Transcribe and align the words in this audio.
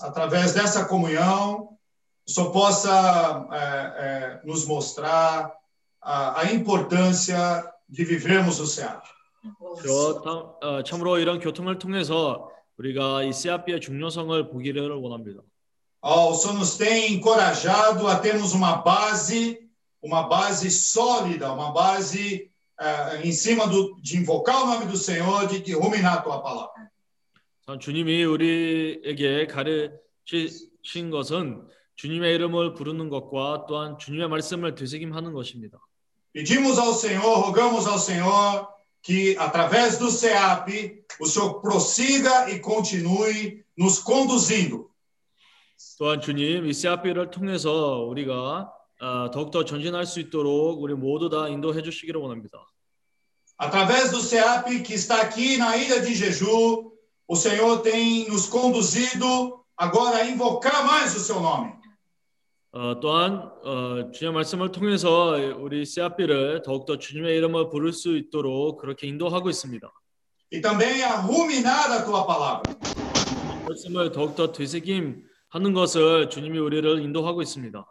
através 0.00 0.52
dessa 0.52 0.84
comunhão, 0.86 1.70
o 2.26 2.30
Senhor 2.30 2.50
possa 2.50 3.46
é, 3.52 3.58
é, 3.58 4.40
nos 4.44 4.66
mostrar 4.66 5.52
a, 6.02 6.40
a 6.40 6.52
importância 6.52 7.64
de 7.88 8.04
vivermos 8.04 8.58
o 8.60 8.66
Senhor. 8.66 9.00
저 9.84 10.22
다- 10.22 10.30
어, 10.66 10.82
참으로 10.82 11.18
이런 11.18 11.38
교통을 11.38 11.78
통해서 11.78 12.48
우리가 12.78 13.22
이 13.24 13.32
CRP의 13.32 13.80
중요성을 13.80 14.48
보기를 14.50 14.90
원합니다. 14.96 15.40
Ó, 16.02 16.30
o 16.30 16.34
Senhor 16.34 16.58
nos 16.58 16.76
tem 16.76 17.14
encorajado 17.14 18.08
a 18.08 18.16
termos 18.20 18.52
uma 18.54 18.76
base, 18.82 19.58
uma 20.02 20.22
base 20.28 20.70
sólida, 20.70 21.52
uma 21.52 21.72
base 21.72 22.50
eh, 22.80 23.20
em 23.24 23.32
cima 23.32 23.66
do, 23.66 23.96
de 24.02 24.18
invocar 24.18 24.62
o 24.62 24.66
nome 24.66 24.86
do 24.86 24.96
Senhor, 24.98 25.46
de, 25.46 25.60
de 25.60 25.72
ruminar 25.74 26.18
a 26.18 26.22
tua 26.22 26.40
palavra. 26.42 26.90
참, 27.66 27.78
주님이 27.78 28.24
우리에게 28.24 29.46
가르치신 29.46 31.10
것은 31.10 31.66
주님의 31.96 32.34
이름을 32.34 32.74
부르는 32.74 33.08
것과 33.08 33.64
또한 33.66 33.96
주님의 33.98 34.28
말씀을 34.28 34.74
되새김하는 34.74 35.32
것입니다. 35.32 35.78
Pedimos 36.34 36.78
ao 36.78 36.92
Senhor, 36.92 37.46
rogamos 37.46 37.86
ao 37.86 37.96
Senhor 37.96 38.68
que, 39.00 39.36
através 39.38 39.98
do 39.98 40.10
CEAP, 40.10 41.04
o 41.20 41.26
Senhor 41.26 41.62
prossiga 41.62 42.50
e 42.50 42.60
continue 42.60 43.64
nos 43.78 43.98
conduzindo. 44.04 44.90
또한 45.98 46.20
주님 46.20 46.66
이 46.66 46.72
CRP를 46.74 47.30
통해서 47.30 48.00
우리가 48.02 48.70
어, 49.00 49.30
더욱더 49.30 49.64
전진할 49.64 50.04
수 50.04 50.20
있도록 50.20 50.82
우리 50.82 50.92
모두 50.94 51.30
다 51.30 51.48
인도해 51.48 51.80
주시기를 51.80 52.20
원합니다. 52.20 52.58
Através 53.56 54.10
do 54.10 54.20
CEAP 54.20 54.82
que 54.82 54.94
está 54.94 55.22
aqui 55.22 55.56
na 55.56 55.76
ilha 55.76 56.02
de 56.02 56.12
Jeju, 56.12 56.93
o 57.27 57.35
Senhor 57.35 57.81
tem 57.81 58.27
nos 58.27 58.47
conduzido 58.47 59.63
agora 59.77 60.17
a 60.17 60.25
invocar 60.25 60.85
mais 60.85 61.15
o 61.15 61.19
seu 61.19 61.39
nome. 61.39 61.79
어, 62.71 62.99
또한 62.99 63.51
어, 63.63 64.11
주님의 64.11 64.33
말씀을 64.33 64.71
통해서 64.71 65.31
우리 65.57 65.85
CRP를 65.85 66.61
더욱더 66.61 66.99
주님의 66.99 67.35
이름을 67.37 67.69
부를 67.69 67.93
수 67.93 68.15
있도록 68.15 68.77
그렇게 68.79 69.07
인도하고 69.07 69.49
있습니다. 69.49 69.91
E 70.51 70.61
também 70.61 71.03
a 71.03 71.21
ruminar 71.21 71.91
a 71.91 72.05
tua 72.05 72.25
palavra. 72.25 72.61
말씀을 73.67 74.11
더욱더 74.11 74.51
되새김하는 74.51 75.73
것을 75.73 76.29
주님이 76.29 76.59
우리를 76.59 77.01
인도하고 77.01 77.41
있습니다. 77.41 77.85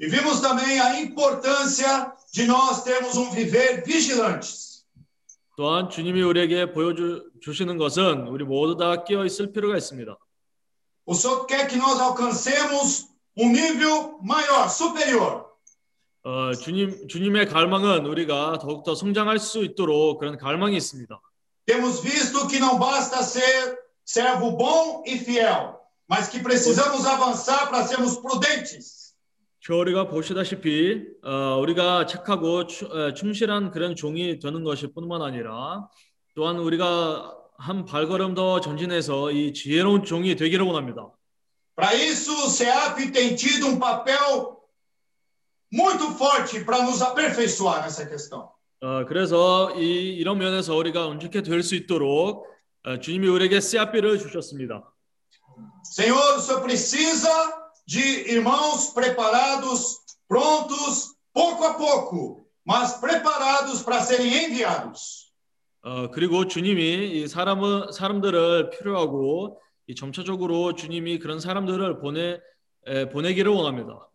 E 0.00 0.08
vimos 0.08 0.40
também 0.40 0.80
a 0.80 1.00
importância 1.00 2.12
de 2.32 2.46
nós 2.46 2.82
termos 2.82 3.16
um 3.16 3.30
viver 3.30 3.84
vigilantes. 3.84 4.67
또한 5.59 5.89
주님이 5.89 6.21
우리에게 6.21 6.71
보여주시는 6.71 7.77
것은 7.77 8.27
우리 8.29 8.45
모두 8.45 8.77
다 8.77 9.03
깨어 9.03 9.25
있을 9.25 9.51
필요가 9.51 9.75
있습니다. 9.75 10.17
O 11.05 11.13
Senhor 11.13 11.47
quer 11.47 11.67
que 11.67 11.75
nós 11.75 11.99
alcancemos 11.99 13.09
um 13.37 13.51
nível 13.51 14.15
maior, 14.23 14.69
superior. 14.69 15.43
어, 16.23 16.53
주님 16.53 17.09
주님의 17.09 17.49
갈망은 17.49 18.05
우리가 18.05 18.59
더욱더 18.59 18.95
성장할 18.95 19.37
수 19.37 19.65
있도록 19.65 20.19
그런 20.19 20.37
갈망이 20.37 20.77
있습니다. 20.77 21.19
Temos 21.65 22.01
visto 22.01 22.47
que 22.47 22.57
não 22.57 22.79
basta 22.79 23.21
ser 23.21 23.77
servo 24.05 24.55
bom 24.55 25.03
e 25.05 25.17
fiel, 25.17 25.75
mas 26.07 26.29
que 26.29 26.39
precisamos 26.39 27.05
avançar 27.05 27.69
para 27.69 27.85
sermos 27.85 28.15
prudentes. 28.15 28.98
저 29.61 29.75
우리가 29.75 30.07
보시다시피 30.07 31.03
어, 31.23 31.57
우리가 31.61 32.05
착하고 32.05 32.65
추- 32.67 32.85
에, 32.93 33.13
충실한 33.13 33.71
그런 33.71 33.95
종이 33.95 34.39
되는 34.39 34.63
것일 34.63 34.93
뿐만 34.93 35.21
아니라 35.21 35.87
또한 36.35 36.57
우리가 36.59 37.35
한 37.57 37.83
발걸음 37.83 38.35
더 38.35 38.61
전진해서 38.61 39.31
이 39.31 39.51
지혜로운 39.53 40.03
종이 40.05 40.35
되기를 40.35 40.65
원합니다. 40.65 41.11
Para 41.75 41.93
isso, 41.93 42.31
o 42.31 42.49
CEAP 42.49 43.11
tem 43.11 43.35
tido 43.35 43.67
um 43.67 43.79
papel 43.79 44.57
muito 45.73 46.11
forte 46.17 46.63
para 46.65 46.83
nos 46.83 47.01
aperfeiçoar 47.01 47.81
nessa 47.81 48.07
questão. 48.07 48.49
어, 48.81 49.05
그래서 49.05 49.71
이 49.77 50.15
이런 50.15 50.37
면에서 50.37 50.75
우리가 50.75 51.05
온전케 51.07 51.41
될수 51.41 51.75
있도록 51.75 52.47
어, 52.85 52.97
주님이 52.99 53.27
우리에게 53.27 53.59
씨앗비를 53.59 54.19
주셨습니다. 54.19 54.93
Senhor, 55.83 56.37
o 56.37 56.39
Senhor 56.39 56.61
precisa 56.63 57.58
de 57.88 58.00
irmãos 58.32 58.92
preparados, 58.94 59.98
prontos, 60.28 61.14
pouco 61.32 61.64
a 61.64 61.74
pouco, 61.74 62.46
mas 62.64 62.94
preparados 63.00 63.82
para 63.82 64.00
serem 64.00 64.44
enviados. 64.44 65.32
어, 65.82 66.10
그리고 66.10 66.46
주님이 66.48 67.20
이 67.20 67.28
사람을 67.28 67.92
사람들을 67.92 68.70
필요하고 68.70 69.60
이 69.86 69.94
점차적으로 69.94 70.74
주님이 70.74 71.18
그런 71.18 71.40
사람들을 71.40 71.98
보내 72.00 72.40
에, 72.86 73.08
보내기를 73.10 73.50
원합니다. 73.52 74.08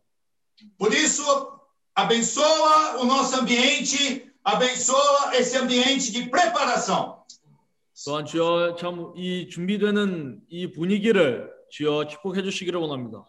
Por 0.77 0.91
isso, 0.93 1.23
abençoa 1.93 2.97
o 2.99 3.05
nosso 3.05 3.39
ambiente, 3.39 4.31
abençoa 4.43 5.35
esse 5.35 5.57
ambiente 5.57 6.11
de 6.11 6.29
preparação. 6.29 7.19
또한 8.05 8.25
주여 8.25 8.75
참 8.79 9.13
이 9.15 9.47
준비되는 9.49 10.41
이 10.47 10.71
분위기를 10.71 11.51
주여 11.69 12.07
축복해 12.07 12.41
주시기를 12.43 12.79
원합니다. 12.79 13.27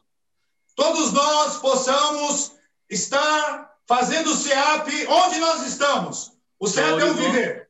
Todos 0.75 1.13
nós 1.13 1.57
possamos 1.57 2.51
estar 2.89 3.71
fazendo 3.87 4.31
o 4.31 4.35
CEAP 4.35 5.07
onde 5.07 5.39
nós 5.39 5.65
estamos. 5.65 6.33
O 6.59 6.67
CEAP 6.67 7.01
é 7.01 7.05
um 7.05 7.13
viver. 7.13 7.65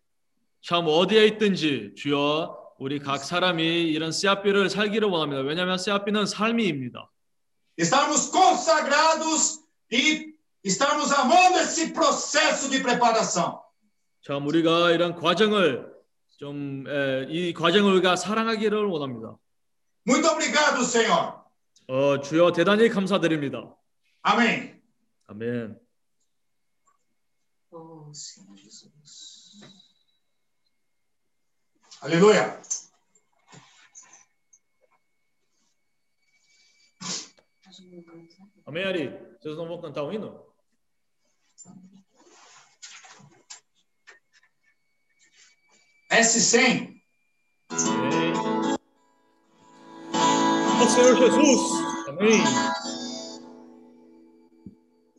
참 0.62 0.86
어디에 0.88 1.28
있든지 1.28 1.94
주여 1.96 2.58
우리 2.80 3.00
각 3.00 3.24
사람이 3.24 3.64
이런 3.64 4.12
씨앗비를 4.12 4.70
살기를 4.70 5.08
원합니다. 5.08 5.42
왜냐하면 5.44 5.78
씨앗비는 5.78 6.26
삶이입니다. 6.26 7.10
Estarmos 7.78 8.32
consagrados 8.32 9.60
e 9.92 10.34
estarmos 10.64 11.12
amando 11.12 11.60
esse 11.60 11.94
processo 11.94 12.70
de 12.70 12.82
preparação. 12.82 13.62
참 14.26 14.48
우리가 14.48 14.92
이런 14.92 15.14
과정을 15.16 15.94
좀이 16.40 17.54
과정을 17.54 17.94
우리가 17.94 18.16
사랑하기를 18.16 18.86
원합니다. 18.86 19.38
Muito 20.08 20.28
obrigado, 20.28 20.84
Senhor. 20.84 21.45
어, 21.88 22.20
주여 22.20 22.52
대단히 22.52 22.90
감사드립니다. 22.90 23.76
Amém. 24.24 24.82
아멘. 25.28 25.80
Oh, 27.72 28.12
né? 32.02 32.62
Amém, 38.66 38.84
Ari? 38.84 39.10
Vocês 39.40 39.58
não 39.58 39.68
vão 39.68 39.82
cantar 39.82 40.04
o 40.04 40.14
hino? 40.14 40.46
S100. 46.10 47.02
Amém. 47.70 48.76
Ó 50.86 50.88
Senhor 50.88 51.18
Jesus. 51.18 51.62
Amém. 52.08 52.44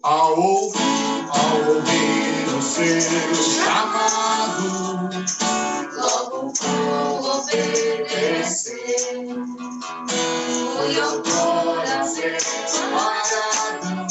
Ao, 0.04 0.32
ao 0.32 1.56
ouvir 1.74 2.56
o 2.56 2.62
seu 2.62 3.00
chamado, 3.34 5.10
Logo 5.92 6.52
vou 6.60 7.40
obedecer. 7.40 8.76
Fui 10.76 11.00
ao 11.00 11.20
coração 11.24 12.30
guardado, 12.92 14.06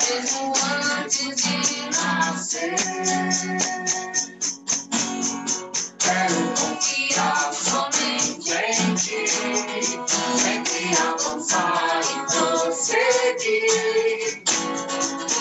mesmo 0.00 0.52
antes 1.00 1.34
de 1.42 1.78
nascer. 1.90 2.76
E 11.54 12.14
prosseguir. 12.26 13.62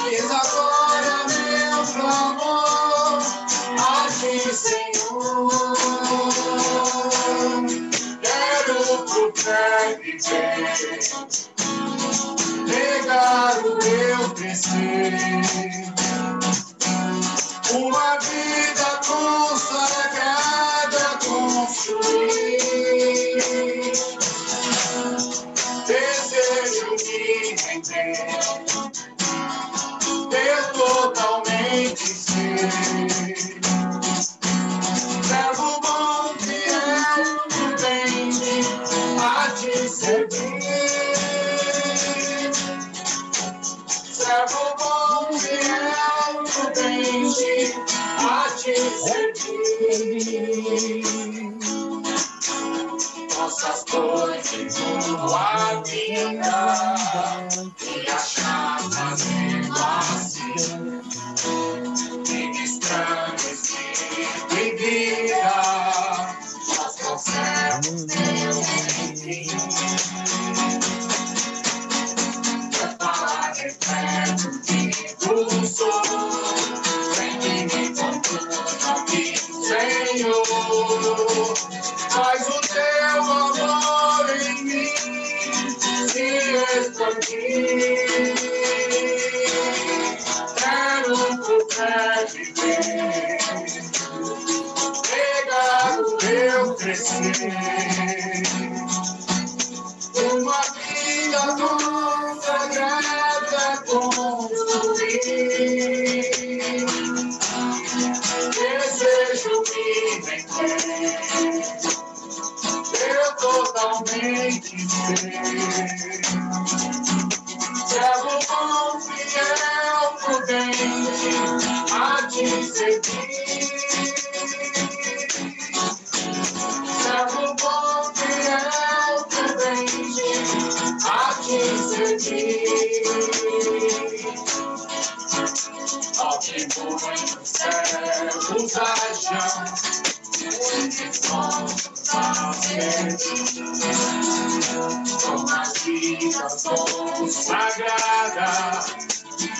Eis 0.05 0.31
agora 0.31 1.15
meu 1.27 1.83
clamor 1.93 3.21
a 3.79 4.07
ti, 4.09 4.33
Senhor. 4.53 5.73
Quero 8.21 8.77
por 9.05 9.29
fé 9.35 9.99
viver, 10.01 10.75
negar 12.67 13.55
o 13.65 13.67
eu 13.83 14.29
crescer. 14.35 15.84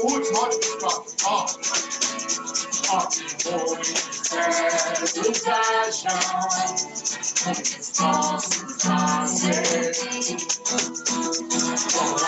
Gut, 0.00 0.32
Mann, 0.32 0.50
mach 0.80 1.02
ab. 1.24 1.50
Ab, 2.88 3.12
wo 3.44 3.76
ich 3.80 4.32
werde 4.32 5.34
verschauen. 5.34 6.74
Por 11.92 12.18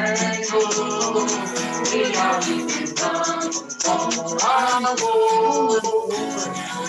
mango. 0.00 0.60
We 1.92 2.00
are 2.16 2.40
leaving 2.42 2.94
down 2.94 3.42
on 4.42 4.86
our 4.86 4.96
road. 4.96 5.82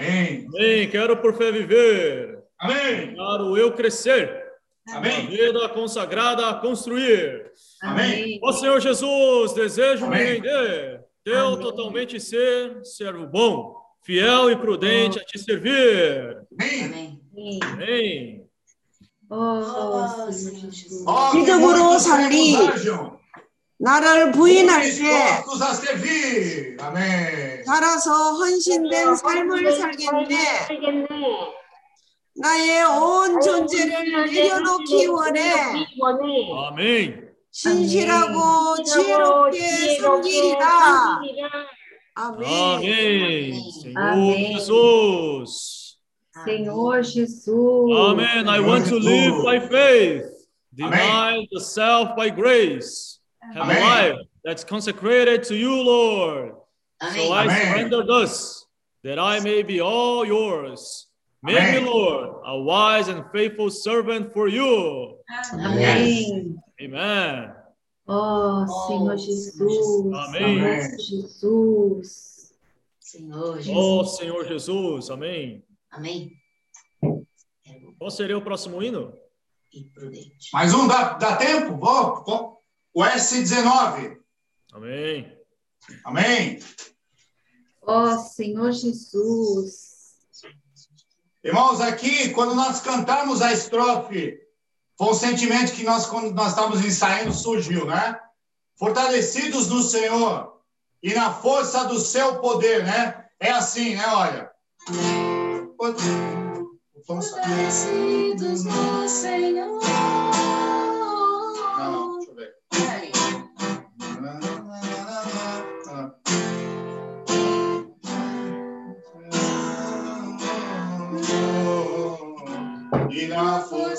Amém. 0.00 0.46
Amém. 0.48 0.90
Quero 0.90 1.16
por 1.18 1.34
fé 1.36 1.52
viver. 1.52 2.38
Amém. 2.58 3.14
Quero 3.14 3.56
eu 3.56 3.72
crescer. 3.72 4.44
Amém. 4.88 5.26
A 5.26 5.30
vida 5.30 5.68
consagrada 5.68 6.48
a 6.48 6.54
construir. 6.54 7.52
Amém. 7.82 8.40
Ó 8.42 8.50
Senhor 8.52 8.80
Jesus, 8.80 9.52
desejo 9.52 10.06
Amém. 10.06 10.18
me 10.18 10.24
render. 10.24 11.04
Teu 11.22 11.48
Amém. 11.48 11.60
totalmente 11.60 12.18
ser, 12.18 12.82
servo 12.82 13.26
bom, 13.26 13.76
fiel 14.02 14.50
e 14.50 14.56
prudente 14.56 15.18
a 15.18 15.24
te 15.24 15.38
servir. 15.38 16.38
Amém. 16.58 17.20
Amém. 17.32 17.60
Amém. 17.62 18.46
Oh, 19.30 19.36
oh, 19.36 20.32
Senhor 20.32 20.72
Jesus. 20.72 21.04
Oh, 21.06 21.30
que, 21.30 21.44
que. 21.44 23.19
나를 23.80 24.30
부인할 24.32 24.82
때. 24.82 25.42
Amém. 26.78 27.64
살아서 27.64 28.32
헌신된 28.32 29.16
삶을 29.16 29.72
살겠네. 29.72 30.36
나의 32.36 32.82
온 32.84 33.40
존재를 33.40 34.26
내려놓기 34.26 35.06
원해. 35.06 35.54
Amém. 36.68 37.30
신실하고 37.50 38.82
지혜롭게 38.84 39.98
섬기리라. 40.00 41.20
아멘. 42.14 42.44
Amém. 42.44 43.54
Senhor 43.82 43.98
Amém. 43.98 44.52
Jesus. 44.52 45.96
Senhor 46.44 47.02
Jesus. 47.02 47.48
Amen. 47.48 48.46
I 48.46 48.60
want 48.60 48.86
to 48.88 48.96
live 48.98 49.42
by 49.42 49.58
faith, 49.58 50.24
deny 50.74 51.32
Amém. 51.32 51.48
the 51.50 51.60
self 51.60 52.14
by 52.14 52.28
grace, 52.28 53.19
have 53.42 53.56
a 53.56 53.60
Amém. 53.62 53.80
life 54.12 54.18
that's 54.44 54.64
consecrated 54.64 55.42
to 55.44 55.54
you, 55.54 55.82
Lord. 55.82 56.54
So 57.00 57.06
Amém. 57.08 57.32
I 57.32 57.42
Amém. 57.44 57.56
surrender 57.72 58.06
thus, 58.06 58.66
that 59.04 59.18
I 59.18 59.40
may 59.40 59.62
be 59.62 59.80
all 59.80 60.24
yours. 60.26 61.06
Make 61.42 61.72
me, 61.72 61.78
Lord, 61.88 62.42
a 62.44 62.58
wise 62.60 63.08
and 63.08 63.24
faithful 63.32 63.70
servant 63.70 64.30
for 64.34 64.46
you. 64.48 65.16
Amém. 65.52 66.58
Amen. 66.80 67.54
Ó, 68.06 68.66
Senhor 68.88 69.16
Jesus. 69.16 70.14
Amém. 70.14 70.58
Jesus. 70.98 72.52
Senhor 72.98 73.56
Oh, 73.72 74.02
Jesus. 74.04 74.16
Senhor 74.18 74.44
Jesus. 74.46 75.10
Amém. 75.10 75.64
Amém. 75.90 76.32
Qual 77.98 78.10
seria 78.10 78.36
o 78.36 78.42
próximo 78.42 78.82
hino? 78.82 79.12
Mais 80.52 80.74
um, 80.74 80.86
dá, 80.86 81.14
dá 81.14 81.36
tempo? 81.36 81.76
Vou, 81.76 82.24
vou. 82.24 82.59
O 82.94 83.02
S19. 83.02 84.18
Amém. 84.72 85.38
Amém. 86.04 86.60
Ó, 87.82 88.16
Senhor 88.18 88.72
Jesus. 88.72 89.90
Irmãos, 91.42 91.80
aqui, 91.80 92.30
quando 92.30 92.54
nós 92.54 92.80
cantamos 92.80 93.40
a 93.40 93.52
estrofe, 93.52 94.38
foi 94.98 95.08
um 95.08 95.14
sentimento 95.14 95.72
que 95.72 95.84
nós, 95.84 96.06
quando 96.06 96.34
nós 96.34 96.50
estávamos 96.50 96.84
ensaiando, 96.84 97.32
surgiu, 97.32 97.86
né? 97.86 98.20
Fortalecidos 98.78 99.68
no 99.68 99.82
Senhor 99.82 100.60
e 101.02 101.14
na 101.14 101.32
força 101.32 101.84
do 101.84 101.98
seu 101.98 102.40
poder, 102.40 102.84
né? 102.84 103.24
É 103.40 103.50
assim, 103.50 103.96
né? 103.96 104.06
Olha. 104.08 104.50
Fortalecidos 107.06 108.64
no 108.64 109.08
Senhor. 109.08 109.80
Não, 111.78 112.09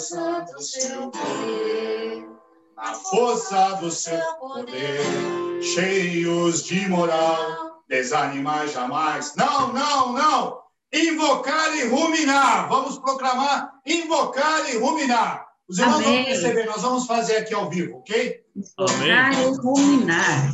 do 0.09 0.61
seu 0.61 1.11
poder, 1.11 2.27
na 2.75 2.93
força 2.95 3.75
do 3.75 3.91
seu 3.91 4.19
poder, 4.39 5.61
cheios 5.61 6.63
de 6.63 6.89
moral, 6.89 7.83
desanimar 7.87 8.67
jamais. 8.67 9.35
Não, 9.35 9.71
não, 9.71 10.13
não! 10.13 10.61
Invocar 10.91 11.77
e 11.77 11.87
ruminar. 11.87 12.67
Vamos 12.67 12.97
proclamar 12.97 13.71
invocar 13.85 14.73
e 14.73 14.77
ruminar. 14.77 15.47
Os 15.69 15.77
irmãos 15.77 16.03
vão 16.03 16.13
Amém. 16.13 16.25
perceber, 16.25 16.65
nós 16.65 16.81
vamos 16.81 17.05
fazer 17.05 17.37
aqui 17.37 17.53
ao 17.53 17.69
vivo, 17.69 17.99
ok? 17.99 18.41
Invocar 18.55 19.33
e 19.33 19.55
ruminar. 19.57 20.51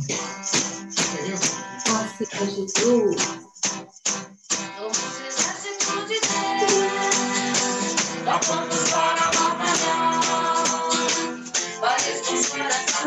Ó, 1.90 2.24
Senhor 2.24 2.46
Jesus. 2.50 3.38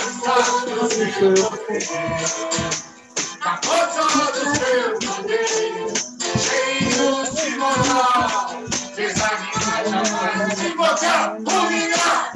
força 0.00 0.70
do 0.70 0.88
seu 0.88 1.34
poder. 1.50 1.82
Força 3.62 4.02
do 4.32 4.42
seu 4.56 4.88
poder. 4.98 5.46
Cheios 6.38 7.28
de 7.34 7.50
moral. 7.58 8.62
Jamais. 8.96 10.60
Invocar, 10.62 11.36
humilhar. 11.36 12.32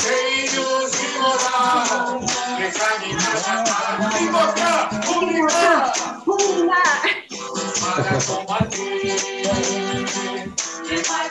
Cheios 0.00 0.90
de 0.92 1.06
moral. 1.18 2.20
Desanimar 2.56 3.36
jamais. 3.44 4.20
Invocar, 4.22 4.80
humilhar. 5.08 5.92
Ruminar. 6.26 7.02
Para 7.80 8.18
combater, 8.26 9.16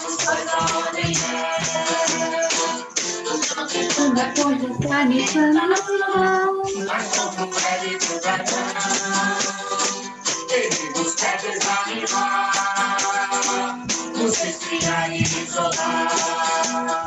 os 0.05 0.17
dois 0.17 0.47
aonde 0.47 1.15
Na 1.23 1.23
conjunção 1.25 1.54
e 4.05 5.25
planação. 5.31 6.61
mas 6.87 7.07
como 7.15 7.47
breve 7.47 7.97
do 7.97 8.19
dragão, 8.21 8.67
ele 10.51 10.89
nos 10.95 11.15
quer 11.15 11.37
desanimar, 11.41 12.53
nos 14.15 14.43
esfriar 14.43 15.11
e 15.11 15.23
isolar. 15.23 17.05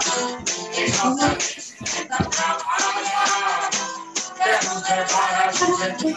Em 0.74 0.90
nossa 0.90 1.28
mente 1.28 1.74
tenta 1.84 2.16
trabalhar, 2.24 3.70
quer 4.36 4.64
nos 4.64 4.82
levar 4.88 5.34
a 5.46 5.52
juventude. 5.52 6.16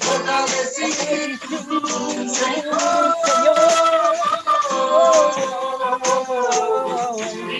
Fortalecidos 0.00 1.66
no 1.66 1.80
Senhor. 2.28 3.18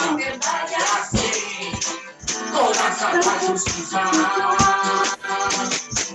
de 0.00 0.16
verdade 0.16 0.74
assim. 0.74 1.72
Toda 2.52 2.80
essa 2.80 3.46
justiça 3.46 4.00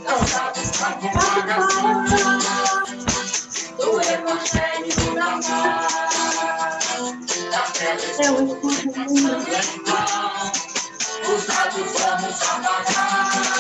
não 0.04 0.20
dá 0.26 0.52
descargo 0.52 1.10
do 3.78 4.02
evangelho 4.02 5.16
da 5.16 5.30
paz. 5.32 5.96
Da 7.52 7.62
fé, 7.62 7.92
eu 8.20 8.34
escuto 8.46 8.86
muito. 8.96 9.54
Os 11.28 11.42
dados 11.46 11.92
vamos 12.00 12.42
apagar. 12.42 13.55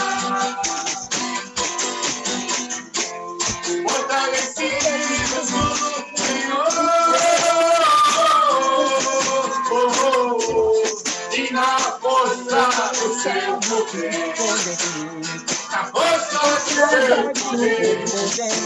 Na 13.85 15.83
força 15.85 16.39
do 16.39 16.57
seu 16.65 17.33
poder. 17.51 18.07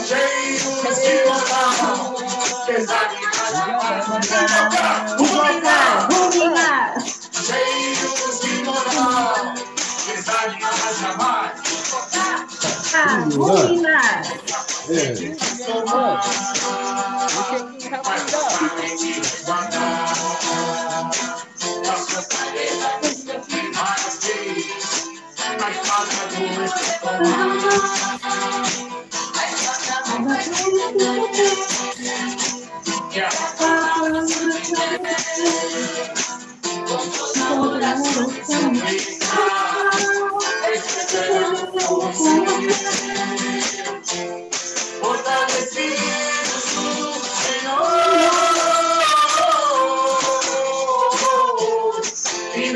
Cheios 0.08 0.96
de 0.96 1.14
moral. 1.28 2.16
Desanimados. 2.66 4.08
Invocar, 5.20 6.08
ruminar. 6.10 6.88
Cheios 7.34 8.40
de 8.40 8.64
moral. 8.64 9.36
Desanimados 10.08 11.00
jamais. 11.02 11.52
Ah, 12.94 13.28
ruminar. 13.36 14.24
É. 14.90 15.00
Yeah. 33.12 33.30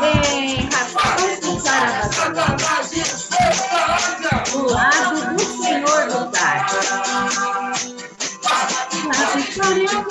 Vem, 0.00 0.68
rapaz, 0.70 1.40
e 2.92 3.00
esperança. 3.00 4.44
do 4.52 4.70
lado 4.72 5.36
do 5.36 5.62
Senhor 5.62 6.08
do 6.08 6.30
dar. 6.30 6.66
Na 9.06 9.26
vitória 9.36 10.06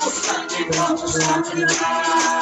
O 0.00 0.10
sangue 0.10 0.68
vamos 0.76 1.14
sacrificar. 1.14 2.41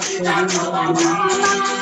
Thank 0.00 1.72
you. 1.72 1.77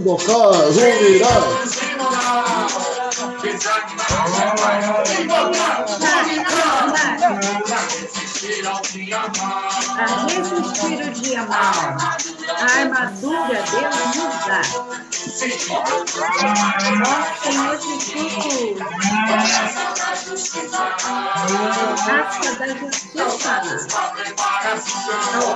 Invocar, 0.00 0.72
jamais, 0.72 1.20
invocar, 5.20 5.86
invocar, 6.30 6.66
resistir 8.00 8.62
mal. 9.38 10.26
o 11.06 11.10
dia 11.12 11.42
mau. 11.44 11.80
A 12.48 12.64
armadura 12.80 13.62
Deus 13.70 14.16
nos 14.16 14.36
dá. 14.46 14.62
Ó 15.20 15.28
Senhor 17.42 17.78
Jesus, 17.78 18.78
graça 19.28 19.84
da 19.94 20.14
justiça, 20.16 20.96
calçados 23.14 23.86
da 23.86 24.02
preparação 24.12 25.54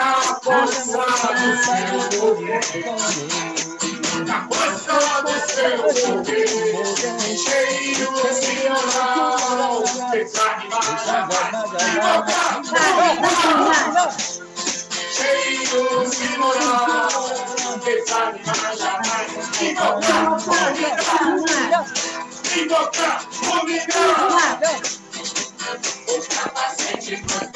força 0.04 0.98
do 1.32 1.48
seu 1.64 2.20
poder. 2.20 2.61
Na 4.26 4.38
força 4.48 4.96
do 5.22 5.35
seu 5.50 5.76
poder. 6.14 6.48
Cheios 7.38 8.37
de 8.40 8.54
moral. 8.68 9.85
Desanimados. 10.12 10.92
Cheios 15.12 16.11
de 16.16 16.30
moral. 16.38 17.11
Desanimados 17.85 18.78
jamais. 18.78 19.30
Invocar, 19.62 20.26
invocar, 22.56 23.16
dominar. 23.42 24.61
O 26.09 26.11
capacete 26.28 27.16
foi 27.26 27.46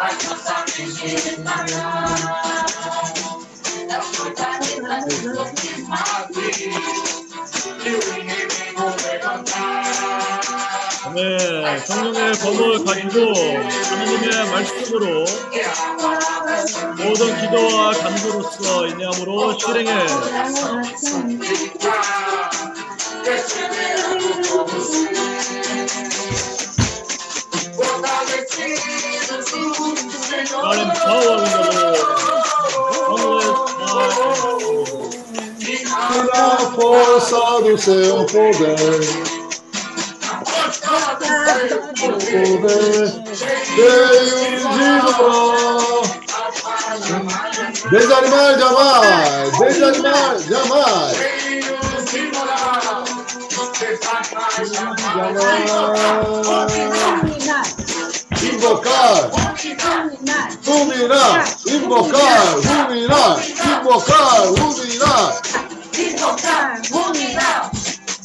like 0.00 0.16
a 0.16 0.34
sausage 0.34 1.36
in 1.36 1.44
my 1.44 1.60
mouth. 1.72 2.24
That's 3.86 4.18
what 4.18 4.40
I 4.40 4.58
did 4.64 4.80
when 4.82 5.04
you 5.10 5.32
looked 5.36 5.60
in 5.68 5.80
my 5.88 6.24
face. 6.32 6.64
You 7.84 8.00
made 8.16 8.48
me 8.48 8.66
go 8.76 8.86
back 8.96 9.28
on 9.28 9.44
time. 9.44 10.40
네, 11.14 11.78
성령의 11.80 12.32
검을 12.38 12.84
가지고 12.84 13.34
하나님의 13.34 14.50
말씀으로 14.52 15.24
모든 16.96 17.20
기도와 17.40 17.92
간구로서 17.92 18.86
인내함으로 18.86 19.58
실행해. 19.58 19.90
Not 36.32 36.62
empowering 36.62 37.78
seu 37.78 38.26
poder. 38.26 38.76
O 42.02 42.04
poder 42.30 43.12
veio 43.76 44.70
de 44.70 45.00
Dobró. 45.00 46.02
Desanimar 47.90 48.58
jamais, 48.58 49.58
desanimar 49.58 50.38
jamais. 50.48 51.16
Jamais 55.14 55.70
invocar, 58.42 59.30
iluminar, 60.66 61.44
invocar, 61.66 62.58
iluminar, 62.64 63.38
invocar, 63.64 64.46
iluminar, 64.46 65.42
invocar, 65.98 66.80
iluminar, 66.90 67.70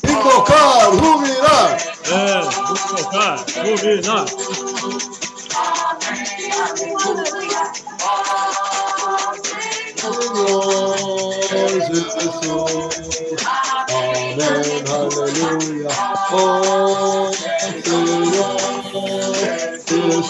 invocar, 0.07 0.93
iluminar, 0.93 1.77
é, 2.05 2.41
invocar, 2.71 3.35
iluminar. 3.65 4.25
Amen, 14.37 14.85
hallelujah. 14.85 15.89
Oh, 16.31 17.31
Lord. 19.03 19.74
Jesús. 19.87 20.25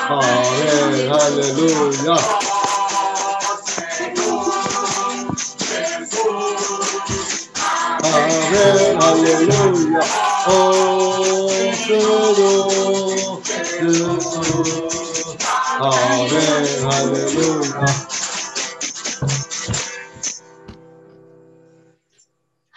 Amén, 0.09 1.13
aleluya. 1.13 2.17
Amén, 8.03 8.99
aleluya. 9.01 10.01
Oh. 10.47 11.31
Amén, 15.83 16.85
aleluya. 16.85 17.85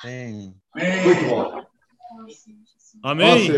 Amém. 0.03 0.55
Muito 0.75 1.25
bom. 1.27 1.62
Amém? 3.03 3.51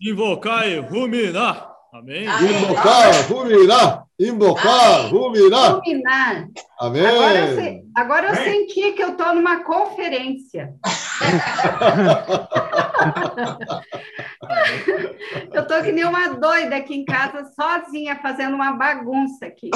Invocar 0.00 0.66
e 0.66 0.78
ruminar. 0.78 1.70
Amém? 1.92 2.24
Invocar, 2.24 3.12
ruminar. 3.28 4.03
Invocar, 4.19 5.09
ruminar. 5.11 5.73
Dominar. 5.81 6.47
Agora 6.79 7.35
eu, 7.39 7.43
Amém. 7.43 7.55
se- 7.55 7.83
agora 7.95 8.27
eu 8.29 8.35
senti 8.35 8.91
que 8.93 9.01
eu 9.03 9.11
estou 9.11 9.33
numa 9.33 9.63
conferência. 9.63 10.73
eu 15.53 15.61
estou 15.61 15.81
que 15.81 15.91
nem 15.91 16.05
uma 16.05 16.27
doida 16.29 16.75
aqui 16.77 16.95
em 16.95 17.05
casa, 17.05 17.43
sozinha, 17.55 18.17
fazendo 18.21 18.55
uma 18.55 18.73
bagunça 18.73 19.45
aqui. 19.45 19.69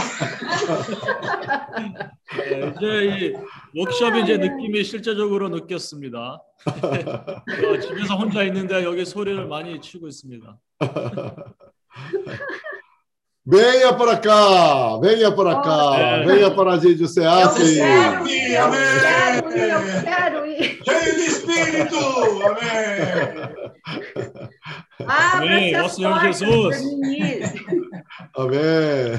네, 2.35 2.71
이제 2.75 2.85
이 3.05 3.33
워크숍이 3.79 4.21
이제 4.23 4.37
느낌이 4.37 4.83
실제적으로 4.83 5.49
느꼈습니다. 5.49 6.17
어, 6.19 7.79
집에서 7.79 8.15
혼자 8.15 8.43
있는데 8.43 8.83
여기 8.83 9.05
소리를 9.05 9.45
많이 9.47 9.79
치고 9.79 10.07
있습니다. 10.07 10.57
Venha 13.50 13.94
para 13.94 14.18
cá, 14.18 14.98
venha 15.00 15.32
para 15.32 15.54
cá, 15.62 15.96
É. 15.98 16.22
venha 16.26 16.50
para 16.50 16.72
a 16.72 16.76
gente, 16.76 16.98
você 16.98 17.20
Eu 17.24 17.30
acha? 17.30 17.54
quero 17.54 18.28
ir, 18.28 18.52
eu 18.52 18.64
Amém. 18.64 18.80
eu 19.70 20.02
quero 20.04 20.46
ir. 20.46 20.78
Cheio 20.84 21.14
de 21.14 21.24
espírito. 21.24 21.96
Amém. 22.44 23.47
Abra 24.99 25.37
Amém. 25.37 25.75
Ó 25.75 25.79
essas 25.79 25.95
Senhor 25.95 26.11
portas 26.13 26.39
Jesus. 26.39 26.77
para 26.77 26.85
mim 26.85 27.19
ir. 27.19 27.43
Amém. 28.35 29.11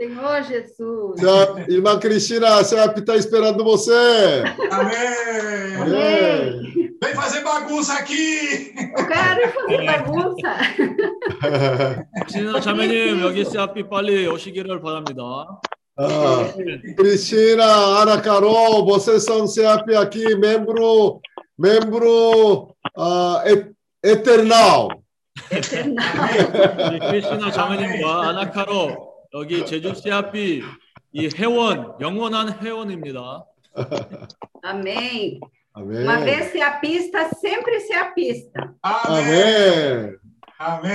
Senhor 0.00 0.42
Jesus. 0.42 1.24
A 1.24 1.70
irmã 1.70 1.98
Cristina, 1.98 2.56
a 2.56 2.64
CEP 2.64 3.00
está 3.00 3.16
esperando 3.16 3.64
você. 3.64 4.42
Amém. 4.70 5.76
Amém. 5.82 6.74
Vem 7.02 7.14
fazer 7.14 7.42
bagunça 7.42 7.94
aqui. 7.94 8.72
Eu 8.96 9.06
quero 9.06 9.40
ir 9.42 9.52
fazer 9.52 9.86
bagunça. 9.86 10.54
신나 12.28 12.60
자매님 12.60 13.20
여기 13.20 13.44
CRP 13.44 13.88
빨리 13.88 14.26
오시기를 14.26 14.80
바랍니다. 14.80 15.22
Ah, 15.96 16.42
Cristina, 16.96 17.64
Ana 18.02 18.20
Carol, 18.20 18.84
vocês 18.84 19.24
são 19.24 19.46
CEP 19.46 19.94
aqui, 19.94 20.34
membro, 20.34 21.20
membro 21.56 22.74
ah, 22.98 23.42
et- 23.46 23.70
eternal. 24.03 24.89
우리 25.51 26.99
크리스나 26.99 27.51
자매님과 27.51 28.29
아나카로 28.29 29.13
여기 29.33 29.65
제주 29.65 29.93
CRP 29.93 30.63
이 31.13 31.29
회원, 31.35 31.95
영원한 31.99 32.61
회원입니다. 32.61 33.45
Amém. 34.63 35.39
아멘. 35.73 36.03
Uma 36.03 36.19
vez 36.19 36.51
seapista, 36.51 37.29
sempre 37.35 37.79
seapista. 37.79 38.73
Amém. 38.81 40.17
아멘. 40.57 40.59
Amém. 40.59 40.91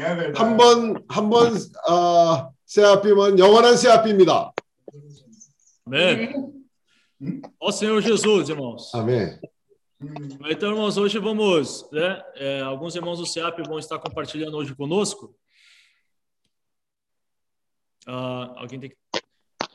É 0.00 0.14
verdade. 0.14 0.38
한 0.38 0.56
번, 0.56 1.04
한 1.08 1.28
번, 1.28 1.52
어, 1.88 2.50
세아피면 2.64 3.38
영원한 3.38 3.76
세아피입니다. 3.76 4.52
Amém. 5.86 6.32
Ó 7.58 7.70
Senhor 7.70 8.00
Jesus, 8.00 8.48
irmãos. 8.50 8.90
아멘. 8.94 9.40
Então, 10.49 10.71
irmãos, 10.71 10.97
hoje 10.97 11.19
vamos, 11.19 11.89
né? 11.91 12.23
é, 12.35 12.61
alguns 12.61 12.95
irmãos 12.95 13.19
do 13.19 13.25
CEAP 13.25 13.61
vão 13.67 13.77
estar 13.77 13.99
compartilhando 13.99 14.55
hoje 14.55 14.73
conosco. 14.73 15.35
Ah, 18.07 18.53
alguém 18.55 18.79
tem 18.79 18.89
que, 18.89 18.97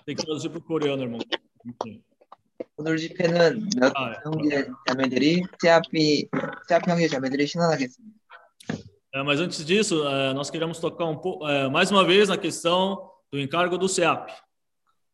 tem 0.06 0.16
que 0.16 0.24
traduzir 0.24 0.48
para 0.48 0.58
o 0.58 0.62
coreano, 0.62 1.02
irmão. 1.02 1.20
Enfim. 1.66 2.02
오늘 2.76 2.96
집회는 2.96 3.68
몇 3.76 3.92
아, 3.96 4.10
예. 4.10 4.20
형제 4.24 4.68
자매들이 4.86 5.44
세아피 5.60 6.28
세아피 6.68 6.90
형제 6.90 7.08
자매들이 7.08 7.46
신원하겠습니다. 7.46 8.18
É, 9.12 9.22
mas 9.22 9.40
antes 9.40 9.64
disso, 9.64 10.04
é, 10.08 10.34
nós 10.34 10.50
queremos 10.50 10.80
tocar 10.80 11.04
um 11.04 11.16
pouco, 11.16 11.46
é, 11.48 11.68
mais 11.68 11.92
uma 11.92 12.04
vez 12.04 12.28
na 12.28 12.36
questão 12.36 13.12
do 13.30 13.38
encargo 13.38 13.78
do 13.78 13.88
CEAP. 13.88 14.32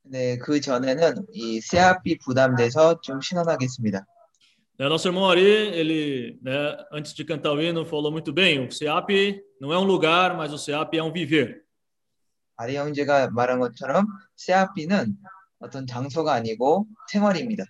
네, 0.05 0.39
그 0.39 0.61
전에는 0.61 1.27
이 1.33 1.61
세아피 1.61 2.19
부담돼서 2.19 3.01
좀 3.03 3.21
신원하겠습니다. 3.21 4.07
É, 4.79 4.89
nosso 4.89 5.07
irmão 5.07 5.29
Ari, 5.29 5.43
ele, 5.43 6.39
né, 6.43 6.77
antes 6.91 7.13
de 7.13 7.25
cantar 7.25 7.53
o 7.53 7.61
hino, 7.61 7.85
falou 7.85 8.11
muito 8.11 8.33
bem: 8.33 8.67
o 8.67 8.73
CEAP 8.73 9.43
não 9.61 9.73
é 9.73 9.79
um 9.79 9.85
lugar, 9.85 10.37
mas 10.37 10.53
o 10.53 10.59
CEAP 10.59 10.97
é 10.97 11.03
um 11.03 11.13
viver. 11.13 11.63
아리 12.57 12.77
형제가 12.77 13.31
말한 13.31 13.59
것처럼 13.59 14.07
세아피는 14.37 15.17
어떤 15.61 15.87
장소가 15.87 16.35
아니고 16.35 16.87
생활입니다. 17.09 17.65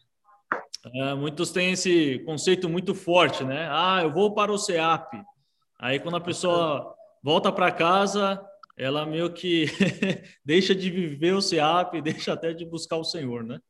É, 0.94 1.14
muitos 1.14 1.52
têm 1.52 1.72
esse 1.72 2.20
conceito 2.20 2.68
muito 2.68 2.94
forte, 2.94 3.44
né? 3.44 3.68
Ah, 3.70 4.00
eu 4.02 4.12
vou 4.12 4.34
para 4.34 4.50
o 4.50 4.58
CEAP. 4.58 5.22
Aí, 5.78 6.00
quando 6.00 6.16
a 6.16 6.20
pessoa 6.20 6.94
volta 7.22 7.52
para 7.52 7.70
casa, 7.70 8.40
ela 8.76 9.04
meio 9.04 9.32
que 9.32 9.66
deixa 10.44 10.74
de 10.74 10.90
viver 10.90 11.34
o 11.34 11.42
CEAP, 11.42 12.00
deixa 12.02 12.32
até 12.32 12.52
de 12.54 12.64
buscar 12.64 12.96
o 12.96 13.04
Senhor, 13.04 13.44
né? 13.44 13.60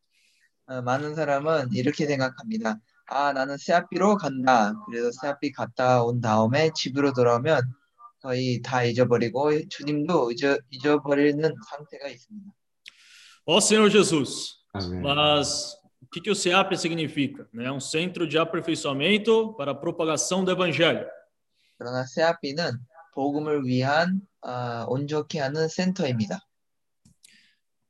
어, 0.70 0.82
많은 0.82 1.16
사람은 1.16 1.72
이렇게 1.72 2.06
생각합니다. 2.06 2.78
아, 3.07 3.33
나는 3.33 3.57
세아피로 3.57 4.17
간다. 4.17 4.73
그래서 4.87 5.11
세아피 5.21 5.51
갔다 5.51 6.03
온 6.03 6.21
다음에 6.21 6.71
집으로 6.75 7.13
돌아오면 7.13 7.61
거의 8.21 8.61
다 8.61 8.83
잊어버리고 8.83 9.67
주님도 9.69 10.31
잊어, 10.31 10.57
잊어버리는 10.71 11.41
상태가 11.69 12.07
있습니다. 12.07 12.51
Ó 13.47 13.57
Senhor 13.57 13.91
Jesus, 13.91 14.55
아멘. 14.73 15.01
mas 15.03 15.75
o 16.01 16.07
que, 16.11 16.19
que 16.19 16.31
o 16.31 16.35
CEAP 16.35 16.75
significa? 16.75 17.47
É 17.59 17.71
um 17.71 17.79
centro 17.79 18.27
de 18.27 18.39
aperfeiçoamento 18.39 19.53
para 19.55 19.71
a 19.71 19.75
propagação 19.75 20.43
do 20.43 20.51
Evangelho. 20.51 21.05
그러나 21.77 22.05
세아피는 22.05 22.71
복음을 23.13 23.65
위한 23.65 24.21
아, 24.41 24.85
온전케 24.87 25.39
하는 25.39 25.67
센터입니다. 25.67 26.39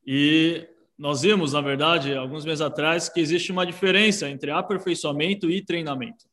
E 0.05 0.67
nós 0.98 1.22
vimos, 1.22 1.52
na 1.54 1.60
verdade, 1.60 2.14
alguns 2.14 2.44
meses 2.44 2.60
atrás, 2.60 3.08
que 3.08 3.20
existe 3.20 3.50
uma 3.52 3.64
diferença 3.64 4.28
entre 4.28 4.50
aperfeiçoamento 4.50 5.50
e 5.50 5.64
treinamento. 5.64 6.28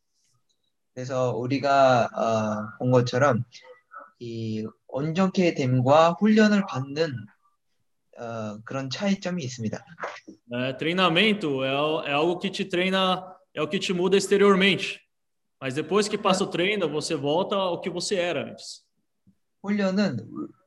그래서 0.94 1.36
우리가 1.38 2.10
어, 2.12 2.78
본 2.80 2.92
것처럼 2.92 3.44
이 4.20 4.66
온전케 4.88 5.54
됨과 5.54 6.18
훈련을 6.20 6.66
받는 6.68 7.14
어, 8.20 8.58
그런 8.66 8.90
차이점이 8.90 9.44
있습니다. 9.44 9.78
É, 10.52 10.74
treinamento 10.74 11.64
é, 11.64 11.70
al- 11.70 12.04
é 12.08 12.14
algo 12.14 12.40
que 12.40 12.50
te 12.50 12.66
treina, 12.66 13.24
é 13.54 13.62
o 13.62 13.68
que 13.68 13.78
te 13.80 13.94
muda 13.94 14.18
exteriormente. 14.18 15.00
Mas 15.62 15.76
depois 15.76 16.08
que 16.08 16.18
passa 16.18 16.44
o 16.44 16.48
treino, 16.48 16.90
você 16.90 17.16
volta 17.16 17.56
ao 17.56 17.80
que 17.80 17.90
você 17.90 18.16
era 18.16 18.44
antes. 18.52 18.84
훈련은 19.64 20.18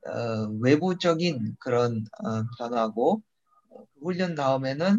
어, 0.07 0.49
외부적인 0.61 1.57
그런 1.61 2.05
어, 2.25 2.45
변화고 2.59 3.23
훈련 4.03 4.35
다음에는 4.35 4.99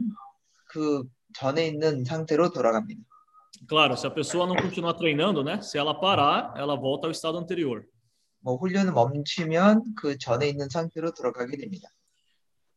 그 0.70 1.04
전에 1.34 1.68
있는 1.68 2.04
상태로 2.06 2.52
돌아갑니다. 2.52 3.02
Claro, 3.68 3.96
se 3.96 4.08
a 4.08 4.10
pessoa 4.10 4.48
não 4.48 4.56
continuar 4.56 4.94
treinando, 4.98 5.44
né? 5.44 5.62
Se 5.62 5.78
ela 5.78 5.94
parar, 5.94 6.54
ela 6.58 6.76
volta 6.76 7.08
ao 7.08 7.12
estado 7.12 7.38
anterior. 7.38 7.86
뭐 8.44 8.56
훈련을 8.56 8.92
멈추면 8.92 9.94
그 9.96 10.18
전에 10.18 10.50
있는 10.50 10.68
상태로 10.70 11.12
돌아가게 11.14 11.58
됩니다. 11.58 11.88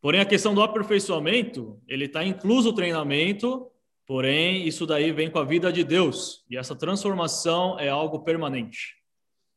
Porém, 0.01 0.21
a 0.21 0.25
questão 0.25 0.53
do 0.53 0.61
aperfeiçoamento, 0.61 1.81
ele 1.87 2.05
está 2.05 2.23
incluso 2.23 2.69
o 2.69 2.73
treinamento, 2.75 3.71
porém, 4.05 4.67
isso 4.67 4.85
daí 4.85 5.11
vem 5.11 5.31
com 5.31 5.39
a 5.39 5.43
vida 5.43 5.73
de 5.73 5.83
Deus. 5.83 6.45
E 6.47 6.55
essa 6.57 6.75
transformação 6.75 7.79
é 7.79 7.89
algo 7.89 8.23
permanente. 8.23 8.93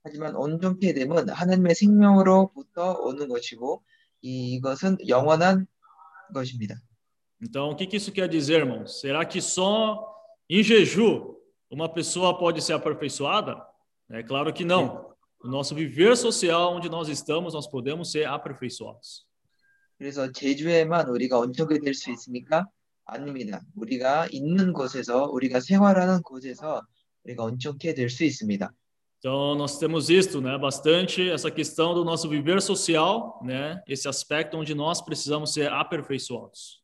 하지만 0.05 0.35
온전케 0.37 0.95
됨은 0.95 1.29
하나님의 1.29 1.75
생명으로부터 1.75 2.95
오는 3.03 3.29
것이고 3.29 3.83
이- 4.23 4.55
이것은 4.55 4.97
영원한 5.07 5.67
것입니다. 6.33 6.75
Então, 7.41 7.71
o 7.71 7.77
que, 7.77 7.87
que 7.87 7.97
isso 7.97 8.11
quer 8.13 8.29
dizer, 8.29 8.61
irmãos? 8.61 9.01
Será 9.01 9.25
que 9.25 9.41
só 9.41 10.05
em 10.49 10.63
jejum 10.63 11.35
uma 11.71 11.89
pessoa 11.89 12.37
pode 12.37 12.61
ser 12.63 12.73
aperfeiçoada? 12.73 13.57
É 14.11 14.23
claro 14.23 14.53
que 14.53 14.65
não. 14.65 15.15
No 15.43 15.51
nosso 15.51 15.75
viver 15.75 16.17
social, 16.17 16.75
onde 16.75 16.89
nós 16.89 17.09
estamos, 17.09 17.55
nós 17.55 17.69
podemos 17.69 18.11
ser 18.11 18.27
aperfeiçoados. 18.27 19.27
그래서 19.99 20.31
제주에만 20.33 21.09
우리가 21.09 21.39
온전케 21.39 21.79
될 21.81 21.93
수 21.95 22.11
있습니까? 22.13 22.67
아닙니다. 23.05 23.63
우리가 23.75 24.29
있는 24.31 24.73
곳에서 24.73 25.25
우리가 25.31 25.61
생활하는 25.61 26.23
곳에서 26.23 26.83
우리가 27.25 27.45
온전케 27.45 27.95
될 27.95 28.09
수 28.11 28.25
있습니다. 28.25 28.73
Então, 29.23 29.57
nós 29.57 29.79
temos 29.79 30.07
visto 30.09 30.41
né, 30.41 30.57
bastante 30.57 31.29
essa 31.29 31.51
questão 31.51 31.93
do 31.93 32.05
nosso 32.05 32.29
viver 32.29 32.63
social, 32.63 33.41
né, 33.43 33.83
esse 33.89 34.07
aspecto 34.09 34.57
onde 34.57 34.75
nós 34.75 35.01
precisamos 35.03 35.53
ser 35.53 35.73
aperfeiçoados. 35.73 36.81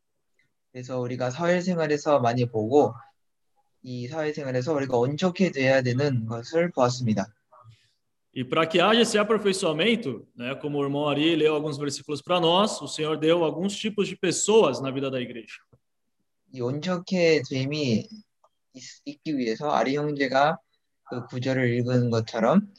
그래서 0.72 0.98
우리가 0.98 1.30
사회생활에서 1.30 2.18
많이 2.18 2.44
보고 2.46 2.92
이 3.84 4.08
사회생활에서 4.08 4.72
우리가 4.72 4.96
온전케 4.98 5.52
돼야 5.52 5.80
되는 5.82 6.26
것을 6.26 6.72
보았습니다. 6.72 7.26
E 8.36 8.42
para 8.42 8.66
que 8.66 8.80
haja 8.80 9.02
esse 9.02 9.16
aperfeiçoamento, 9.16 10.26
né, 10.34 10.56
como 10.56 10.78
o 10.78 10.82
irmão 10.82 11.06
Ari 11.08 11.36
leu 11.36 11.54
alguns 11.54 11.78
versículos 11.78 12.20
para 12.20 12.40
nós, 12.40 12.82
o 12.82 12.88
Senhor 12.88 13.16
deu 13.16 13.44
alguns 13.44 13.76
tipos 13.76 14.08
de 14.08 14.16
pessoas 14.16 14.80
na 14.80 14.90
vida 14.90 15.08
da 15.08 15.20
igreja. 15.20 15.60
이 16.52 16.60
온전케 16.60 17.42
됨이 17.48 18.08
있- 18.74 19.02
있기 19.04 19.36
위해서 19.38 19.70
아리 19.70 19.94
형제가 19.96 20.58
그 21.10 21.26
구절을 21.26 21.74
읽은 21.74 22.10
것처럼 22.10 22.72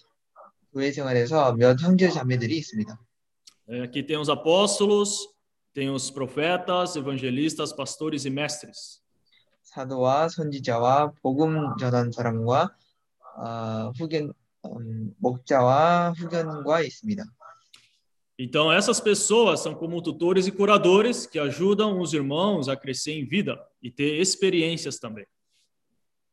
교회 0.74 0.92
생활에서 0.92 1.54
몇 1.54 1.80
형제 1.82 2.10
자매들이 2.10 2.58
있습니다. 2.58 3.00
É, 3.68 3.82
aqui 3.82 4.04
tem 4.04 4.18
os 4.18 4.30
apóstolos, 4.30 5.28
tem 5.74 5.90
os 5.90 6.12
profetas, 6.12 6.96
evangelistas, 6.96 7.74
pastores 7.74 8.26
e 8.26 8.30
mestres. 8.30 9.02
사도와 9.64 10.30
선지자와 10.30 11.14
복음 11.22 11.76
전한 11.78 12.12
사람과 12.12 12.76
아, 13.38 13.92
후견 13.98 14.34
음, 14.66 15.14
목자와 15.18 16.14
후견과 16.18 16.82
있습니다. 16.82 17.24
Então, 18.38 18.72
essas 18.72 19.00
pessoas 19.00 19.62
são 19.62 19.74
como 19.74 20.02
tutores 20.02 20.46
e 20.46 20.52
curadores 20.52 21.26
que 21.26 21.40
ajudam 21.40 22.00
os 22.02 22.14
irmãos 22.14 22.68
a 22.68 22.76
crescer 22.76 23.14
em 23.14 23.26
vida 23.26 23.58
e 23.82 23.90
ter 23.90 24.20
experiências 24.20 25.00
também. 25.00 25.26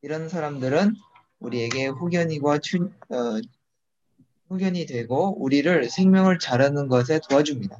이런 0.02 0.28
사람들은 0.28 0.96
우리에게 1.40 1.86
후견이고 1.88 2.58
춘, 2.58 2.94
어, 3.10 3.40
후견이 4.48 4.86
되고 4.86 5.34
우리를 5.42 5.88
생명을 5.90 6.38
자라는 6.38 6.88
것에 6.88 7.20
도와줍니다. 7.28 7.76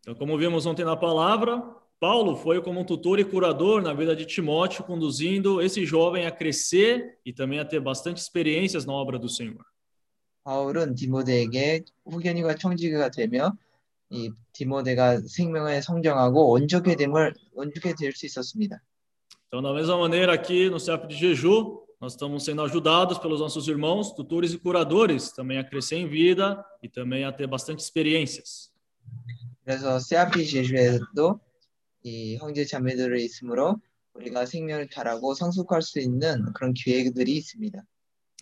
Então, 0.00 0.14
como 0.14 0.38
vimos 0.38 0.66
ontem 0.66 0.84
na 0.84 0.96
palavra, 0.96 1.62
Paulo 2.00 2.36
foi 2.36 2.62
como 2.62 2.80
um 2.80 2.84
tutor 2.84 3.18
e 3.18 3.24
curador 3.24 3.82
na 3.82 3.92
vida 3.92 4.14
de 4.16 4.24
Timóteo, 4.24 4.84
conduzindo 4.84 5.60
esse 5.60 5.84
jovem 5.84 6.26
a 6.26 6.30
crescer 6.30 7.18
e 7.26 7.32
também 7.32 7.58
a 7.58 7.64
ter 7.64 7.80
bastante 7.80 8.18
experiências 8.18 8.86
na 8.86 8.92
obra 8.92 9.18
do 9.18 9.28
Senhor. 9.28 9.64
바울은 10.44 10.94
디모데에게 10.94 11.84
후견이가 12.06 12.54
청지기가 12.54 13.10
되며 13.10 13.52
이 14.10 14.30
디모데가 14.54 15.20
생명을 15.20 15.82
성장하고 15.82 16.52
온전케 16.52 16.96
됨을 16.96 17.34
온전케 17.52 17.94
될 17.94 18.12
수 18.12 18.24
있었습니다. 18.26 18.80
Então, 19.48 19.62
da 19.62 19.72
mesma 19.72 19.96
maneira, 19.96 20.32
aqui 20.34 20.68
no 20.70 20.78
CEP 20.78 21.08
de 21.08 21.16
Jeju, 21.16 21.80
nós 22.02 22.12
estamos 22.12 22.44
sendo 22.44 22.62
ajudados 22.62 23.18
pelos 23.18 23.40
nossos 23.40 23.66
irmãos, 23.68 24.12
tutores 24.12 24.52
e 24.52 24.58
curadores, 24.58 25.32
também 25.32 25.58
a 25.58 25.64
crescer 25.64 25.96
em 25.96 26.08
vida 26.08 26.64
e 26.82 26.88
também 26.88 27.24
a 27.24 27.32
ter 27.32 27.46
bastante 27.46 27.80
experiências. 27.80 28.70
그래서 29.64 29.98
세아피 29.98 30.46
제주에도 30.46 31.40
이 32.02 32.36
형제 32.36 32.64
자매들이 32.64 33.24
있으므로 33.24 33.76
우리가 34.14 34.46
생명을 34.46 34.88
자라고 34.88 35.34
성숙할 35.34 35.82
수 35.82 36.00
있는 36.00 36.52
그런 36.54 36.72
기회들이 36.72 37.36
있습니다. 37.36 37.82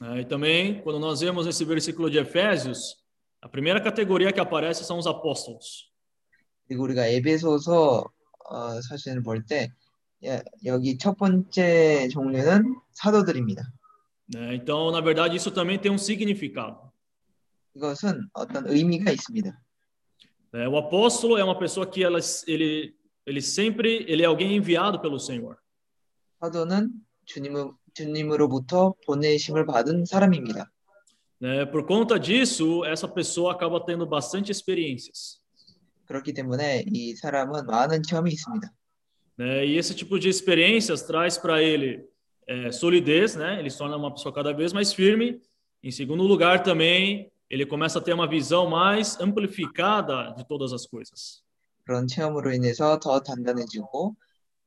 É, 0.03 0.21
e 0.21 0.25
também, 0.27 0.83
quando 0.83 0.99
nós 0.99 1.21
vemos 1.21 1.47
esse 1.47 1.65
versículo 1.65 2.11
de 2.11 2.19
Efésios, 2.19 2.97
a 3.41 3.49
primeira 3.49 3.81
categoria 3.81 4.31
que 4.31 4.41
aparece 4.41 4.85
são 4.85 4.99
os 4.99 5.07
apóstolos. 5.07 5.91
그리고 6.69 6.83
우리가 6.85 7.07
에베소서 7.07 8.05
어, 8.49 8.81
사진을 8.81 9.23
볼 9.23 9.45
때 9.47 9.73
여기 10.66 10.98
첫 10.98 11.18
번째 11.18 12.08
종류는 12.10 12.76
사도들입니다. 12.94 13.64
né? 14.34 14.56
Então, 14.56 14.92
na 14.92 15.02
verdade, 15.02 15.36
isso 15.36 15.52
também 15.52 15.78
tem 15.80 15.92
um 15.92 15.98
significado. 15.98 16.92
이것은 17.76 18.30
어떤 18.34 18.68
의미가 18.68 19.12
있습니다. 19.12 19.52
né? 20.54 20.68
O 20.68 20.78
apóstolo 20.78 21.38
é 21.38 21.44
uma 21.44 21.58
pessoa 21.58 21.86
que 21.88 22.04
ela, 22.04 22.20
ele, 22.48 22.96
ele 23.26 23.42
sempre 23.42 24.06
ele 24.08 24.24
é 24.24 24.26
alguém 24.26 24.56
enviado 24.56 25.00
pelo 25.02 25.20
Senhor. 25.20 25.58
사도는 26.40 26.90
주님, 27.26 27.74
주님으로부터 27.94 28.96
보내심을 29.06 29.66
받은 29.66 30.06
사람입니다. 30.06 30.72
né? 31.42 31.66
Por 31.66 31.86
conta 31.88 32.20
disso, 32.20 32.86
essa 32.86 33.08
pessoa 33.08 33.54
acaba 33.54 33.84
tendo 33.84 34.06
bastante 34.08 34.52
experiências. 34.52 35.42
그렇기 36.06 36.34
때문에 36.34 36.86
이 36.88 37.16
사람은 37.16 37.66
많은 37.66 38.04
체험이 38.04 38.32
있습니다. 38.32 38.72
né? 39.41 39.67
E 39.67 39.77
esse 39.77 39.95
tipo 39.95 40.19
de 40.19 40.29
experiências 40.29 41.03
traz 41.03 41.37
para 41.37 41.63
ele 41.63 42.09
é, 42.47 42.73
solidez, 42.73 43.37
né? 43.37 43.59
Ele 43.59 43.71
se 43.71 43.79
torna 43.79 43.97
uma 43.97 44.13
pessoa 44.13 44.33
cada 44.33 44.53
vez 44.53 44.73
mais 44.73 44.93
firme. 44.93 45.41
Em 45.83 45.91
segundo 45.91 46.23
lugar, 46.23 46.63
também 46.63 47.31
ele 47.51 47.67
começa 47.67 47.99
a 47.99 48.03
ter 48.03 48.13
uma 48.13 48.27
visão 48.27 48.69
mais 48.69 49.21
amplificada 49.21 50.35
de 50.37 50.47
todas 50.47 50.73
as 50.73 50.87
coisas. 50.87 51.45
그런 51.85 52.09
체험으로 52.09 52.53
인해서 52.53 52.99
더 52.99 53.21
단단해지고 53.21 54.17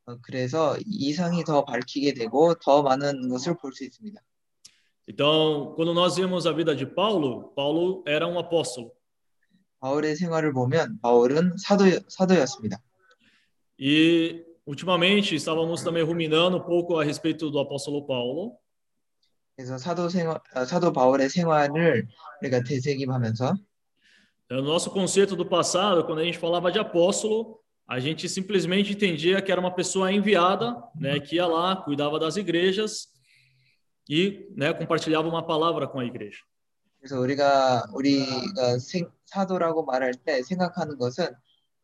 어, 0.06 0.18
그래서 0.22 0.78
이상이 0.86 1.44
더 1.44 1.66
밝히게 1.66 2.14
되고 2.14 2.54
더 2.56 2.82
많은 2.82 3.28
것을 3.30 3.58
볼 3.58 3.74
수 3.74 3.84
있습니다. 3.84 4.22
Então, 5.08 5.74
quando 5.76 5.94
nós 5.94 6.18
vemos 6.18 6.46
a 6.46 6.54
vida 6.54 6.76
de 6.76 6.86
Paulo, 6.86 7.52
Paulo 7.56 8.04
era 8.08 8.28
um 8.28 8.38
apóstolo. 8.38 8.92
바울의 9.80 10.16
생활을 10.16 10.54
보면 10.54 11.00
바울은 11.02 11.58
사도 11.58 11.86
사도였습니다. 12.08 12.78
E 13.80 14.44
ultimamente 14.66 15.36
estávamos 15.36 15.84
também 15.84 16.04
ruminando 16.04 16.58
um 16.58 16.62
pouco 16.62 17.00
a 17.00 17.04
respeito 17.04 17.50
do 17.50 17.60
apóstolo 17.60 18.06
Paulo. 18.06 18.58
그래서 19.56 19.78
사도 19.78 20.08
생활 20.10 20.40
어, 20.56 20.66
사도 20.66 20.94
바울의 20.94 21.30
생활을 21.30 22.08
우리가 22.42 22.64
되새김하면서 22.64 23.56
No 24.52 24.64
nosso 24.64 24.90
conceito 24.90 25.36
do 25.36 25.46
passado, 25.46 26.04
quando 26.06 26.20
a 26.20 26.24
gente 26.24 26.40
falava 26.40 26.72
de 26.72 26.80
apóstolo, 26.80 27.60
a 27.88 28.00
gente 28.00 28.28
simplesmente 28.28 28.94
entendia 28.94 29.44
que 29.44 29.52
era 29.52 29.62
uma 29.62 29.74
pessoa 29.76 30.12
enviada, 30.12 30.76
né, 30.96 31.20
que 31.20 31.36
ia 31.36 31.46
lá, 31.46 31.76
cuidava 31.76 32.20
das 32.20 32.36
igrejas 32.36 33.10
e, 34.10 34.48
né, 34.56 34.74
compartilhava 34.74 35.28
uma 35.28 35.46
palavra 35.46 35.88
com 35.88 36.00
a 36.00 36.06
igreja. 36.06 36.40
그래서 37.00 37.20
우리가 37.20 37.86
우리가 37.94 38.80
생, 38.80 39.10
사도라고 39.26 39.86
말할 39.86 40.14
때 40.16 40.44
생각하는 40.44 40.98
것은 40.98 41.28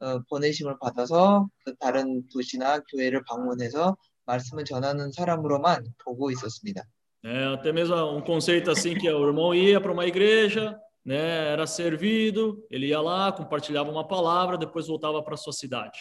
어, 0.00 0.20
보내심을 0.28 0.78
받아서 0.80 1.48
그 1.64 1.76
다른 1.76 2.26
도시나 2.28 2.80
교회를 2.90 3.22
방문해서 3.24 3.96
말씀을 4.24 4.64
전하는 4.64 5.12
사람으로만 5.12 5.84
보고 6.04 6.30
있었습니다. 6.30 6.84
É, 7.22 7.44
até 7.52 7.70
mesmo 7.70 7.94
um 8.16 8.22
conceito 8.22 8.70
assim 8.70 8.96
que 8.96 9.10
o 9.10 9.26
irmão 9.28 9.54
ia 9.54 9.78
para 9.78 9.92
uma 9.92 10.06
igreja, 10.06 10.74
né, 11.04 11.52
era 11.52 11.66
servido, 11.66 12.66
ele 12.70 12.86
ia 12.86 13.00
lá, 13.00 13.30
compartilhava 13.30 13.90
uma 13.90 14.08
palavra, 14.08 14.56
depois 14.56 14.86
voltava 14.86 15.22
para 15.22 15.36
sua 15.36 15.52
cidade. 15.52 15.98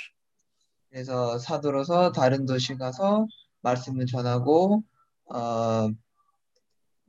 그래서 0.89 1.37
사도로서 1.37 2.11
다른 2.13 2.45
도시 2.45 2.75
가서 2.75 3.27
말씀을 3.61 4.05
전하고 4.05 4.83
어, 5.25 5.89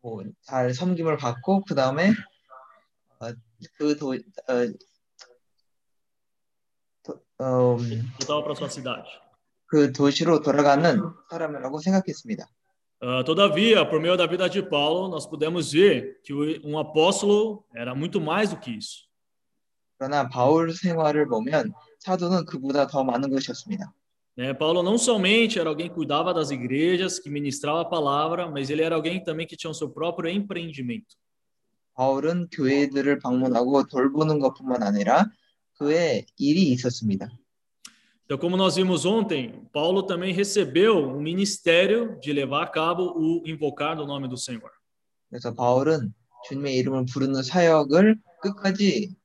뭐잘 0.03 0.75
섬김을 0.75 1.17
받고 1.17 1.65
그 1.65 1.75
다음에 1.75 2.13
어, 3.21 3.33
그 3.79 3.97
도, 3.97 4.11
어, 4.11 4.17
도, 4.17 4.23
어, 4.53 4.73
Voltava 7.40 8.44
para 8.44 8.56
sua 8.56 8.70
cidade. 8.70 9.08
그 9.68 9.92
도시로 9.92 10.42
돌아가는 10.42 11.02
사람이라고 11.30 11.80
생각했습니다. 11.80 12.46
Uh, 13.04 13.24
todavia, 13.26 13.84
por 13.88 14.00
meio 14.00 14.16
da 14.16 14.26
vida 14.26 14.48
de 14.50 14.64
Paulo, 14.64 15.10
nós 15.10 15.28
podemos 15.28 15.72
ver 15.74 16.22
que 16.24 16.34
o- 16.34 16.62
um 16.66 16.80
apóstolo 16.80 17.64
era 17.76 17.94
muito 17.94 18.22
mais 18.22 18.50
do 18.52 18.58
que 18.58 18.72
isso. 18.72 19.06
그러나 19.98 20.30
바울 20.30 20.72
생활을 20.74 21.28
보면 21.28 21.74
사도는 22.00 22.46
그보다 22.46 22.88
더 22.88 23.04
많은 23.04 23.30
것이었습니다. 23.30 23.94
Né? 24.38 24.54
Paulo 24.54 24.82
não 24.84 24.98
somente 24.98 25.60
era 25.60 25.70
alguém 25.70 25.88
que 25.90 25.96
cuidava 25.96 26.34
das 26.34 26.52
igrejas, 26.52 27.20
que 27.20 27.30
ministrava 27.30 27.82
a 27.82 27.86
palavra, 27.86 28.50
mas 28.50 28.70
ele 28.70 28.82
era 28.82 28.96
alguém 28.96 29.24
também 29.24 29.46
que 29.48 29.56
tinha 29.58 29.72
o 29.72 29.74
seu 29.74 29.90
próprio 29.90 30.30
empreendimento. 30.30 31.16
바울은 31.96 32.48
교회들을 32.52 33.20
방문하고 33.20 33.86
돌보는 33.88 34.40
것뿐만 34.40 34.84
아니라 34.84 35.28
그의 35.80 36.26
일이 36.38 36.72
있었습니다. 36.72 37.30
Então, 38.26 38.40
como 38.40 38.58
nós 38.58 38.76
vimos 38.76 39.06
ontem, 39.06 39.68
Paulo 39.72 40.02
também 40.02 40.34
recebeu 40.34 40.98
um 40.98 41.22
ministério 41.22 42.20
de 42.20 42.34
levar 42.34 42.64
a 42.64 42.68
cabo 42.68 43.14
o 43.16 43.44
invocar 43.46 43.96
do 43.96 44.06
nome 44.06 44.28
do 44.28 44.36
Senhor. 44.36 44.72
그래서 45.30 45.54
바울은 45.54 46.12
주님의 46.48 46.76
이름을 46.78 47.06
부르는 47.06 47.44
사역을 47.44 48.20
끝까지 48.42 49.16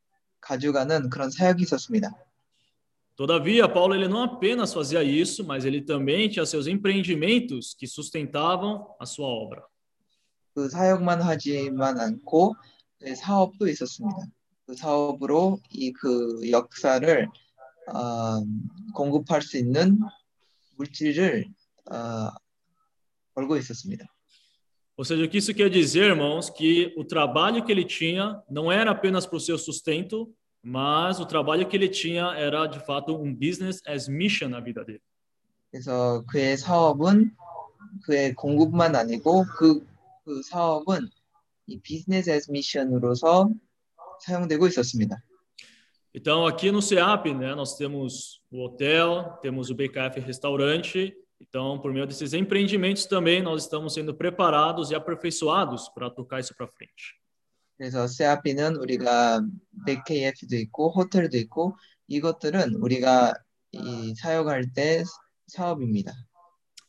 가져가는 0.40 1.08
그런 1.08 1.30
사역이 1.30 1.62
있었습니다. 1.62 2.12
Todavia, 3.16 3.68
Paulo 3.68 3.94
ele 3.94 4.08
não 4.08 4.22
apenas 4.22 4.72
fazia 4.72 5.02
isso, 5.02 5.44
mas 5.44 5.66
ele 5.66 5.82
também 5.82 6.28
tinha 6.28 6.46
seus 6.46 6.66
empreendimentos 6.66 7.74
que 7.74 7.86
sustentavam 7.86 8.86
a 8.98 9.04
sua 9.04 9.26
obra. 9.26 9.62
그 10.54 10.68
사역만 10.68 11.22
하지만 11.22 12.00
않고 12.00 12.56
그 12.98 13.14
사업도 13.14 13.68
있었습니다. 13.68 14.26
그 14.65 14.75
사업으로 14.75 15.59
이 15.71 15.91
그 15.93 16.49
역사를 16.49 17.27
어, 17.87 18.41
공급할 18.93 19.41
수 19.41 19.57
있는 19.57 19.99
물질을 20.77 21.45
어, 21.91 22.29
벌고 23.33 23.57
있었습니다. 23.57 24.05
Ou 24.97 25.03
seja, 25.03 25.25
o 25.25 25.29
que 25.29 25.37
isso 25.37 25.53
quer 25.53 25.69
dizer, 25.69 26.05
irmãos, 26.11 26.49
que 26.49 26.93
o 26.95 27.03
trabalho 27.03 27.65
que 27.65 27.71
ele 27.71 27.83
tinha 27.83 28.41
não 28.49 28.71
era 28.71 28.91
apenas 28.91 29.25
para 29.25 29.35
o 29.35 29.41
seu 29.41 29.57
sustento, 29.57 30.33
mas 30.63 31.19
o 31.19 31.25
trabalho 31.25 31.67
que 31.67 31.75
ele 31.75 31.89
tinha 31.89 32.33
era 32.33 32.65
de 32.65 32.79
fato 32.79 33.13
um 33.13 33.35
business 33.35 33.81
as 33.85 34.07
mission 34.07 34.47
na 34.49 34.61
vida 34.61 34.83
dele. 34.85 35.01
그래서 35.69 36.23
그의 36.27 36.55
사업은 36.57 37.35
그의 38.05 38.33
공급만 38.35 38.95
아니고 38.95 39.43
그, 39.57 39.85
그 40.23 40.41
사업은 40.43 41.09
이 41.67 41.79
비즈니스 41.81 42.29
애스 42.29 42.51
미션으로서 42.51 43.49
사용되고 44.20 44.66
있었습니다. 44.66 45.22
Então, 46.12 46.44
aqui 46.44 46.72
no 46.72 46.82
CEAP, 46.82 47.32
né, 47.34 47.54
nós 47.54 47.76
temos 47.76 48.42
o 48.50 48.64
hotel, 48.64 49.38
temos 49.40 49.70
o 49.70 49.74
BKF 49.74 50.18
Restaurante. 50.20 51.14
Então, 51.40 51.78
por 51.78 51.92
meio 51.92 52.06
desses 52.06 52.32
empreendimentos 52.32 53.06
também, 53.06 53.40
nós 53.40 53.62
estamos 53.62 53.94
sendo 53.94 54.14
preparados 54.14 54.90
e 54.90 54.94
aperfeiçoados 54.94 55.88
para 55.88 56.10
tocar 56.10 56.40
isso 56.40 56.54
para 56.56 56.66
frente. 56.66 57.20
그래서 57.78 58.06
CRP는 58.06 58.76
우리가 58.76 59.40
BKF도 59.86 60.54
있고 60.56 60.90
호텔도 60.90 61.38
있고 61.38 61.76
이것들은 62.08 62.74
우리가 62.74 63.32
이 63.72 64.14
사역할 64.16 64.72
때 64.74 65.02
사업입니다. 65.46 66.12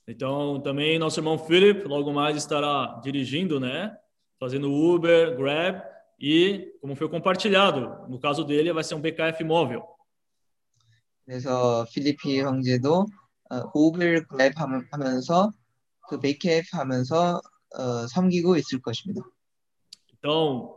Então, 0.05 0.61
também 0.61 0.97
nosso 0.97 1.19
irmão 1.21 1.37
Philip 1.37 1.87
logo 1.87 2.11
mais 2.11 2.35
estará 2.35 2.99
dirigindo, 3.01 3.57
né, 3.59 3.95
fazendo 4.37 4.69
Uber, 4.69 5.37
Grab 5.37 5.81
e, 6.19 6.71
como 6.81 6.95
foi 6.95 7.09
compartilhado, 7.09 8.07
no 8.09 8.19
caso 8.19 8.43
dele 8.43 8.71
vai 8.73 8.83
ser 8.83 8.95
um 8.95 9.01
BKF 9.01 9.43
móvel. 9.43 9.83
그래서 11.25 11.85
필리피 11.93 12.41
형제도 12.41 13.05
어, 13.49 13.71
우ber 13.75 14.25
그랩 14.27 14.55
하면- 14.55 14.87
하면서 14.91 15.51
그 16.07 16.19
BKF 16.19 16.75
하면서 16.75 17.41
어, 17.73 18.07
섬기고 18.07 18.55
있을 18.57 18.81
것입니다. 18.81 19.21
Então, 20.13 20.75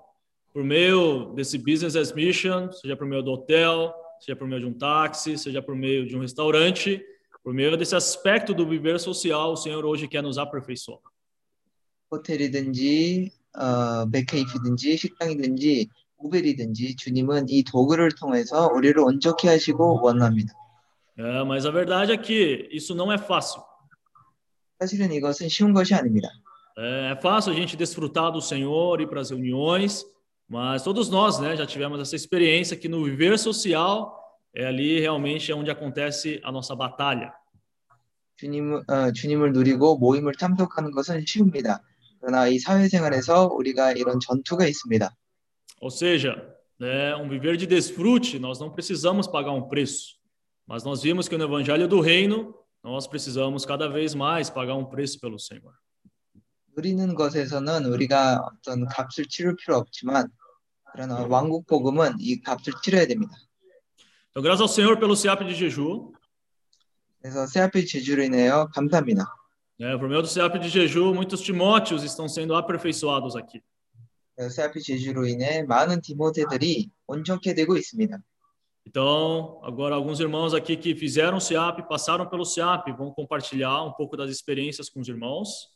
por 0.52 0.62
meio 0.64 1.34
desse 1.34 1.58
business 1.58 1.96
as 1.96 2.12
mission, 2.12 2.70
seja 2.72 2.96
por 2.96 3.06
meio 3.06 3.22
do 3.22 3.32
hotel, 3.32 3.92
seja 4.20 4.36
por 4.36 4.46
meio 4.46 4.60
de 4.60 4.66
um 4.66 4.72
táxi, 4.78 5.36
seja 5.36 5.60
por 5.60 5.74
meio 5.74 6.06
de 6.06 6.16
um 6.16 6.20
restaurante, 6.20 7.04
por 7.42 7.52
meio 7.52 7.76
desse 7.76 7.94
aspecto 7.94 8.54
do 8.54 8.66
viver 8.66 8.98
social, 8.98 9.52
o 9.52 9.56
Senhor 9.56 9.84
hoje 9.84 10.08
quer 10.08 10.22
nos 10.22 10.38
aperfeiçoar. 10.38 11.00
호텔이든지 12.10 13.32
어, 13.56 14.06
BKF든지 14.10 14.96
식당이든지 14.96 15.88
우벨이든지 16.18 16.96
주님은 16.96 17.48
이 17.48 17.64
도구를 17.64 18.12
통해서 18.12 18.68
우리를 18.68 18.98
온전케 18.98 19.48
하시고 19.48 20.00
원합니다. 20.02 20.52
É, 21.16 21.44
mas 21.44 21.64
a 21.64 21.70
verdade 21.70 22.12
é 22.12 22.16
que 22.16 22.68
isso 22.72 22.94
não 22.94 23.12
é 23.12 23.16
fácil. 23.16 23.62
사실은 24.80 25.12
이것은 25.12 25.48
쉬운 25.48 25.72
것이 25.72 25.94
아닙니다. 25.94 26.28
É, 26.76 27.12
é 27.12 27.16
fácil 27.16 27.52
a 27.52 27.54
gente 27.54 27.76
desfrutar 27.76 28.32
do 28.32 28.40
Senhor, 28.40 29.00
ir 29.00 29.06
para 29.06 29.20
as 29.20 29.30
reuniões, 29.30 30.04
mas 30.48 30.82
todos 30.82 31.08
nós, 31.08 31.38
né, 31.38 31.56
já 31.56 31.64
tivemos 31.66 32.00
essa 32.00 32.16
experiência 32.16 32.76
que 32.76 32.88
no 32.88 33.04
viver 33.04 33.38
social 33.38 34.20
é 34.52 34.66
ali 34.66 35.00
realmente 35.00 35.52
onde 35.52 35.70
acontece 35.70 36.40
a 36.42 36.50
nossa 36.50 36.74
batalha. 36.74 37.32
주님, 38.36 38.82
어, 38.88 39.12
주님을 39.12 39.52
누리고 39.52 39.98
모임을 39.98 40.32
참석하는 40.34 40.90
것은 40.90 41.24
쉬웁니다. 41.24 41.80
그러나 42.20 42.48
이 42.48 42.58
사회생활에서 42.58 43.48
우리가 43.48 43.92
이런 43.92 44.20
전투가 44.20 44.66
있습니다. 44.66 45.10
Ou 45.80 45.90
seja, 45.90 46.34
né, 46.80 47.14
um 47.16 47.28
viver 47.28 47.56
de 47.56 47.66
desfrute, 47.66 48.38
nós 48.38 48.58
não 48.58 48.70
precisamos 48.70 49.26
pagar 49.26 49.52
um 49.52 49.68
preço. 49.68 50.16
Mas 50.66 50.82
nós 50.84 51.02
vimos 51.02 51.28
que 51.28 51.36
no 51.36 51.44
evangelho 51.44 51.86
do 51.86 52.00
reino, 52.00 52.54
nós 52.82 53.06
precisamos 53.06 53.66
cada 53.66 53.88
vez 53.88 54.14
mais 54.14 54.48
pagar 54.48 54.74
um 54.74 54.86
preço 54.86 55.20
pelo 55.20 55.38
Senhor. 55.38 55.74
누리는 56.76 57.14
것에서는 57.14 57.84
우리가 57.84 58.40
어떤 58.40 58.86
값을 58.86 59.26
치를 59.26 59.54
필요 59.54 59.76
없지만 59.76 60.28
그러나 60.92 61.24
왕국 61.28 61.66
복음은 61.66 62.16
이 62.18 62.40
값을 62.40 62.72
치러야 62.82 63.06
됩니다. 63.06 63.36
Então, 64.30 64.42
graças 64.42 64.62
ao 64.62 64.68
Senhor 64.68 64.98
pelo 64.98 65.14
SEAP 65.14 65.44
de 65.44 65.54
Jeju. 65.54 66.12
그래서 67.24 67.46
세아피 67.46 67.86
제주로 67.86 68.22
인하여 68.22 68.68
감사합니다. 68.74 69.24
Né, 69.78 69.96
por 69.98 70.08
meio 70.08 70.22
do 70.22 70.28
SEAP 70.28 70.58
de 70.60 70.68
Jeju, 70.68 71.12
muitos 71.12 71.40
Timóteos 71.40 72.04
estão 72.04 72.28
sendo 72.28 72.54
aperfeiçoados 72.54 73.34
aqui. 73.36 73.60
그래서 74.36 74.50
세아피 74.54 74.80
제주로 74.82 75.26
인해 75.26 75.62
많은 75.62 76.00
디모데들이 76.00 76.90
온전케 77.06 77.54
되고 77.54 77.76
있습니다. 77.76 78.18
Então, 78.86 79.60
agora 79.64 79.94
alguns 79.94 80.20
irmãos 80.20 80.52
aqui 80.54 80.76
que 80.76 80.94
fizeram 80.94 81.38
o 81.38 81.40
SEAP, 81.40 81.88
passaram 81.88 82.28
pelo 82.28 82.44
SEAP, 82.44 82.92
vão 82.92 83.12
compartilhar 83.12 83.82
um 83.82 83.92
pouco 83.92 84.16
das 84.16 84.30
experiências 84.30 84.90
com 84.90 85.00
os 85.00 85.08
irmãos. 85.08 85.72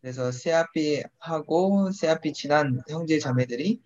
그래서 0.00 0.30
세아피 0.30 1.02
하고 1.18 1.90
세아피 1.90 2.32
지난 2.32 2.80
형제 2.88 3.18
자매들이 3.18 3.80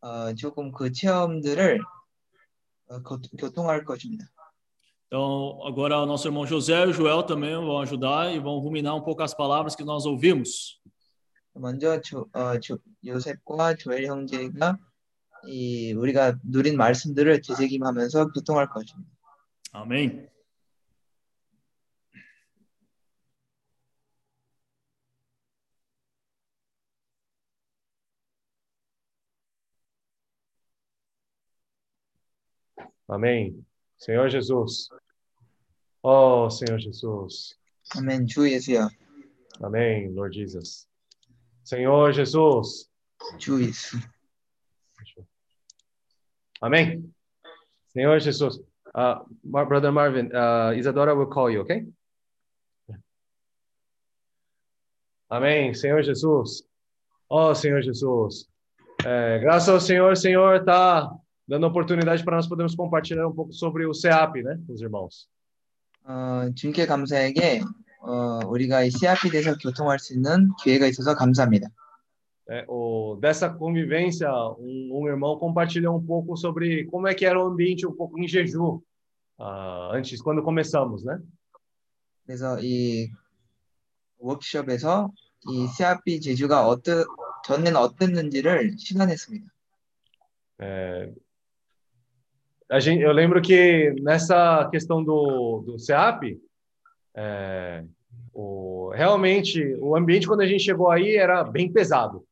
어, 0.00 0.32
조금 0.34 0.70
그 0.70 0.92
체험들을 0.92 1.80
어, 2.88 3.02
교- 3.02 3.20
교통할 3.36 3.84
것입니다. 3.84 4.24
Então, 5.06 5.60
agora 5.66 5.98
o 5.98 6.06
nosso 6.06 6.28
irmão 6.28 6.46
José 6.46 6.84
e 6.84 6.88
o 6.88 6.92
Joel 6.92 7.22
também 7.24 7.54
vão 7.54 7.78
ajudar 7.80 8.32
e 8.32 8.38
vão 8.38 8.58
ruminar 8.58 8.94
um 8.94 9.02
pouco 9.02 9.22
as 9.22 9.34
palavras 9.34 9.74
que 9.74 9.84
nós 9.84 10.06
ouvimos. 10.06 10.80
먼저 11.54 12.00
조, 12.00 12.28
어, 12.32 12.58
조, 12.60 12.78
요셉과 13.04 13.74
조엘 13.74 14.06
형제가 14.06 14.78
이 15.46 15.92
우리가 15.94 16.38
누린 16.44 16.76
말씀들을 16.76 17.40
되새김하면서 17.42 18.32
교통할 18.32 18.68
것입니다. 18.68 19.10
Amém. 19.72 20.28
Amém. 33.08 33.63
Senhor 33.97 34.29
Jesus. 34.29 34.89
Oh, 36.03 36.49
Senhor 36.49 36.79
Jesus. 36.79 37.55
Amém, 37.95 38.27
Jesus. 38.27 38.89
Amém, 39.61 40.13
Lord 40.13 40.33
Jesus. 40.33 40.87
Senhor 41.63 42.11
Jesus. 42.13 42.89
Jesus. 43.39 43.95
Amém. 46.61 47.11
Senhor 47.89 48.19
Jesus. 48.19 48.59
Uh, 48.93 49.19
Brother 49.43 49.91
Marvin, 49.91 50.33
uh, 50.33 50.73
Isadora 50.75 51.15
will 51.15 51.27
call 51.27 51.49
you, 51.49 51.61
okay? 51.61 51.85
Amém, 55.29 55.73
Senhor 55.73 56.01
Jesus. 56.03 56.63
Oh, 57.29 57.53
Senhor 57.53 57.81
Jesus. 57.81 58.47
É, 59.03 59.39
graças 59.39 59.69
ao 59.69 59.79
Senhor, 59.79 60.15
Senhor, 60.15 60.63
tá 60.63 61.11
dando 61.46 61.66
oportunidade 61.66 62.24
para 62.24 62.36
nós 62.36 62.46
podermos 62.46 62.74
compartilhar 62.74 63.26
um 63.26 63.34
pouco 63.34 63.52
sobre 63.52 63.86
o 63.86 63.94
CEAP, 63.94 64.42
né, 64.42 64.60
com 64.66 64.72
os 64.72 64.80
irmãos. 64.80 65.28
어, 66.04 66.50
주님께 66.54 66.86
감사에게 66.86 67.60
어, 68.02 68.40
우리가 68.46 68.82
이 68.82 68.90
CRP 68.90 69.30
대해서 69.30 69.56
교통할 69.58 69.98
수 69.98 70.14
있는 70.14 70.50
기회가 70.62 70.86
있어서 70.86 71.14
감사합니다. 71.14 71.68
É, 72.48 72.64
o, 72.66 73.16
dessa 73.20 73.48
convivência, 73.48 74.28
um, 74.58 75.02
um 75.02 75.06
irmão 75.06 75.38
compartilhou 75.38 75.96
um 75.96 76.04
pouco 76.04 76.36
sobre 76.36 76.84
como 76.86 77.06
é 77.06 77.14
que 77.14 77.24
era 77.24 77.38
o 77.38 77.46
ambiente 77.46 77.86
um 77.86 77.94
pouco 77.94 78.18
em 78.18 78.26
Jeju, 78.26 78.82
ah, 79.38 79.90
antes, 79.92 80.20
quando 80.20 80.42
começamos, 80.42 81.04
né? 81.04 81.20
그래서 82.26 82.58
이 82.60 83.08
워크숍에서 84.18 85.12
이 85.48 85.68
CRP 85.68 86.20
제주가 86.20 86.66
어떠, 86.66 87.04
전에는 87.44 87.76
어땠는지를 87.76 88.76
시간했습니다. 88.78 89.46
É, 90.62 91.08
a 91.08 91.23
gente, 92.78 93.02
eu 93.02 93.12
lembro 93.12 93.40
que 93.42 93.94
nessa 94.02 94.68
questão 94.70 95.02
do, 95.02 95.62
do 95.66 95.78
CEAP, 95.78 96.40
é, 97.14 97.84
o, 98.32 98.90
realmente 98.94 99.76
o 99.80 99.96
ambiente 99.96 100.26
quando 100.26 100.40
a 100.40 100.46
gente 100.46 100.62
chegou 100.62 100.90
aí 100.90 101.16
era 101.16 101.42
bem 101.44 101.72
pesado. 101.72 102.24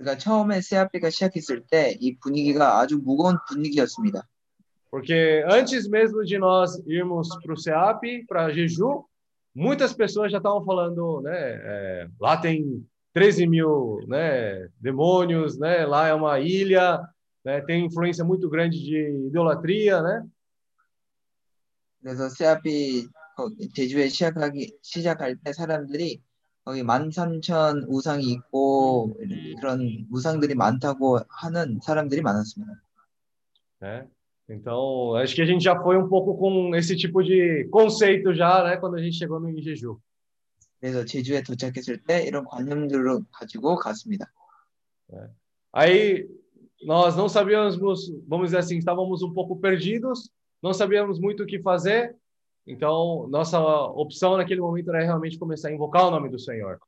우리가 0.00 0.16
처음에 0.16 0.60
CRP가 0.60 1.10
시작했을 1.10 1.62
때 1.68 1.96
이 2.00 2.16
분위기가 2.18 2.80
아주 2.80 2.98
무거운 2.98 3.36
분위기였습니다. 3.48 4.26
Porque 4.90 5.44
antes 5.46 5.86
mesmo 5.88 6.24
de 6.24 6.36
nós 6.36 6.82
irmos 6.86 7.28
para 7.42 7.52
o 7.52 7.56
CEAP, 7.56 8.26
para 8.26 8.50
Jeju, 8.50 9.04
muitas 9.54 9.92
pessoas 9.92 10.32
já 10.32 10.38
estavam 10.38 10.64
falando, 10.64 11.20
né? 11.20 11.30
é, 11.32 12.08
lá 12.18 12.36
tem 12.36 12.84
13 13.12 13.46
mil 13.46 14.00
né, 14.08 14.68
demônios, 14.80 15.56
né? 15.58 15.86
Lá 15.86 16.08
é 16.08 16.14
uma 16.14 16.40
ilha, 16.40 17.00
né, 17.44 17.60
tem 17.62 17.86
influência 17.86 18.24
muito 18.24 18.48
grande 18.48 18.78
de 18.78 19.26
idolatria, 19.28 20.02
né? 20.02 20.26
그래서 22.02 22.28
CRP 22.28 23.08
거- 23.36 23.50
제주에 23.74 24.08
시작하기 24.08 24.78
시작할 24.82 25.36
때 25.36 25.52
사람들이 25.52 26.22
거기 26.64 26.82
13,000 26.82 27.84
우상이 27.88 28.24
있고 28.32 29.16
그런 29.60 30.06
우상들이 30.10 30.54
많다고 30.54 31.20
하는 31.28 31.80
사람들이 31.82 32.20
많았습니다. 32.22 32.80
né? 33.80 34.06
Então, 34.50 35.14
acho 35.14 35.34
que 35.36 35.42
a 35.42 35.46
gente 35.46 35.62
já 35.62 35.80
foi 35.80 35.96
um 35.96 36.08
pouco 36.08 36.36
com 36.36 36.74
esse 36.74 36.96
tipo 36.96 37.22
de 37.22 37.68
conceito 37.70 38.34
já, 38.34 38.64
né? 38.64 38.76
Quando 38.76 38.96
a 38.96 39.02
gente 39.02 39.16
chegou 39.16 39.38
no 39.40 39.48
Jeju. 39.62 39.98
그래서 40.80 41.04
제주에 41.04 41.42
도착했을 41.42 42.02
때 42.02 42.24
이런 42.26 42.44
관념들을 42.44 43.20
가지고 43.30 43.76
갔습니다. 43.76 44.26
Aí 45.72 46.26
nós 46.82 47.16
não 47.16 47.28
sabíamos, 47.28 47.76
vamos 48.26 48.46
dizer 48.46 48.58
assim, 48.58 48.78
estávamos 48.78 49.22
um 49.22 49.32
pouco 49.32 49.56
perdidos, 49.58 50.30
não 50.62 50.72
sabíamos 50.72 51.18
muito 51.20 51.42
o 51.42 51.46
que 51.46 51.60
fazer. 51.60 52.16
Então, 52.66 53.26
nossa 53.28 53.58
opção 53.60 54.36
naquele 54.36 54.60
momento 54.60 54.90
era 54.90 55.04
realmente 55.04 55.38
começar 55.38 55.68
a 55.68 55.72
invocar 55.72 56.06
o 56.06 56.10
nome 56.10 56.28
do 56.30 56.38
Senhor. 56.38 56.78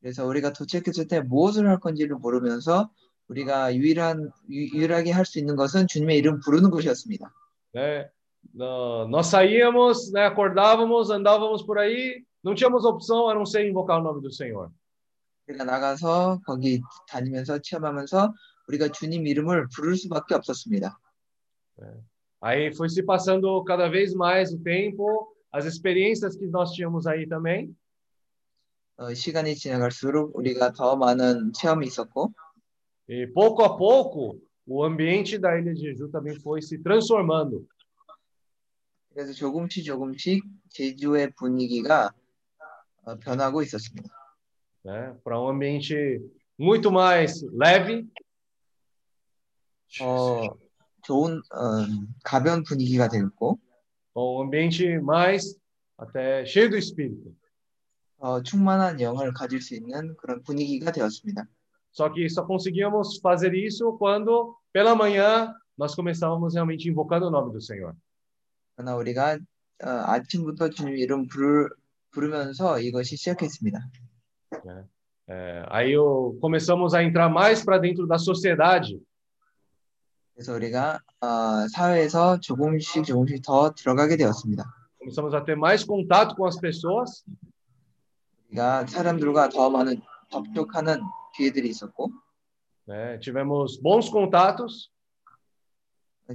그래서 0.00 0.26
우리가 0.26 0.52
도착했을 0.52 1.08
때 1.08 1.20
무엇을 1.20 1.66
할 1.66 1.80
건지를 1.80 2.16
모르면서 2.16 2.90
우리가 3.28 3.74
유일한 3.74 4.30
유- 4.50 4.68
유일하게 4.76 5.12
할 5.12 5.24
수 5.24 5.38
있는 5.38 5.56
것은 5.56 5.86
주님의 5.86 6.18
이름 6.18 6.40
부르는 6.40 6.70
것이었습니다. 6.70 7.32
Né? 7.74 8.10
Nó- 8.54 9.06
Nós 9.08 9.28
saíamos, 9.28 10.12
né, 10.12 10.26
acordávamos, 10.26 11.10
andávamos 11.10 11.62
por 11.64 11.78
aí, 11.78 12.22
não 12.44 12.54
tínhamos 12.54 12.84
opção 12.84 13.28
a 13.30 13.34
não 13.34 13.46
ser 13.46 13.66
invocar 13.66 13.98
o 13.98 14.02
nome 14.02 14.20
do 14.20 14.30
Senhor. 14.30 14.70
우리가 15.48 15.64
나가서 15.64 16.40
거기 16.46 16.82
다니면서 17.08 17.58
체험하면서 17.60 18.32
우리가 18.68 18.88
주님 18.88 19.26
이름을 19.26 19.68
부를 19.74 19.96
수밖에 19.96 20.34
없었습니다. 20.34 20.98
Aí 22.40 22.72
foi 22.74 22.88
se 22.88 23.02
passando 23.02 23.62
cada 23.64 23.88
vez 23.88 24.14
mais 24.14 24.52
o 24.52 24.58
tempo, 24.62 25.34
as 25.50 25.64
experiências 25.66 26.36
que 26.36 26.46
nós 26.46 26.72
tínhamos 26.72 27.06
aí 27.06 27.26
também. 27.26 27.74
어, 28.96 29.12
시간이 29.12 29.56
지나갈수록 29.56 30.36
우리가 30.36 30.72
더 30.72 30.94
많은 30.96 31.52
체험이 31.52 31.86
있었고 31.86 32.32
E 33.08 33.26
pouco 33.34 33.62
a 33.64 33.76
pouco, 33.76 34.40
o 34.66 34.84
ambiente 34.84 35.36
da 35.36 35.58
Ilha 35.58 35.74
de 35.74 35.80
Jeju 35.80 36.08
também 36.08 36.38
foi 36.40 36.62
se 36.62 36.78
transformando. 36.78 37.66
그래서 39.12 39.32
조금씩 39.32 39.84
조금씩 39.84 40.42
제주의 40.70 41.30
분위기가 41.32 42.12
어, 43.04 43.16
변하고 43.18 43.62
있었습니다. 43.62 44.08
né, 44.84 45.16
para 45.24 45.40
um 45.40 45.48
ambiente 45.48 46.20
muito 46.58 46.92
mais 46.92 47.42
leve, 47.52 48.06
어, 50.01 50.49
좋은 51.03 51.37
어, 51.37 51.85
가벼운 52.23 52.63
분위기가 52.63 53.07
됐고 53.07 53.59
um 54.15 54.41
ambiente 54.41 54.99
mais 54.99 55.55
até 55.97 56.45
cheio 56.45 56.69
do 56.69 56.77
Espírito. 56.77 57.33
어, 58.17 58.41
충만한 58.43 58.99
영을 58.99 59.33
가질 59.33 59.61
수 59.61 59.75
있는 59.75 60.15
그런 60.17 60.41
분위기가 60.43 60.91
되었습니다. 60.91 61.47
Só 61.91 62.09
que 62.09 62.29
só 62.29 62.45
conseguíamos 62.45 63.19
fazer 63.19 63.53
isso 63.55 63.97
quando, 63.97 64.55
pela 64.71 64.93
manhã, 64.93 65.53
nós 65.77 65.95
começávamos 65.95 66.53
realmente 66.53 66.87
invocando 66.87 67.27
o 67.27 67.31
nome 67.31 67.53
do 67.53 67.61
Senhor. 67.61 67.95
그러나 68.75 68.95
우리가 68.95 69.37
어, 69.83 69.89
아침부터 69.89 70.69
주님 70.69 70.97
이름 70.97 71.27
부르, 71.27 71.69
부르면서 72.11 72.79
이것이 72.79 73.15
시작했습니다. 73.15 73.79
É, 75.31 75.63
aí 75.69 75.91
eu, 75.91 76.37
começamos 76.41 76.93
a 76.95 77.03
entrar 77.03 77.29
mais 77.29 77.63
para 77.63 77.77
dentro 77.77 78.07
da 78.07 78.17
sociedade, 78.17 78.99
그래서 80.39 80.53
우리가 80.53 81.01
어, 81.19 81.67
사회에서 81.67 82.39
조금씩 82.39 83.03
조금씩 83.03 83.41
더 83.43 83.73
들어가게 83.73 84.15
되었습니다. 84.15 84.63
começamos 85.01 85.35
a 85.35 85.43
ter 85.43 85.57
mais 85.57 85.85
contato 85.85 86.33
com 86.33 86.47
as 86.47 86.57
pessoas, 86.61 87.25
우리가 88.47 88.85
사람들과 88.87 89.49
더 89.49 89.69
많은 89.69 89.99
접촉하는 90.31 91.01
기회들이 91.35 91.67
있었고 91.67 92.13
né, 92.87 93.19
tivemos 93.19 93.81
bons 93.83 94.09
contatos, 94.09 94.89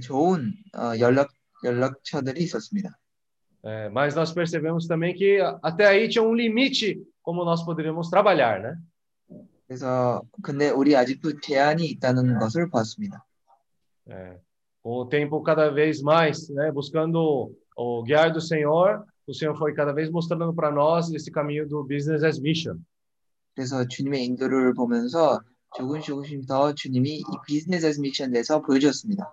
좋은 0.03 0.53
어, 0.77 0.99
연락 0.99 1.31
연락처들이 1.63 2.43
있었습니다. 2.43 2.91
É, 3.63 3.89
mas 3.89 4.13
nós 4.13 4.31
percebemos 4.31 4.85
também 4.85 5.15
que 5.15 5.41
até 5.63 5.87
aí 5.87 6.07
tinha 6.07 6.21
um 6.21 6.35
limite 6.35 7.01
como 7.23 7.43
nós 7.43 7.65
poderíamos 7.65 8.11
trabalhar, 8.11 8.61
né? 8.61 8.77
그래서 9.65 10.21
근데 10.43 10.69
우리 10.69 10.95
아직도 10.95 11.39
제한이 11.39 11.87
있다는 11.87 12.37
것을 12.37 12.69
보았습니다. 12.69 13.25
É, 14.06 14.38
com 14.82 14.96
o 14.96 15.06
tempo 15.06 15.42
cada 15.42 15.70
vez 15.70 16.02
mais, 16.02 16.48
né, 16.48 16.72
buscando 16.72 17.52
o 17.76 18.02
guiar 18.02 18.32
do 18.32 18.40
Senhor, 18.40 19.04
o 19.26 19.34
Senhor 19.34 19.56
foi 19.56 19.74
cada 19.74 19.92
vez 19.92 20.10
mostrando 20.10 20.52
para 20.54 20.70
nós 20.70 21.10
esse 21.12 21.30
caminho 21.30 21.68
do 21.68 21.84
business 21.84 22.24
as 22.24 22.38
mission. 22.38 22.76
그래서 23.54 23.86
주님의 23.86 24.24
인도를 24.24 24.74
보면서 24.74 25.40
조금씩 25.76 26.06
조금씩 26.06 26.46
더 26.46 26.74
주님이 26.74 27.18
이 27.18 27.24
비즈니스 27.46 27.86
애스 27.86 28.00
미션에서 28.00 28.62
보여주었습니다. 28.62 29.24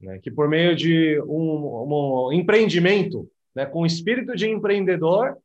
né, 0.00 0.18
que 0.18 0.30
por 0.30 0.48
meio 0.48 0.76
de 0.76 1.20
um, 1.22 2.28
um 2.28 2.32
empreendimento, 2.32 3.28
né, 3.54 3.66
com 3.66 3.86
espírito 3.86 4.34
de 4.34 4.48
empreendedor, 4.48 5.36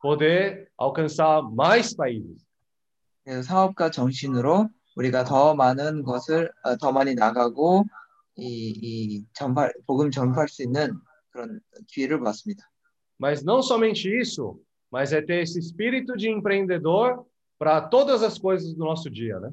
poder 0.00 0.70
alcançar 0.78 1.42
mais 1.42 1.94
países. 1.94 2.44
그래서 3.24 3.42
사업가 3.42 3.90
정신으로 3.90 4.68
우리가 4.96 5.24
더 5.24 5.54
많은 5.54 6.04
것을 6.04 6.50
어, 6.64 6.76
더 6.76 6.92
많이 6.92 7.14
나가고 7.14 7.84
이, 8.36 8.72
이 8.82 9.24
전파 9.32 9.70
복음 9.86 10.10
전파할 10.10 10.48
수 10.48 10.62
있는 10.62 10.98
그런 11.30 11.60
기회를 11.88 12.20
봤습니다. 12.20 12.64
Mas 13.18 13.42
não 13.42 13.62
somente 13.62 14.08
isso, 14.08 14.60
mas 14.92 15.12
é 15.12 15.22
ter 15.22 15.42
esse 15.42 15.58
espírito 15.58 16.16
de 16.16 16.28
empreendedor 16.28 17.24
para 17.58 17.80
todas 17.80 18.22
as 18.22 18.38
coisas 18.38 18.74
do 18.74 18.84
nosso 18.84 19.08
dia, 19.10 19.40
né? 19.40 19.50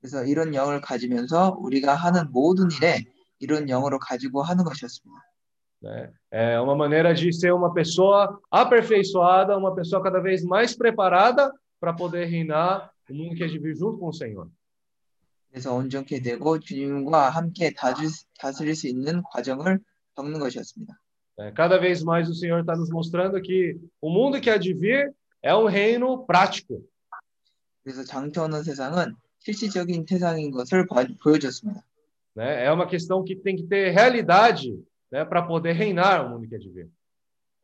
그래서 0.00 0.24
이런 0.24 0.54
영을 0.54 0.80
가지면서 0.80 1.56
우리가 1.60 1.94
하는 1.94 2.30
모든 2.30 2.68
일에 2.70 3.04
이런 3.38 3.68
영으로 3.68 3.98
가지고 3.98 4.42
하는 4.42 4.64
것이었습니다. 4.64 5.20
né? 5.84 6.12
É 6.30 6.60
uma 6.60 6.74
maneira 6.74 7.14
de 7.14 7.32
ser 7.32 7.52
uma 7.52 7.72
pessoa 7.72 8.40
aperfeiçoada, 8.50 9.56
uma 9.56 9.74
pessoa 9.74 10.02
cada 10.02 10.20
vez 10.20 10.42
mais 10.42 10.74
preparada 10.74 11.52
para 11.78 11.92
poder 11.92 12.24
reinar 12.24 12.90
o 13.08 13.14
mundo 13.14 13.34
que 13.34 13.44
é 13.44 13.46
de 13.46 13.58
vir 13.58 13.76
junto 13.76 13.98
com 13.98 14.08
o 14.08 14.12
Senhor. 14.12 14.48
그래서 15.51 15.73
온전케 15.73 16.21
되고 16.21 16.59
주님과 16.59 17.29
함께 17.29 17.73
다스릴 18.39 18.75
수 18.75 18.87
있는 18.87 19.21
과정을 19.31 19.79
겪는 20.15 20.39
것이었습니다. 20.39 20.93
Cada 21.55 21.79
vez 21.79 22.03
mais 22.03 22.27
o 22.29 22.33
Senhor 22.33 22.59
está 22.61 22.75
nos 22.75 22.89
mostrando 22.91 23.41
que 23.41 23.75
o 24.01 24.09
mundo 24.11 24.41
que 24.41 24.49
há 24.49 24.57
de 24.57 24.73
vir 24.73 25.13
é 25.41 25.55
um 25.55 25.67
reino 25.67 26.25
prático. 26.25 26.81
그래서 27.83 28.03
장터오는 28.03 28.61
세상은 28.61 29.15
실질적인 29.39 30.05
세상인 30.07 30.51
것을 30.51 30.85
봐- 30.85 31.07
보여줬습니다. 31.23 31.81
né? 32.35 32.65
É 32.65 32.71
uma 32.71 32.85
questão 32.87 33.23
que 33.23 33.35
tem 33.37 33.55
que 33.55 33.63
ter 33.63 33.91
realidade 33.91 34.77
né, 35.11 35.23
para 35.25 35.41
poder 35.47 35.71
reinar 35.73 36.25
o 36.25 36.29
mundo 36.29 36.47
que 36.47 36.55
há 36.55 36.59
de 36.59 36.69
vir. 36.69 36.89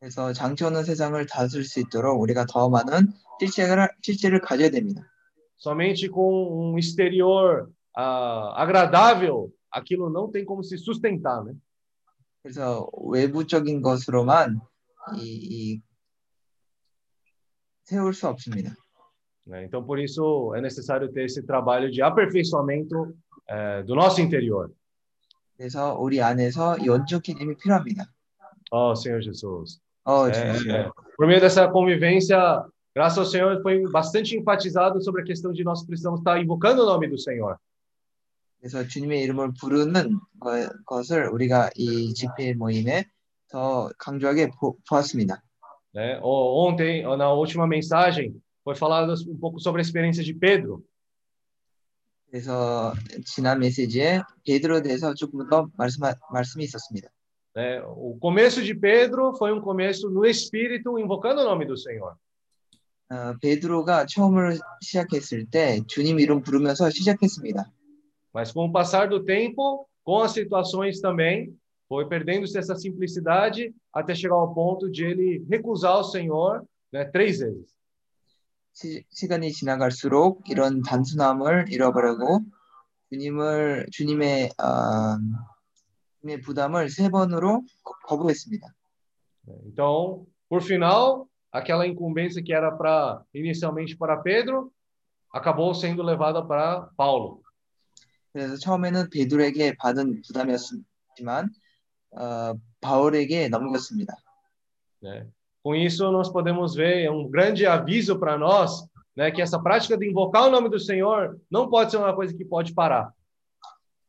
그래서 0.00 0.32
장터오는 0.32 0.82
세상을 0.84 1.24
다스릴 1.26 1.64
수 1.64 1.80
있도록 1.80 2.18
우리가 2.20 2.46
더 2.46 2.68
많은 2.70 3.12
실체를, 3.40 3.88
실체를 4.02 4.40
가져야 4.40 4.70
됩니다. 4.70 5.02
Somente 5.58 6.08
com 6.08 6.72
um 6.72 6.78
exterior 6.78 7.68
ah, 7.95 8.53
agradável, 8.61 9.51
aquilo 9.71 10.09
não 10.09 10.29
tem 10.31 10.43
como 10.45 10.63
se 10.63 10.77
sustentar, 10.77 11.43
né? 11.43 11.55
그래서 12.43 12.89
외부적인 12.93 13.81
것으로만 13.81 14.59
이, 15.17 15.21
이 15.75 15.81
세울 17.83 18.13
수 18.13 18.27
없습니다. 18.27 18.73
né? 19.45 19.65
Então, 19.65 19.83
por 19.83 19.99
isso, 19.99 20.53
é 20.55 20.61
necessário 20.61 21.11
ter 21.11 21.25
esse 21.25 21.43
trabalho 21.43 21.91
de 21.91 22.01
aperfeiçoamento 22.01 23.15
eh, 23.47 23.83
do 23.83 23.95
nosso 23.95 24.21
interior. 24.21 24.69
그래서 25.57 25.95
우리 25.99 26.21
안에서 26.21 26.77
연적해짐이 26.83 27.55
필요합니다. 27.57 28.05
Oh, 28.71 28.95
Senhor 28.95 29.21
Jesus. 29.21 29.79
어, 30.05 30.27
É, 30.29 30.31
주님. 30.53 30.71
é. 30.71 30.89
Por 31.17 31.27
meio 31.27 31.39
dessa 31.41 31.67
convivência, 31.69 32.37
graças 32.95 33.17
ao 33.19 33.25
Senhor, 33.25 33.61
foi 33.61 33.83
bastante 33.91 34.35
enfatizado 34.37 35.01
sobre 35.03 35.21
a 35.21 35.25
questão 35.25 35.51
de 35.51 35.63
nós 35.63 35.85
precisamos 35.85 36.21
estar 36.21 36.41
invocando 36.41 36.81
o 36.81 36.85
nome 36.85 37.07
do 37.07 37.17
Senhor. 37.19 37.59
그래서 38.66 38.88
주님의 38.88 39.22
이름을 39.22 39.52
부르는 39.60 40.18
거- 40.40 40.68
것을 40.86 41.28
우리가 41.28 41.70
이 41.76 42.12
집회 42.14 42.52
모임에 42.52 43.04
더 43.48 43.88
강조하게 43.96 44.50
보, 44.58 44.76
보았습니다. 44.88 45.40
né? 45.94 46.18
Ontem, 46.20 47.02
na 47.16 47.32
última 47.32 47.64
mensagem, 47.66 48.34
foi 48.64 48.74
falado 48.74 49.14
um 49.30 49.38
pouco 49.38 49.60
sobre 49.60 49.80
a 49.80 49.84
experiência 49.84 50.24
de 50.24 50.34
Pedro. 50.34 50.82
그래서 52.28 52.92
지난 53.24 53.60
메시지에 53.60 54.20
베드로에 54.44 54.82
대해서 54.82 55.14
조금 55.14 55.48
더 55.48 55.68
말씀 55.78 56.02
말씀이 56.32 56.64
있었습니다. 56.64 57.08
né? 57.54 57.80
O 57.86 58.18
começo 58.20 58.62
de 58.64 58.74
Pedro 58.74 59.32
foi 59.36 59.52
um 59.52 59.60
começo 59.60 60.10
no 60.10 60.26
Espírito, 60.26 60.98
invocando 60.98 61.40
o 61.40 61.44
nome 61.44 61.66
do 61.66 61.76
Senhor. 61.76 62.16
어, 63.08 63.36
베드로가 63.40 64.06
처음으로 64.06 64.56
시작했을 64.80 65.46
때 65.46 65.80
주님 65.86 66.18
이름 66.18 66.42
부르면서 66.42 66.90
시작했습니다. 66.90 67.70
Mas 68.35 68.51
com 68.51 68.65
o 68.65 68.71
passar 68.71 69.09
do 69.09 69.23
tempo, 69.23 69.87
com 70.03 70.19
as 70.19 70.31
situações 70.31 70.99
também, 71.01 71.55
foi 71.87 72.07
perdendo-se 72.07 72.57
essa 72.57 72.75
simplicidade 72.75 73.73
até 73.93 74.15
chegar 74.15 74.35
ao 74.35 74.53
ponto 74.53 74.89
de 74.89 75.03
ele 75.05 75.45
recusar 75.49 75.99
o 75.99 76.03
Senhor 76.03 76.65
né, 76.91 77.05
três 77.05 77.39
vezes. 77.39 77.69
시, 78.73 79.03
시간이 79.09 79.51
지나갈수록 79.51 80.49
이런 80.49 80.81
단순함을 80.81 81.65
잃어버리고 81.69 82.39
주님을 83.09 83.87
주님의 83.91 84.51
어, 84.57 85.17
주님의 86.21 86.41
부담을 86.41 86.89
세 86.89 87.09
번으로 87.09 87.63
거- 87.83 87.93
거부했습니다. 88.07 88.65
Então, 89.65 90.25
por 90.47 90.61
final, 90.61 91.27
aquela 91.51 91.85
incumbência 91.85 92.41
que 92.41 92.53
era 92.53 92.71
para 92.71 93.21
inicialmente 93.33 93.97
para 93.97 94.15
Pedro, 94.21 94.71
acabou 95.33 95.73
sendo 95.73 96.01
levada 96.01 96.41
para 96.41 96.87
Paulo. 96.95 97.41
그래서 98.36 98.56
처음에는 98.58 99.08
베드로에게 99.08 99.76
받은 99.78 100.20
부담이었지만 100.26 101.48
어, 102.10 102.52
바울에게 102.82 103.48
넘겼습니다. 103.48 104.14
né? 105.02 105.26
Com 105.64 105.74
isso, 105.74 106.04
nós 106.12 106.30
podemos 106.30 106.74
ver 106.76 107.04
é 107.06 107.10
um 107.10 107.30
grande 107.30 107.66
aviso 107.66 108.18
para 108.20 108.36
nós, 108.36 108.86
né, 109.16 109.30
que 109.30 109.40
essa 109.40 109.58
prática 109.58 109.96
de 109.96 110.06
invocar 110.06 110.44
o 110.48 110.50
nome 110.50 110.68
do 110.68 110.78
Senhor 110.78 111.40
não 111.50 111.70
pode 111.70 111.90
ser 111.90 111.96
uma 111.96 112.14
coisa 112.14 112.36
que 112.36 112.44
pode 112.44 112.74
parar. 112.74 113.10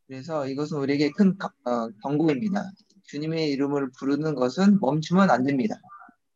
그래서 0.08 0.46
이것은 0.46 0.78
우리에게 0.78 1.12
큰 1.12 1.38
가- 1.38 1.54
어, 1.66 1.90
경고입니다. 2.04 2.62
주님의 3.06 3.50
이름을 3.52 3.92
부르는 3.98 4.36
것은 4.36 4.80
멈추면 4.82 5.32
안 5.32 5.44
됩니다. 5.44 5.80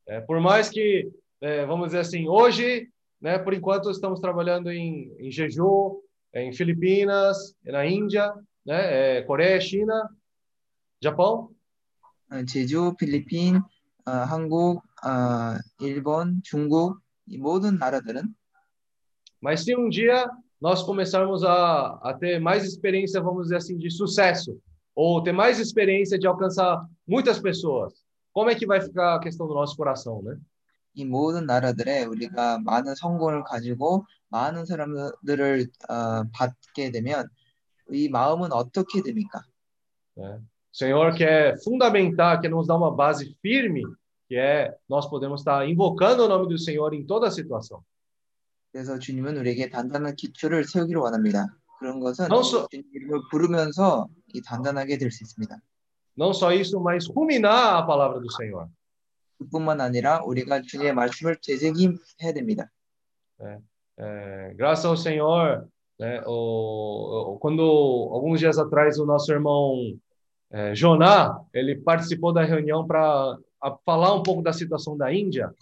É, 0.08 0.22
por 0.22 0.40
mais 0.40 0.70
que, 0.70 1.12
é, 1.42 1.66
vamos 1.66 1.88
dizer 1.90 2.00
assim, 2.00 2.26
hoje, 2.30 2.88
né, 3.22 3.38
por 3.38 3.54
enquanto 3.54 3.92
estamos 3.92 4.22
trabalhando 4.22 4.72
em, 4.72 5.14
em 5.20 5.30
Jeju, 5.30 6.02
é, 6.02 6.11
em 6.35 6.53
Filipinas, 6.53 7.55
na 7.65 7.87
Índia, 7.87 8.33
né, 8.65 9.19
é, 9.19 9.23
Coreia, 9.23 9.61
China, 9.61 10.09
Japão, 11.03 11.51
어, 12.31 12.45
제주, 12.45 12.95
필리핀, 12.99 13.57
어, 14.07 14.11
한국, 14.11 14.83
어, 15.05 15.59
일본, 15.81 16.43
중국 16.43 17.01
이 17.29 17.39
모든 17.39 17.79
나라들은 17.79 18.35
mas 19.41 19.65
se 19.65 19.77
um 19.77 19.89
dia 19.89 20.29
nós 20.61 20.83
começarmos 20.83 21.45
a, 21.45 21.99
a 22.03 22.15
ter 22.15 22.41
mais 22.41 22.65
experiência, 22.65 23.21
vamos 23.21 23.45
dizer 23.45 23.57
assim, 23.57 23.77
de 23.77 23.91
sucesso, 23.91 24.59
ou 24.95 25.23
ter 25.23 25.33
mais 25.33 25.61
experiência 25.61 26.19
de 26.19 26.27
alcançar 26.27 26.85
muitas 27.07 27.39
pessoas, 27.39 27.93
como 28.33 28.51
é 28.51 28.55
que 28.55 28.67
vai 28.67 28.81
ficar 28.81 29.17
a 29.17 29.21
questão 29.21 29.47
do 29.47 29.55
nosso 29.55 29.77
coração, 29.77 30.23
né? 30.23 30.39
이 30.95 31.05
모든 31.05 31.45
나라들에 31.45 32.05
우리가 32.05 32.59
많은 32.61 32.95
성공을 32.95 33.45
가지고 33.45 34.07
많은 34.32 34.66
사람들을 34.66 35.68
어, 35.90 36.24
받게 36.34 36.92
되면 36.92 37.28
이 37.92 38.10
마음은 38.10 38.52
어떻게 38.52 39.02
됩니까? 39.04 39.44
O 40.18 40.40
Senhor 40.74 41.14
quer 41.14 41.58
fundamentar, 41.64 42.40
quer 42.42 42.50
nos 42.50 42.68
dar 42.68 42.78
uma 42.78 42.96
base 42.96 43.36
firme, 43.42 43.84
que 44.28 44.38
é 44.38 44.74
nós 44.90 45.10
podemos 45.10 45.42
estar 45.42 45.68
invocando 45.68 46.24
o 46.26 46.28
nome 46.28 46.48
do 46.48 46.58
Senhor 46.58 46.94
em 46.94 47.06
toda 47.06 47.30
situação. 47.30 47.84
그래서 48.72 48.98
주님은 48.98 49.38
우리에게 49.38 49.70
단단한 49.70 50.16
기초를 50.16 50.64
세우기를 50.64 51.02
원합니다. 51.02 51.48
그런 51.80 52.00
것은 52.00 52.28
Não 52.30 52.40
só, 52.42 52.68
주님 52.70 52.86
이름을 52.94 53.22
부르면서 53.30 54.08
이 54.34 54.42
단단하게 54.42 54.98
될 54.98 55.12
수 55.12 55.24
있습니다. 55.24 55.60
não 56.18 56.32
só 56.34 56.54
isso, 56.54 56.80
mas 56.80 57.08
ruminar 57.10 57.76
a 57.78 57.86
palavra 57.86 58.20
do 58.22 58.28
Senhor. 58.32 58.70
그뿐만 59.40 59.82
아니라 59.82 60.22
우리가 60.24 60.62
주님의 60.62 60.94
말씀을 60.94 61.38
되새김해야 61.44 62.34
됩니다. 62.34 62.70
É, 63.99 64.53
graças 64.55 64.85
ao 64.85 64.97
Senhor, 64.97 65.67
né, 65.99 66.23
o, 66.27 67.35
o- 67.35 67.39
quando 67.39 67.63
alguns 68.13 68.39
dias 68.41 68.59
atrás 68.59 68.99
o 68.99 69.07
nosso 69.07 69.33
irmão 69.33 69.99
é, 70.51 70.75
Joná, 70.75 71.41
ele 71.53 71.77
participou 71.77 72.33
da 72.33 72.45
reunião 72.45 72.87
para 72.87 73.37
falar 73.85 74.15
um 74.15 74.23
pouco 74.23 74.43
da 74.43 74.53
situação 74.53 74.97
da 74.97 75.13
Índia. 75.13 75.53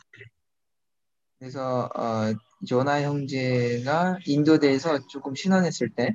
그래서 1.38 1.88
어, 1.94 2.34
조나 2.66 3.02
형제가 3.02 4.18
인도대에서 4.26 5.06
조금 5.08 5.34
신원했을 5.34 5.90
때 5.90 6.14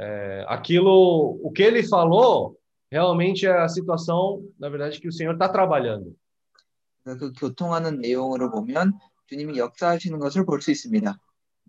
É, 0.00 0.44
aquilo, 0.46 1.40
o 1.42 1.50
que 1.50 1.60
ele 1.60 1.82
falou, 1.82 2.56
realmente 2.88 3.44
é 3.48 3.50
a 3.58 3.68
situação, 3.68 4.40
na 4.56 4.68
verdade, 4.68 5.00
que 5.00 5.08
o 5.08 5.12
Senhor 5.12 5.32
está 5.32 5.48
trabalhando. 5.48 6.14
그래서 7.02 7.18
그 7.18 7.32
교통하는 7.32 7.98
내용으로 7.98 8.52
보면 8.52 8.92
주님이 9.33 9.57
역사하시는 9.57 10.19
것을 10.19 10.45
볼 10.45 10.61
수 10.61 10.69
있습니다. 10.71 11.17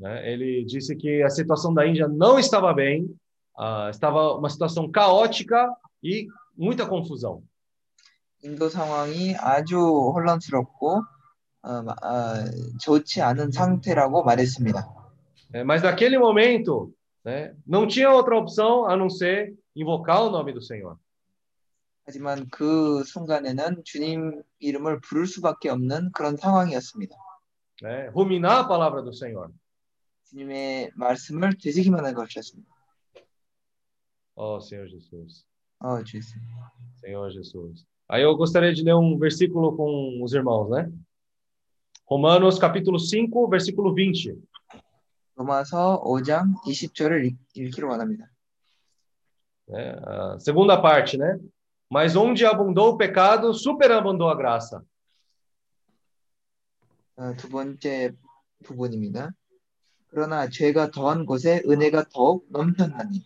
né? 0.00 0.20
Ele 0.28 0.64
disse 0.66 0.94
que 0.96 1.22
a 1.22 1.30
situação 1.30 1.72
da 1.72 1.86
Índia 1.86 2.06
não 2.08 2.38
estava 2.38 2.72
bem, 2.74 3.08
ah, 3.56 3.88
estava 3.90 4.34
uma 4.34 4.50
situação 4.50 4.90
caótica 4.90 5.70
e 6.02 6.26
muita 6.56 6.86
confusão. 6.86 7.42
인도 8.42 8.68
상황이 8.68 9.34
아주 9.38 9.78
혼란스럽고 9.78 11.00
어, 11.62 11.82
마- 11.82 11.96
아, 12.02 12.44
좋지 12.82 13.22
않은 13.22 13.50
상태라고 13.52 14.22
말했습니다. 14.24 14.84
né? 15.54 15.64
Mas 15.64 15.80
naquele 15.82 16.18
momento, 16.18 16.92
né, 17.24 17.54
não 17.66 17.86
tinha 17.86 18.10
outra 18.10 18.36
opção 18.36 18.84
a 18.84 18.94
não 18.96 19.08
ser 19.08 19.54
invocar 19.74 20.20
o 20.24 20.30
nome 20.30 20.52
do 20.52 20.60
Senhor. 20.60 20.98
하지만 22.06 22.46
그 22.50 23.02
순간에는 23.04 23.80
주님 23.84 24.42
이름을 24.58 25.00
부를 25.00 25.26
수밖에 25.26 25.70
없는 25.70 26.10
그런 26.12 26.36
상황이었습니다. 26.36 27.16
Né? 27.81 28.09
Ruminar 28.09 28.59
a 28.59 28.67
palavra 28.67 29.01
do 29.01 29.13
Senhor. 29.13 29.51
주님의 30.29 30.91
말씀을 30.95 31.57
되새기만 31.57 32.05
한 32.05 32.13
것이었습니다. 32.13 32.69
Oh, 34.35 34.59
Senhor 34.61 34.87
Jesus. 34.87 35.45
어, 35.79 36.03
주님. 36.03 36.21
Senhor 37.01 37.31
Jesus. 37.31 37.85
Aí 38.07 38.23
eu 38.23 38.35
gostaria 38.35 38.73
de 38.73 38.83
ler 38.83 38.95
um 38.95 39.17
versículo 39.17 39.75
com 39.75 40.21
os 40.23 40.33
irmãos, 40.33 40.69
né? 40.69 40.91
Romanos 42.05 42.57
capítulo 42.57 42.99
5, 42.99 43.47
versículo 43.47 43.93
20. 43.93 44.35
로마서 45.35 46.01
5장 46.03 46.53
20절을 46.65 47.25
읽, 47.25 47.37
읽기로 47.55 47.89
원합니다. 47.89 48.29
né? 49.67 49.95
A 50.03 50.39
segunda 50.39 50.81
parte, 50.81 51.17
né? 51.17 51.39
Mas 51.89 52.15
onde 52.15 52.45
abundou 52.45 52.89
o 52.89 52.97
pecado, 52.97 53.53
superabundou 53.53 54.29
a 54.29 54.35
graça. 54.35 54.83
어, 57.15 57.35
두 57.37 57.49
번째 57.49 58.11
부분입니다. 58.63 59.31
그러나 60.09 60.49
죄가 60.49 60.91
더한 60.91 61.25
곳에 61.25 61.61
은혜가 61.67 62.05
더욱 62.11 62.45
넘쳤나니 62.49 63.23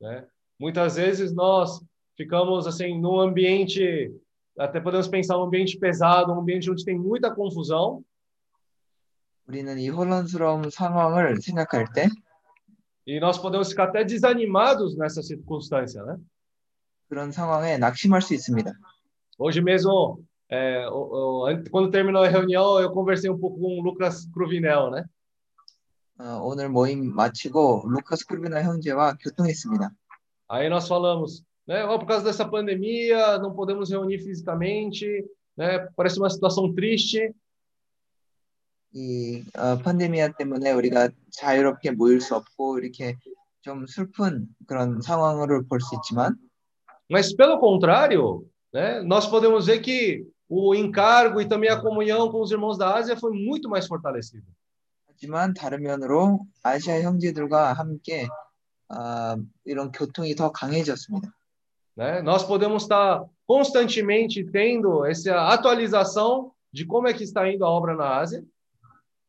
né? 0.00 0.26
Muitas 0.60 0.96
vezes 0.96 1.32
nós 1.32 1.82
ficamos 2.16 2.66
assim 2.66 2.98
num 3.00 3.20
ambiente, 3.20 4.14
até 4.58 4.80
podemos 4.80 5.08
pensar 5.08 5.36
num 5.36 5.44
ambiente 5.44 5.78
pesado, 5.78 6.32
um 6.32 6.40
ambiente 6.40 6.70
onde 6.70 6.84
tem 6.84 6.98
muita 6.98 7.34
confusão, 7.34 8.04
우리는 9.46 9.78
이 9.78 9.88
혼란스러운 9.88 10.70
상황을 10.70 11.40
생각할 11.42 11.92
때 11.92 12.08
e 13.06 13.20
nós 13.20 13.38
podemos 13.38 13.68
ficar 13.68 13.84
até 13.84 14.02
desanimados 14.04 14.96
nessa 14.96 15.22
circunstância, 15.22 16.02
né? 16.04 16.16
그런 17.08 17.30
상황에 17.32 17.76
낙심할 17.76 18.22
수 18.22 18.32
있습니다. 18.34 18.72
Hoje 19.38 19.60
mesmo, 19.60 20.24
é, 20.50 20.86
o- 20.88 21.42
o- 21.42 21.46
an- 21.46 21.64
quando 21.70 21.90
terminou 21.90 22.22
a 22.22 22.28
reunião, 22.28 22.78
eu 22.80 22.90
conversei 22.90 23.30
um 23.30 23.38
pouco 23.38 23.58
com 23.58 23.78
o 23.80 23.82
Lucas 23.82 24.26
Cruvinel, 24.32 24.90
né? 24.90 25.04
어, 26.18 26.38
오늘 26.46 26.68
moim 26.68 27.10
마치고 27.12 27.86
루카스 27.90 28.26
크루비나 28.28 28.62
형제와 28.62 29.16
교통했습니다. 29.20 29.90
Aí 30.48 30.68
nós 30.68 30.86
falamos, 30.86 31.42
né? 31.66 31.84
"Ó, 31.84 31.98
por 31.98 32.06
causa 32.06 32.24
dessa 32.24 32.44
pandemia, 32.48 33.38
não 33.38 33.52
podemos 33.52 33.90
reunir 33.90 34.18
fisicamente, 34.20 35.06
né? 35.56 35.88
Parece 35.96 36.18
uma 36.20 36.30
situação 36.30 36.72
triste. 36.72 37.32
이 38.94 39.42
어, 39.58 39.76
팬데미아 39.82 40.36
때문에 40.38 40.70
우리가 40.70 41.08
자유롭게 41.32 41.90
모일 41.92 42.20
수 42.20 42.36
없고 42.36 42.78
이렇게 42.78 43.16
좀 43.62 43.86
슬픈 43.88 44.46
그런 44.68 45.00
상황을 45.00 45.66
볼 45.66 45.80
수 45.80 45.96
있지만 45.96 46.36
Mas 47.10 47.34
pelo 47.34 47.58
contrário, 47.58 48.46
né? 48.72 49.02
Nós 49.02 49.26
podemos 49.26 49.66
ver 49.66 49.80
que 49.82 50.24
o 50.48 50.74
encargo 50.74 51.40
e 51.40 51.48
também 51.48 51.70
a 51.70 51.80
comunhão 51.80 52.30
com 52.30 52.40
os 52.40 52.50
irmãos 52.50 52.78
da 52.78 52.94
Ásia 52.94 53.16
foi 53.16 53.32
muito 53.32 53.68
mais 53.68 53.86
fortalecido. 53.86 54.46
하지만 55.08 55.54
다른 55.54 55.82
면으로 55.82 56.46
아시아 56.62 57.00
형제들과 57.00 57.72
함께 57.72 58.26
아, 58.88 59.36
이런 59.64 59.90
교통이 59.92 60.34
더 60.34 60.52
강해졌습니다. 60.52 61.32
Né? 61.96 62.22
Nós 62.22 62.42
podemos 62.44 62.82
estar 62.82 63.24
constantemente 63.46 64.44
tendo 64.44 65.04
essa 65.04 65.48
atualização 65.48 66.52
de 66.72 66.84
como 66.84 67.06
é 67.06 67.14
que 67.14 67.22
está 67.22 67.48
indo 67.48 67.64
a 67.64 67.70
obra 67.70 67.94
na 67.94 68.18
Ásia, 68.18 68.42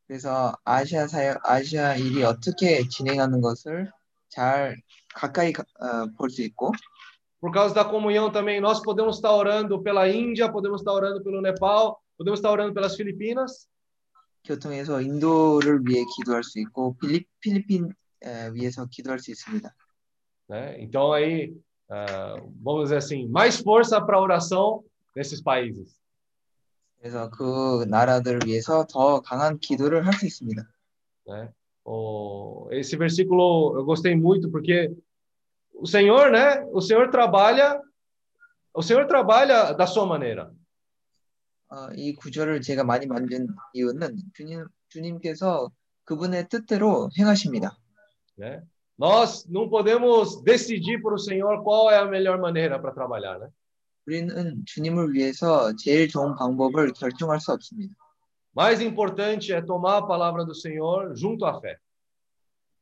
그래서 0.07 0.55
아시아 0.63 1.07
사역, 1.07 1.41
아시아 1.43 1.95
일이 1.95 2.23
어떻게 2.23 2.87
진행하는 2.87 3.41
것을 3.41 3.91
잘 4.29 4.77
가까이 5.15 5.53
볼 6.17 6.29
수 6.29 6.41
있고 6.43 6.71
por 7.39 7.51
causa 7.51 7.75
da 7.75 7.85
comunhão 7.85 8.31
também 8.31 8.59
nós 8.59 8.81
podemos 8.81 9.17
estar 9.17 9.31
orando 9.31 9.81
pela 9.81 10.07
Índia, 10.09 10.51
podemos 10.51 10.81
estar 10.81 10.93
orando 10.93 11.23
pelo 11.23 11.41
Nepal, 11.41 12.01
podemos 12.17 12.39
estar 12.39 12.51
orando 12.51 12.73
pelas 12.73 12.95
Filipinas, 12.95 13.67
교통에서 14.45 15.01
인도를 15.01 15.81
위해 15.85 16.03
기도할 16.15 16.43
수 16.43 16.59
있고 16.59 16.95
필리, 16.97 17.25
필리핀 17.39 17.89
에, 18.23 18.51
위해서 18.53 18.85
기도할 18.85 19.19
수 19.19 19.31
있습니다. 19.31 19.73
né? 20.47 20.75
Então 20.79 21.11
aí, 21.11 21.55
ah, 21.89 22.35
vamos 22.61 22.83
dizer 22.85 22.97
assim, 22.97 23.27
mais 23.27 23.57
força 23.57 23.99
para 23.99 24.17
a 24.17 24.21
oração 24.21 24.83
nesses 25.15 25.41
países. 25.41 25.99
그래서 26.99 27.29
그 27.29 27.85
나라들을 27.87 28.41
위해서 28.45 28.85
더 28.87 29.21
강한 29.21 29.59
기도를 29.59 30.05
할 30.05 30.13
수 30.13 30.25
있습니다. 30.25 30.63
né? 31.27 31.51
O, 31.83 32.67
esse 32.71 32.95
versículo 32.97 33.75
eu 33.77 33.85
gostei 33.85 34.15
muito 34.15 34.49
porque 34.49 34.91
o 35.73 35.85
Senhor, 35.85 36.31
né? 36.31 36.63
O 36.71 36.81
Senhor 36.81 37.09
trabalha, 37.09 37.81
o 38.73 38.81
Senhor 38.81 39.05
trabalha 39.07 39.73
da 39.73 39.85
sua 39.85 40.05
maneira. 40.05 40.51
어, 41.67 41.89
이 41.95 42.13
구절을 42.13 42.61
제가 42.61 42.83
많이 42.83 43.07
만든 43.07 43.47
이유는 43.73 44.17
주님 44.33 44.65
주님께서 44.89 45.71
그분의 46.05 46.47
뜻대로 46.47 47.09
행하십니다. 47.17 47.75
Né? 48.37 48.63
Nós 48.97 49.45
não 49.49 49.67
podemos 49.69 50.41
decidir 50.43 51.01
para 51.01 51.15
o 51.15 51.19
Senhor 51.19 51.63
qual 51.63 51.91
é 51.91 51.97
a 51.97 52.05
melhor 52.05 52.39
maneira 52.39 52.79
para 52.79 52.93
trabalhar, 52.93 53.39
né? 53.39 53.49
우리는 54.05 54.63
주님을 54.65 55.13
위해서 55.13 55.75
제일 55.75 56.07
좋은 56.07 56.35
방법을 56.35 56.93
결정할 56.93 57.39
수 57.39 57.51
없습니다. 57.51 57.95
Mais 58.55 58.79
importante 58.79 59.51
é 59.51 59.61
tomar 59.61 59.97
a 59.97 60.07
palavra 60.07 60.45
do 60.45 60.53
Senhor 60.53 61.13
junto 61.15 61.45
à 61.45 61.59
fé. 61.59 61.77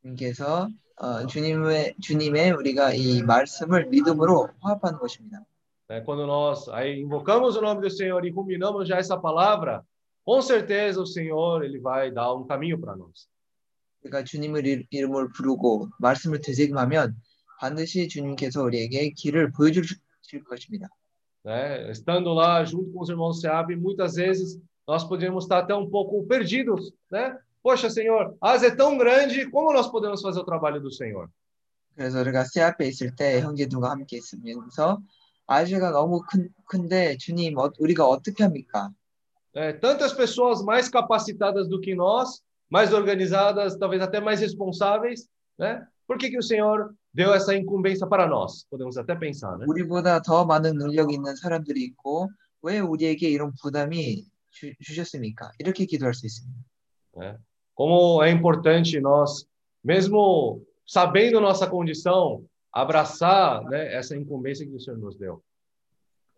주님께서 0.01 0.69
어, 0.97 1.25
주님의 1.27 1.95
주님의 2.01 2.51
우리가 2.51 2.93
이 2.93 3.21
말씀을 3.23 3.87
믿음으로 3.87 4.49
화합하는 4.61 4.99
것입니다. 4.99 5.43
Né? 5.89 6.01
Quando 6.05 6.25
nós 6.25 6.69
aí 6.69 6.99
invocamos 7.01 7.55
o 7.57 7.61
nome 7.61 7.81
do 7.81 7.89
Senhor 7.89 8.23
e 8.25 8.31
combinamos 8.31 8.87
já 8.87 8.97
essa 8.97 9.17
palavra, 9.19 9.83
com 10.23 10.41
certeza 10.41 11.01
o 11.01 11.05
Senhor 11.05 11.63
ele 11.63 11.79
vai 11.79 12.11
dar 12.11 12.33
um 12.33 12.45
caminho 12.45 12.79
para 12.79 12.95
nós. 12.95 13.27
우리가 14.03 14.23
주님을 14.23 14.65
이- 14.67 14.87
이름을 14.91 15.29
부르고 15.31 15.89
말씀을 15.99 16.41
되새김하면 16.41 17.15
반드시 17.59 18.07
주님께서 18.07 18.61
우리에게 18.63 19.11
길을 19.11 19.51
보여주실 19.51 20.43
것입니다. 20.47 20.89
né? 21.45 21.89
Estando 21.91 22.33
lá 22.33 22.63
junto 22.63 22.91
com 22.93 23.01
os 23.01 23.09
irmãos 23.09 23.41
Seab, 23.41 23.75
muitas 23.75 24.15
vezes 24.15 24.57
nós 24.87 25.03
podemos 25.03 25.43
estar 25.45 25.59
até 25.59 25.73
um 25.75 25.89
pouco 25.89 26.25
perdidos, 26.27 26.93
né? 27.11 27.37
Poxa, 27.63 27.89
Senhor, 27.89 28.35
a 28.41 28.51
Ásia 28.51 28.67
é 28.67 28.75
tão 28.75 28.97
grande, 28.97 29.49
como 29.49 29.71
nós 29.71 29.87
podemos 29.87 30.21
fazer 30.21 30.39
o 30.39 30.43
trabalho 30.43 30.81
do 30.81 30.91
Senhor? 30.91 31.29
그래서 31.95 32.19
우리가 32.19 32.43
새 32.43 32.61
앞에 32.61 32.87
있을 32.87 33.15
때 33.15 33.39
형제들과 33.39 33.91
함께 33.91 34.17
있으면서 34.17 34.99
아시아가 35.47 35.91
너무 35.91 36.21
큰, 36.21 36.49
큰데 36.65 37.15
주님 37.17 37.57
어, 37.57 37.71
우리가 37.79 38.05
어떻게 38.05 38.43
합니까? 38.43 38.91
É, 39.53 39.71
tantas 39.71 40.11
pessoas 40.13 40.63
mais 40.63 40.89
capacitadas 40.89 41.69
do 41.69 41.79
que 41.79 41.95
nós, 41.95 42.41
mais 42.69 42.91
organizadas, 42.91 43.77
talvez 43.77 44.01
até 44.01 44.19
mais 44.19 44.41
responsáveis, 44.41 45.29
né? 45.57 45.85
Por 46.07 46.17
que 46.17 46.29
que 46.29 46.37
o 46.37 46.43
Senhor 46.43 46.93
deu 47.13 47.33
essa 47.33 47.55
incumbência 47.55 48.07
para 48.07 48.27
nós? 48.27 48.65
Podemos 48.69 48.97
até 48.97 49.15
pensar, 49.15 49.57
né? 49.57 49.65
우리보다 49.67 50.21
더 50.21 50.43
많은 50.43 50.77
능력 50.77 51.13
있는 51.13 51.35
사람들이 51.35 51.81
있고 51.83 52.29
왜 52.61 52.79
우리에게 52.79 53.29
이런 53.29 53.53
부담이 53.61 54.25
주, 54.49 54.73
주셨습니까? 54.81 55.51
이렇게 55.59 55.85
기도할 55.85 56.13
수 56.13 56.25
있습니다. 56.25 56.59
né? 57.17 57.37
Como 57.77 58.21
é 58.23 58.29
importante 58.29 58.99
nós, 58.99 59.47
mesmo 59.83 60.61
sabendo 60.85 61.41
nossa 61.41 61.67
condição, 61.67 62.45
abraçar, 62.71 63.63
né, 63.65 63.93
essa 63.93 64.15
incumbência 64.15 64.65
que 64.65 64.73
o 64.75 64.79
Senhor 64.79 64.99
nos 64.99 65.17
deu. 65.17 65.41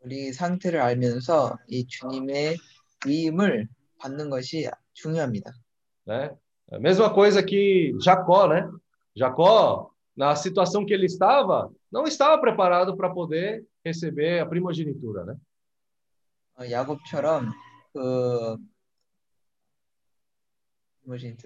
우리 0.03 0.31
상태를 0.33 0.79
알면서 0.81 1.57
이 1.67 1.87
주님의 1.87 2.57
위임을 3.07 3.67
받는 3.97 4.29
것이 4.29 4.69
중요합니다. 4.93 5.51
né? 6.05 6.29
A 6.71 6.79
mesma 6.79 7.11
coisa 7.13 7.41
que 7.43 7.95
Jacó, 7.99 8.47
né? 8.47 8.69
Jacó, 9.15 9.91
na 10.15 10.35
situação 10.35 10.85
que 10.85 10.93
ele 10.93 11.05
estava, 11.05 11.71
não 11.91 12.03
estava 12.03 12.39
preparado 12.39 12.95
para 12.95 13.09
poder 13.09 13.65
receber 13.83 14.39
a 14.39 14.45
primogenitura, 14.45 15.25
né? 15.25 15.35
어, 16.57 16.63
야곱처럼 16.63 17.51
그 17.93 18.57
뭐지 21.04 21.36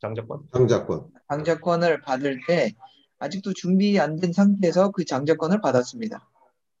장자권. 0.00 0.48
장자권. 0.52 1.10
장자권을 1.28 2.00
받을 2.02 2.40
때 2.46 2.74
아직도 3.18 3.52
준비 3.54 3.98
안 3.98 4.16
된 4.16 4.32
상태에서 4.32 4.90
그 4.90 5.04
장자권을 5.04 5.60
받았습니다. 5.60 6.28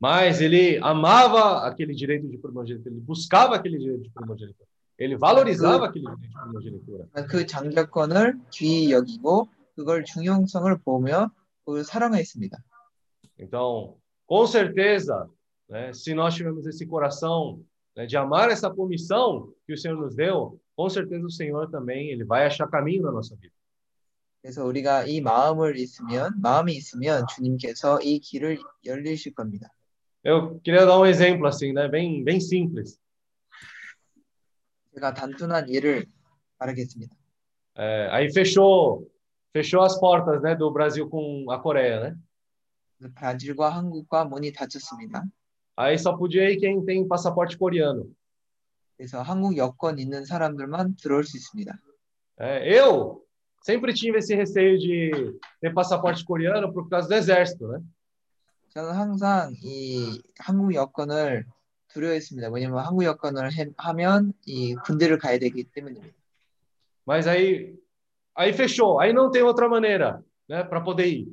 Mas 0.00 0.40
ele 0.42 0.78
amava 0.82 1.64
aquele 1.66 1.94
direito 1.94 2.28
de 2.28 2.36
primogenitura, 2.36 2.90
ele 2.92 3.00
buscava 3.00 3.56
aquele 3.56 3.78
direito 3.78 4.02
de 4.02 4.10
primogenitura. 4.10 4.68
Ele 4.98 5.16
valorizava 5.16 5.86
aquele 5.86 6.04
direito 6.04 6.20
de 6.20 6.28
primogenitura. 6.28 7.08
그 7.28 7.46
장자권을 7.46 8.38
귀히 8.50 8.92
여기고 8.92 9.48
그걸 9.76 10.04
중요성을 10.04 10.76
보며 10.84 11.30
그걸 11.64 11.84
사랑했습니다. 11.84 12.58
Então, 13.38 13.96
com 14.26 14.46
certeza, 14.46 15.28
né, 15.68 15.92
se 15.92 16.12
nós 16.14 16.34
tivermos 16.34 16.66
esse 16.66 16.86
coração 16.86 17.60
né, 17.96 18.04
de 18.06 18.16
amar 18.16 18.50
essa 18.50 18.70
comissão 18.70 19.52
que 19.66 19.72
o 19.72 19.78
Senhor 19.78 19.96
nos 19.96 20.14
deu, 20.14 20.60
com 20.75 20.89
certeza 20.89 21.25
o 21.25 21.31
Senhor 21.31 21.69
também 21.69 22.09
ele 22.09 22.23
vai 22.23 22.45
achar 22.45 22.67
caminho 22.67 23.03
na 23.03 23.11
nossa 23.11 23.35
vida. 23.35 23.53
그래서 24.41 24.63
우리가 24.65 25.03
이 25.05 25.19
마음을 25.19 25.77
있으면 25.77 26.39
마음이 26.41 26.73
있으면 26.73 27.25
주님께서 27.27 27.99
이 28.01 28.19
길을 28.19 28.59
열리실 28.85 29.33
겁니다. 29.33 29.69
Eu 30.23 30.59
queria 30.61 30.85
dar 30.85 30.99
um 30.99 31.05
exemplo 31.05 31.47
assim, 31.47 31.71
né, 31.73 31.87
bem 31.87 32.23
bem 32.23 32.39
simples. 32.39 32.99
제가 34.93 35.13
단순한 35.13 35.69
예를 35.69 36.05
말하겠습니다. 36.57 37.15
É, 37.75 38.09
aí 38.11 38.31
fechou 38.31 39.09
fechou 39.53 39.81
as 39.81 39.97
portas, 39.99 40.41
né, 40.41 40.55
do 40.55 40.71
Brasil 40.71 41.09
com 41.09 41.49
a 41.49 41.59
Coreia, 41.59 42.01
né? 42.01 42.17
브라질과 43.15 43.69
한국과 43.69 44.25
문이 44.25 44.51
닫혔습니다. 44.51 45.23
Aí 45.77 45.97
só 45.97 46.17
podia 46.17 46.51
ir 46.51 46.57
quem 46.57 46.83
tem 46.83 47.07
passaporte 47.07 47.57
coreano. 47.57 48.11
그래서 48.96 49.22
한국 49.22 49.56
여권 49.56 49.98
있는 49.98 50.24
사람들만 50.24 50.96
들어올 50.96 51.24
수 51.24 51.36
있습니다. 51.36 51.72
É, 52.40 52.78
eu 52.78 53.22
sempre 53.62 53.92
tive 53.94 54.18
esse 54.18 54.34
receio 54.34 54.78
de 54.78 55.10
ter 55.60 55.72
passaporte 55.72 56.24
coreano 56.24 56.72
por 56.72 56.88
causa 56.88 57.08
do 57.08 57.14
exército, 57.14 57.68
né? 57.68 57.80
저는 58.70 58.90
항상 58.92 59.54
이 59.62 60.20
한국 60.38 60.74
여권을 60.74 61.46
두려워했습니다. 61.88 62.50
왜냐면 62.50 62.80
한국 62.84 63.04
여권을 63.04 63.52
해- 63.52 63.70
하면 63.76 64.32
이 64.46 64.74
군대를 64.74 65.18
가야 65.18 65.38
되기 65.38 65.62
때문입니다. 65.64 66.12
Mas 67.06 67.26
aí 67.28 67.76
aí 68.34 68.52
fechou, 68.52 68.98
aí 68.98 69.12
não 69.12 69.30
tem 69.30 69.42
outra 69.42 69.68
maneira, 69.68 70.20
né, 70.48 70.64
para 70.68 70.82
poder 70.82 71.06
ir. 71.06 71.28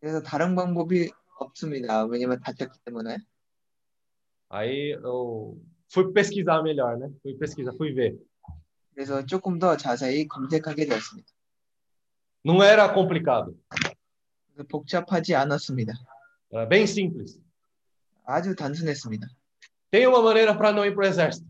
그래서 0.00 0.20
다른 0.20 0.56
방법이 0.56 1.10
없습니다. 1.38 2.04
왜냐면 2.06 2.40
닫혔기 2.40 2.80
때문에. 2.84 3.18
Aí 4.48 4.90
eu 5.02 5.56
fui 5.92 6.10
pesquisar 6.12 6.62
melhor, 6.62 6.96
né? 6.96 7.10
Fui 7.22 7.34
pesquisar, 7.34 7.72
fui 7.76 7.92
ver. 7.92 8.18
그래서 8.94 9.24
조금 9.24 9.58
더 9.58 9.76
자세히 9.76 10.26
검색하게 10.26 10.86
되었습니다. 10.86 11.28
Não 12.44 12.62
era 12.62 12.92
complicado, 12.92 13.56
복잡하지 14.68 15.34
않았습니다. 15.34 15.92
era 16.50 16.66
bem 16.66 16.86
simples. 16.86 17.38
아주 18.24 18.54
단순했습니다. 18.56 19.26
Tem 19.90 20.06
uma 20.06 20.22
maneira 20.22 20.54
para 20.56 20.72
não 20.72 20.84
ir 20.84 20.94
para 20.94 21.04
o 21.04 21.08
exército. 21.08 21.46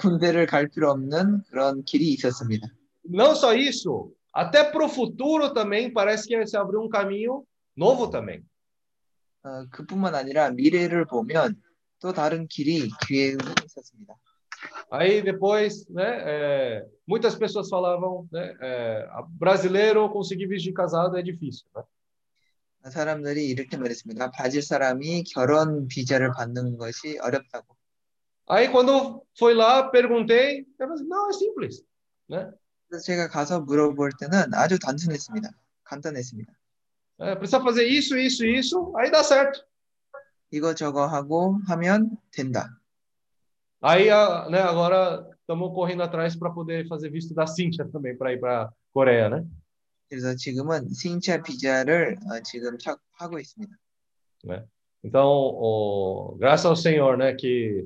군대를 0.00 0.46
갈 0.46 0.68
필요 0.68 0.90
없는 0.90 1.42
그런 1.48 1.84
길이 1.84 2.12
있었습니다. 2.14 2.68
Não 3.04 3.34
só 3.34 3.54
isso, 3.54 4.12
até 4.32 4.64
para 4.64 4.84
o 4.84 4.88
futuro 4.88 5.52
também 5.54 5.92
parece 5.92 6.26
que 6.26 6.46
se 6.46 6.56
abriu 6.56 6.82
um 6.82 6.88
caminho 6.88 7.44
novo 7.76 8.10
também. 8.10 8.42
어, 9.44 9.64
그뿐만 9.70 10.14
아니라 10.16 10.50
미래를 10.50 11.04
보면 11.04 11.54
또 12.05 12.13
다른 12.13 12.47
길이 12.47 12.89
기회가 13.07 13.53
있었습니다. 13.65 14.15
Aí 14.91 15.23
depois, 15.23 15.87
né, 15.89 16.03
é, 16.03 16.85
muitas 17.07 17.35
pessoas 17.35 17.69
falavam, 17.69 18.27
né, 18.31 18.55
é, 18.61 19.07
brasileiro 19.29 20.09
conseguir 20.09 20.47
visto 20.47 20.65
de 20.65 20.73
casado 20.73 21.17
é 21.17 21.21
difícil, 21.21 21.65
né? 21.75 21.83
사람들이 22.89 23.47
이렇게 23.47 23.77
말했습니다. 23.77 24.31
브라질 24.31 24.63
사람이 24.63 25.23
결혼 25.25 25.87
비자를 25.87 26.31
받는 26.31 26.77
것이 26.77 27.19
어렵다고. 27.19 27.75
Aí 28.49 28.69
quando 28.69 29.23
foi 29.37 29.53
lá, 29.53 29.89
perguntei, 29.91 30.61
eu 30.61 30.87
falei, 30.87 30.93
assim, 30.95 31.07
não, 31.07 31.29
é 31.29 31.33
simples, 31.33 31.83
né? 32.27 32.51
그래서 32.87 33.05
제가 33.05 33.29
가서 33.29 33.61
물어볼 33.61 34.11
때는 34.19 34.53
아주 34.53 34.77
단순했습니다. 34.79 35.49
간단했습니다. 35.83 36.51
É, 37.19 37.35
precisa 37.35 37.61
fazer 37.61 37.85
isso, 37.85 38.17
isso, 38.17 38.43
isso, 38.43 38.93
aí 38.97 39.11
dá 39.11 39.23
certo. 39.23 39.63
이거 40.51 40.73
저거 40.75 41.05
하고 41.07 41.57
하면 41.67 42.17
된다. 42.31 42.67
Aí, 43.83 44.09
a- 44.11 44.47
né, 44.49 44.59
agora 44.61 45.25
estamos 45.41 45.73
correndo 45.73 46.03
atrás 46.03 46.35
para 46.35 46.51
poder 46.51 46.87
fazer 46.87 47.09
visto 47.09 47.33
da 47.33 47.47
Cíntia 47.47 47.87
também 47.91 48.15
para 48.15 48.31
ir 48.33 48.39
para 48.39 48.71
Coreia, 48.93 49.29
né? 49.29 49.43
그래서 50.09 50.35
지금은 50.35 50.89
승차 50.93 51.41
비자를 51.41 52.17
어, 52.29 52.39
지금 52.43 52.77
착 52.77 52.99
하고 53.17 53.39
있습니다. 53.39 53.73
Então, 55.03 55.25
o- 55.27 56.35
graças 56.37 56.65
ao 56.65 56.75
Senhor, 56.75 57.17
né, 57.17 57.33
que 57.33 57.83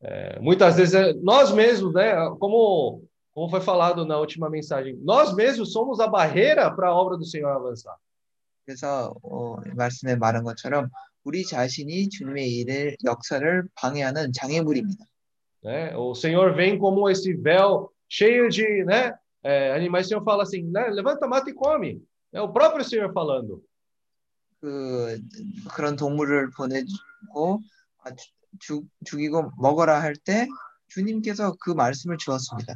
é, 0.00 0.38
muitas 0.40 0.76
vezes 0.76 0.94
é, 0.94 1.12
nós 1.14 1.52
mesmos, 1.52 1.92
né, 1.94 2.14
como 2.38 3.02
como 3.34 3.50
foi 3.50 3.60
falado 3.60 4.06
na 4.06 4.16
última 4.16 4.48
mensagem, 4.48 4.96
nós 5.02 5.34
mesmos 5.34 5.72
somos 5.72 5.98
a 5.98 6.06
barreira 6.06 6.70
para 6.70 6.88
a 6.90 6.94
obra 6.94 7.16
do 7.16 7.24
Senhor 7.24 7.50
avançar. 7.50 7.96
그래서 8.64 9.12
어, 9.22 9.56
말씀에 9.74 10.14
말한 10.16 10.44
것처럼 10.44 10.88
우리 11.29 11.45
자신이 11.45 12.09
주님의 12.09 12.49
일을 12.57 12.97
역사를 13.05 13.63
방해하는 13.75 14.31
장애물입니다. 14.33 15.05
né? 15.63 15.93
O 15.95 16.15
Senhor 16.15 16.55
vem 16.55 16.79
como 16.79 17.07
esse 17.09 17.33
véu 17.35 17.91
cheio 18.09 18.49
de, 18.49 18.83
né, 18.85 19.13
é, 19.43 19.71
animais. 19.73 20.07
O 20.07 20.09
Senhor 20.09 20.23
fala 20.23 20.41
assim, 20.41 20.63
né, 20.63 20.89
levanta, 20.89 21.27
mata 21.27 21.49
e 21.51 21.53
come. 21.53 22.01
É 22.33 22.41
o 22.41 22.51
próprio 22.51 22.83
Senhor 22.83 23.13
falando. 23.13 23.61
그 24.59 25.19
그런 25.75 25.95
동물을 25.95 26.49
보내고 26.57 27.61
아, 28.03 28.09
주- 28.15 28.31
죽, 28.59 28.87
죽이고 29.05 29.51
먹어라 29.57 30.01
할 30.01 30.15
때 30.15 30.47
주님께서 30.87 31.55
그 31.61 31.69
말씀을 31.71 32.17
주었습니다. 32.17 32.73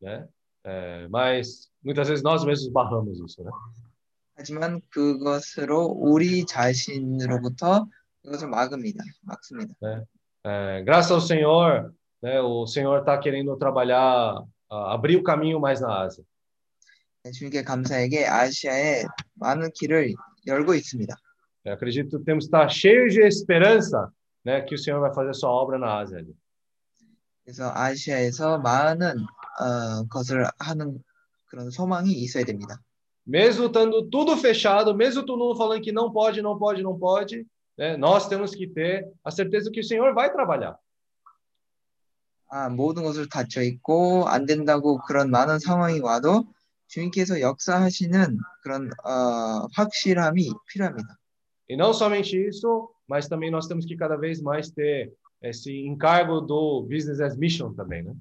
né? 0.00 0.26
É, 0.64 1.08
mas 1.08 1.68
muitas 1.84 2.08
vezes 2.08 2.22
nós 2.22 2.44
mesmos 2.44 2.70
barramos 2.72 3.18
isso, 3.18 3.42
né? 3.42 3.50
하지만 4.34 4.80
그것으로 4.90 5.84
우리 5.84 6.44
자신으로부터 6.46 7.86
그것을 8.22 8.48
막습니다. 8.48 9.04
막습니다. 9.22 9.74
É, 10.44 10.82
graças 10.82 11.12
ao 11.12 11.20
Senhor, 11.20 11.92
né, 12.20 12.40
o 12.40 12.66
Senhor 12.66 12.98
está 12.98 13.16
querendo 13.18 13.56
trabalhar, 13.56 14.42
ah, 14.68 14.94
abrir 14.94 15.16
o 15.16 15.22
caminho 15.22 15.60
mais 15.60 15.80
na 15.80 16.02
Ásia. 16.02 16.24
네, 17.24 17.30
주님께 17.30 17.62
감사하게 17.62 18.26
아시아에 18.26 19.04
많은 19.34 19.70
길을 19.74 20.12
열고 20.46 20.74
있습니다. 20.74 21.14
Eu 21.64 21.74
acredito 21.74 22.18
que 22.18 22.24
temos 22.24 22.44
que 22.44 22.48
estar 22.48 22.68
cheios 22.68 23.14
de 23.14 23.22
esperança, 23.22 24.12
né, 24.44 24.62
que 24.62 24.74
o 24.74 24.78
Senhor 24.78 25.00
vai 25.00 25.14
fazer 25.14 25.32
sua 25.34 25.50
obra 25.50 25.78
na 25.78 26.00
Ásia. 26.00 26.24
그래서 27.44 27.72
아시아에서 27.74 28.58
많은 28.58 29.14
어, 29.18 30.06
것을 30.08 30.44
하는 30.58 31.02
그런 31.46 31.70
소망이 31.70 32.10
있어야 32.12 32.44
됩니다. 32.44 32.80
Mesmo 33.25 33.65
estando 33.65 34.09
tudo 34.09 34.37
fechado, 34.37 34.95
mesmo 34.95 35.25
todo 35.25 35.39
mundo 35.39 35.57
falando 35.57 35.81
que 35.81 35.91
não 35.91 36.11
pode, 36.11 36.41
não 36.41 36.57
pode, 36.57 36.81
não 36.81 36.97
pode, 36.97 37.45
né, 37.77 37.97
nós 37.97 38.27
temos 38.27 38.55
que 38.55 38.67
ter 38.67 39.05
a 39.23 39.31
certeza 39.31 39.69
que 39.69 39.81
o 39.81 39.83
Senhor 39.83 40.13
vai 40.13 40.31
trabalhar. 40.31 40.77
아, 42.49 42.69
모든 42.69 43.03
것을 43.03 43.27
닫혀 43.27 43.61
있고 43.61 44.25
안 44.29 44.45
된다고 44.45 44.99
그런 44.99 45.29
많은 45.29 45.59
상황이 45.59 45.99
와도 45.99 46.45
주님께서 46.87 47.41
역사하시는 47.41 48.37
그런 48.63 48.89
어, 49.03 49.67
확실함이 49.73 50.49
필요합니다. 50.67 51.17
E 51.69 51.75
não 51.75 51.93
somente 51.93 52.37
isso, 52.37 52.89
mas 53.05 53.27
também 53.27 53.51
nós 53.51 53.67
temos 53.67 53.85
que 53.85 53.97
cada 53.97 54.15
vez 54.15 54.41
mais 54.41 54.71
ter 54.71 55.11
esse 55.41 55.85
encargo 55.85 56.39
do 56.39 56.83
business 56.83 57.19
as 57.19 57.35
mission 57.35 57.73
também, 57.73 58.03
né? 58.03 58.13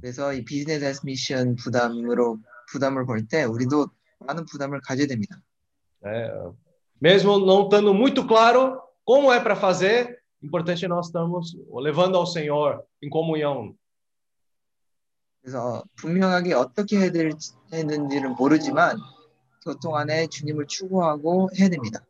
그래서 0.00 0.32
이 0.32 0.44
비즈니스 0.44 0.84
애스 0.84 1.04
미션 1.04 1.56
부담으로 1.56 2.38
부담을 2.71 3.05
볼 3.05 3.27
때 3.27 3.43
우리도 3.43 3.87
많은 4.19 4.45
부담을 4.45 4.81
가져야 4.81 5.07
됩니다. 5.07 5.41
É, 6.03 6.29
mesmo 7.01 7.39
não 7.39 7.63
estando 7.63 7.93
muito 7.93 8.25
claro 8.27 8.79
como 9.03 9.31
é 9.31 9.39
para 9.39 9.55
fazer, 9.55 10.21
importante 10.41 10.87
nós 10.87 11.07
estamos 11.07 11.55
levando 11.73 12.15
ao 12.17 12.25
Senhor 12.25 12.83
em 13.01 13.09
comunhão. 13.09 13.75
그래서 15.41 15.83
분명하게 15.97 16.53
어떻게 16.53 16.97
해야 16.97 17.11
될지 17.11 17.53
했는지를 17.71 18.29
모르지만 18.31 18.97
교통 19.63 19.95
안에 19.95 20.27
주님을 20.27 20.67
추구하고 20.67 21.49
해야 21.57 21.69
됩니다. 21.69 22.05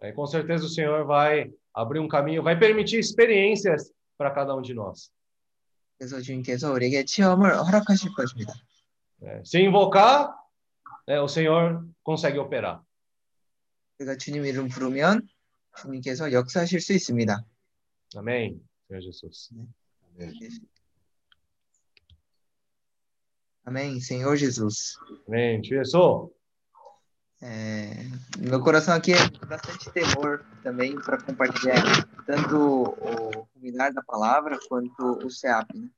É, 0.00 0.12
com 0.12 0.26
certeza 0.26 0.66
o 0.66 0.68
Senhor 0.68 1.06
vai 1.06 1.50
abrir 1.72 2.00
um 2.00 2.08
caminho, 2.08 2.42
vai 2.42 2.58
permitir 2.58 2.98
experiências 2.98 3.90
para 4.18 4.30
cada 4.32 4.54
um 4.54 4.62
de 4.62 4.74
nós. 4.74 5.10
그래서 5.98 6.20
주님께서 6.20 6.72
우리에게 6.72 7.04
체험을 7.04 7.56
허락하실 7.56 8.12
것입니다. 8.14 8.52
É, 9.23 9.43
se 9.43 9.59
invocar, 9.59 10.33
né, 11.07 11.19
o 11.19 11.27
Senhor 11.27 11.85
consegue 12.03 12.39
operar. 12.39 12.81
우리가 13.99 14.15
주님 14.15 14.45
이름 14.45 14.69
부르면 14.69 15.27
주님께서 15.75 16.31
역사하실 16.31 16.79
수 16.79 16.93
있습니다. 16.93 17.43
Amém, 18.15 18.61
Senhor 18.87 19.01
Jesus. 19.01 19.49
아멘, 23.65 23.99
Senhor 23.99 24.37
Jesus. 24.37 24.97
Amém. 25.27 25.61
Tio 25.61 25.81
Esso, 25.81 26.31
É, 27.41 28.03
meu 28.37 28.59
coração 28.59 28.93
aqui 28.93 29.13
é 29.13 29.45
bastante 29.45 29.89
temor 29.91 30.43
também 30.61 30.99
para 30.99 31.21
compartilhar 31.21 31.81
tanto 32.25 32.57
o 32.57 33.47
ruminar 33.55 33.93
da 33.93 34.01
palavra 34.03 34.59
quanto 34.67 35.25
o 35.25 35.29
SEAP. 35.29 35.67
Né? 35.73 35.89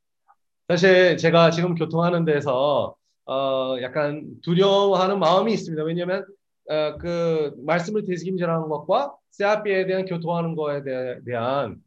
사실 0.67 1.17
제가 1.17 1.49
지금 1.49 1.73
교통하는 1.73 2.25
데서 2.25 2.95
어, 3.26 3.76
약간 3.82 4.40
두려워하는 4.42 5.18
마음이 5.18 5.52
있습니다. 5.52 5.82
왜냐하면 5.84 6.24
어, 6.68 6.96
그 6.98 7.54
말씀을 7.64 8.04
되새김질하는 8.04 8.68
것과 8.68 9.14
세아피에 9.30 9.86
대한 9.86 10.04
교통하는 10.04 10.54
대, 10.84 11.20
대한 11.24 11.82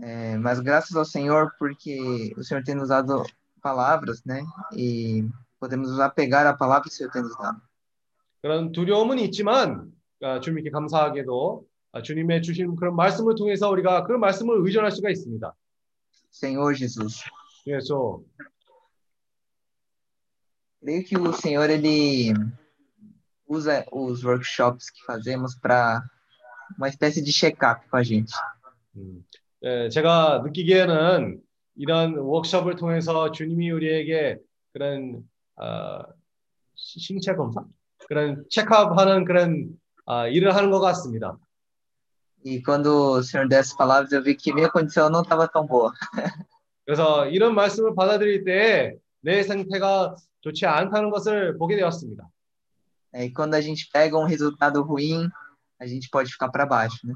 É, 0.00 0.36
mas 0.36 0.60
graças 0.60 0.94
ao 0.94 1.04
Senhor, 1.04 1.50
porque 1.58 2.32
o 2.36 2.44
Senhor 2.44 2.62
tem 2.62 2.76
nos 2.76 2.90
dado 2.90 3.24
palavras, 3.60 4.22
né? 4.24 4.44
E 4.72 5.24
podemos 5.58 5.90
nos 5.90 5.98
apegar 5.98 6.46
à 6.46 6.56
palavra 6.56 6.84
que 6.84 6.90
o 6.90 6.92
Senhor 6.92 7.10
tem 7.10 7.22
nos 7.22 7.36
dado. 7.36 7.60
그런 8.40 8.70
두려움은 8.70 9.18
있지만 9.18 9.90
아, 10.22 10.38
주님께 10.38 10.70
감사하게도 10.70 11.66
아, 11.90 12.02
주님의 12.02 12.42
주신 12.42 12.76
그런 12.76 12.94
말씀을 12.94 13.34
통해서 13.34 13.68
우리가 13.70 14.04
그 14.04 14.12
말씀을 14.12 14.64
의존할 14.64 14.92
수가 14.92 15.10
있습니다. 15.10 15.52
Senhor 16.30 16.76
Jesus. 16.76 17.24
그래서 17.67 18.21
Creio 20.81 21.03
que 21.05 21.17
o 21.17 21.31
Senhor 21.31 21.69
ele 21.69 22.33
usa 23.47 23.85
os 23.91 24.23
workshops 24.25 24.89
que 24.89 25.01
fazemos 25.05 25.55
para 25.55 26.03
uma 26.77 26.89
espécie 26.89 27.21
de 27.21 27.31
check-up 27.31 27.87
com 27.89 27.95
a 27.97 28.03
gente. 28.03 28.33
음, 28.95 29.23
예, 29.63 29.87
제가 29.89 30.41
느끼기에는 30.43 31.41
이런 31.75 32.17
워크숍을 32.17 32.75
통해서 32.75 33.31
주님이 33.31 33.71
우리에게 33.71 34.39
그런 34.73 35.23
어, 35.55 36.01
시- 36.75 36.99
신체 36.99 37.33
검사 37.35 37.63
그런 38.07 38.43
체크업하는 38.49 39.23
그런 39.23 39.69
아, 40.05 40.27
일을 40.27 40.53
하는 40.53 40.69
것 40.69 40.81
같습니다. 40.81 41.37
E 42.45 42.61
quando 42.61 43.13
o 43.13 43.23
Senhor 43.23 43.47
deu 43.47 43.59
essas 43.59 43.73
palavras, 43.73 44.11
eu 44.11 44.21
vi 44.21 44.35
que 44.35 44.53
minha 44.53 44.69
condição 44.69 45.09
não 45.09 45.21
estava 45.21 45.47
tão 45.47 45.65
boa. 45.65 45.93
그래서 46.88 47.26
이런 47.28 47.54
말씀을 47.54 47.94
받아들일 47.94 48.44
때 48.44 48.96
내 49.20 49.42
상태가 49.42 50.14
좋지 50.40 50.64
않다는 50.66 51.10
것을 51.10 51.58
보게 51.58 51.76
되었습니다. 51.76 52.28
É, 53.12 53.24
E 53.24 53.32
quando 53.32 53.54
a 53.54 53.60
gente 53.60 53.88
pega 53.92 54.16
um 54.16 54.24
resultado 54.24 54.82
ruim, 54.82 55.28
a 55.80 55.86
gente 55.86 56.08
pode 56.10 56.30
ficar 56.30 56.50
para 56.50 56.66
baixo, 56.66 57.06
né? 57.06 57.14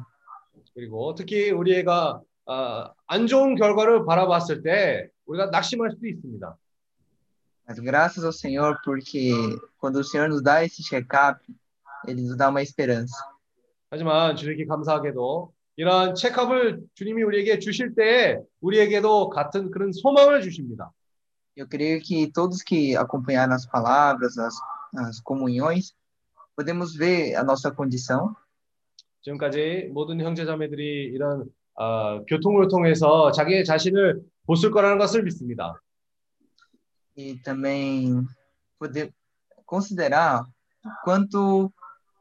그리고 0.75 1.14
특히 1.14 1.51
우리 1.51 1.75
애가 1.77 2.20
아, 2.47 2.93
안 3.07 3.27
좋은 3.27 3.55
결과를 3.55 4.05
바라봤을 4.05 4.62
때 4.62 5.09
우리가 5.27 5.47
낙심할 5.51 5.91
수도 5.93 6.07
있습니다. 6.07 6.57
Mas 7.68 7.79
graças 7.79 8.25
ao 8.25 8.33
Senhor, 8.33 8.77
porque 8.85 9.33
quando 9.79 9.97
o 9.97 10.05
Senhor 10.05 10.29
nos 10.29 10.43
dá 10.43 10.64
esse 10.64 10.83
check-up, 10.83 11.41
ele 12.09 12.23
nos 12.23 12.37
dá 12.37 12.49
uma 12.49 12.62
esperança. 12.62 13.14
하지만 13.91 14.35
주님께 14.35 14.66
감사하게도 14.66 15.53
이러한 15.77 16.14
체크업을 16.14 16.81
주님이 16.95 17.23
우리에게 17.23 17.59
주실 17.59 17.95
때 17.95 18.39
우리에게도 18.61 19.31
같은 19.31 19.70
그런 19.70 19.93
소망을 19.93 20.43
주십니다. 20.43 20.93
Eu 21.57 21.66
creio 21.68 22.01
que 22.01 22.33
todos 22.33 22.62
que 22.62 22.97
acompanharam 22.97 23.53
as 23.53 23.66
palavras, 23.66 24.39
as, 24.39 24.55
as 24.97 25.20
comunhões, 25.20 25.93
podemos 26.57 26.97
ver 26.97 27.37
a 27.37 27.43
nossa 27.43 27.70
condição 27.70 28.35
지금까지 29.23 29.91
모든 29.93 30.20
형제자매들이 30.20 31.12
이런 31.14 31.45
아, 31.77 32.20
교통을 32.29 32.68
통해서 32.68 33.31
자기의 33.33 33.64
자신을 33.64 34.20
보실 34.47 34.70
거라는 34.70 34.99
것을 34.99 35.23
믿습니다. 35.23 35.81
e 37.16 37.37
também 37.45 38.27
poder 38.79 39.12
considerar 39.66 40.47
quanto 41.05 41.73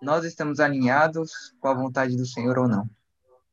nós 0.02 0.26
estamos 0.26 0.60
alinhados 0.60 1.54
com 1.60 1.68
a 1.70 1.74
vontade 1.74 2.16
do 2.18 2.26
Senhor 2.26 2.58
ou 2.58 2.68
não. 2.68 2.89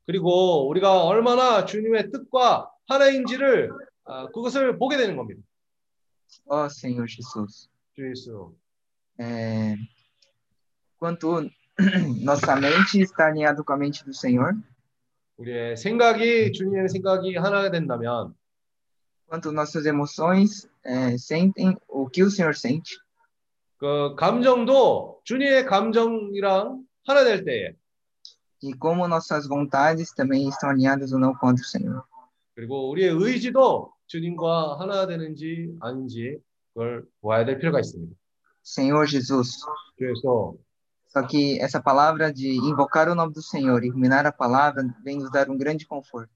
그리고 0.08 0.66
우리가 0.70 1.04
얼마나 1.04 1.66
주님의 1.66 2.10
뜻과 2.10 2.70
하나인지를 2.88 3.70
아, 4.06 4.26
그것을 4.28 4.78
보게 4.78 4.96
되는 4.96 5.18
겁니다. 5.18 5.42
Ó 6.46 6.64
Senhor 6.64 7.06
Jesus, 7.06 7.68
주 7.94 8.08
예수. 8.08 8.54
é, 9.20 9.74
quanto 10.98 11.46
nossa 12.24 12.56
mente 12.56 13.02
está 13.02 13.26
alinhada 13.26 13.62
com 13.62 13.74
a 13.74 13.76
mente 13.76 14.02
do 14.02 14.14
Senhor, 14.14 14.54
우리의 15.36 15.76
생각이 15.76 16.52
주님의 16.52 16.88
생각이 16.88 17.36
하나가 17.36 17.70
된다면 17.70 18.34
quanto 19.28 19.52
nossas 19.52 19.84
emoções 19.84 20.66
é, 20.86 21.18
sentem 21.18 21.76
o 21.86 22.08
que 22.08 22.22
o 22.22 22.30
Senhor 22.30 22.56
sente, 22.56 22.96
그 23.76 24.14
감정도 24.16 25.20
주님의 25.24 25.66
감정이랑 25.66 26.82
하나 27.04 27.24
될 27.24 27.44
때에 27.44 27.74
e 28.61 28.73
como 28.73 29.07
nossas 29.07 29.47
vontades 29.47 30.13
também 30.13 30.47
estão 30.47 30.69
alinhadas 30.69 31.11
ou 31.11 31.19
não 31.19 31.33
com 31.35 31.47
a 31.47 31.53
do 31.53 31.63
Senhor. 31.63 32.03
그리고 32.55 32.89
우리의 32.91 33.09
의지도 33.09 33.91
주님과 34.07 34.79
하나 34.79 35.07
되는지 35.07 35.75
아닌지 35.81 36.39
그걸 36.73 37.05
보아야 37.21 37.45
될 37.45 37.57
필요가 37.59 37.79
있습니다. 37.79 38.15
Senhor 38.63 39.05
Jesus, 39.05 39.59
그래서 39.97 40.55
só 41.07 41.21
que 41.27 41.59
essa 41.59 41.79
palavra 41.79 42.31
de 42.33 42.55
invocar 42.55 43.07
o 43.07 43.13
nome 43.13 43.33
do 43.33 43.41
Senhor 43.41 43.83
e 43.83 43.89
ruminar 43.89 44.25
a 44.25 44.31
palavra 44.31 44.83
vem 45.03 45.19
nos 45.19 45.29
dar 45.31 45.49
um 45.49 45.57
grande 45.57 45.85
conforto. 45.85 46.31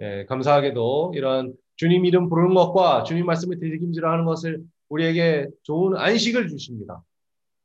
예, 0.00 0.26
감사하게도 0.26 1.12
이런 1.14 1.54
주님 1.76 2.04
이름 2.04 2.28
부르는 2.28 2.54
것과 2.54 3.04
주님 3.04 3.26
말씀을 3.26 3.58
되새김질하는 3.58 4.24
것을 4.24 4.62
우리에게 4.88 5.48
좋은 5.62 5.96
안식을 5.96 6.48
주십니다. 6.48 7.02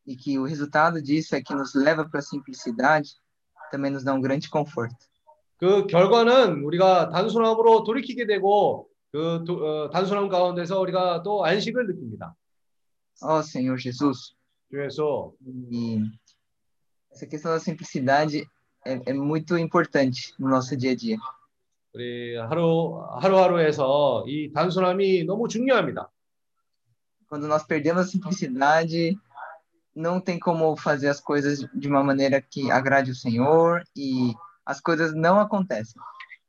E 0.08 0.16
que 0.16 0.40
o 0.40 0.46
resultado 0.46 1.00
disso 1.02 1.36
é 1.36 1.42
que 1.42 1.54
nos 1.54 1.76
leva 1.76 2.10
para 2.10 2.20
a 2.20 2.24
simplicidade, 2.24 3.14
também 3.71 3.91
nos 3.91 4.05
dá 4.05 4.13
um 4.15 4.21
grande 4.21 4.49
conforto. 4.51 4.97
그 5.59 5.87
결과는 5.87 6.63
우리가 6.65 7.09
단순함으로 7.11 7.85
돌이키게 7.85 8.27
되고 8.27 8.89
그 9.11 9.43
도- 9.47 9.65
어, 9.87 9.91
단순함 9.91 10.29
가운데서 10.29 10.79
우리가 10.81 11.23
또 11.23 11.45
안식을 11.45 11.87
느낍니다. 11.87 12.35
Ó 13.23 13.39
Senhor 13.41 13.79
Jesus, 13.79 14.35
그래서 14.71 15.33
e 15.73 16.03
essa 17.11 17.27
questão 17.27 17.53
da 17.53 17.59
simplicidade 17.59 18.47
é, 18.85 19.01
é 19.11 19.13
muito 19.15 19.57
importante 19.57 20.35
no 20.39 20.49
nosso 20.51 20.77
dia 20.77 20.91
a 20.93 20.95
dia. 20.97 21.17
우리 21.95 22.37
하루 22.37 23.01
하루하루에서 23.23 24.25
이 24.29 24.53
단순함이 24.53 25.25
너무 25.25 25.49
중요합니다. 25.49 26.11
Quando 27.27 27.49
nós 27.49 27.67
perdemos 27.67 28.03
a 28.03 28.05
simplicidade, 28.05 29.17
não 29.96 30.20
tem 30.22 30.40
como 30.40 30.76
fazer 30.76 31.10
as 31.10 31.20
coisas 31.20 31.60
de 31.74 31.88
uma 31.88 32.04
maneira 32.04 32.42
que 32.42 32.72
agrade 32.72 33.12
o 33.12 33.16
Senhor 33.16 33.84
e 33.96 34.34
as 34.66 34.80
coisas 34.80 35.14
não 35.14 35.40
acontecem. 35.40 36.02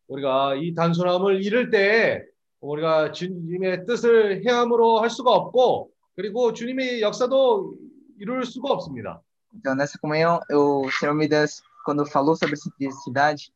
우리가 0.09 0.57
이 0.57 0.75
단순함을 0.75 1.43
잃을 1.43 1.71
때 1.71 2.25
우리가 2.61 3.13
주님의 3.13 3.87
뜻을 3.87 4.43
헤함으로 4.47 5.01
할 5.01 5.11
수가 5.11 5.31
없고 5.33 5.91
그리고 6.15 6.53
주님의 6.53 7.01
역사도 7.01 7.75
이룰 8.19 8.45
수가 8.45 8.73
없습니다. 8.73 9.21
Então, 9.55 9.75
nessa 9.75 9.99
comunhão, 9.99 10.41
eu- 10.51 10.83
o 10.87 10.91
Senhor 10.91 11.15
me 11.15 11.29
deu, 11.29 11.45
quando 11.85 12.07
falou 12.07 12.37
sobre 12.37 12.55
a 12.55 12.57
simplicidade, 12.57 13.53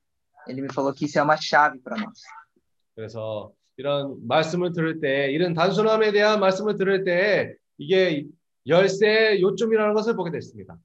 ele 0.47 0.61
me 0.63 0.69
falou 0.73 0.93
que 0.93 1.05
isso 1.07 1.19
é 1.19 1.23
uma 1.23 1.37
chave 1.37 1.79
para 1.81 1.97
nós. 1.97 2.21
그래서 2.95 3.53
이런 3.77 4.17
말씀을 4.27 4.73
들을 4.73 5.01
때 5.01 5.31
이런 5.31 5.53
단순함에 5.55 6.13
대한 6.13 6.41
말씀을 6.41 6.77
들을 6.77 7.05
때 7.05 7.55
이게 7.79 8.25
열쇠 8.67 9.41
요점이라는 9.41 9.95
것을 9.95 10.17
보게 10.17 10.31
됐습니다. 10.31 10.79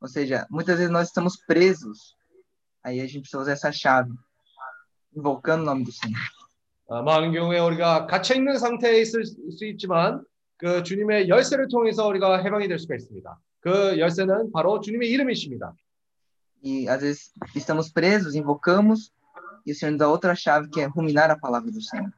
Ou 0.00 0.08
seja, 0.08 0.46
muitas 0.50 0.78
vezes 0.78 0.90
nós 0.90 1.08
estamos 1.08 1.36
presos, 1.46 2.14
aí 2.82 3.00
a 3.00 3.06
gente 3.06 3.20
precisa 3.22 3.40
usar 3.40 3.52
essa 3.52 3.72
chave, 3.72 4.12
invocando 5.16 5.62
o 5.62 5.66
nome 5.66 5.84
do 5.84 5.92
Senhor. 5.92 6.20
아, 6.88 7.02
많은 7.02 7.32
경우에 7.32 7.58
우리가 7.58 8.06
갇혀 8.06 8.34
있는 8.34 8.58
상태에 8.58 9.00
있을 9.00 9.24
수 9.24 9.64
있지만 9.64 10.24
그 10.56 10.82
주님의 10.82 11.28
열쇠를 11.28 11.68
통해서 11.68 12.06
우리가 12.06 12.42
해방이 12.42 12.68
될 12.68 12.78
수가 12.78 12.94
있습니다. 12.94 13.40
그 13.60 13.98
열쇠는 13.98 14.52
바로 14.52 14.80
주님의 14.80 15.10
이름이십니다. 15.10 15.74
E 16.62 16.88
às 16.88 17.00
vezes 17.02 17.32
estamos 17.54 17.92
presos, 17.92 18.34
invocamos, 18.34 19.12
e 19.66 19.72
o 19.72 19.74
Senhor 19.74 19.92
nos 19.92 19.98
dá 19.98 20.08
outra 20.08 20.34
chave 20.34 20.68
que 20.70 20.80
é 20.80 20.86
ruminar 20.86 21.30
a 21.30 21.38
palavra 21.38 21.70
do 21.70 21.82
Senhor. 21.82 22.12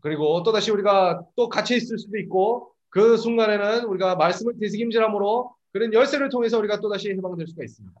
그리고 0.00 0.42
또 0.42 0.52
다시 0.52 0.70
우리가 0.70 1.22
또 1.36 1.48
갇혀 1.48 1.76
있을 1.76 1.98
수도 1.98 2.16
있고 2.18 2.73
그 2.95 3.17
순간에는 3.17 3.83
우리가 3.87 4.15
말씀을 4.15 4.53
되새김질함으로 4.57 5.53
그런 5.73 5.93
열쇠를 5.93 6.29
통해서 6.29 6.57
우리가 6.57 6.79
또 6.79 6.89
다시 6.89 7.09
해방될 7.09 7.45
수가 7.45 7.65
있습니다. 7.65 7.99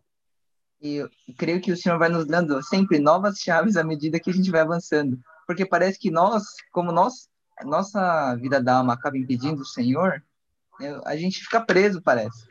E 0.81 1.03
creio 1.37 1.59
que 1.59 1.73
o 1.73 1.75
Senhor 1.75 1.99
vai 1.99 2.07
nos 2.07 2.25
dando 2.25 2.61
sempre 2.63 2.97
novas 2.99 3.39
chaves 3.39 3.75
à 3.75 3.83
medida 3.83 4.19
que 4.21 4.29
a 4.29 4.33
gente 4.33 4.49
vai 4.49 4.61
avançando. 4.61 5.19
Porque 5.45 5.65
parece 5.65 5.99
que 5.99 6.09
nós, 6.09 6.43
como 6.71 6.93
nós, 6.93 7.27
nossa 7.65 8.35
vida 8.35 8.61
da 8.63 8.77
alma 8.77 8.93
acaba 8.93 9.17
impedindo 9.17 9.63
o 9.63 9.65
Senhor, 9.65 10.23
a 11.03 11.15
gente 11.17 11.41
fica 11.41 11.59
preso, 11.59 12.01
parece. 12.01 12.47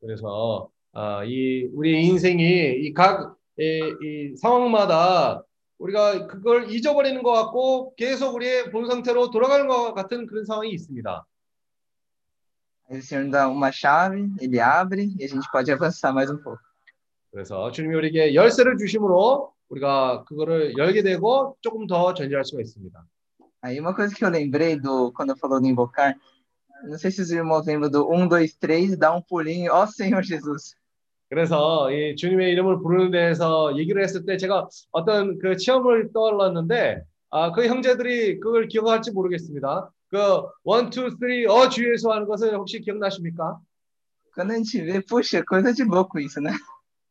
그래서 0.00 0.70
아, 0.94 1.22
이 1.24 1.68
우리 1.74 2.06
인생이 2.06 2.86
이각 2.86 3.36
이 3.58 4.36
상황마다 4.38 5.42
우리가 5.78 6.28
그걸 6.28 6.70
잊어버리는 6.70 7.22
것 7.22 7.32
같고 7.32 7.94
계속 7.96 8.34
우리의 8.36 8.70
본 8.70 8.86
상태로 8.86 9.30
돌아가는 9.30 9.68
것 9.68 9.92
같은 9.92 10.26
그런 10.26 10.46
상황이 10.46 10.70
있습니다. 10.70 11.26
Aí 12.90 12.98
o 12.98 13.02
Senhor 13.02 13.28
dá 13.30 13.48
uma 13.48 13.72
chave, 13.72 14.30
ele 14.40 14.60
abre 14.60 15.14
e 15.18 15.24
a 15.24 15.28
gente 15.28 15.50
pode 15.50 15.72
avançar 15.72 16.12
mais 16.12 16.30
um 16.30 16.36
pouco. 16.36 16.60
그래서 17.30 17.70
주님이 17.72 17.96
우리에게 17.96 18.34
열쇠를 18.34 18.76
주심으로 18.78 19.52
우리가 19.68 20.24
그거를 20.24 20.76
열게 20.76 21.02
되고 21.02 21.56
조금 21.60 21.86
더 21.86 22.14
전진할 22.14 22.44
수가 22.44 22.62
있습니다. 22.62 23.04
Aí 23.62 23.80
uma 23.80 23.94
coisa 23.94 24.14
que 24.14 24.24
eu 24.24 24.28
lembrei 24.28 24.78
do 24.78 25.10
quando 25.12 25.34
falou 25.36 25.60
do 25.60 25.66
invocar, 25.66 26.14
não 26.86 26.98
sei 26.98 27.10
se 27.10 27.22
os 27.22 27.30
irmãos 27.30 27.66
lembram 27.66 27.90
do 27.90 28.06
1, 28.06 28.28
2, 28.28 28.48
3, 28.48 28.98
dá 28.98 29.14
um 29.14 29.22
pulinho, 29.22 29.72
ó 29.72 29.86
Senhor 29.86 30.22
Jesus. 30.22 30.76
그래서 31.30 31.90
이 31.90 32.14
주님의 32.14 32.52
이름을 32.52 32.82
부르는 32.82 33.10
데에서 33.10 33.76
얘기를 33.78 34.02
했을 34.02 34.24
때 34.26 34.36
제가 34.36 34.68
어떤 34.92 35.38
그 35.38 35.56
체험을 35.56 36.12
떠올랐는데 36.12 37.02
아, 37.30 37.50
그 37.50 37.66
형제들이 37.66 38.38
그걸 38.38 38.68
기억할지 38.68 39.10
모르겠습니다. 39.10 39.90
그 40.14 40.46
원, 40.62 40.90
투, 40.90 41.10
쓰리 41.10 41.44
어 41.44 41.68
주예수 41.68 42.08
하는 42.08 42.28
것을 42.28 42.54
혹시 42.54 42.80
기억나십니까? 42.80 43.58
Quando 44.32 44.52
a 44.52 44.56
gente 44.56 44.80
vê, 44.80 45.00
puxa, 45.00 45.42
coisa 45.44 45.72
de 45.72 45.82
louco 45.82 46.20
isso, 46.20 46.40
né? 46.40 46.52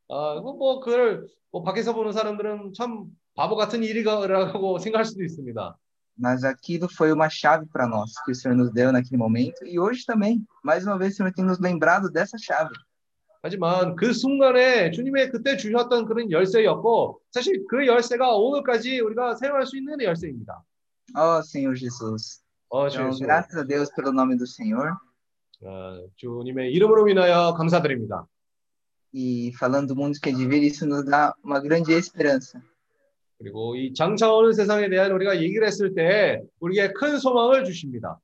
아, 0.10 0.40
뭐, 0.42 0.56
뭐 0.56 0.80
그걸 0.80 1.28
뭐 1.52 1.64
밖에서 1.64 1.94
보는 1.94 2.14
사람들은 2.14 2.72
참 2.74 3.08
바보 3.36 3.58
같은 3.58 3.84
일이라고 3.84 4.80
생각할 4.80 5.04
수도 5.04 5.22
있습니다. 5.22 5.78
Mas 6.16 6.46
aquilo 6.46 6.88
foi 6.88 7.12
uma 7.12 7.28
chave 7.28 7.66
para 7.74 7.88
nós 7.88 8.14
que 8.24 8.32
o 8.32 8.36
Senhor 8.36 8.56
nos 8.56 8.72
deu 8.72 8.92
naquele 8.94 9.18
momento 9.18 9.66
e 9.66 9.78
hoje 9.78 10.06
também. 10.06 10.46
Mais 10.64 10.86
uma 10.86 10.98
vez 10.98 11.14
o 11.14 11.18
Senhor 11.18 11.34
tem 11.34 11.44
nos 11.44 11.60
lembrado 11.60 12.10
dessa 12.10 12.38
chave. 12.38 12.72
하지만 13.42 13.98
그 13.98 14.14
순간에 14.14 14.92
주님의 14.92 15.30
그때 15.32 15.58
주셨던 15.58 16.06
그런 16.06 16.32
열쇠였고 16.32 17.20
사실 17.32 17.66
그 17.68 17.86
열쇠가 17.86 18.34
오늘까지 18.38 19.02
우리가 19.02 19.36
사용할 19.36 19.66
수 19.66 19.76
있는 19.76 20.00
열쇠입니다. 20.00 20.64
Ó 21.18 21.42
Senhor 21.42 21.76
Jesus. 21.76 22.43
어, 22.73 22.87
Então, 22.89 23.11
주예수. 23.11 23.21
graças 23.21 23.57
a 23.57 23.63
Deus 23.65 23.91
pelo 23.95 24.13
nome 24.13 24.37
do 24.37 24.47
Senhor. 24.47 24.97
어, 25.63 26.09
주님의 26.17 26.73
이름으로 26.73 27.09
인하여 27.09 27.55
감사드립니다. 27.55 28.27
E 29.13 29.53
falando 29.59 29.89
do 29.89 29.97
mundo 29.97 30.19
que 30.21 30.29
é 30.29 30.33
de 30.33 30.47
vir, 30.47 30.63
isso 30.63 30.87
nos 30.87 31.05
dá 31.05 31.35
uma 31.43 31.61
grande 31.61 31.93
esperança. 31.95 32.61
그리고 33.39 33.75
이 33.77 33.95
장차오는 33.95 34.53
세상에 34.53 34.89
대한 34.91 35.13
우리가 35.13 35.41
얘기를 35.41 35.67
했을 35.67 35.95
때 35.95 36.43
우리에게 36.61 36.93
큰 36.93 37.19
소망을 37.19 37.65
주십니다. 37.65 38.21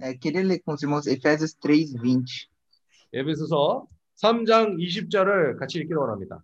É, 0.00 0.14
queria 0.14 0.42
ler 0.42 0.60
com 0.64 0.72
os 0.72 0.82
irmãos 0.82 1.06
Efésios 1.06 1.54
3, 1.60 1.92
20. 2.00 2.48
에베소서 3.12 3.86
3장 4.22 4.76
20절을 4.78 5.58
같이 5.58 5.78
읽기를 5.78 5.98
원합니다. 5.98 6.42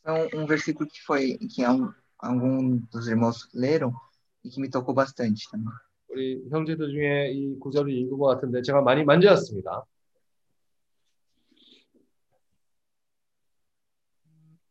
Então, 0.00 0.28
um 0.34 0.46
versículo 0.46 0.88
que 0.88 1.02
foi 1.02 1.36
que 1.38 1.64
algum, 1.64 1.92
algum 2.18 2.76
dos 2.92 3.08
irmãos 3.08 3.48
leram 3.52 3.92
E 4.43 4.49
que 4.49 4.59
me 4.59 4.69
tocou 4.69 4.93
bastante 4.93 5.49
também. 5.49 5.73
우리 6.09 6.43
형제들 6.49 6.91
중에 6.91 7.31
이 7.31 7.57
구절을 7.59 7.91
읽은 7.91 8.17
것 8.17 8.27
같은데 8.27 8.61
제가 8.61 8.81
많이 8.81 9.03
만졌습니다. 9.03 9.85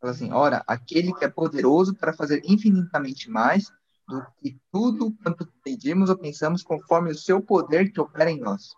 Fala 0.01 0.13
assim: 0.13 0.33
Ora, 0.33 0.65
aquele 0.67 1.13
que 1.13 1.25
é 1.25 1.29
poderoso 1.29 1.95
para 1.95 2.13
fazer 2.15 2.41
infinitamente 2.45 3.29
mais 3.31 3.71
do 4.09 4.23
que 4.41 4.59
tudo 4.73 5.13
quanto 5.23 5.47
pedimos 5.63 6.09
ou 6.11 6.17
pensamos, 6.17 6.63
conforme 6.63 7.11
o 7.11 7.15
seu 7.15 7.41
poder 7.43 7.93
que 7.93 8.01
opera 8.01 8.31
em 8.31 8.41
nós. 8.41 8.75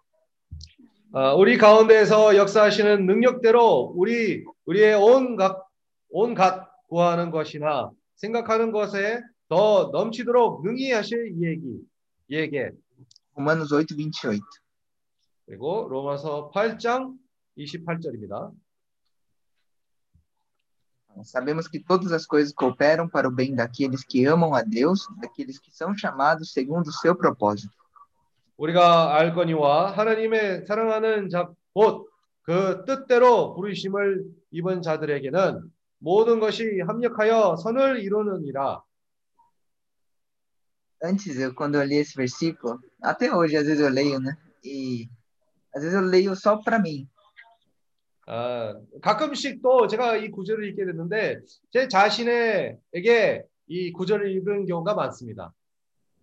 아, 1.15 1.35
우리 1.35 1.59
가운데에서 1.59 2.37
역사하시는 2.37 3.07
능력대로 3.07 3.93
우리 3.95 4.45
우리의 4.65 4.95
온갖 4.95 5.57
온갖 6.09 6.69
구하는 6.89 7.31
것이나 7.31 7.91
생각하는 8.17 8.73
것에 8.73 9.21
더 9.53 9.91
넘치도록 9.93 10.65
능히 10.65 10.93
하실 10.93 11.35
이에게 11.37 11.61
이에게 12.29 12.71
Romanos 13.37 13.69
8, 13.75 13.85
28. 13.99 14.41
그리고 15.45 15.87
로마서 15.91 16.51
8장 16.55 17.19
28절입니다. 17.59 18.51
Sabemos 21.25 21.69
que 21.69 21.85
todas 21.85 22.13
as 22.13 22.27
coisas 22.27 22.55
cooperam 22.55 23.11
para 23.11 23.29
o 23.29 23.31
bem 23.31 23.55
daqueles 23.55 24.03
que 24.03 24.25
amam 24.25 24.55
a 24.55 24.63
Deus, 24.63 25.07
daqueles 25.21 25.59
que 25.59 25.71
são 25.71 25.95
chamados 25.95 26.55
segundo 26.55 26.89
o 26.89 26.93
seu 26.93 27.15
propósito. 27.15 27.77
우리가 28.57 29.15
알거니와 29.17 29.91
하나님의 29.91 30.65
사랑하는 30.65 31.29
자곧그 31.29 32.87
뜻대로 32.87 33.55
부르심을 33.55 34.25
입은 34.53 34.81
자들에게는 34.81 35.61
모든 35.99 36.41
것이 36.41 36.81
합력하여 36.87 37.57
선을 37.57 38.01
이루느니라. 38.01 38.83
Antes, 41.04 41.38
eu, 41.40 41.54
quando 41.54 41.76
eu 41.76 41.84
li 41.84 41.96
esse 41.98 42.16
versículo, 42.16 42.80
até 43.02 43.34
hoje, 43.34 43.56
às 43.56 43.66
vezes 43.66 43.80
eu 43.82 43.90
leio, 43.90 44.20
né? 44.20 44.36
E 44.64 45.08
às 45.76 45.84
vezes 45.84 45.96
eu 45.96 46.02
leio 46.04 46.36
só 46.36 46.58
para 46.58 46.80
mim. 46.80 47.08
아, 48.30 48.74
가끔씩 49.02 49.62
또 49.62 49.88
제가 49.88 50.18
이 50.18 50.30
구절을 50.32 50.66
읽게 50.70 50.86
됐는데 50.86 51.40
제 51.72 51.88
자신에게 51.88 53.44
이 53.68 53.92
구절을 53.94 54.30
읽은 54.32 54.66
경우가 54.66 54.94
많습니다. 54.96 55.54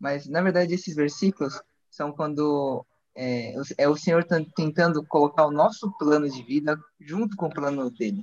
Mas, 0.01 0.29
na 0.29 0.43
verdade, 0.43 0.75
esses 0.75 0.95
versículos 0.95 1.63
são 1.89 2.13
quando 2.13 2.85
é, 3.17 3.55
o- 3.57 3.63
é 3.79 3.89
o 3.89 3.97
Senhor 3.97 4.25
tan- 4.25 4.45
tentando 4.57 5.03
colocar 5.07 5.47
o 5.47 5.51
nosso 5.53 5.91
plano 5.99 6.29
de 6.29 6.43
vida 6.43 6.77
junto 7.01 7.37
com 7.37 7.47
o 7.47 7.51
plano 7.55 7.91
dele. 7.91 8.23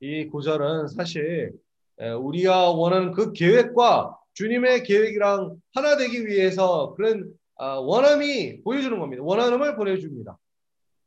이 0.00 0.26
구절은 0.28 0.88
사실 0.88 1.52
에, 2.00 2.10
우리가 2.12 2.70
원하는 2.70 3.12
그 3.12 3.32
계획과 3.32 4.16
주님의 4.33 4.83
계획이랑 4.83 5.55
하나 5.73 5.97
되기 5.97 6.25
위해서 6.25 6.93
그런 6.95 7.33
아, 7.55 7.75
원함이 7.75 8.61
보여주는 8.63 8.97
겁니다. 8.99 9.23
원함을 9.23 9.75
보내줍니다. 9.75 10.37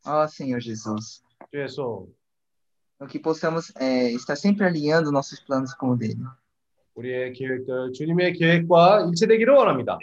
Ó 0.06 0.24
Senhor 0.28 0.60
Jesus. 0.60 1.22
Então, 1.52 3.08
que 3.08 3.18
possamos 3.18 3.74
é, 3.76 4.10
estar 4.12 4.36
sempre 4.36 4.64
alinhando 4.64 5.10
nossos 5.10 5.40
planos 5.40 5.74
com 5.74 5.90
o 5.90 5.96
dele. 5.96 6.16
우리의 6.94 7.32
계획들 7.34 7.92
주님의 7.92 8.34
계획과 8.34 9.06
일치되기를 9.08 9.52
원합니다. 9.52 9.98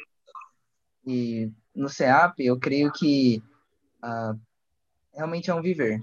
E 1.08 1.50
no 1.76 1.90
CEAP, 1.90 2.46
eu 2.46 2.60
creio 2.60 2.92
que 2.92 3.42
ah, 4.02 4.36
realmente 5.16 5.50
é 5.50 5.56
um 5.56 5.62
viver. 5.62 6.00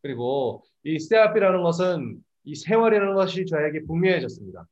그리고 0.00 0.62
이 0.84 0.98
스테아피라는 0.98 1.62
것은 1.62 2.22
이 2.44 2.54
생활이라는 2.54 3.14
것이 3.14 3.44
저에게 3.44 3.84
분명해졌습니다. 3.84 4.66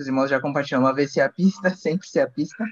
Os 0.00 0.06
irmãos 0.06 0.28
já 0.28 0.40
compartilham 0.40 0.80
uma 0.82 0.92
vez 0.94 1.12
CEAPista, 1.12 1.70
sempre 1.74 2.06
CEAPista. 2.08 2.64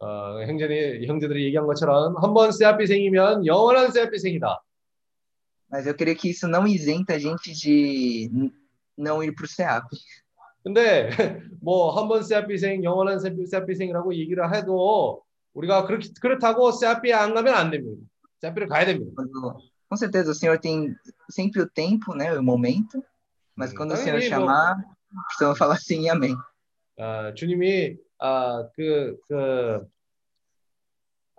어, 0.00 0.42
형제들이, 0.46 1.06
형제들이 1.08 1.44
얘기한 1.46 1.66
것처럼 1.66 2.14
한 2.22 2.32
번 2.32 2.52
세아피생이면 2.52 3.46
영원한 3.46 3.90
세아피생이다. 3.90 4.62
Mas 5.70 5.86
eu 5.86 5.94
creio 5.94 6.16
que 6.16 6.30
isso 6.30 6.46
não 6.48 6.66
isenta 6.66 7.14
a 7.14 7.18
gente 7.18 7.52
de 7.52 8.30
n- 8.32 8.52
não 8.96 9.22
ir 9.22 9.34
para 9.34 9.44
o 9.44 9.48
CEAP. 9.48 9.86
근데 10.64 11.10
뭐 11.60 11.90
한 11.98 12.06
번 12.08 12.22
세아피생, 12.22 12.84
영원한 12.84 13.18
세아피- 13.18 13.46
세아피생이라고 13.46 14.14
얘기를 14.14 14.44
해도 14.54 15.22
우리가 15.54 15.86
그렇게, 15.86 16.08
그렇다고 16.20 16.70
세아피에 16.72 17.12
안 17.14 17.34
가면 17.34 17.54
안 17.54 17.70
됩니다. 17.70 18.00
세아피를 18.40 18.68
가야 18.68 18.86
됩니다. 18.86 19.10
Quando- 19.16 19.56
com 19.88 19.96
certeza 19.96 20.30
o 20.30 20.34
Senhor 20.34 20.58
tem 20.60 20.94
sempre 21.30 21.62
o 21.62 21.66
tempo, 21.68 22.14
né, 22.14 22.32
o 22.38 22.42
momento. 22.42 23.02
Mas 23.56 23.72
Hum, 23.72 23.76
quando 23.76 23.92
o 23.92 23.94
tá 23.96 24.02
Senhor 24.02 24.16
aí, 24.20 24.28
chamar, 24.28 24.76
precisamos 25.28 25.58
falar 25.58 25.76
sim 25.78 26.02
e 26.02 26.08
amém. 26.10 26.36
아, 26.97 27.33
주님이 27.33 27.97
아, 28.19 28.67
그, 28.75 29.17
그, 29.27 29.85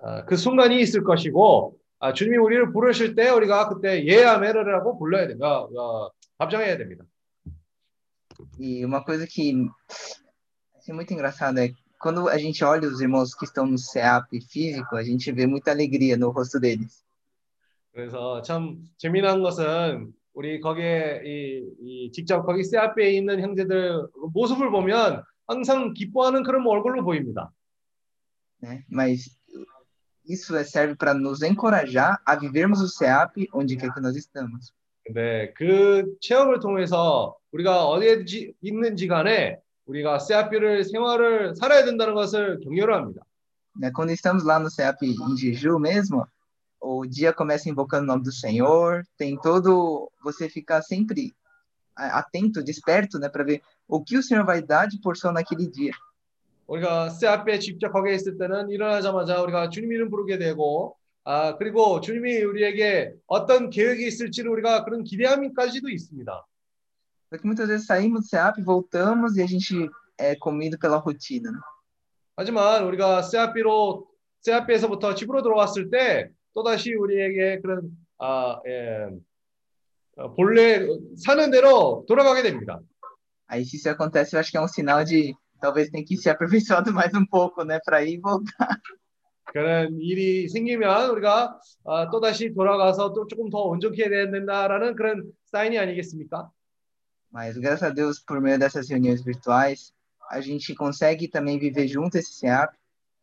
아, 0.03 0.25
그 0.25 0.37
순간이 0.37 0.81
있을 0.81 1.05
것이고 1.05 1.79
아, 2.01 2.13
주님이 2.13 2.37
우리를 2.37 2.73
부르실 2.73 3.15
때 3.15 3.31
우리가 3.31 3.69
그때 3.69 4.05
예아메르라고 4.05 4.99
불러야 4.99 5.27
됩니다. 5.27 5.63
어, 5.63 6.11
답장해야 6.39 6.77
됩니다. 6.77 7.05
E 8.59 8.85
uma 8.85 9.03
coisa 9.05 9.27
que 9.27 9.69
é 10.89 10.93
muito 10.93 11.15
engraçada 11.15 11.65
é 11.65 11.71
quando 12.01 12.29
a 12.29 12.37
gente 12.37 12.63
olha 12.65 12.87
os 12.87 13.01
irmãos 13.01 13.35
que 13.35 13.47
estão 13.47 13.65
no 13.65 13.79
CEAP 13.79 14.41
físico, 14.51 14.97
a 14.97 15.03
gente 15.03 15.33
vê 15.33 15.47
muita 15.47 15.71
alegria 15.71 16.17
no 16.17 16.31
rosto 16.31 16.61
deles. 16.61 17.03
그래서 17.93 18.43
참 18.43 18.85
재미난 18.99 19.41
것은 19.41 20.13
우리 20.35 20.61
거기에 20.61 21.23
이, 21.25 21.71
이 21.81 22.13
직접 22.13 22.45
거기 22.45 22.65
세 22.65 22.77
앞에 22.77 23.13
있는 23.13 23.41
형제들 23.41 24.09
모습을 24.33 24.71
보면 24.71 25.23
항상 25.48 25.94
기뻐하는 25.94 26.44
그런 26.44 26.66
얼굴로 26.66 27.04
보입니다. 27.04 27.52
né? 28.62 28.84
Mas 28.92 29.30
isso 30.28 30.56
é- 30.56 30.64
serve 30.64 30.96
para 30.96 31.14
nos 31.14 31.42
encorajar 31.42 32.20
a 32.26 32.36
vivermos 32.36 32.82
o 32.82 32.88
CEAP 32.88 33.48
onde 33.54 33.78
quer 33.78 33.94
que 33.94 34.02
nós 34.02 34.16
estamos. 34.16 34.74
근데 35.06 35.54
그 35.56 36.18
체험을 36.22 36.60
통해서 36.60 37.36
우리가 37.52 37.86
어디에 37.88 38.26
지- 38.26 38.54
있는지 38.62 39.08
간에 39.08 39.60
우리가 39.86 40.20
세아피를 40.20 40.84
생활을 40.84 41.56
살아야 41.56 41.84
된다는 41.86 42.14
것을 42.14 42.60
격려를 42.60 42.94
합니다. 42.94 43.24
Né? 43.80 43.92
Quando 43.92 44.12
estamos 44.12 44.44
lá 44.44 44.60
no 44.60 44.70
CEAP 44.70 45.02
em 45.08 45.36
Jeju 45.38 45.80
mesmo, 45.80 46.28
o 46.82 47.06
dia 47.08 47.34
começa 47.34 47.70
invocando 47.70 48.04
o 48.04 48.08
nome 48.08 48.24
do 48.24 48.32
Senhor, 48.32 49.04
tem 49.18 49.36
todo 49.42 50.12
você 50.24 50.48
ficar 50.50 50.82
sempre 50.82 51.34
a- 51.96 52.20
atento, 52.20 52.62
desperto, 52.64 53.18
né, 53.20 53.30
para 53.30 53.44
ver 53.44 53.62
o 53.89 54.03
que 54.03 54.17
o 54.17 54.23
Senhor 54.23 54.45
vai 54.45 54.63
dar 54.63 54.87
de 54.87 55.01
porção 55.01 55.33
naquele 55.33 55.71
dia. 55.71 55.93
우리가 56.67 57.11
새 57.11 57.27
앞에 57.27 57.59
직접 57.59 57.93
거기에 57.93 58.15
있을 58.15 58.39
때는 58.39 58.71
일어나자마자 58.71 59.43
우리가 59.43 59.69
주님 59.69 59.93
이름 59.93 60.09
부르게 60.09 60.39
되고 60.39 60.97
아 61.25 61.57
그리고 61.57 62.01
주님이 62.01 62.43
우리에게 62.43 63.13
어떤 63.27 63.69
계획이 63.69 64.07
있을지를 64.07 64.51
우리가 64.51 64.85
그런 64.85 65.05
기대함까지도 65.05 65.91
있습니다. 65.91 66.47
Só 67.31 67.39
que 67.39 67.47
muitas 67.47 67.69
vezes 67.69 67.87
saímos 67.87 68.23
do 68.23 68.29
CEAP, 68.29 68.63
voltamos 68.63 69.37
e 69.37 69.43
a 69.43 69.47
gente 69.47 69.91
é 70.19 70.37
comido 70.37 70.79
pela 70.79 70.97
rotina. 70.99 71.51
하지만 72.37 72.85
우리가 72.85 73.23
새 73.23 74.53
앞에서부터 74.53 75.15
집으로 75.15 75.43
들어왔을 75.43 75.91
때 75.91 76.31
또다시 76.55 76.95
우리에게 76.95 77.61
그런 77.61 77.91
아, 78.19 78.61
예, 78.67 79.09
어, 80.17 80.33
본래 80.35 80.87
사는 81.17 81.51
대로 81.51 82.05
돌아가게 82.07 82.43
됩니다. 82.43 82.81
Aí, 83.48 83.66
se 83.66 83.78
isso 83.78 83.90
acontece, 83.90 84.36
eu 84.36 84.40
acho 84.40 84.52
que 84.52 84.58
é 84.58 84.62
um 84.62 84.68
sinal 84.68 85.04
de 85.04 85.36
talvez 85.60 85.90
tem 85.90 86.04
que 86.04 86.18
ser 86.18 86.30
aperfeiçoado 86.30 86.94
mais 86.94 87.14
um 87.14 87.26
pouco, 87.26 87.64
né? 87.64 87.80
Para 87.84 88.04
ir 88.04 88.16
e 88.16 88.20
voltar. 88.20 88.80
그런 89.52 90.00
일이 90.00 90.48
생기면 90.48 91.10
우리가 91.10 91.60
아, 91.86 92.10
또다시 92.12 92.54
돌아가서 92.54 93.14
또 93.14 93.26
조금 93.28 93.50
더 93.50 93.64
온전히 93.64 93.98
해야 93.98 94.30
된다라는 94.30 94.96
그런 94.96 95.32
사인이 95.46 95.78
아니겠습니까? 95.78 96.52
Mas 97.32 97.58
graças 97.58 97.84
a 97.84 97.90
Deus, 97.90 98.20
por 98.20 98.42
meio 98.42 98.58
dessas 98.58 98.90
reuniões 98.90 99.24
virtuais, 99.24 99.94
a 100.30 100.42
gente 100.42 100.74
consegue 100.74 101.28
também 101.28 101.60
viver 101.60 101.88
junto 101.88 102.18
esse 102.18 102.34
CEAP, 102.34 102.76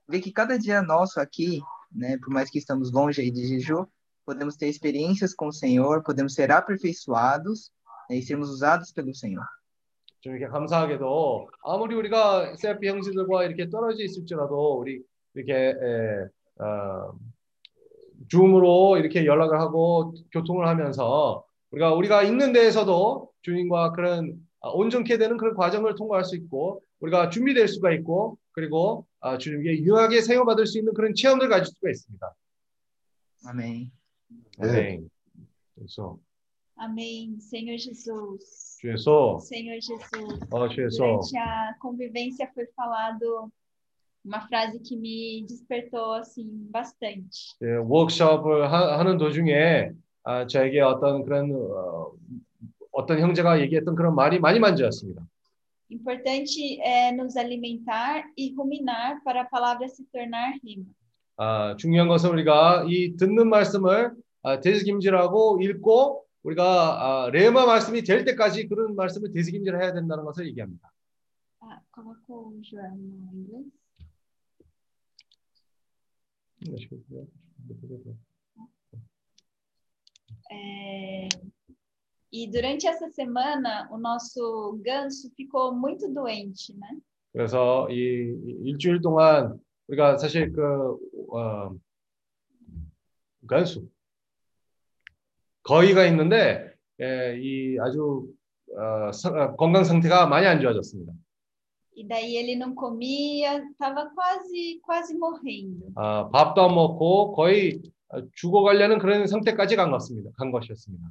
ver 0.08 0.20
que 0.20 0.32
cada 0.32 0.58
dia 0.58 0.80
nosso 0.82 1.20
aqui, 1.20 1.60
né, 1.90 2.16
por 2.18 2.30
mais 2.32 2.48
que 2.50 2.58
estamos 2.58 2.92
longe 2.92 3.20
aí 3.20 3.30
de 3.30 3.46
Jeju, 3.46 3.88
podemos 4.24 4.56
ter 4.56 4.68
experiências 4.68 5.34
com 5.34 5.48
o 5.48 5.52
Senhor, 5.52 6.02
podemos 6.02 6.34
ser 6.34 6.52
aperfeiçoados 6.52 7.72
né, 8.08 8.16
e 8.16 8.22
sermos 8.22 8.48
usados 8.50 8.92
pelo 8.92 9.14
Senhor. 9.14 9.46
좀 10.21 10.35
이렇게 10.35 10.51
감사하게도 10.51 11.49
아무리 11.63 11.95
우리가 11.95 12.55
세피 12.55 12.87
형제들과 12.87 13.43
이렇게 13.43 13.69
떨어져 13.69 14.03
있을지라도 14.03 14.79
우리 14.79 15.01
이렇게 15.33 15.53
에, 15.53 16.63
어, 16.63 17.13
줌으로 18.29 18.97
이렇게 18.97 19.25
연락을 19.25 19.59
하고 19.59 20.13
교통을 20.31 20.67
하면서 20.67 21.43
우리가 21.71 21.93
우리가 21.93 22.23
있는 22.23 22.53
데에서도 22.53 23.31
주님과 23.41 23.93
그런 23.93 24.35
아, 24.61 24.69
온전케 24.69 25.17
되는 25.17 25.37
그런 25.37 25.55
과정을 25.55 25.95
통과할 25.95 26.23
수 26.23 26.35
있고 26.35 26.83
우리가 26.99 27.29
준비될 27.29 27.67
수가 27.67 27.91
있고 27.93 28.37
그리고 28.51 29.07
아, 29.19 29.37
주님께 29.37 29.81
유하게 29.81 30.21
사용받을 30.21 30.67
수 30.67 30.77
있는 30.77 30.93
그런 30.93 31.15
체험을 31.15 31.49
가질 31.49 31.65
수가 31.65 31.89
있습니다. 31.89 32.35
Amém. 33.47 33.91
네. 34.59 35.01
그래서 35.73 36.17
Amém. 36.80 37.40
Senhor 37.40 37.78
Jesus. 37.78 38.76
주에서 38.80 39.38
Senhor 39.40 39.80
Jesus. 39.80 40.40
어 40.50 40.68
주에서 40.68 40.98
Durante 40.98 41.36
a 41.38 41.74
convivência 41.80 42.50
foi 42.54 42.66
falado 42.76 43.50
uma 44.24 44.40
frase 44.48 44.78
que 44.80 44.96
me 44.96 45.46
despertou 45.48 46.12
assim 46.14 46.68
bastante. 46.70 47.56
예, 47.62 47.76
워크숍을 47.76 48.70
하, 48.70 48.98
하는 48.98 49.16
도중에 49.16 49.90
아, 50.24 50.46
저에게 50.46 50.80
어떤 50.80 51.24
그런 51.24 51.52
어, 51.54 52.12
어떤 52.92 53.20
형제가 53.20 53.60
얘기했던 53.60 53.94
그런 53.94 54.14
말이 54.14 54.38
많이 54.38 54.58
만져졌습니다. 54.58 55.22
Importante 55.88 56.80
é 56.82 57.12
nos 57.12 57.36
alimentar 57.36 58.24
e 58.36 58.52
ruminar 58.56 59.22
para 59.24 59.42
a 59.42 59.44
palavra 59.44 59.86
se 59.88 60.04
tornar 60.12 60.58
rima. 60.64 60.84
아, 61.38 61.76
중요한 61.76 62.08
것은 62.08 62.30
우리가 62.30 62.86
이 62.88 63.16
듣는 63.16 63.48
말씀을 63.48 64.12
아, 64.42 64.60
되새김질하고 64.60 65.60
읽고 65.62 66.24
우리가 66.43 67.25
아, 67.25 67.29
레마 67.29 67.65
말씀이 67.65 68.03
될 68.03 68.25
때까지 68.25 68.67
그런 68.67 68.95
말씀을 68.95 69.31
되새김질 69.31 69.75
해야 69.75 69.93
된다는 69.93 70.23
것을 70.23 70.47
얘기합니다. 70.47 70.91
Ah. 71.63 71.79
É, 80.51 81.29
E 82.33 82.47
durante 82.47 82.87
essa 82.87 83.09
semana, 83.09 83.89
o 83.91 83.97
nosso 83.97 84.79
ganso 84.81 85.29
ficou 85.35 85.75
muito 85.75 86.07
doente, 86.07 86.73
né? 86.77 86.97
그래서 87.33 87.89
이, 87.89 87.93
이 87.93 88.69
일주일 88.69 89.01
동안 89.01 89.59
우리가 89.87 90.17
사실 90.17 90.51
그 90.53 90.97
어, 91.29 91.75
간수 93.47 93.85
거의가 95.62 96.06
있는데 96.06 96.72
예, 97.00 97.36
이 97.40 97.78
아주 97.80 98.28
어, 98.76 99.12
사- 99.12 99.30
어, 99.30 99.56
건강 99.56 99.84
상태가 99.84 100.26
많이 100.26 100.46
안 100.46 100.60
좋아졌습니다. 100.60 101.12
E 101.98 102.04
daí 102.06 102.36
ele 102.36 102.56
não 102.56 102.74
comia, 102.74 103.56
estava 103.70 104.10
quase, 104.14 104.78
quase 104.82 105.16
morrendo. 105.16 105.90
아, 105.96 106.28
밥도 106.28 106.60
안 106.62 106.74
먹고 106.74 107.32
거의 107.32 107.80
어, 108.08 108.20
죽어가려는 108.34 108.98
그런 108.98 109.26
상태까지 109.26 109.76
간 109.76 109.90
것입니다. 109.90 110.30
간 110.36 110.50
것이었습니다. 110.52 111.02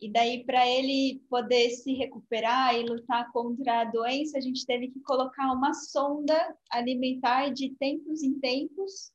E 0.00 0.10
daí, 0.12 0.44
para 0.44 0.64
ele 0.66 1.20
poder 1.28 1.70
se 1.70 1.92
recuperar 1.94 2.74
e 2.74 2.84
lutar 2.84 3.30
contra 3.32 3.80
a 3.80 3.84
doença, 3.84 4.38
a 4.38 4.40
gente 4.40 4.64
teve 4.64 4.88
que 4.88 5.00
colocar 5.00 5.52
uma 5.52 5.72
sonda 5.74 6.36
alimentar 6.70 7.50
de 7.52 7.70
tempos 7.78 8.22
em 8.22 8.38
tempos 8.38 9.10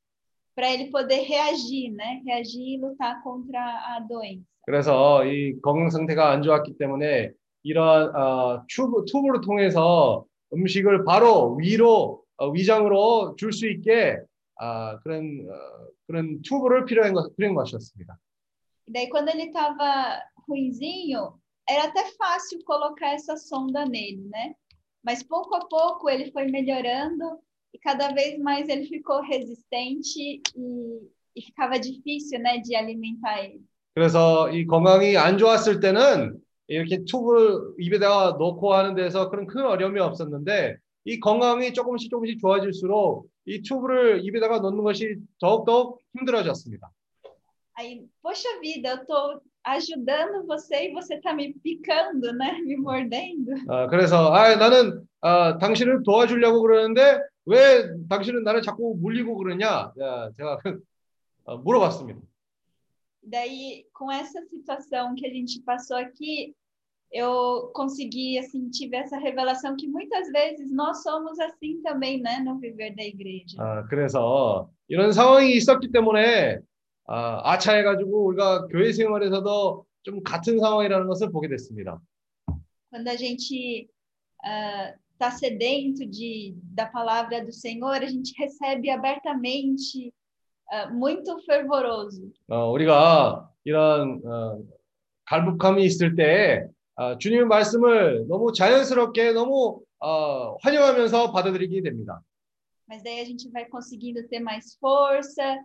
para 0.54 0.72
ele 0.74 0.92
poder 0.92 1.22
reagir, 1.24 1.90
né? 1.92 2.22
Reagir 2.26 2.76
e 2.76 2.78
lutar 2.80 3.22
contra 3.24 3.60
a 3.96 4.00
doença. 4.02 4.46
그래서 4.69 5.25
이 5.25 5.59
건강 5.63 5.89
상태가 5.89 6.31
안 6.31 6.43
좋았기 6.43 6.77
때문에 6.77 7.31
이러한 7.63 8.15
어, 8.15 8.65
튜브, 8.69 9.07
튜브 9.07 9.29
를 9.29 9.41
통해서 9.41 10.27
음식을 10.53 11.07
바로 11.07 11.55
위로 11.55 12.23
어, 12.37 12.51
위장으로 12.51 13.35
줄 13.37 13.51
수 13.51 13.67
있게 13.67 14.19
아, 14.61 14.99
그런 15.01 15.47
어, 15.49 15.89
그런 16.07 16.43
튜브를 16.43 16.85
필요한 16.85 17.15
것 17.15 17.35
필요한 17.35 17.55
것이었습니다. 17.55 18.19
E 18.87 18.93
daí, 18.93 19.09
quando 19.09 19.31
ele 19.31 19.45
estava 19.45 20.23
ruinzinho, 20.47 21.41
era 21.67 21.85
até 21.85 22.05
fácil 22.19 22.63
colocar 22.67 23.15
essa 23.15 23.39
sonda 23.39 23.87
nele, 23.87 24.29
né? 24.29 24.55
Mas 25.03 25.23
pouco 25.23 25.55
a 25.55 25.67
pouco 25.67 26.11
ele 26.11 26.31
foi 26.31 26.45
melhorando 26.47 27.41
e 27.73 27.79
cada 27.79 28.09
vez 28.13 28.39
mais 28.39 28.69
ele 28.69 28.85
ficou 28.85 29.23
resistente 29.23 30.43
e, 30.55 31.09
e 31.37 31.43
ficava 31.43 31.79
difícil, 31.79 32.39
né, 32.39 32.59
de 32.59 32.75
alimentar 32.75 33.43
ele. 33.45 33.65
그래서 33.99 34.49
이 34.53 34.65
건강이 34.65 35.17
안 35.17 35.39
좋았을 35.39 35.81
때는 35.81 36.39
이렇게 36.69 37.05
튜브를 37.05 37.73
입에다가 37.81 38.37
넣고 38.39 38.73
하는 38.73 38.95
데서 38.95 39.29
그런 39.29 39.49
큰 39.49 39.67
어려움이 39.67 39.99
없었는데 39.99 40.77
이 41.05 41.19
건강이 41.19 41.73
조금씩 41.73 42.09
조금씩 42.09 42.41
좋아질수록 42.41 43.29
이 43.47 43.61
튜브를 43.63 44.21
입에다가 44.25 44.61
넣는 44.61 44.85
것이 44.85 45.17
더욱더욱 45.41 45.99
힘들어졌습니다. 46.17 46.89
Aí, 47.75 48.07
poxa 48.23 48.61
vida, 48.61 48.91
eu 48.91 49.05
tô 49.05 49.41
ajudando 49.65 50.47
você 50.47 50.89
e 50.89 50.93
você 50.93 51.21
tá 51.21 51.33
me 51.33 51.55
picando, 51.65 52.33
né? 52.35 52.61
Me 52.63 52.77
mordendo. 52.77 53.51
아, 53.69 53.89
그래서 53.89 54.33
아, 54.33 54.55
나는 54.55 55.03
아, 55.21 55.59
당신을 55.59 56.05
도와주려고 56.05 56.63
그러는데 56.63 57.19
왜 57.47 57.83
당신은 58.09 58.45
나를 58.45 58.63
자꾸 58.63 58.97
물리고 59.01 59.37
그러냐? 59.37 59.93
야, 60.01 60.31
제가 60.37 60.59
어, 61.47 61.57
물어봤습니다. 61.59 62.21
Daí, 63.28 63.86
com 63.94 64.12
essa 64.12 64.42
situação 64.48 65.16
que 65.16 65.26
a 65.26 65.30
gente 65.30 65.62
passou 65.62 65.98
aqui, 65.98 66.54
eu 67.12 67.72
consegui, 67.74 68.40
assim, 68.40 68.70
tive 68.70 68.98
essa 68.98 69.18
revelação 69.18 69.76
que 69.78 69.88
muitas 69.88 70.30
vezes 70.32 70.72
nós 70.72 71.04
somos 71.04 71.40
assim 71.40 71.82
também, 71.84 72.20
né? 72.20 72.40
No 72.40 72.58
viver 72.58 72.96
da 72.96 73.04
igreja. 73.04 73.56
아, 73.60 73.86
그래서 73.88 74.70
이런 74.90 75.14
상황이 75.14 75.54
있었기 75.56 75.92
때문에 75.92 76.60
아, 77.06 77.54
아차해가지고 77.54 78.26
우리가 78.26 78.68
교회 78.68 78.92
생활에서도 78.92 79.86
좀 80.04 80.24
같은 80.24 80.60
상황이라는 80.60 81.08
것을 81.08 81.32
보게 81.32 81.48
됐습니다. 81.48 82.02
Quando 82.90 83.08
a 83.08 83.16
gente 83.16 83.90
está 85.14 85.32
sedento 85.32 86.06
de, 86.06 86.56
da 86.64 86.86
palavra 86.86 87.44
do 87.44 87.52
Senhor, 87.52 88.02
a 88.02 88.06
gente 88.06 88.34
recebe 88.38 88.90
abertamente, 88.90 90.10
ah, 90.10 90.17
muito 90.93 91.39
fervoroso. 91.45 92.23
어, 92.49 92.71
우리가 92.71 93.49
이런 93.65 94.21
어, 94.25 94.59
갈급함이 95.27 95.85
있을 95.85 96.15
때 96.15 96.67
아, 96.97 97.17
주님의 97.19 97.47
말씀을 97.47 98.27
너무 98.29 98.53
자연스럽게 98.53 99.33
너무 99.33 99.81
어, 100.01 100.57
환영하면서 100.63 101.33
받아들이게 101.33 101.83
됩니다. 101.83 102.21
Mas 102.89 103.03
daí 103.03 103.21
a 103.21 103.25
gente 103.25 103.51
vai 103.51 103.67
conseguindo 103.67 104.27
ter 104.29 104.41
mais 104.41 104.77
força, 104.81 105.59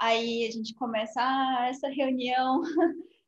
aí 0.00 0.46
a 0.46 0.50
gente 0.50 0.74
começa, 0.74 1.20
ah, 1.20 1.66
essa 1.68 1.88
reunião, 1.88 2.62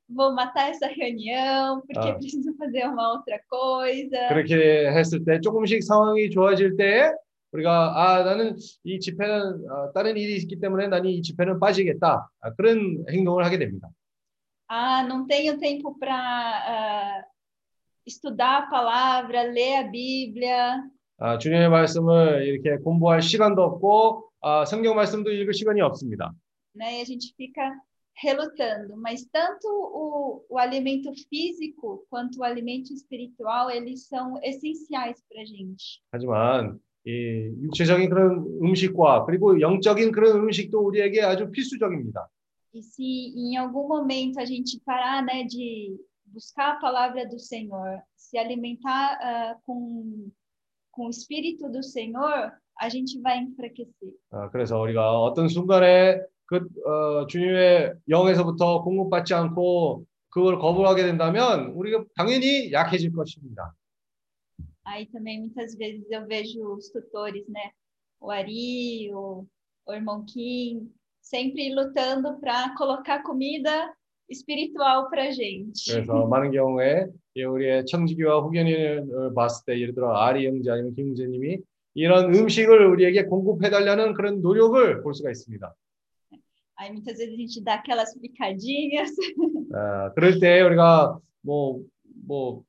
vou 0.09 0.32
matar 0.34 0.70
essa 0.70 0.86
reunião, 0.86 1.82
porque 1.82 2.09
Ah. 2.09 2.14
preciso 2.14 2.56
fazer 2.56 2.86
uma 2.88 3.12
outra 3.12 3.38
coisa. 3.50 4.28
그렇게 4.28 4.88
했을 4.90 5.22
때 5.24 5.38
조금씩 5.40 5.82
상황이 5.82 6.30
좋아질 6.30 6.76
때 6.76 7.12
우리가 7.51 7.93
아 7.95 8.23
나는 8.23 8.57
이 8.84 8.99
집회는 8.99 9.69
어, 9.69 9.91
다른 9.93 10.17
일이 10.17 10.35
있기 10.38 10.59
때문에 10.59 10.88
나는 10.88 11.09
이 11.09 11.21
집회는 11.21 11.59
빠지겠다 11.59 12.29
아, 12.41 12.53
그런 12.55 13.05
행동을 13.09 13.45
하게 13.45 13.57
됩니다. 13.57 13.89
Ah, 14.69 15.01
não 15.07 15.25
tenho 15.25 15.57
tempo 15.57 15.97
para 15.97 17.25
estudar 18.05 18.63
a 18.63 18.69
palavra, 18.69 19.43
ler 19.43 19.77
a 19.77 19.84
Bíblia. 19.89 20.84
아, 21.19 21.38
주님의 21.38 21.69
말씀을 21.69 22.45
이렇게 22.45 22.77
공부할 22.84 23.21
시간도 23.21 23.63
없고 23.63 24.29
아, 24.41 24.65
성경 24.65 24.95
말씀도 24.95 25.31
읽을 25.31 25.53
시간이 25.53 25.81
없습니다. 25.81 26.34
né? 26.75 26.99
E 26.99 27.01
a 27.01 27.05
gente 27.05 27.34
fica 27.35 27.73
relutando, 28.13 28.97
mas 28.97 29.25
tanto 29.31 29.67
o, 29.67 30.45
o 30.49 30.57
alimento 30.57 31.11
físico 31.29 32.05
quanto 32.09 32.39
o 32.39 32.43
alimento 32.43 32.93
espiritual, 32.93 33.69
eles 33.69 34.07
são 34.07 34.38
essenciais 34.43 35.23
para 35.29 35.41
a 35.41 35.45
gente. 35.45 36.01
하지만 36.11 36.79
이 37.04 37.52
육체적인 37.62 38.08
그런 38.10 38.46
음식과 38.62 39.24
그리고 39.26 39.60
영적인 39.60 40.12
그런 40.12 40.36
음식도 40.36 40.78
우리에게 40.78 41.22
아주 41.22 41.50
필수적입니다. 41.50 42.28
E 42.74 42.82
se 42.82 43.34
em 43.36 43.56
algum 43.58 43.86
momento 43.86 44.38
a 44.40 44.46
gente 44.46 44.80
parar, 44.80 45.22
né, 45.22 45.44
de 45.44 45.94
buscar 46.24 46.72
a 46.72 46.80
palavra 46.80 47.28
do 47.28 47.38
Senhor, 47.38 48.00
se 48.16 48.38
alimentar 48.38 49.18
ah, 49.20 49.56
com, 49.66 50.30
com 50.90 51.06
o 51.06 51.10
Espírito 51.10 51.68
do 51.68 51.82
Senhor, 51.82 52.50
a 52.80 52.88
gente 52.88 53.20
vai 53.20 53.38
enfraquecer. 53.40 54.14
아, 54.30 54.48
그래서 54.50 54.80
우리가 54.80 55.20
어떤 55.20 55.48
순간에 55.48 56.22
그 56.46 56.66
어, 56.86 57.26
주님의 57.26 57.94
영에서부터 58.08 58.82
공급받지 58.82 59.34
않고 59.34 60.06
그걸 60.30 60.58
거부하게 60.58 61.04
된다면 61.04 61.72
우리가 61.74 62.04
당연히 62.16 62.72
약해질 62.72 63.12
것입니다. 63.12 63.74
Aí 64.85 65.05
também 65.07 65.39
muitas 65.39 65.75
vezes 65.75 66.09
eu 66.09 66.25
vejo 66.25 66.61
os 66.73 66.89
tutores, 66.89 67.47
né, 67.47 67.71
o 68.19 68.31
Ari, 68.31 69.13
o, 69.13 69.45
o 69.85 69.93
irmão 69.93 70.25
Kim, 70.25 70.91
sempre 71.21 71.73
lutando 71.73 72.39
para 72.39 72.73
colocar 72.75 73.21
comida 73.23 73.93
espiritual 74.29 75.09
para 75.09 75.31
gente. 75.31 75.91
그래서 75.91 76.25
많은 76.27 76.51
경우에 76.51 77.07
이 77.35 77.43
우리의 77.43 77.85
청지기와 77.85 78.41
후견인을 78.41 79.34
봤을 79.35 79.65
때 79.65 79.79
예를 79.79 79.93
들어 79.93 80.15
아리 80.15 80.47
형제 80.47 80.71
아니면 80.71 80.93
김 80.95 81.09
형제님이 81.09 81.59
이런 81.93 82.34
음식을 82.34 82.85
우리에게 82.88 83.25
공급해 83.25 83.69
달라는 83.69 84.13
그런 84.13 84.41
노력을 84.41 85.01
볼 85.01 85.13
수가 85.13 85.31
있습니다. 85.31 85.73
Aí 86.79 86.91
muitas 86.91 87.17
vezes 87.17 87.34
a 87.34 87.38
gente 87.38 87.63
dá 87.63 87.73
aquelas 87.75 88.13
picadinhas, 88.21 89.09
아, 89.73 90.13
그럴 90.13 90.39
때 90.39 90.61
우리가 90.61 91.19
뭐 91.41 91.81
뭐 92.27 92.63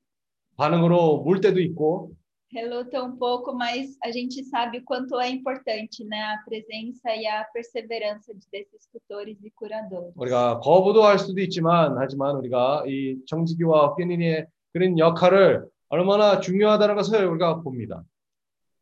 반응으로 0.57 1.23
물 1.23 1.41
때도 1.41 1.59
있고 1.61 2.11
reluta 2.51 3.03
um 3.03 3.15
pouco, 3.15 3.53
mas 3.53 3.95
a 4.03 4.09
gente 4.11 4.43
sabe 4.45 4.79
o 4.79 4.83
quanto 4.83 5.19
é 5.19 5.29
importante, 5.29 6.03
né, 6.03 6.19
a 6.33 6.37
presença 6.43 7.13
e 7.15 7.27
a 7.27 7.43
perseverança 7.53 8.33
de- 8.33 8.47
desses 8.51 8.87
tutores 8.91 9.37
e 9.43 9.51
curadores. 9.51 10.11
우리가 10.15 10.59
거부도 10.59 11.03
할 11.03 11.19
수도 11.19 11.39
있지만 11.41 11.95
하지만 11.99 12.35
우리가 12.37 12.85
이 12.87 13.19
청지기와 13.27 13.89
후견인의 13.89 14.47
그런 14.73 14.97
역할을 14.97 15.67
얼마나 15.89 16.39
중요하다는 16.39 16.95
것을 16.95 17.25
우리가 17.27 17.61
봅니다. 17.61 18.03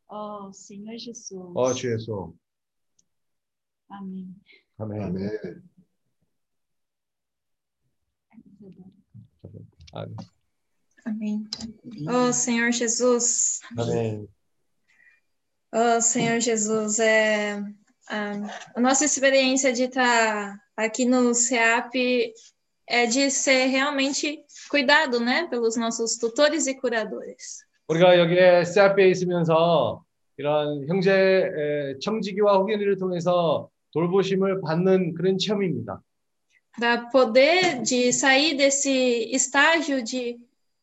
Oh, 0.09 0.49
Senhor 0.53 0.97
Jesus. 0.97 1.33
어, 1.53 1.73
주 1.73 1.91
예수. 1.91 2.33
Amém. 3.89 4.33
아멘. 4.77 5.01
아멘. 5.01 5.61
아멘. 9.91 10.15
Amém. 11.05 11.43
Oh, 12.09 12.33
Senhor 12.33 12.71
Jesus. 12.71 13.59
아멘. 13.77 14.27
Oh, 15.73 16.01
Senhor 16.01 16.39
Jesus, 16.39 16.99
é, 16.99 17.61
a, 18.09 18.31
a 18.75 18.81
nossa 18.81 19.05
experiência 19.05 19.73
de 19.73 19.83
estar 19.83 20.57
aqui 20.75 21.05
no 21.05 21.33
CEAP 21.33 22.33
é 22.87 23.05
de 23.05 23.29
ser 23.29 23.65
realmente 23.67 24.39
cuidado, 24.69 25.19
né, 25.19 25.47
pelos 25.49 25.75
nossos 25.75 26.17
tutores 26.17 26.67
e 26.67 26.75
curadores. 26.75 27.65
우리가 27.89 28.17
여기에 28.17 28.63
CRP에 28.63 29.09
있으면서 29.09 30.03
이런 30.37 30.87
형제 30.87 31.11
에, 31.11 31.99
청지기와 31.99 32.57
후견인을 32.59 32.97
통해서 32.97 33.69
돌보심을 33.91 34.61
받는 34.61 35.13
그런 35.15 35.37
체험입니다. 35.37 36.01
Para 36.79 37.09
poder 37.09 37.81
de 37.81 38.09
sair 38.13 38.55
desse 38.55 39.31
estágio 39.33 40.03
de, 40.03 40.37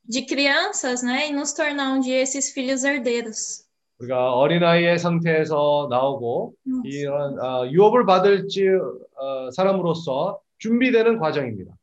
de 0.09 0.25
crianças, 0.25 1.03
né, 1.03 1.29
e 1.29 1.31
nos 1.31 1.53
tornar 1.53 1.93
um 1.93 1.99
dia 1.99 2.19
esses 2.19 2.51
filhos 2.51 2.83
herdeiros. 2.83 3.69
우리가 3.99 4.33
어린아이의 4.33 4.97
상태에서 4.97 5.87
나오고 5.91 6.53
이런 6.85 7.37
어, 7.37 7.67
유업을 7.67 8.05
받을 8.05 8.47
지 8.47 8.65
어, 8.67 9.51
사람으로서 9.51 10.39
준비되는 10.57 11.19
과정입니다. 11.19 11.73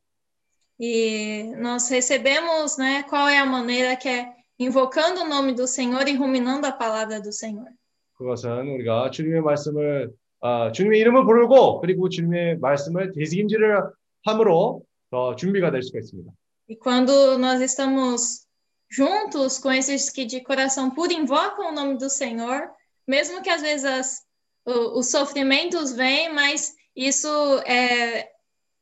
E 0.79 1.53
nós 1.57 1.89
recebemos, 1.89 2.77
né, 2.77 3.03
qual 3.03 3.29
é 3.29 3.37
a 3.37 3.45
maneira 3.45 3.95
que 3.95 4.09
é 4.09 4.33
invocando 4.59 5.21
o 5.21 5.27
nome 5.27 5.53
do 5.53 5.67
Senhor 5.67 6.07
e 6.07 6.15
ruminando 6.15 6.67
a 6.67 6.71
palavra 6.71 7.21
do 7.21 7.31
Senhor. 7.31 7.69
그것은 8.17 8.67
우리가 8.67 9.11
주님의 9.11 9.41
말씀을 9.41 10.11
아, 10.41 10.71
주님의 10.71 10.99
이름을 10.99 11.23
부르고 11.25 11.79
그리고 11.81 12.09
주님의 12.09 12.57
말씀을 12.59 13.11
되새김질을 13.13 13.83
함으로 14.25 14.83
더 15.11 15.35
준비가 15.35 15.71
될 15.71 15.81
수가 15.81 15.99
있습니다. 15.99 16.31
E 16.68 16.76
quando 16.76 17.38
nós 17.38 17.60
estamos 17.60 18.46
juntos 18.90 19.58
com 19.58 19.70
esses 19.72 20.10
que 20.10 20.24
de 20.24 20.40
coração 20.42 20.90
puro 20.90 21.12
invocam 21.12 21.70
o 21.70 21.74
nome 21.74 21.96
do 21.98 22.08
Senhor, 22.08 22.70
mesmo 23.06 23.42
que 23.42 23.50
às 23.50 23.62
vezes 23.62 23.84
as- 23.84 24.22
o- 24.64 24.98
os 24.98 25.10
sofrimentos 25.10 25.92
vêm, 25.92 26.32
mas 26.32 26.74
isso 26.94 27.28
é, 27.66 28.28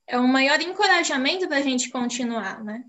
é 0.06 0.18
um 0.18 0.26
maior 0.26 0.60
encorajamento 0.60 1.46
para 1.48 1.58
a 1.58 1.62
gente 1.62 1.90
continuar, 1.90 2.62
né? 2.64 2.84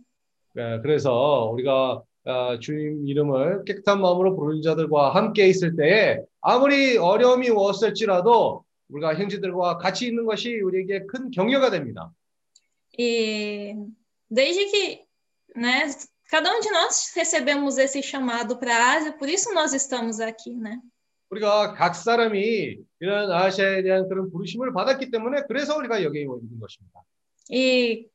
예, 0.57 0.79
그래서 0.81 1.49
우리가 1.53 2.03
아, 2.25 2.59
주님 2.59 3.07
이름을 3.07 3.63
깨끗한 3.65 3.99
마음으로 4.01 4.35
부르는 4.35 4.61
자들과 4.61 5.15
함께 5.15 5.47
있을 5.47 5.75
때에 5.75 6.19
아무리 6.41 6.97
어려움이 6.97 7.49
왔을지라도 7.49 8.63
우리가 8.89 9.15
형제들과 9.15 9.77
같이 9.77 10.07
있는 10.07 10.25
것이 10.25 10.59
우리에게 10.59 11.05
큰 11.07 11.31
격려가 11.31 11.71
됩니다. 11.71 12.11
E 12.99 13.73
desde 14.29 14.65
que, 14.65 15.01
né, 15.55 15.89
cada 16.29 16.51
um 16.55 16.59
de 16.61 16.69
nós 16.71 17.11
recebemos 17.15 17.77
esse 17.77 18.01
chamado 18.01 18.57
para 18.57 18.75
a 18.75 18.91
Ásia, 18.93 19.11
por 19.13 19.27
isso 19.29 19.53
nós 19.53 19.73
estamos 19.73 20.19
aqui, 20.19 20.53
né? 20.53 20.79
우리가 21.29 21.73
각 21.75 21.95
사람이 21.95 22.77
이런 22.99 23.31
아시아에 23.31 23.83
대한 23.83 24.07
그런 24.09 24.29
부르심을 24.31 24.73
받았기 24.73 25.11
때문에 25.11 25.43
그래서 25.47 25.77
우리가 25.77 26.03
여기에 26.03 26.23
있는 26.23 26.59
것입니다. 26.59 27.01
E 27.49 28.09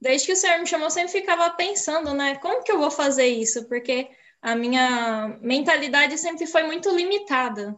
desde 0.00 0.26
que 0.26 0.32
o 0.32 0.36
Senhor 0.36 0.58
me 0.60 0.66
chamou, 0.66 0.86
eu 0.86 0.90
sempre 0.90 1.12
ficava 1.12 1.48
pensando, 1.56 2.12
né, 2.14 2.36
como 2.36 2.62
que 2.62 2.72
eu 2.72 2.78
vou 2.78 2.90
fazer 2.90 3.26
isso? 3.26 3.66
Porque 3.68 4.08
a 4.42 4.54
minha 4.54 5.38
mentalidade 5.42 6.16
sempre 6.18 6.46
foi 6.46 6.62
muito 6.64 6.90
limitada. 6.94 7.74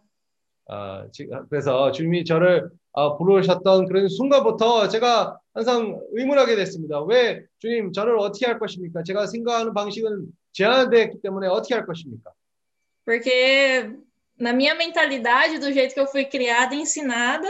아, 0.68 1.06
지- 1.12 1.28
그래서 1.48 1.90
주님이 1.92 2.24
저를 2.24 2.70
아, 2.97 3.15
부르셨던 3.15 3.85
그런 3.85 4.07
순간부터 4.07 4.87
제가 4.87 5.37
항상 5.53 6.01
의문하게 6.13 6.55
됐습니다. 6.55 6.99
왜 7.03 7.43
주님 7.59 7.91
저를 7.91 8.17
어떻게 8.17 8.47
할 8.47 8.57
것입니까? 8.57 9.03
제가 9.03 9.27
생각하는 9.27 9.75
방식은 9.75 10.25
제한되어 10.53 11.03
있기 11.03 11.21
때문에 11.21 11.47
어떻게 11.47 11.75
할 11.75 11.85
것입니까? 11.85 12.31
Porque 13.05 13.93
na 14.41 14.51
minha 14.51 14.73
mentalidade, 14.73 15.59
do 15.59 15.71
jeito 15.71 15.93
que 15.93 15.99
eu 15.99 16.07
fui 16.07 16.25
criada 16.25 16.73
e 16.73 16.79
ensinada, 16.81 17.47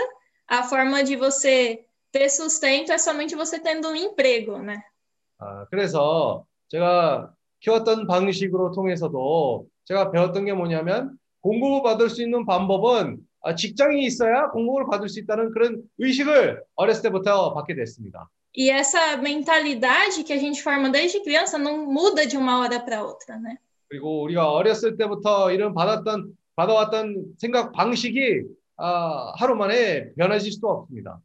a 0.50 0.64
forma 0.64 1.02
de 1.02 1.16
você 1.16 1.86
ter 2.12 2.28
sustento 2.30 2.92
é 2.92 2.98
somente 2.98 3.34
você 3.34 3.58
tendo 3.58 3.88
um 3.88 3.96
emprego, 3.96 4.58
né? 4.58 4.84
아, 5.40 5.66
그래서 5.70 6.46
제가 6.68 7.32
키웠던 7.62 8.06
방식으로 8.08 8.74
통해서도 8.74 9.66
제가 9.86 10.12
배웠던 10.12 10.44
게 10.44 10.52
뭐냐면 10.52 11.18
공급을 11.40 11.84
받을 11.84 12.10
수 12.10 12.22
있는 12.22 12.46
방법은 12.46 13.26
아, 13.37 13.37
직장이 13.57 14.05
있어야 14.05 14.51
공급을 14.51 14.87
받을 14.91 15.09
수 15.09 15.21
있다는 15.21 15.51
그런 15.53 15.83
의식을 15.99 16.63
어렸을 16.77 17.03
때부터 17.03 17.55
받게 17.55 17.75
됐습니다. 17.75 18.29
E 18.55 18.69
essa 18.69 19.17
mentalidade 19.17 20.25
que 20.25 20.33
a 20.33 20.39
gente 20.39 20.63
forma 20.63 20.91
desde 20.91 21.21
criança 21.21 21.59
não 21.59 21.87
muda 21.91 22.27
de 22.27 22.37
uma 22.37 22.61
hora 22.61 22.79
para 22.79 23.03
outra, 23.03 23.39
né? 23.39 23.57
그리고 23.89 24.23
우리가 24.23 24.51
어렸을 24.51 24.97
때부터 24.97 25.51
이런 25.53 25.75
받았던 25.75 26.37
받아왔던 26.55 27.35
생각 27.39 27.73
방식이 27.73 28.43
아, 28.77 29.33
하루 29.37 29.55
만에 29.55 30.13
변해질 30.15 30.53
수도 30.53 30.69
없습니다. 30.69 31.21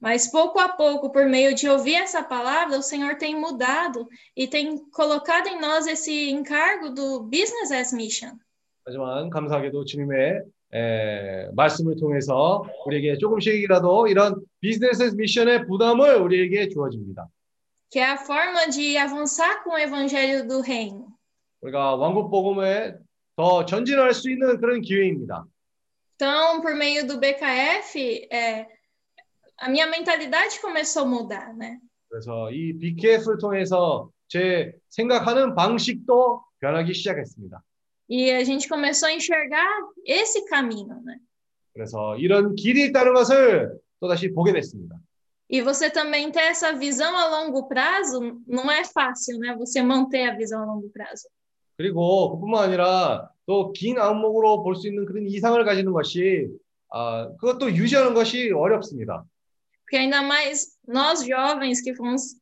Mas 0.00 0.28
pouco 0.28 0.58
a 0.58 0.68
pouco, 0.68 1.12
por 1.12 1.26
meio 1.26 1.54
de 1.54 1.68
ouvir 1.68 1.94
essa 1.94 2.24
palavra, 2.24 2.76
o 2.76 2.82
Senhor 2.82 3.16
tem 3.18 3.38
mudado 3.38 4.08
e 4.36 4.48
tem 4.48 4.76
colocado 4.90 5.46
em 5.46 5.60
nós 5.60 5.86
esse 5.86 6.28
encargo 6.28 6.90
do 6.90 7.22
business 7.22 7.70
as 7.70 7.92
mission. 7.92 8.36
하지만 8.84 9.30
감사하게도 9.30 9.84
주님의 9.84 10.42
에, 10.73 11.49
말씀을 11.55 11.95
통해서 11.97 12.63
우리에게 12.85 13.17
조금씩이라도 13.17 14.07
이런 14.07 14.35
비즈니스 14.59 15.03
미션의 15.15 15.65
부담을 15.67 16.15
우리에게 16.15 16.69
주어집니다. 16.69 17.27
que 17.89 17.99
é 17.99 18.03
a 18.03 18.17
forma 18.17 18.67
de 18.69 18.97
avançar 18.97 19.63
com 19.63 19.71
o 19.71 19.77
evangelho 19.77 20.45
do 20.45 20.59
reino. 20.61 21.07
우리가 21.61 21.95
왕국 21.95 22.29
복음에 22.29 22.93
더 23.35 23.65
전진할 23.65 24.13
수 24.13 24.29
있는 24.29 24.59
그런 24.59 24.81
기회입니다. 24.81 25.45
Então, 26.15 26.61
por 26.61 26.75
meio 26.75 27.07
do 27.07 27.19
BKF, 27.19 28.27
é, 28.31 28.65
a 29.59 29.69
minha 29.69 29.87
mentalidade 29.87 30.59
começou 30.59 31.03
a 31.03 31.05
mudar, 31.05 31.53
né? 31.55 31.79
그래서 32.09 32.51
이 32.51 32.73
BKF를 32.73 33.37
통해서 33.37 34.09
제 34.27 34.73
생각하는 34.89 35.55
방식도 35.55 36.43
변하기 36.59 36.93
시작했습니다. 36.93 37.61
E 38.08 38.30
a 38.30 38.44
gente 38.44 38.68
começou 38.68 39.08
a 39.08 39.12
enxergar 39.12 39.66
esse 40.04 40.44
caminho, 40.46 41.00
né? 41.02 41.16
그래서 41.72 42.16
이런 42.18 42.54
길이 42.54 42.84
있다는 42.86 43.14
것을 43.14 43.72
또다시 44.00 44.32
보게 44.34 44.52
됐습니다. 44.52 44.96
E 45.48 45.60
você 45.60 45.90
também 45.90 46.30
ter 46.30 46.40
essa 46.40 46.72
visão 46.72 47.14
a 47.16 47.28
longo 47.28 47.68
prazo 47.68 48.40
não 48.46 48.70
é 48.70 48.84
fácil, 48.84 49.38
né? 49.38 49.54
Você 49.56 49.82
manter 49.82 50.28
a 50.28 50.36
visão 50.36 50.62
a 50.62 50.66
longo 50.66 50.88
prazo. 50.90 51.28
그리고 51.76 52.32
그뿐만 52.32 52.64
아니라 52.64 53.28
또 53.46 53.72
긴 53.72 53.98
안목으로 53.98 54.62
볼 54.62 54.76
수 54.76 54.88
있는 54.88 55.04
그런 55.06 55.26
이상을 55.26 55.62
가지는 55.64 55.92
것이 55.92 56.48
아, 56.90 57.28
그것도 57.40 57.74
유지하는 57.74 58.12
것이 58.14 58.50
어렵습니다. 58.52 59.24
Porque 59.84 59.96
ainda 59.96 60.22
mais 60.22 60.76
nós 60.86 61.24
jovens 61.24 61.80
que 61.80 61.94
fomos 61.94 62.36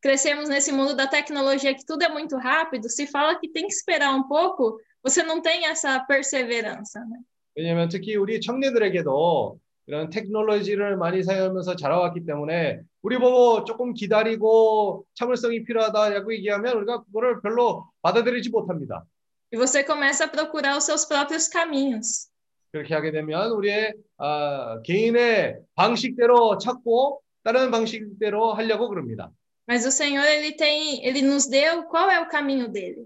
crescemos 0.00 0.48
nesse 0.48 0.72
mundo 0.72 0.94
da 0.94 1.06
tecnologia 1.06 1.74
que 1.74 1.84
tudo 1.84 2.02
é 2.02 2.08
muito 2.08 2.36
rápido, 2.36 2.88
se 2.88 3.06
fala 3.06 3.38
que 3.38 3.48
tem 3.48 3.66
que 3.66 3.72
esperar 3.74 4.14
um 4.14 4.26
pouco, 4.28 4.80
você 5.03 5.21
não 5.23 5.41
tem 5.41 5.65
essa 5.65 5.99
perseverança, 6.05 6.99
né? 7.05 7.19
왜냐하면 7.55 7.89
특히 7.89 8.15
우리 8.15 8.41
청년들에게도 8.41 9.59
이런 9.85 10.09
테크놀로지를 10.09 10.97
많이 10.97 11.23
사용하면서 11.23 11.75
자라왔기 11.75 12.25
때문에 12.25 12.81
우리 13.01 13.17
보고 13.19 13.63
조금 13.65 13.93
기다리고 13.93 15.05
참을성이 15.13 15.63
필요하다고 15.63 16.33
얘기하면 16.33 16.77
우리가 16.77 17.03
그거를 17.03 17.41
별로 17.41 17.85
받아들이지 18.01 18.49
못합니다. 18.49 19.05
E 19.51 19.57
você 19.57 19.85
começa 19.85 20.25
a 20.25 20.31
procurar 20.31 20.77
os 20.77 20.85
seus 20.85 21.05
próprios 21.07 21.47
caminhos. 21.47 22.29
그렇게 22.71 22.95
하게 22.95 23.11
되면 23.11 23.51
우리의 23.51 23.93
아, 24.17 24.81
개인의 24.83 25.59
방식대로 25.75 26.57
찾고 26.57 27.21
다른 27.43 27.69
방식대로 27.69 28.53
하려고 28.53 28.89
그럽니다. 28.89 29.31
Mas 29.67 29.85
o 29.85 29.91
Senhor, 29.91 30.25
ele 30.25 30.55
tem, 30.57 31.05
ele 31.05 31.21
nos 31.21 31.47
deu 31.47 31.83
qual 31.87 32.09
é 32.09 32.19
o 32.19 32.27
caminho 32.27 32.67
dele. 32.67 33.05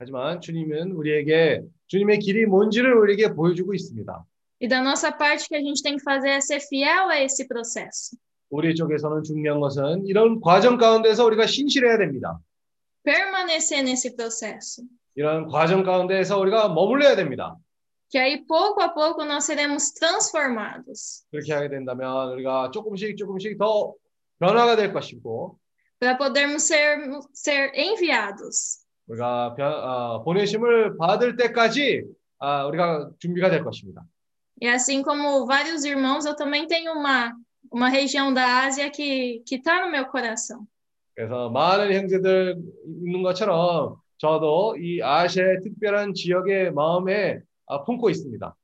하지만 0.00 0.40
주님은 0.40 0.92
우리에게 0.92 1.62
주님의 1.88 2.20
길이 2.20 2.46
뭔지를 2.46 2.94
우리에게 2.94 3.34
보여주고 3.34 3.74
있습니다. 3.74 4.24
E 4.62 4.68
da 4.68 4.80
nossa 4.80 5.10
parte, 5.12 5.46
que 5.46 5.54
a 5.56 5.62
gente 5.62 5.82
tem 5.82 5.96
que 5.96 6.02
fazer 6.02 6.30
é 6.30 6.40
ser 6.40 6.60
fiel 6.60 7.10
a 7.10 7.22
esse 7.22 7.46
processo. 7.46 8.16
우리 8.48 8.74
쪽에서는 8.74 9.22
중요한 9.22 9.60
것은 9.60 10.06
이런 10.06 10.40
과정 10.40 10.78
가운데서 10.78 11.26
우리가 11.26 11.46
신실해야 11.46 11.98
됩니다. 11.98 12.40
Permanecer 13.04 13.82
nesse 13.82 14.16
processo. 14.16 14.82
이런 15.16 15.46
과정 15.46 15.82
가운데에서 15.82 16.38
우리가 16.38 16.70
머물러야 16.70 17.14
됩니다. 17.14 17.56
Que 18.08 18.18
aí, 18.18 18.44
pouco 18.46 18.82
a 18.82 18.94
pouco, 18.94 19.22
nós 19.24 19.44
seremos 19.44 19.92
transformados. 19.92 21.26
그렇게 21.30 21.52
하게 21.52 21.68
된다면 21.68 22.32
우리가 22.32 22.70
조금씩 22.70 23.18
조금씩 23.18 23.58
더 23.58 23.92
변화가 24.38 24.76
될 24.76 24.94
것이고 24.94 25.58
Para 26.00 26.16
podermos 26.16 26.64
ser, 26.64 26.96
ser 27.34 27.70
enviados. 27.74 28.79
우리가 29.10 29.54
변- 29.56 29.72
어, 29.72 30.22
보내심을 30.22 30.96
받을 30.96 31.36
때까지 31.36 32.04
아, 32.38 32.64
우리가 32.66 33.10
준비가 33.18 33.50
될 33.50 33.64
것입니다. 33.64 34.02
E 34.62 34.68
assim 34.68 35.02
como 35.02 35.46
vários 35.46 35.84
irmãos, 35.84 36.26
eu 36.26 36.36
também 36.36 36.66
tenho 36.66 36.92
uma, 36.92 37.32
uma 37.72 37.88
região 37.88 38.32
da 38.32 38.64
Ásia 38.66 38.90
que 38.90 39.42
que 39.46 39.56
está 39.56 39.84
no 39.84 39.90
meu 39.90 40.06
coração. 40.06 40.66
그래서 41.16 41.50
많은 41.50 41.92
형제들 41.92 42.56
있는 43.04 43.22
것처럼 43.22 43.96
저도 44.18 44.76
이 44.78 45.02
아시아의 45.02 45.60
특별한 45.62 46.14
지역의 46.14 46.72
마음에 46.72 47.40
아, 47.66 47.82
품고 47.84 48.10
있습니다. 48.10 48.54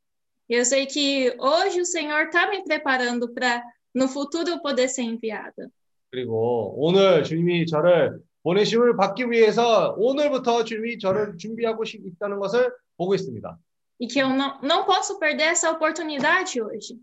E 0.48 0.54
eu 0.54 0.64
sei 0.64 0.86
que 0.86 1.34
hoje 1.40 1.80
o 1.80 1.84
Senhor 1.84 2.26
está 2.28 2.48
me 2.48 2.62
preparando 2.62 3.28
para 3.34 3.62
no 3.94 4.06
futuro 4.06 4.48
eu 4.50 4.62
poder 4.62 4.88
ser 4.88 5.02
enviada. 5.02 5.68
그리고 6.12 6.74
오늘 6.78 7.24
주님이 7.24 7.66
저를 7.66 8.20
보내심을 8.50 8.96
받기 8.96 9.28
위해서 9.28 9.92
오늘부터 9.98 10.62
주님이 10.62 11.00
저를 11.00 11.36
준비하고 11.36 11.84
시- 11.84 12.00
있다는 12.06 12.38
것을 12.38 12.72
보고 12.96 13.12
있습니다. 13.16 13.58
E 13.98 14.06
que 14.06 14.20
eu 14.22 14.28
não, 14.28 14.60
não 14.62 14.84
posso 14.86 15.18
perder 15.18 15.48
essa 15.50 15.72
oportunidade 15.72 16.60
hoje. 16.60 16.96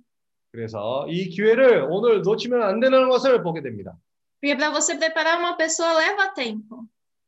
그래서 0.53 1.05
이 1.09 1.27
기회를 1.27 1.87
오늘 1.89 2.21
놓치면 2.21 2.61
안 2.63 2.79
되는 2.79 3.09
것을 3.09 3.43
보게 3.43 3.61
됩니다. 3.61 3.91
Porque 4.39 4.55
para 4.55 4.71
você 4.71 4.95
preparar 4.97 5.37
uma 5.39 5.57
pessoa 5.57 5.91
leva 5.99 6.33
tempo. 6.33 6.85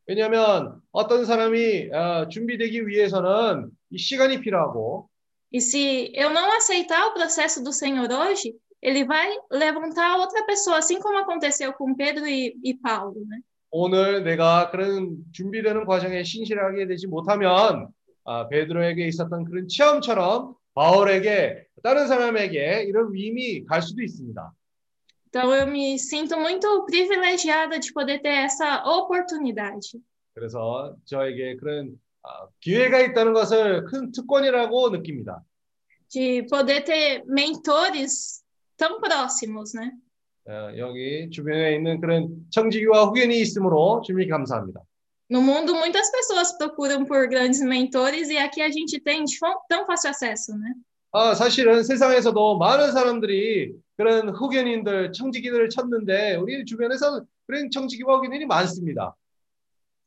왜냐하면 0.07 0.81
어떤 0.93 1.25
사람이 1.25 1.89
어, 1.91 2.29
준비되기 2.29 2.87
위해서는 2.87 3.69
이 3.91 3.97
시간이 3.97 4.39
필요하고 4.39 5.09
E 5.51 5.59
se 5.59 6.11
eu 6.15 6.29
não 6.29 6.51
aceitar 6.55 7.07
o 7.07 7.13
processo 7.13 7.61
do 7.61 7.73
Senhor 7.73 8.09
hoje, 8.09 8.53
ele 8.81 9.03
vai 9.03 9.27
levantar 9.51 10.15
outra 10.17 10.45
pessoa, 10.45 10.77
assim 10.77 10.99
como 11.01 11.17
aconteceu 11.17 11.73
com 11.73 11.93
Pedro 11.95 12.25
e, 12.25 12.55
e 12.63 12.73
Paulo, 12.75 13.19
né? 13.27 13.39
오늘 13.71 14.23
내가 14.23 14.69
그런 14.71 15.17
준비되는 15.33 15.85
과정에 15.85 16.23
신실하게 16.23 16.87
되지 16.87 17.07
못하면 17.07 17.87
아, 18.23 18.47
베드로에게 18.47 19.07
있었던 19.07 19.45
그런 19.45 19.67
체험처럼 19.67 20.55
바울에게 20.73 21.65
다른 21.83 22.07
사람에게 22.07 22.85
이런 22.87 23.13
위임이 23.13 23.65
갈 23.65 23.81
수도 23.81 24.01
있습니다. 24.01 24.53
Então 25.27 25.53
eu 25.53 25.67
me 25.67 25.95
sinto 25.95 26.37
muito 26.39 26.85
privilegiada 26.85 27.77
de 27.79 27.91
poder 27.93 28.21
ter 28.21 28.45
essa 28.45 28.81
oportunidade. 28.85 29.99
그래서 30.33 30.95
저에게 31.05 31.57
그런 31.57 31.99
아, 32.23 32.47
기회가 32.61 32.99
있다는 32.99 33.33
것을 33.33 33.85
큰 33.85 34.11
특권이라고 34.11 34.89
느낍니다. 34.91 35.43
de 36.09 36.43
poder 36.47 36.83
ter 36.83 37.23
mentores 37.25 38.43
tão 38.77 38.99
próximos, 39.01 39.73
né? 39.73 39.91
어, 40.47 40.71
여기 40.77 41.29
주변에 41.31 41.75
있는 41.75 41.99
그런 41.99 42.45
청지기와 42.51 43.05
후견이 43.05 43.39
있으므로 43.39 44.01
주님이 44.05 44.27
감사합니다. 44.27 44.81
No 45.27 45.41
mundo, 45.41 45.73
muitas 45.73 46.11
pessoas 46.11 46.55
procuram 46.55 47.03
por 47.03 47.27
grandes 47.27 47.59
mentores 47.61 48.29
e 48.29 48.37
aqui 48.37 48.61
a 48.61 48.69
gente 48.69 48.99
tem 48.99 49.25
tão 49.67 49.85
fácil 49.87 50.11
acesso, 50.11 50.55
né? 50.55 50.71
아, 51.11 51.33
사실은 51.33 51.81
세상에서도 51.81 52.57
많은 52.59 52.91
사람들이 52.91 53.73
그런 53.97 54.29
후견인들, 54.29 55.13
청지기들을 55.13 55.69
찾는데 55.69 56.35
우리 56.35 56.63
주변에서 56.65 57.25
그런 57.47 57.71
청지기와 57.71 58.17
후견인이 58.17 58.45
많습니다. 58.45 59.15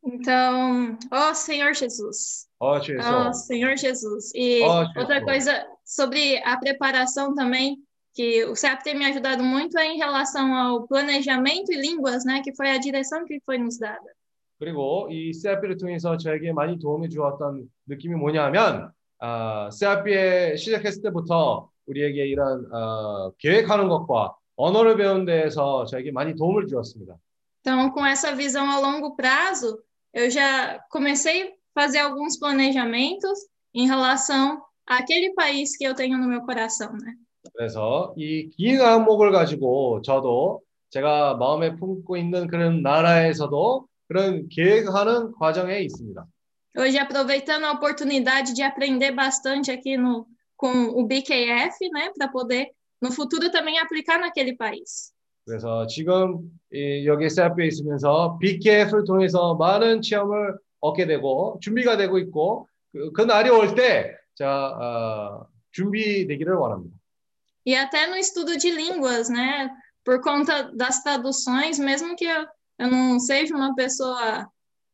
Então, 0.04 0.96
ó 1.10 1.34
Senhor 1.34 1.74
Jesus, 1.74 2.46
어, 2.60 2.78
주에서 2.80 3.30
ó 3.30 3.32
Senhor 3.32 3.76
Jesus. 3.76 4.32
E 4.34 4.62
Ó, 4.62 4.84
Jesus. 4.84 4.96
outra 4.96 5.24
coisa 5.24 5.66
sobre 5.84 6.38
a 6.44 6.56
preparação 6.56 7.34
também, 7.34 7.82
que 8.13 8.45
o 8.45 8.55
CEP 8.55 8.83
tem 8.83 8.97
me 8.97 9.05
ajudado 9.05 9.43
muito 9.43 9.77
é 9.77 9.87
em 9.87 9.97
relação 9.97 10.55
ao 10.55 10.87
planejamento 10.87 11.71
e 11.71 11.81
línguas, 11.81 12.23
né? 12.25 12.41
Que 12.43 12.55
foi 12.55 12.69
a 12.69 12.77
direção 12.77 13.25
que 13.25 13.39
foi 13.45 13.57
nos 13.57 13.77
dada. 13.77 14.13
그리고 14.59 15.09
이 15.11 15.33
세아피를 15.33 15.77
통해서 15.77 16.15
저에게 16.15 16.53
많이 16.53 16.79
도움이 16.79 17.09
주었던 17.09 17.69
느낌이 17.87 18.15
뭐냐면 18.15 18.91
아, 19.19 19.69
세아피에 19.71 20.55
시작했을 20.55 21.01
때부터 21.01 21.69
우리에게 21.85 22.27
이런 22.27 22.71
어, 22.71 23.31
계획하는 23.39 23.89
것과 23.89 24.35
언어를 24.55 24.95
배우는 24.95 25.25
데에서 25.25 25.85
저에게 25.85 26.11
많이 26.11 26.35
도움을 26.35 26.67
주었습니다. 26.67 27.17
Então, 27.59 27.91
com 27.91 28.05
essa 28.05 28.35
visão 28.35 28.69
a 28.69 28.79
longo 28.79 29.15
prazo, 29.15 29.79
eu 30.13 30.29
já 30.29 30.79
comecei 30.89 31.43
a 31.43 31.51
fazer 31.73 31.99
alguns 31.99 32.37
planejamentos 32.37 33.39
em 33.73 33.87
relação 33.87 34.61
àquele 34.85 35.33
país 35.33 35.75
que 35.77 35.85
eu 35.85 35.95
tenho 35.95 36.17
no 36.17 36.27
meu 36.27 36.41
coração, 36.41 36.91
né? 36.93 37.15
그래서 37.56 38.14
이긴 38.16 38.80
안목을 38.80 39.32
가지고 39.32 40.02
저도 40.02 40.62
제가 40.90 41.34
마음에 41.36 41.76
품고 41.76 42.16
있는 42.16 42.46
그런 42.46 42.82
나라에서도 42.82 43.86
그런 44.08 44.48
계획하는 44.48 45.32
과정에 45.32 45.80
있습니다. 45.80 46.26
Hoje, 46.76 46.98
aproveitando 46.98 47.64
a 47.66 47.72
oportunidade 47.72 48.54
de 48.54 48.62
aprender 48.62 49.10
bastante 49.12 49.70
aqui 49.70 49.96
no, 49.96 50.26
com 50.56 50.90
o 50.94 51.06
BKF, 51.06 51.76
né? 51.92 52.10
Para 52.16 52.28
poder, 52.28 52.68
no 53.02 53.10
futuro, 53.10 53.50
também 53.50 53.78
aplicar 53.78 54.20
naquele 54.20 54.56
país. 54.56 55.12
그래서 55.44 55.86
지금 55.86 56.50
이 56.72 57.06
여기 57.06 57.28
세아프에 57.30 57.66
있으면서 57.66 58.38
BKF를 58.38 59.04
통해서 59.04 59.54
많은 59.54 60.02
체험을 60.02 60.58
얻게 60.80 61.06
되고 61.06 61.58
준비가 61.62 61.96
되고 61.96 62.18
있고 62.18 62.68
그, 62.92 63.12
그 63.12 63.22
날이 63.22 63.48
올 63.50 63.74
때 63.74 64.14
자, 64.34 64.48
어, 64.48 65.46
준비되기를 65.72 66.54
원합니다. 66.54 66.94
E 67.67 67.75
até 67.75 68.07
no 68.07 68.15
estudo 68.15 68.57
de 68.57 68.69
línguas, 68.69 69.29
né? 69.29 69.69
Por 70.03 70.21
conta 70.21 70.71
das 70.73 71.01
traduções, 71.01 71.79
mesmo 71.79 72.15
que 72.15 72.25
eu, 72.25 72.45
eu 72.79 72.91
não 72.91 73.19
seja 73.19 73.55
uma 73.55 73.73
pessoa 73.73 74.47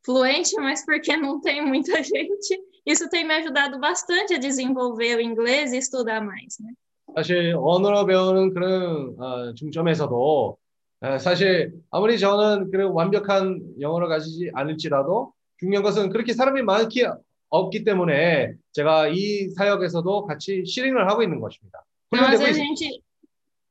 fluente, 0.05 0.55
mas 0.57 0.85
porque 0.85 1.17
não 1.17 1.41
tem 1.41 1.65
muita 1.65 2.03
gente, 2.03 2.61
isso 2.85 3.09
tem 3.09 3.25
me 3.25 3.33
ajudado 3.35 3.79
bastante 3.79 4.33
a 4.35 4.39
desenvolver 4.39 5.17
o 5.17 5.21
inglês 5.21 5.73
e 5.73 5.77
estudar 5.77 6.21
mais, 6.21 6.57
né? 6.59 6.71
사실 7.15 7.55
언어로 7.57 8.05
배우는 8.05 8.53
그런 8.53 9.15
어, 9.19 9.53
중점에서도 9.55 10.57
어, 11.01 11.17
사실 11.17 11.73
아무리 11.89 12.19
저는 12.19 12.69
그런 12.71 12.91
완벽한 12.91 13.61
영어를 13.79 14.07
가지지 14.07 14.51
않을지라도 14.53 15.33
중요한 15.57 15.83
것은 15.83 16.09
그렇게 16.09 16.33
사람이 16.33 16.61
많기 16.61 17.05
없기 17.49 17.83
때문에 17.83 18.53
제가 18.73 19.07
이 19.07 19.49
사역에서도 19.49 20.25
같이 20.25 20.63
실행을 20.65 21.09
하고 21.09 21.23
있는 21.23 21.39
것입니다. 21.39 21.82
Então, 22.11 22.25
às 22.25 22.39
훈련되고 22.39 22.43
vezes 22.43 22.59
a 22.59 22.63
있습니다. 22.63 22.79
gente 22.79 23.03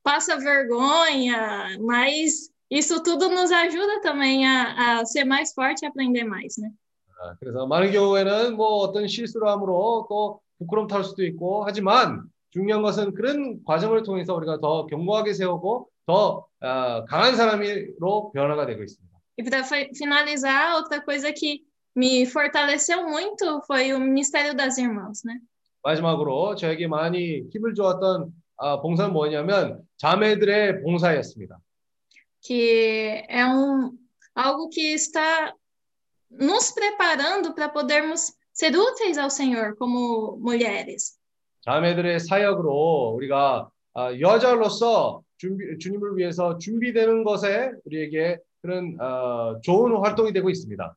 passa 0.03 0.37
vergonha, 0.37 1.77
mas 1.79 2.49
isso 2.69 3.01
tudo 3.03 3.29
nos 3.29 3.51
ajuda 3.51 4.01
também 4.01 4.45
a, 4.47 4.99
a 4.99 5.05
ser 5.05 5.25
mais 5.25 5.53
forte 5.53 5.83
e 5.83 5.87
aprender 5.87 6.23
mais, 6.23 6.57
né? 6.57 6.71
아, 7.21 7.35
그래서 7.39 7.67
많은 7.67 7.91
경우에는 7.91 8.55
뭐 8.55 8.77
어떤 8.77 9.07
실수를 9.07 9.47
함으로 9.47 10.07
또 10.09 10.39
부끄럼 10.57 10.87
탈 10.87 11.03
수도 11.03 11.25
있고 11.25 11.63
하지만 11.65 12.23
중요한 12.51 12.81
것은 12.81 13.13
그런 13.13 13.63
과정을 13.65 14.03
통해서 14.03 14.33
우리가 14.35 14.59
더 14.59 14.85
견고하게 14.87 15.33
세우고 15.33 15.89
더 16.05 16.45
어, 16.61 17.05
강한 17.05 17.35
사람으로 17.35 18.31
변화가 18.33 18.65
되고 18.65 18.83
있습니다. 18.83 19.09
E 19.37 19.43
para 19.43 19.63
finalizar, 19.63 20.75
outra 20.75 21.01
coisa 21.01 21.31
que 21.31 21.61
me 21.95 22.25
fortaleceu 22.25 23.07
muito 23.07 23.61
foi 23.65 23.93
o 23.93 23.99
Ministério 23.99 24.53
das 24.53 24.77
Irmãs, 24.77 25.23
né? 25.23 25.39
마지막으로 25.84 26.56
저에게 26.56 26.88
많이 26.88 27.42
힘을 27.52 27.74
주었던 27.74 28.32
아, 28.56 28.80
봉사는 28.80 29.12
뭐냐면 29.12 29.82
자매들의 29.98 30.82
봉사였습니다. 30.82 31.60
que 32.40 33.24
é 33.28 33.44
um 33.46 33.96
algo 34.36 34.68
que 34.68 34.92
está 34.92 35.54
nos 36.30 36.72
preparando 36.72 37.54
para 37.54 37.68
podermos 37.68 38.34
ser 38.52 38.76
úteis 38.76 39.16
ao 39.16 39.30
Senhor 39.30 39.76
como 39.76 40.36
mulheres. 40.38 41.18
자매들의 41.62 42.20
사역으로 42.20 43.14
우리가 43.16 43.70
아, 43.94 44.20
여자로서 44.20 45.22
준비, 45.38 45.78
주님을 45.78 46.16
위해서 46.16 46.58
준비되는 46.58 47.24
것에 47.24 47.72
우리에게 47.84 48.38
그런 48.60 48.98
어, 49.00 49.60
좋은 49.62 49.96
활동이 50.02 50.32
되고 50.32 50.50
있습니다. 50.50 50.96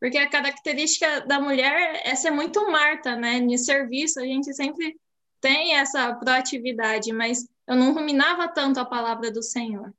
Porque 0.00 0.18
a 0.18 0.28
característica 0.28 1.20
da 1.26 1.40
mulher 1.40 2.02
é 2.04 2.14
ser 2.14 2.30
muito 2.30 2.70
Marta, 2.70 3.16
né? 3.16 3.40
No 3.40 3.56
serviço 3.56 4.20
a 4.20 4.24
gente 4.24 4.52
sempre 4.52 4.96
tem 5.40 5.76
essa 5.76 6.14
proatividade, 6.14 7.12
mas 7.12 7.48
eu 7.66 7.76
não 7.76 7.94
ruminava 7.94 8.48
tanto 8.48 8.80
a 8.80 8.84
palavra 8.84 9.30
do 9.30 9.42
Senhor. 9.42 9.92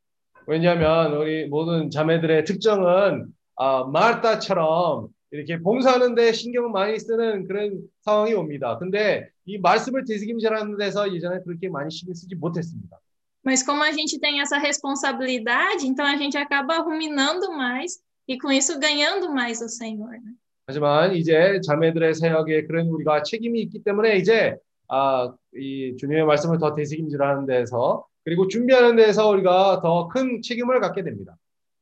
왜냐하면 0.48 1.16
우리 1.16 1.48
모든 1.48 1.90
자매들의 1.90 2.46
특징은 2.46 3.34
아, 3.56 3.84
마르타처럼 3.86 5.08
이렇게 5.32 5.60
봉사하는데 5.60 6.34
신경을 6.34 6.70
많이 6.70 7.00
쓰는 7.00 7.48
그런 7.48 7.82
상황이 8.02 8.34
옵니다. 8.34 8.78
근데 8.78 9.28
이 9.46 9.58
말씀을 9.58 10.06
되새김질하는 10.06 10.78
데서 10.78 11.14
예전에 11.14 11.40
그렇게 11.44 11.68
많이 11.70 11.90
신경 11.92 12.14
쓰지 12.14 12.36
못했습니다. 12.36 13.00
Mas 13.44 13.64
como 13.64 13.84
a 13.84 13.92
gente 13.92 14.20
tem 14.20 14.42
essa 14.42 14.58
responsabilidade, 14.58 15.88
então 15.88 16.06
a 16.06 16.18
gente 16.18 16.36
acaba 16.36 16.80
ruminando 16.80 17.52
mais 17.52 18.00
e 18.28 18.38
com 18.40 18.52
isso 18.52 18.80
ganhando 18.80 19.32
mais 19.34 19.62
o 19.62 19.70
Senhor. 19.70 20.12
Né? 20.12 20.34
하지만 20.68 21.16
이제 21.16 21.60
자매들의 21.66 22.16
사역에 22.16 22.66
그런 22.66 22.88
우리가 22.88 23.24
책임이 23.24 23.62
있기 23.62 23.84
때문에 23.84 24.18
이제 24.18 24.58
아, 24.88 25.32
이 25.56 25.96
주님의 25.98 26.26
말씀을 26.26 26.58
더 26.58 26.74
되새김질하는 26.74 27.46
데서 27.46 28.06
그리고 28.24 28.48
준비하는 28.48 28.96
데서 28.96 29.30
우리가 29.30 29.82
더 29.82 30.08
큰 30.08 30.42
책임을 30.42 30.80
갖게 30.80 31.04
됩니다. 31.04 31.38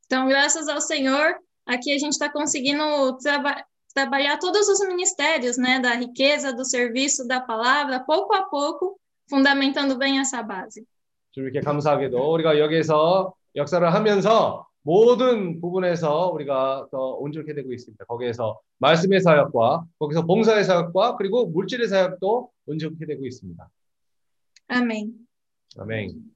Então, 0.06 0.28
graças 0.28 0.68
ao 0.68 0.80
Senhor, 0.80 1.36
aqui 1.66 1.92
a 1.92 1.98
gente 1.98 2.12
está 2.12 2.30
conseguindo 2.30 3.16
traba 3.22 3.64
trabalhar 3.94 4.38
todos 4.38 4.68
os 4.68 4.80
ministérios, 4.86 5.56
né, 5.56 5.80
da 5.80 5.94
riqueza, 5.94 6.52
do 6.52 6.64
serviço, 6.64 7.26
da 7.28 7.40
palavra, 7.40 8.00
pouco 8.00 8.34
a 8.34 8.42
pouco, 8.42 8.98
fundamentando 9.30 9.96
bem 9.96 10.18
essa 10.18 10.42
base. 10.42 10.84
좀 11.32 11.44
이렇게 11.44 11.60
감사하게도 11.60 12.32
우리가 12.32 12.58
여기에서 12.58 13.32
역사를 13.56 13.94
하면서 13.94 14.66
모든 14.81 15.59
부분에서 15.59 16.29
우리가 16.31 16.87
더 16.91 16.97
온전하게 17.15 17.53
되고 17.53 17.73
있습니다. 17.73 18.05
거기에서 18.05 18.59
말씀의 18.77 19.21
사역과 19.21 19.85
거기서 19.99 20.25
봉사의 20.25 20.63
사역과 20.63 21.17
그리고 21.17 21.47
물질의 21.47 21.87
사역도 21.87 22.51
온전하게 22.65 23.05
되고 23.05 23.25
있습니다. 23.25 23.69
Amém. 24.71 25.27
아멘. 25.77 26.31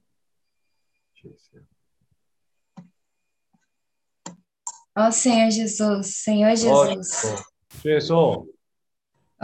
Ó 4.96 5.08
Senhor 5.10 5.50
Jesus, 5.50 6.22
Senhor 6.22 6.52
어, 6.52 6.86
Jesus, 6.86 7.42
주예 7.80 7.98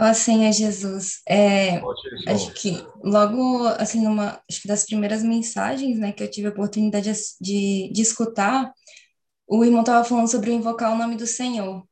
ó 0.00 0.14
Senhor 0.14 0.52
Jesus, 0.52 1.22
é, 1.28 1.78
어, 1.82 1.94
주 1.94 2.08
예수. 2.16 2.30
acho 2.30 2.52
que 2.54 2.86
logo, 3.02 3.66
assim, 3.78 4.02
numa, 4.02 4.40
acho 4.48 4.62
que 4.62 4.68
das 4.68 4.84
primeiras 4.84 5.22
mensagens, 5.22 5.98
né, 5.98 6.12
que 6.12 6.22
eu 6.22 6.30
tive 6.30 6.48
a 6.48 6.50
oportunidade 6.50 7.10
de, 7.40 7.90
de 7.92 8.02
escutar, 8.02 8.72
o 9.46 9.64
irmão 9.64 9.80
estava 9.80 10.04
falando 10.04 10.28
sobre 10.28 10.52
invocar 10.52 10.92
o 10.92 10.98
nome 10.98 11.16
do 11.16 11.26
Senhor. 11.26 11.82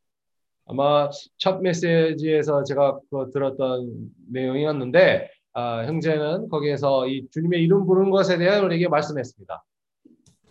아마 0.67 1.11
첫 1.37 1.61
메시지에서 1.61 2.65
제가 2.65 2.99
그 3.11 3.31
들었던 3.31 4.11
내용이었는데 4.31 5.29
아, 5.53 5.85
형제는 5.85 6.49
거기에서 6.49 7.07
이 7.07 7.27
주님의 7.31 7.63
이름 7.63 7.87
부르는 7.87 8.11
것에 8.11 8.39
대한 8.39 8.65
우리에게 8.65 8.89
말씀했습니다. 8.89 9.63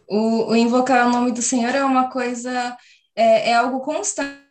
O, 0.08 0.52
o 0.52 0.56
invocar 0.56 1.08
o 1.08 1.10
nome 1.10 1.32
do 1.32 1.42
Senhor 1.42 1.74
é 1.74 1.84
uma 1.84 2.10
coisa, 2.10 2.78
é, 3.16 3.50
é 3.50 3.54
algo 3.56 3.82
constante 3.82 4.44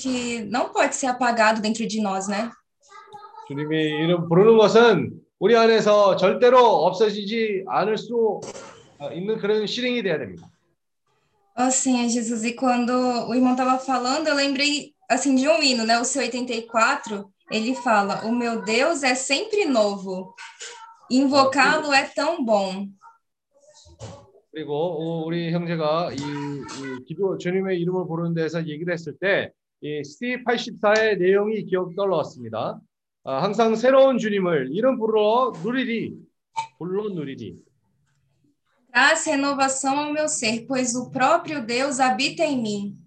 que 0.00 0.42
não 0.50 0.70
pode 0.70 0.94
ser 0.96 1.06
apagado 1.06 1.60
dentro 1.60 1.86
de 1.86 2.00
nós, 2.00 2.28
né? 2.28 2.50
주님의 3.46 4.04
이름 4.04 4.28
부르는 4.28 4.56
것은 4.56 5.10
우리 5.40 5.56
안에서 5.56 6.14
절대로 6.14 6.58
없어지지 6.86 7.64
않을 7.66 7.98
수 7.98 8.40
있는 9.12 9.38
그런 9.38 9.66
실행이 9.66 10.02
돼야 10.02 10.18
됩니다. 10.18 10.48
Ó 11.56 11.66
Senhor 11.68 12.08
Jesus, 12.08 12.44
e 12.44 12.52
quando 12.52 12.92
o 13.28 13.34
irmão 13.34 13.52
estava 13.52 13.76
falando, 13.78 14.28
eu 14.28 14.34
lembrei, 14.36 14.94
assim, 15.08 15.34
de 15.34 15.48
um 15.48 15.60
hino, 15.60 15.84
né, 15.84 15.98
o 15.98 16.04
seu 16.04 16.22
84, 16.22 17.28
ele 17.50 17.74
fala, 17.74 18.24
o 18.24 18.32
meu 18.32 18.62
Deus 18.62 19.02
é 19.02 19.16
sempre 19.16 19.64
novo, 19.64 20.32
invocá-lo 21.10 21.92
é 21.92 22.04
tão 22.04 22.44
bom. 22.44 22.86
그리고 24.55 25.25
우리 25.25 25.51
형제가 25.51 26.13
이, 26.13 26.15
이 26.15 27.03
기도 27.05 27.37
주님의 27.37 27.77
이름을 27.81 28.07
부르는 28.07 28.33
데서 28.33 28.65
얘기를 28.65 28.93
했을 28.93 29.13
때, 29.19 29.51
이 29.81 30.01
C84의 30.01 31.17
내용이 31.17 31.65
기억 31.65 31.93
떠올랐습니다. 31.93 32.79
아, 33.25 33.43
항상 33.43 33.75
새로운 33.75 34.17
주님을 34.17 34.69
이름 34.71 34.97
부르러 34.97 35.51
누리리, 35.61 36.15
불러 36.77 37.09
누리리. 37.09 37.65
Traz 38.93 39.27
renovação 39.27 39.99
ao 39.99 40.13
meu 40.13 40.29
ser, 40.29 40.65
pois 40.65 40.95
o 40.95 41.11
próprio 41.11 41.65
Deus 41.65 41.99
habita 41.99 42.45
em 42.45 42.61
mim. 42.61 42.97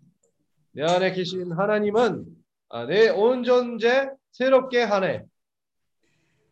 내 0.72 0.82
안에 0.82 1.12
계신 1.12 1.50
하나님은 1.50 2.26
아, 2.68 2.84
내온 2.84 3.42
존재 3.42 4.10
새롭게 4.32 4.82
하네. 4.82 5.24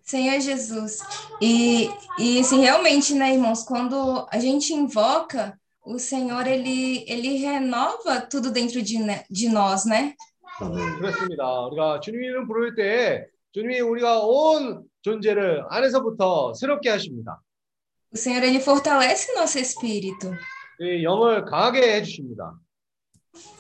Senhor 0.05 0.39
Jesus. 0.39 0.99
E, 1.41 1.89
e 2.18 2.39
assim, 2.39 2.59
realmente, 2.61 3.13
né, 3.13 3.34
irmãos, 3.34 3.63
quando 3.63 4.27
a 4.30 4.39
gente 4.39 4.73
invoca, 4.73 5.57
o 5.85 5.97
Senhor, 5.97 6.45
ele, 6.45 7.05
ele 7.07 7.38
renova 7.38 8.22
tudo 8.22 8.51
dentro 8.51 8.81
de, 8.81 8.99
né, 8.99 9.23
de 9.30 9.49
nós, 9.49 9.85
né? 9.85 10.15
그렇습니다. 10.59 11.43
우리가 11.68 11.99
주님 12.01 12.23
이름 12.23 12.45
부를 12.45 12.76
때 12.76 13.26
주님이 13.51 13.81
우리가 13.81 14.19
온 14.19 14.84
존재를 15.01 15.65
안에서부터 15.69 16.53
새롭게 16.53 16.89
하십니다. 16.89 17.41
O 18.13 18.18
Senhor, 18.18 18.43
ele 18.43 18.59
fortalece 18.59 19.34
nosso 19.34 19.57
espírito. 19.57 20.35
이 20.80 21.03
영을 21.03 21.45
강하게 21.45 21.95
해주십니다. 21.95 22.59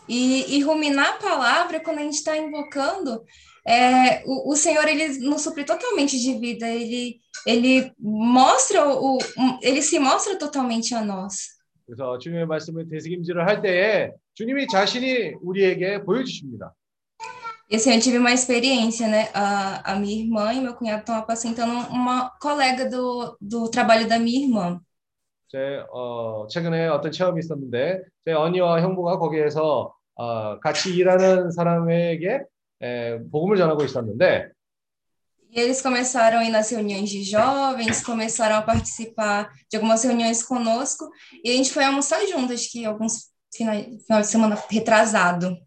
E, 0.07 0.57
e 0.57 0.61
ruminar 0.61 1.15
a 1.15 1.17
palavra, 1.17 1.79
quando 1.79 1.99
a 1.99 2.01
gente 2.01 2.15
está 2.15 2.37
invocando, 2.37 3.23
é, 3.65 4.23
o, 4.25 4.51
o 4.51 4.55
Senhor, 4.55 4.87
ele 4.87 5.19
nos 5.19 5.41
supre 5.41 5.63
totalmente 5.63 6.19
de 6.19 6.37
vida. 6.39 6.67
Ele, 6.67 7.19
ele 7.45 7.91
mostra, 7.99 8.87
o, 8.87 9.17
um, 9.37 9.59
ele 9.61 9.81
se 9.81 9.99
mostra 9.99 10.37
totalmente 10.37 10.93
a 10.95 11.01
nós. 11.01 11.61
그래서 11.85 12.17
주님의 12.19 12.45
말씀을 12.45 12.87
되새김질을 12.87 13.47
할 13.47 13.61
때에 13.61 14.11
주님이 14.33 14.67
자신이 14.67 15.33
우리에게 15.41 16.03
보여주십니다. 16.03 16.73
E 17.69 17.75
assim, 17.75 17.93
eu 17.93 18.01
tive 18.01 18.17
uma 18.17 18.33
experiência, 18.33 19.07
né? 19.07 19.29
A, 19.33 19.93
a 19.93 19.95
minha 19.95 20.21
irmã 20.23 20.53
e 20.53 20.59
meu 20.59 20.73
cunhado 20.73 21.01
estão 21.01 21.15
apacentando 21.15 21.71
uma 21.89 22.29
colega 22.41 22.89
do, 22.89 23.37
do 23.39 23.69
trabalho 23.69 24.07
da 24.07 24.19
minha 24.19 24.43
irmã. 24.43 24.81
제 25.47 25.83
어, 25.91 26.47
최근에 26.47 26.87
어떤 26.87 27.11
체험이 27.11 27.39
있었는데 27.39 28.03
제 28.25 28.31
언니와 28.33 28.81
형부가 28.81 29.17
거기에서 29.17 29.93
어, 30.15 30.59
같이 30.59 30.93
일하는 30.95 31.51
사람에게 31.51 32.43
에, 32.81 33.19
복음을 33.31 33.57
전하고 33.57 33.83
있었는데 33.83 34.51
E 35.53 35.59
eles 35.59 35.81
começaram 35.81 36.39
a 36.39 36.45
ir 36.45 36.49
nas 36.49 36.71
reuniões 36.71 37.09
de 37.09 37.23
jovens, 37.23 38.01
começaram 38.01 38.55
a 38.55 38.61
participar 38.61 39.51
de 39.69 39.75
algumas 39.75 40.01
reuniões 40.01 40.41
conosco, 40.41 41.09
e 41.43 41.49
a 41.49 41.53
gente 41.53 41.73
foi 41.73 41.83
almoçar 41.83 42.25
junto, 42.25 42.53
acho 42.53 42.71
que 42.71 42.85
alguns 42.85 43.31
final, 43.53 43.75
final 44.07 44.21
de 44.21 44.27
semana 44.27 44.55
retrasado. 44.69 45.57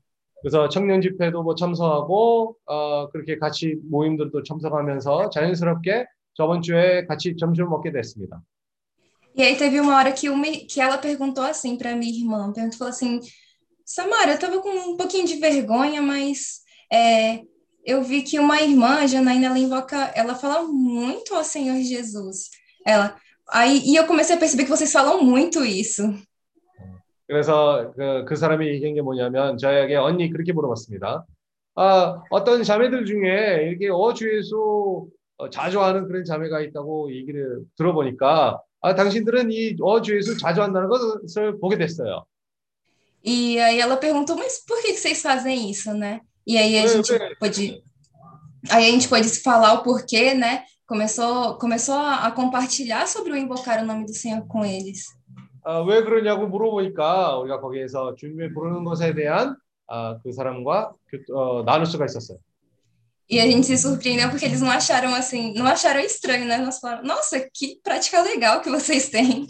그래서 0.41 0.69
청년 0.69 1.01
집회도 1.01 1.43
뭐 1.43 1.55
참석하고 1.55 2.57
어, 2.67 3.09
그렇게 3.11 3.39
같이 3.39 3.77
모임들도 3.91 4.43
참석하면서 4.43 5.31
자연스럽게 5.31 6.07
저번 6.35 6.61
주에 6.63 7.07
같이 7.07 7.37
점심을 7.37 7.69
먹게 7.69 7.93
됐습니다. 7.93 8.43
E 9.37 9.43
aí 9.43 9.57
teve 9.57 9.81
uma 9.81 9.97
hora 9.97 10.13
que, 10.13 10.31
uma, 10.31 10.47
que 10.47 10.81
ela 10.81 10.97
perguntou 10.97 11.43
assim 11.45 11.77
para 11.77 11.97
minha 11.97 12.13
irmã, 12.13 12.53
perguntou 12.53 12.79
falou 12.79 12.91
assim, 12.91 13.21
Samara, 13.85 14.33
eu 14.33 14.39
tava 14.39 14.61
com 14.61 14.71
um 14.71 14.97
pouquinho 14.97 15.27
de 15.27 15.37
vergonha, 15.37 16.01
mas 16.01 16.63
é, 16.93 17.43
eu 17.85 18.03
vi 18.03 18.23
que 18.23 18.39
uma 18.39 18.61
irmã, 18.61 19.01
a 19.01 19.07
Janaína, 19.07 19.47
ela 19.47 19.59
invoca, 19.59 20.13
ela 20.15 20.35
fala 20.35 20.63
muito 20.63 21.35
ao 21.35 21.45
Senhor 21.45 21.77
Jesus. 21.83 22.51
Ela, 22.87 23.17
aí, 23.49 23.83
e 23.85 23.97
eu 23.97 24.07
comecei 24.07 24.37
a 24.37 24.39
perceber 24.39 24.65
que 24.65 24.71
vocês 24.71 24.93
falam 24.93 25.23
muito 25.23 25.65
isso. 25.65 26.03
그래서 27.27 27.93
그, 27.97 28.25
그 28.27 28.37
사람이 28.37 28.67
얘기한 28.67 28.95
게 28.95 29.01
뭐냐면 29.01 29.57
저에게 29.57 29.97
언니 29.97 30.31
그렇게 30.31 30.53
물어봤습니다. 30.53 31.25
아, 31.77 32.23
어떤 32.31 32.63
자매들 32.63 33.07
중에 33.07 33.69
이렇게 33.69 33.89
어주 33.91 34.37
예수 34.37 35.09
어, 35.37 35.51
자주 35.51 35.83
하는 35.83 36.07
그런 36.07 36.25
자매가 36.25 36.61
있다고 36.61 37.13
얘기를 37.13 37.61
들어보니까 37.77 38.61
아, 38.83 38.95
당신들은 38.95 39.51
이 39.51 39.77
어주 39.81 40.17
예수 40.17 40.37
자주 40.37 40.63
한다는 40.63 40.89
것을 40.89 41.59
보게 41.59 41.79
됐어요. 41.79 42.25
E 43.27 43.59
aí 43.59 43.81
ela 43.81 43.97
perguntou, 43.97 44.37
mas 44.37 44.63
por 44.67 44.77
que 44.83 44.93
que 44.93 44.99
vocês 44.99 45.23
fazem 45.23 45.71
isso, 45.71 45.95
né? 45.95 46.21
E 46.49 46.59
aí 46.59 46.79
a 46.79 46.87
gente 46.87 47.13
pode, 47.39 47.83
aí 48.71 48.89
a 48.89 48.91
gente 48.91 49.09
pode 49.09 49.29
se 49.29 49.43
falar 49.43 49.75
o 49.75 49.83
porquê, 49.83 50.35
né? 50.35 50.65
Começou, 50.87 51.57
começou 51.59 51.95
a, 51.95 52.27
a 52.27 52.31
compartilhar 52.31 53.07
sobre 53.09 53.33
o 53.33 53.37
invocar 53.37 53.83
o 53.83 53.87
nome 53.87 54.05
do 54.05 54.13
Senhor 54.15 54.47
com 54.47 54.65
eles. 54.65 55.07
아, 55.67 55.81
왜 55.81 56.03
그러냐고 56.03 56.47
물어보니까 56.47 57.39
우리가 57.39 57.59
거기에서 57.61 58.15
주님을 58.17 58.53
부르는 58.53 58.85
것에 58.85 59.15
대한 59.15 59.57
아, 59.89 60.19
그 60.23 60.31
사람과 60.33 60.93
교- 61.11 61.35
어, 61.35 61.63
나눌 61.65 61.87
수가 61.87 62.05
있었어요. 62.05 62.39
E 63.31 63.41
a 63.41 63.47
gente 63.47 63.65
se 63.67 63.79
surpreendeu 63.79 64.29
porque 64.29 64.45
eles 64.45 64.61
não 64.61 64.71
acharam 64.71 65.15
assim, 65.15 65.55
não 65.55 65.67
acharam 65.67 66.01
estranho, 66.01 66.45
né? 66.45 66.59
Nós 66.59 66.79
falaram, 66.79 67.03
nossa, 67.05 67.41
que 67.55 67.81
prática 67.83 68.21
legal 68.21 68.61
que 68.61 68.69
vocês 68.69 69.09
têm. 69.09 69.47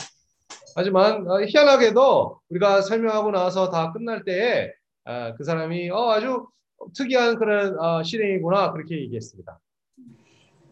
하지만 0.76 1.26
어, 1.28 1.40
희한하게도 1.44 2.40
우리가 2.50 2.82
설명하고 2.82 3.32
나서 3.32 3.70
다 3.70 3.92
끝날 3.92 4.24
때에 4.24 4.70
아, 5.04 5.34
그 5.34 5.42
사람이 5.42 5.90
어, 5.90 6.10
아주 6.12 6.46
특이한 6.94 7.36
그런 7.36 7.78
어, 7.78 8.02
실행이구나 8.02 8.72
그렇게 8.72 9.00
얘기했습니다. 9.00 9.60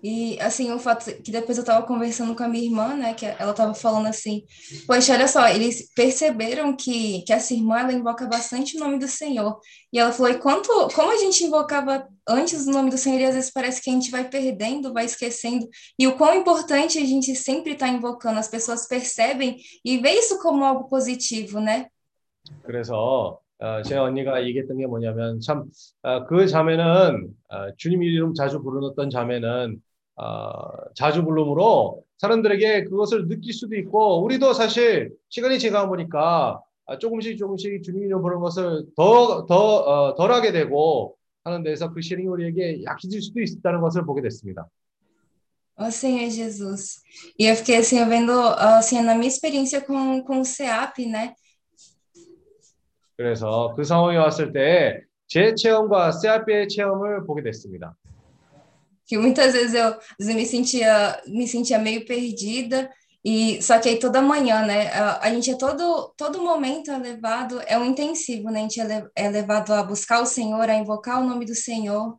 E 0.05 0.37
assim, 0.41 0.73
o 0.73 0.81
fato 0.81 1.05
que 1.23 1.31
depois 1.31 1.57
eu 1.57 1.65
tava 1.65 1.87
conversando 1.87 2.35
com 2.35 2.43
a 2.43 2.49
minha 2.49 2.65
irmã, 2.65 2.97
né, 2.97 3.15
que 3.15 3.25
ela 3.25 3.55
tava 3.55 3.73
falando 3.73 4.09
assim, 4.09 4.45
poxa, 4.85 5.15
olha 5.15 5.29
só, 5.29 5.47
eles 5.47 5.93
perceberam 5.95 6.75
que, 6.75 7.23
que 7.23 7.33
essa 7.33 7.55
irmã, 7.55 7.79
ela 7.79 7.93
invoca 7.93 8.27
bastante 8.27 8.77
o 8.77 8.81
nome 8.81 8.99
do 8.99 9.07
Senhor. 9.07 9.61
E 9.93 10.01
ela 10.01 10.11
falou, 10.11 10.33
e 10.33 10.39
quanto, 10.39 10.69
como 10.93 11.13
a 11.13 11.17
gente 11.19 11.45
invocava 11.45 12.09
antes 12.29 12.67
o 12.67 12.73
nome 12.73 12.91
do 12.91 12.99
Senhor, 12.99 13.21
e 13.21 13.27
às 13.27 13.35
vezes 13.37 13.53
parece 13.53 13.81
que 13.81 13.91
a 13.91 13.93
gente 13.93 14.11
vai 14.11 14.29
perdendo, 14.29 14.93
vai 14.93 15.05
esquecendo, 15.05 15.69
e 15.97 16.09
o 16.09 16.17
quão 16.17 16.35
importante 16.35 16.99
a 16.99 17.05
gente 17.05 17.37
sempre 17.37 17.77
tá 17.77 17.87
invocando, 17.87 18.41
as 18.41 18.49
pessoas 18.49 18.89
percebem 18.89 19.59
e 19.85 19.99
vê 19.99 20.19
isso 20.19 20.41
como 20.41 20.65
algo 20.65 20.89
positivo, 20.89 21.61
né? 21.61 21.87
그래서 22.65 23.41
어, 23.60 23.82
제 23.82 23.98
언니가 23.98 24.44
얘기했던 24.46 24.78
게 24.78 24.86
뭐냐면 24.86 25.40
참그 25.40 26.48
자매는 26.48 27.28
어, 27.50 27.76
주님 27.78 28.04
이름 28.04 28.34
자주 28.34 28.62
부르는 28.62 29.10
자매는 29.10 29.82
어, 30.16 30.52
자주 30.96 31.24
부름으로 31.24 32.04
사람들에게 32.18 32.86
그것을 32.86 33.28
느낄 33.28 33.54
수도 33.54 33.76
있고 33.76 34.24
우리도 34.24 34.54
사실 34.54 35.12
시간이 35.30 35.60
지나 35.60 35.88
보니까 35.88 36.62
아, 36.86 36.98
조금씩 36.98 37.38
조금씩 37.38 37.84
주님 37.84 38.06
이름 38.06 38.22
부르는 38.22 38.42
것을 38.42 38.86
더, 38.96 39.46
더, 39.46 39.56
어, 39.56 40.16
덜 40.16 40.32
하게 40.32 40.52
되고 40.52 41.16
하는 41.44 41.64
데서 41.64 41.92
그 41.92 42.02
실행이 42.02 42.28
우리에게 42.28 42.84
약해질 42.84 43.22
수도 43.22 43.42
있다는 43.42 43.82
것을 43.82 44.06
보게 44.06 44.22
됐습니다. 44.22 44.68
Ó 45.80 45.92
Senhor 45.92 46.32
Jesus. 46.32 47.04
E 47.38 47.46
eu 47.46 47.56
fiquei 47.56 47.78
assim, 47.78 48.04
vendo, 48.10 48.32
assim, 48.58 49.00
na 49.04 49.14
minha 49.14 49.28
experiência 49.28 49.80
com, 49.80 50.24
com 50.24 50.40
o 50.40 50.44
CEAP, 50.46 51.06
né? 51.06 51.36
그래서 53.17 53.75
그 53.77 53.85
상황이 53.85 54.17
왔을 54.17 54.53
때 54.53 55.03
제 55.33 55.55
체험과 55.55 56.13
세아피의 56.13 56.69
체험을 56.69 57.25
보게 57.25 57.43
됐습니다. 57.43 57.97
Que 59.07 59.17
muitas 59.17 59.55
vezes 59.55 59.75
eu, 59.75 59.87
às 59.89 60.27
vezes 60.27 60.29
eu 60.29 60.37
me 60.37 60.45
sentia, 60.45 61.23
me 61.27 61.47
sentia 61.49 61.79
meio 61.79 62.05
perdida, 62.05 62.91
e 63.25 63.63
só 63.63 63.79
que 63.81 63.89
aí 63.89 63.99
toda 63.99 64.21
manhã, 64.21 64.67
né? 64.67 64.89
A, 64.93 65.27
a 65.27 65.31
gente 65.33 65.51
é 65.51 65.57
todo, 65.57 66.13
todo 66.19 66.43
momento 66.43 66.91
é 66.91 66.99
levado, 66.99 67.61
é 67.67 67.79
um 67.79 67.85
intensivo, 67.87 68.51
né? 68.51 68.59
A 68.59 68.63
gente 68.63 68.81
é, 68.81 68.85
le- 68.85 69.11
é 69.17 69.31
levado 69.31 69.73
a 69.73 69.83
buscar 69.83 70.21
o 70.21 70.27
Senhor, 70.27 70.69
a 70.69 70.75
invocar 70.77 71.23
o 71.23 71.27
nome 71.27 71.47
do 71.47 71.55
Senhor. 71.55 72.19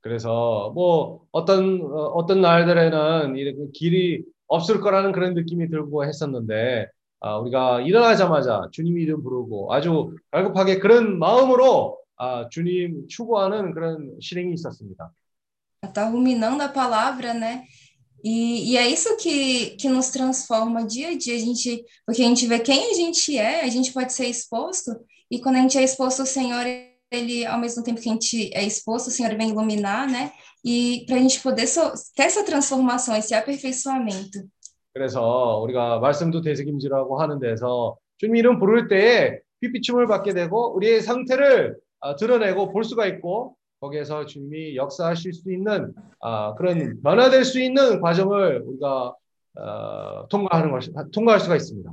그래서 0.00 0.70
뭐 0.74 1.22
어떤 1.30 1.80
어, 1.82 2.06
어떤 2.14 2.40
날들에는 2.40 3.36
이렇게 3.36 3.70
길이 3.72 4.24
없을 4.48 4.80
거라는 4.80 5.12
그런 5.12 5.34
느낌이 5.34 5.68
들고 5.70 6.04
했었는데 6.04 6.86
아, 7.20 7.38
우리가 7.38 7.80
일어나자마자 7.80 8.68
주님 8.72 8.98
이름 8.98 9.22
부르고 9.22 9.72
아주 9.72 10.14
갈급하게 10.30 10.78
그런 10.78 11.18
마음으로 11.18 11.98
아, 12.16 12.48
주님 12.50 13.08
추구하는 13.08 13.72
그런 13.72 14.16
실행이 14.20 14.52
있었습니다. 14.54 15.12
Tá 15.94 16.08
ruminando 16.08 16.62
a 16.62 16.68
palavra, 16.68 17.32
né? 17.32 17.64
E, 18.24 18.72
e 18.72 18.76
é 18.76 18.88
isso 18.88 19.16
que, 19.18 19.76
que 19.76 19.88
nos 19.88 20.08
transforma 20.08 20.84
dia 20.84 21.10
a 21.10 21.16
dia, 21.16 21.36
a 21.36 21.38
gente, 21.38 21.84
porque 22.04 22.22
a 22.22 22.26
gente 22.26 22.46
vê 22.46 22.58
quem 22.58 22.90
a 22.90 22.94
gente 22.94 23.38
é, 23.38 23.60
a 23.60 23.68
gente 23.68 23.92
pode 23.92 24.12
ser 24.12 24.26
exposto, 24.26 24.90
e 25.30 25.40
quando 25.40 25.56
a 25.56 25.60
gente 25.60 25.78
é 25.78 25.84
exposto 25.84 26.20
ao 26.20 26.26
Senhor, 26.26 26.64
ele, 27.10 27.46
ao 27.46 27.60
mesmo 27.60 27.84
tempo 27.84 28.00
que 28.00 28.08
a 28.08 28.12
gente 28.12 28.50
é 28.52 28.64
exposto, 28.64 29.08
o 29.08 29.10
Senhor 29.10 29.36
vem 29.36 29.50
iluminar, 29.50 30.08
né? 30.08 30.32
E 30.64 31.04
para 31.06 31.16
a 31.16 31.18
gente 31.20 31.40
poder 31.40 31.68
so- 31.68 31.92
ter 32.16 32.24
essa 32.24 32.42
transformação, 32.42 33.14
esse 33.14 33.32
aperfeiçoamento. 33.34 34.40
그래서 34.93 35.59
우리가 35.63 35.99
말씀도 35.99 36.41
되새김질하고 36.41 37.21
하는 37.21 37.39
데서 37.39 37.97
주님 38.17 38.35
이름 38.35 38.59
부를 38.59 38.87
때에 38.87 39.39
빛비춤을 39.61 40.07
받게 40.07 40.33
되고 40.33 40.75
우리의 40.75 41.01
상태를 41.01 41.77
아, 42.01 42.15
드러내고 42.15 42.71
볼 42.71 42.83
수가 42.83 43.05
있고 43.07 43.55
거기에서 43.79 44.25
주님이 44.25 44.75
역사하실 44.75 45.33
수 45.33 45.51
있는 45.51 45.93
아, 46.19 46.53
그런 46.55 46.99
변화될 47.01 47.45
수 47.45 47.59
있는 47.59 48.01
과정을 48.01 48.63
우리가 48.65 49.15
어, 49.57 50.27
통과하는 50.29 50.71
것, 50.71 51.11
통과할 51.11 51.39
수가 51.39 51.55
있습니다. 51.55 51.91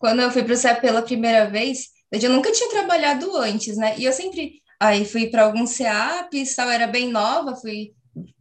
Quando 0.00 0.22
eu 0.22 0.30
fui 0.30 0.42
para 0.42 0.54
o 0.54 0.56
CEP 0.56 0.80
pela 0.80 1.02
primeira 1.02 1.50
vez, 1.50 1.90
eu 2.10 2.30
nunca 2.30 2.50
tinha 2.50 2.70
trabalhado 2.70 3.36
antes, 3.36 3.76
né? 3.76 3.98
E 3.98 4.06
eu 4.06 4.12
sempre 4.12 4.62
aí 4.80 5.04
fui 5.04 5.28
para 5.30 5.44
alguns 5.44 5.70
CEAPs, 5.70 6.56
tal, 6.56 6.70
era 6.70 6.86
bem 6.86 7.10
nova, 7.10 7.54
fui 7.54 7.92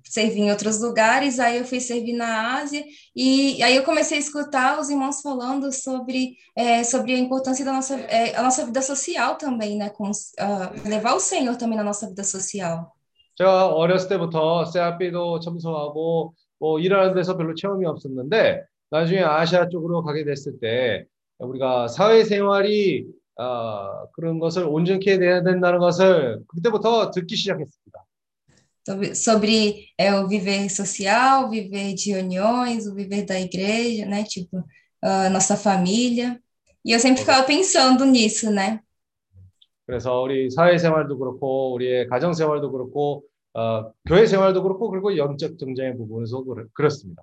servir 0.10 0.41
em 0.41 0.49
outros 0.49 0.81
lugares, 0.81 1.40
aí 1.40 1.60
eu 1.60 1.65
fui 1.65 1.80
servir 1.80 2.14
na 2.14 2.57
Ásia, 2.57 2.84
e 3.15 3.61
aí 3.61 3.76
eu 3.76 3.84
comecei 3.84 4.18
a 4.18 4.19
escutar 4.19 4.80
os 4.80 4.90
irmãos 4.90 5.22
falando 5.22 5.72
sobre, 5.72 6.36
é, 6.56 6.84
sobre 6.84 7.14
a 7.14 7.19
importância 7.19 7.64
da 7.64 7.72
nossa, 7.72 7.95
é, 7.95 8.36
a 8.36 8.41
nossa 8.41 8.65
vida 8.65 8.81
social 8.81 9.38
também, 9.38 9.77
né? 9.77 9.90
Com, 9.91 10.10
ah, 10.40 10.72
levar 10.84 11.14
o 11.14 11.19
Senhor 11.19 11.56
também 11.57 11.77
na 11.77 11.84
nossa 11.84 12.07
vida 12.07 12.23
social. 12.23 12.91
제가 13.36 13.68
어렸을 13.68 14.10
때부터 14.10 14.65
세아피도 14.65 15.40
참석하고 15.40 16.34
뭐 16.60 16.80
일하는 16.80 17.14
데서 17.14 17.38
별로 17.38 17.53
체험이 17.53 17.86
없었는데 17.86 18.64
나중에 18.90 19.22
아시아 19.22 19.69
쪽으로 19.69 20.03
가게 20.03 20.26
됐을 20.26 20.60
때 20.60 21.06
우리가 21.38 21.88
사회생활이 21.88 23.06
아, 23.38 24.06
그런 24.14 24.40
것을 24.40 24.65
온전히 24.65 25.06
해야 25.07 25.44
된다는 25.44 25.80
것을 25.80 26.41
그때부터 26.48 27.11
듣기 27.11 27.38
시작했습니다. 27.38 28.09
Sobre, 28.89 29.15
sobre 29.15 29.87
é, 29.97 30.15
o 30.15 30.29
viver 30.29 30.69
social, 30.71 31.47
o 31.47 31.51
viver 31.51 31.95
de 31.95 32.12
reuniões, 32.12 32.87
o 32.87 32.95
viver 32.95 33.25
da 33.25 33.41
igreja, 33.41 34.05
né? 34.05 34.25
Tipo, 34.25 34.62
a 35.03 35.31
nossa 35.31 35.57
família. 35.57 36.39
E 36.85 36.93
eu 36.93 37.01
sempre 37.01 37.21
ficava 37.23 37.43
pensando 37.45 38.05
nisso, 38.05 38.51
né? 38.51 38.81
그래서 39.87 40.21
우리 40.23 40.51
사회생활도 40.51 41.19
그렇고 41.19 41.73
우리의 41.75 42.09
가정생활도 42.09 42.73
그렇고 42.73 43.25
어, 43.55 43.93
교회생활도 44.07 44.62
그렇고 44.62 44.91
그리고 44.91 45.16
영적 45.16 45.59
정장의 45.59 45.97
부분에서 45.97 46.43
그렇- 46.45 46.69
그렇습니다. 46.73 47.23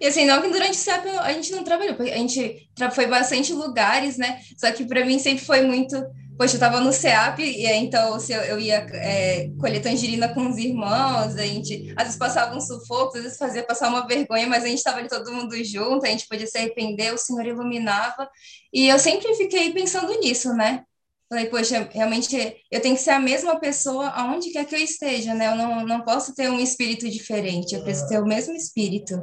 E 0.00 0.06
assim, 0.06 0.26
não 0.26 0.40
que 0.40 0.48
durante 0.48 0.72
o 0.72 0.74
CEP 0.74 1.08
a 1.08 1.32
gente 1.32 1.50
não 1.52 1.64
trabalhou, 1.64 1.94
porque 1.96 2.12
a 2.12 2.16
gente 2.16 2.70
tra- 2.76 2.90
foi 2.90 3.06
bastante 3.06 3.52
lugares, 3.52 4.16
né? 4.16 4.40
Só 4.56 4.70
que 4.70 4.84
para 4.84 5.04
mim 5.04 5.18
sempre 5.18 5.44
foi 5.44 5.62
muito. 5.62 5.96
Poxa, 6.38 6.54
eu 6.54 6.60
tava 6.60 6.80
no 6.80 6.92
CEAP, 6.92 7.40
e 7.40 7.66
aí, 7.66 7.84
então 7.84 8.20
se 8.20 8.32
eu, 8.32 8.40
eu 8.42 8.60
ia 8.60 8.86
é, 8.92 9.50
colher 9.58 9.82
tangerina 9.82 10.28
com 10.28 10.48
os 10.48 10.56
irmãos, 10.56 11.36
a 11.36 11.44
gente 11.44 11.92
às 11.96 12.04
vezes 12.04 12.18
passava 12.18 12.54
um 12.54 12.60
sufoco, 12.60 13.16
às 13.16 13.24
vezes 13.24 13.38
fazia 13.38 13.64
passar 13.64 13.88
uma 13.88 14.06
vergonha, 14.06 14.46
mas 14.46 14.62
a 14.62 14.68
gente 14.68 14.78
estava 14.78 14.98
ali 14.98 15.08
todo 15.08 15.32
mundo 15.32 15.56
junto, 15.64 16.06
a 16.06 16.08
gente 16.08 16.28
podia 16.28 16.46
se 16.46 16.56
arrepender, 16.56 17.12
o 17.12 17.18
Senhor 17.18 17.44
iluminava. 17.44 18.30
E 18.72 18.86
eu 18.86 19.00
sempre 19.00 19.34
fiquei 19.34 19.72
pensando 19.72 20.12
nisso, 20.20 20.54
né? 20.54 20.84
Falei, 21.28 21.46
poxa, 21.46 21.88
realmente 21.90 22.36
eu 22.70 22.80
tenho 22.80 22.94
que 22.94 23.02
ser 23.02 23.10
a 23.10 23.18
mesma 23.18 23.58
pessoa 23.58 24.06
aonde 24.10 24.50
quer 24.50 24.64
que 24.64 24.76
eu 24.76 24.80
esteja, 24.80 25.34
né? 25.34 25.48
Eu 25.48 25.56
não, 25.56 25.84
não 25.84 26.00
posso 26.02 26.36
ter 26.36 26.48
um 26.48 26.60
espírito 26.60 27.08
diferente, 27.10 27.74
eu 27.74 27.82
preciso 27.82 28.08
ter 28.08 28.22
o 28.22 28.26
mesmo 28.26 28.54
espírito. 28.54 29.20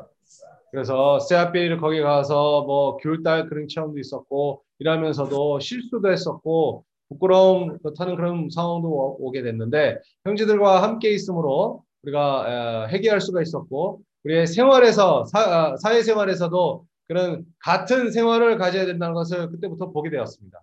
그래서 0.69 1.19
세아피를 1.21 1.79
거기 1.79 2.01
가서 2.01 2.63
뭐 2.63 2.97
귤달 2.97 3.47
그런 3.47 3.65
체험도 3.69 3.97
있었고 3.97 4.61
일하면서도 4.79 5.61
실수도 5.61 6.11
했었고 6.11 6.83
부끄러움 7.10 7.78
타는 7.98 8.16
그런 8.16 8.48
상황도 8.50 8.88
오- 8.88 9.16
오게 9.20 9.42
됐는데 9.42 9.98
형제들과 10.24 10.82
함께 10.82 11.10
있으므로 11.10 11.84
우리가 12.02 12.86
에, 12.90 12.94
해결할 12.94 13.20
수가 13.20 13.42
있었고 13.42 14.02
우리의 14.24 14.46
생활에서 14.46 15.26
사, 15.26 15.40
아, 15.40 15.76
사회생활에서도 15.78 16.84
그런 17.08 17.44
같은 17.58 18.12
생활을 18.12 18.56
가져야 18.58 18.86
된다는 18.86 19.14
것을 19.14 19.50
그때부터 19.50 19.90
보게 19.92 20.10
되었습니다. 20.10 20.62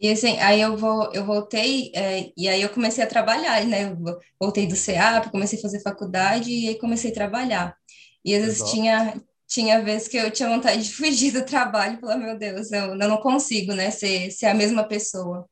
E 0.00 0.10
assim, 0.10 0.38
aí 0.38 0.60
eu 0.60 0.76
vou, 0.76 1.10
eu 1.12 1.24
voltei, 1.26 1.90
é, 1.94 2.32
e 2.36 2.48
aí 2.48 2.62
eu 2.62 2.68
comecei 2.70 3.02
a 3.02 3.06
trabalhar, 3.08 3.64
né? 3.66 3.84
Eu 3.90 3.96
vo- 3.96 4.18
voltei 4.40 4.66
do 4.68 4.76
CEAP, 4.76 5.30
comecei 5.30 5.58
a 5.58 5.62
fazer 5.62 5.80
faculdade 5.82 6.50
e 6.52 6.68
aí 6.68 6.78
comecei 6.78 7.10
a 7.10 7.14
trabalhar. 7.14 7.76
E 8.24 8.34
às 8.34 8.42
vezes 8.42 8.58
Exato. 8.60 8.72
tinha, 8.72 9.14
tinha 9.47 9.81
vezes 9.83 10.07
que 10.07 10.17
eu 10.17 10.31
tinha 10.31 10.49
vontade 10.49 10.83
de 10.83 10.93
fugir 10.93 11.31
do 11.31 11.45
trabalho, 11.45 11.99
falar, 11.99 12.17
meu 12.17 12.37
Deus, 12.37 12.71
eu, 12.71 12.85
eu 12.85 12.95
não 12.95 13.17
consigo, 13.17 13.73
né? 13.73 13.91
Ser, 13.91 14.31
ser 14.31 14.47
a 14.47 14.53
mesma 14.53 14.83
pessoa. 14.83 15.45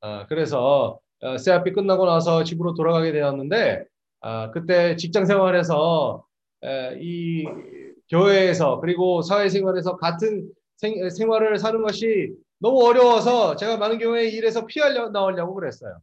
아, 0.00 0.26
그래서 0.28 1.00
어, 1.22 1.38
세아피 1.38 1.72
끝나고 1.72 2.04
나서 2.06 2.44
집으로 2.44 2.74
돌아가게 2.74 3.12
되었는데 3.12 3.84
아, 4.20 4.50
그때 4.50 4.96
직장 4.96 5.24
생활에서 5.24 6.24
에, 6.62 6.98
이 7.00 7.44
교회에서 8.10 8.80
그리고 8.80 9.22
사회생활에서 9.22 9.96
같은 9.96 10.48
생, 10.76 11.08
생활을 11.08 11.58
사는 11.58 11.82
것이 11.82 12.32
너무 12.58 12.82
어려워서 12.84 13.56
제가 13.56 13.76
많은 13.76 13.98
경우에 13.98 14.28
일에서 14.28 14.66
피하려 14.66 15.10
나오려고 15.10 15.54
그랬어요. 15.54 15.98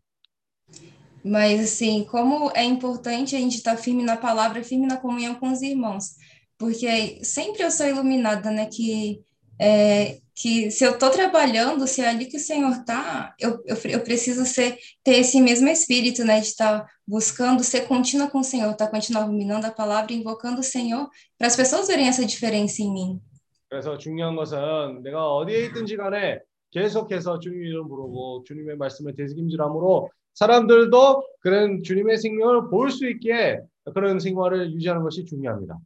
Mas, 1.23 1.59
assim, 1.59 2.03
como 2.03 2.51
é 2.55 2.63
importante 2.63 3.35
a 3.35 3.39
gente 3.39 3.57
estar 3.57 3.77
firme 3.77 4.03
na 4.03 4.17
palavra, 4.17 4.63
firme 4.63 4.87
na 4.87 4.97
comunhão 4.97 5.35
com 5.35 5.51
os 5.51 5.61
irmãos. 5.61 6.15
Porque 6.57 7.19
sempre 7.23 7.63
eu 7.63 7.71
sou 7.71 7.87
iluminada, 7.87 8.51
né? 8.51 8.67
Que, 8.71 9.21
é, 9.59 10.19
que 10.35 10.69
se 10.71 10.83
eu 10.83 10.91
estou 10.91 11.09
trabalhando, 11.09 11.87
se 11.87 12.01
é 12.01 12.09
ali 12.09 12.25
que 12.25 12.37
o 12.37 12.39
Senhor 12.39 12.71
está, 12.71 13.33
eu, 13.39 13.61
eu, 13.65 13.75
eu 13.85 13.99
preciso 14.01 14.45
ser, 14.45 14.77
ter 15.03 15.17
esse 15.19 15.41
mesmo 15.41 15.67
espírito, 15.67 16.23
né? 16.23 16.39
De 16.39 16.47
estar 16.47 16.85
buscando 17.07 17.63
ser 17.63 17.87
contínua 17.87 18.29
com 18.29 18.39
o 18.39 18.43
Senhor, 18.43 18.71
estar 18.71 18.87
continuar 18.89 19.23
ruminando 19.23 19.65
a 19.67 19.71
palavra, 19.71 20.13
invocando 20.13 20.59
o 20.61 20.63
Senhor, 20.63 21.09
para 21.37 21.47
as 21.47 21.55
pessoas 21.55 21.87
verem 21.87 22.07
essa 22.07 22.25
diferença 22.25 22.81
em 22.81 22.93
mim. 22.93 23.21
그래서 23.69 23.97
중요한 23.97 24.35
것은 24.35 25.01
내가 25.01 25.33
어디에 25.33 25.65
있든지 25.67 25.95
간에 25.95 26.39
계속해서 26.71 27.39
주님 27.39 27.63
이름 27.63 27.87
부르고 27.87 28.43
주님의 28.45 28.75
말씀을 28.77 29.15
되새김질함으로 29.15 30.09
사람들도 30.33 31.23
그런 31.39 31.81
주님의 31.83 32.17
생명을 32.17 32.69
볼 32.69 32.91
수 32.91 33.07
있게 33.07 33.59
그런 33.93 34.19
생활을 34.19 34.73
유지하는 34.73 35.01
것이 35.03 35.25
중요합니다. 35.25 35.77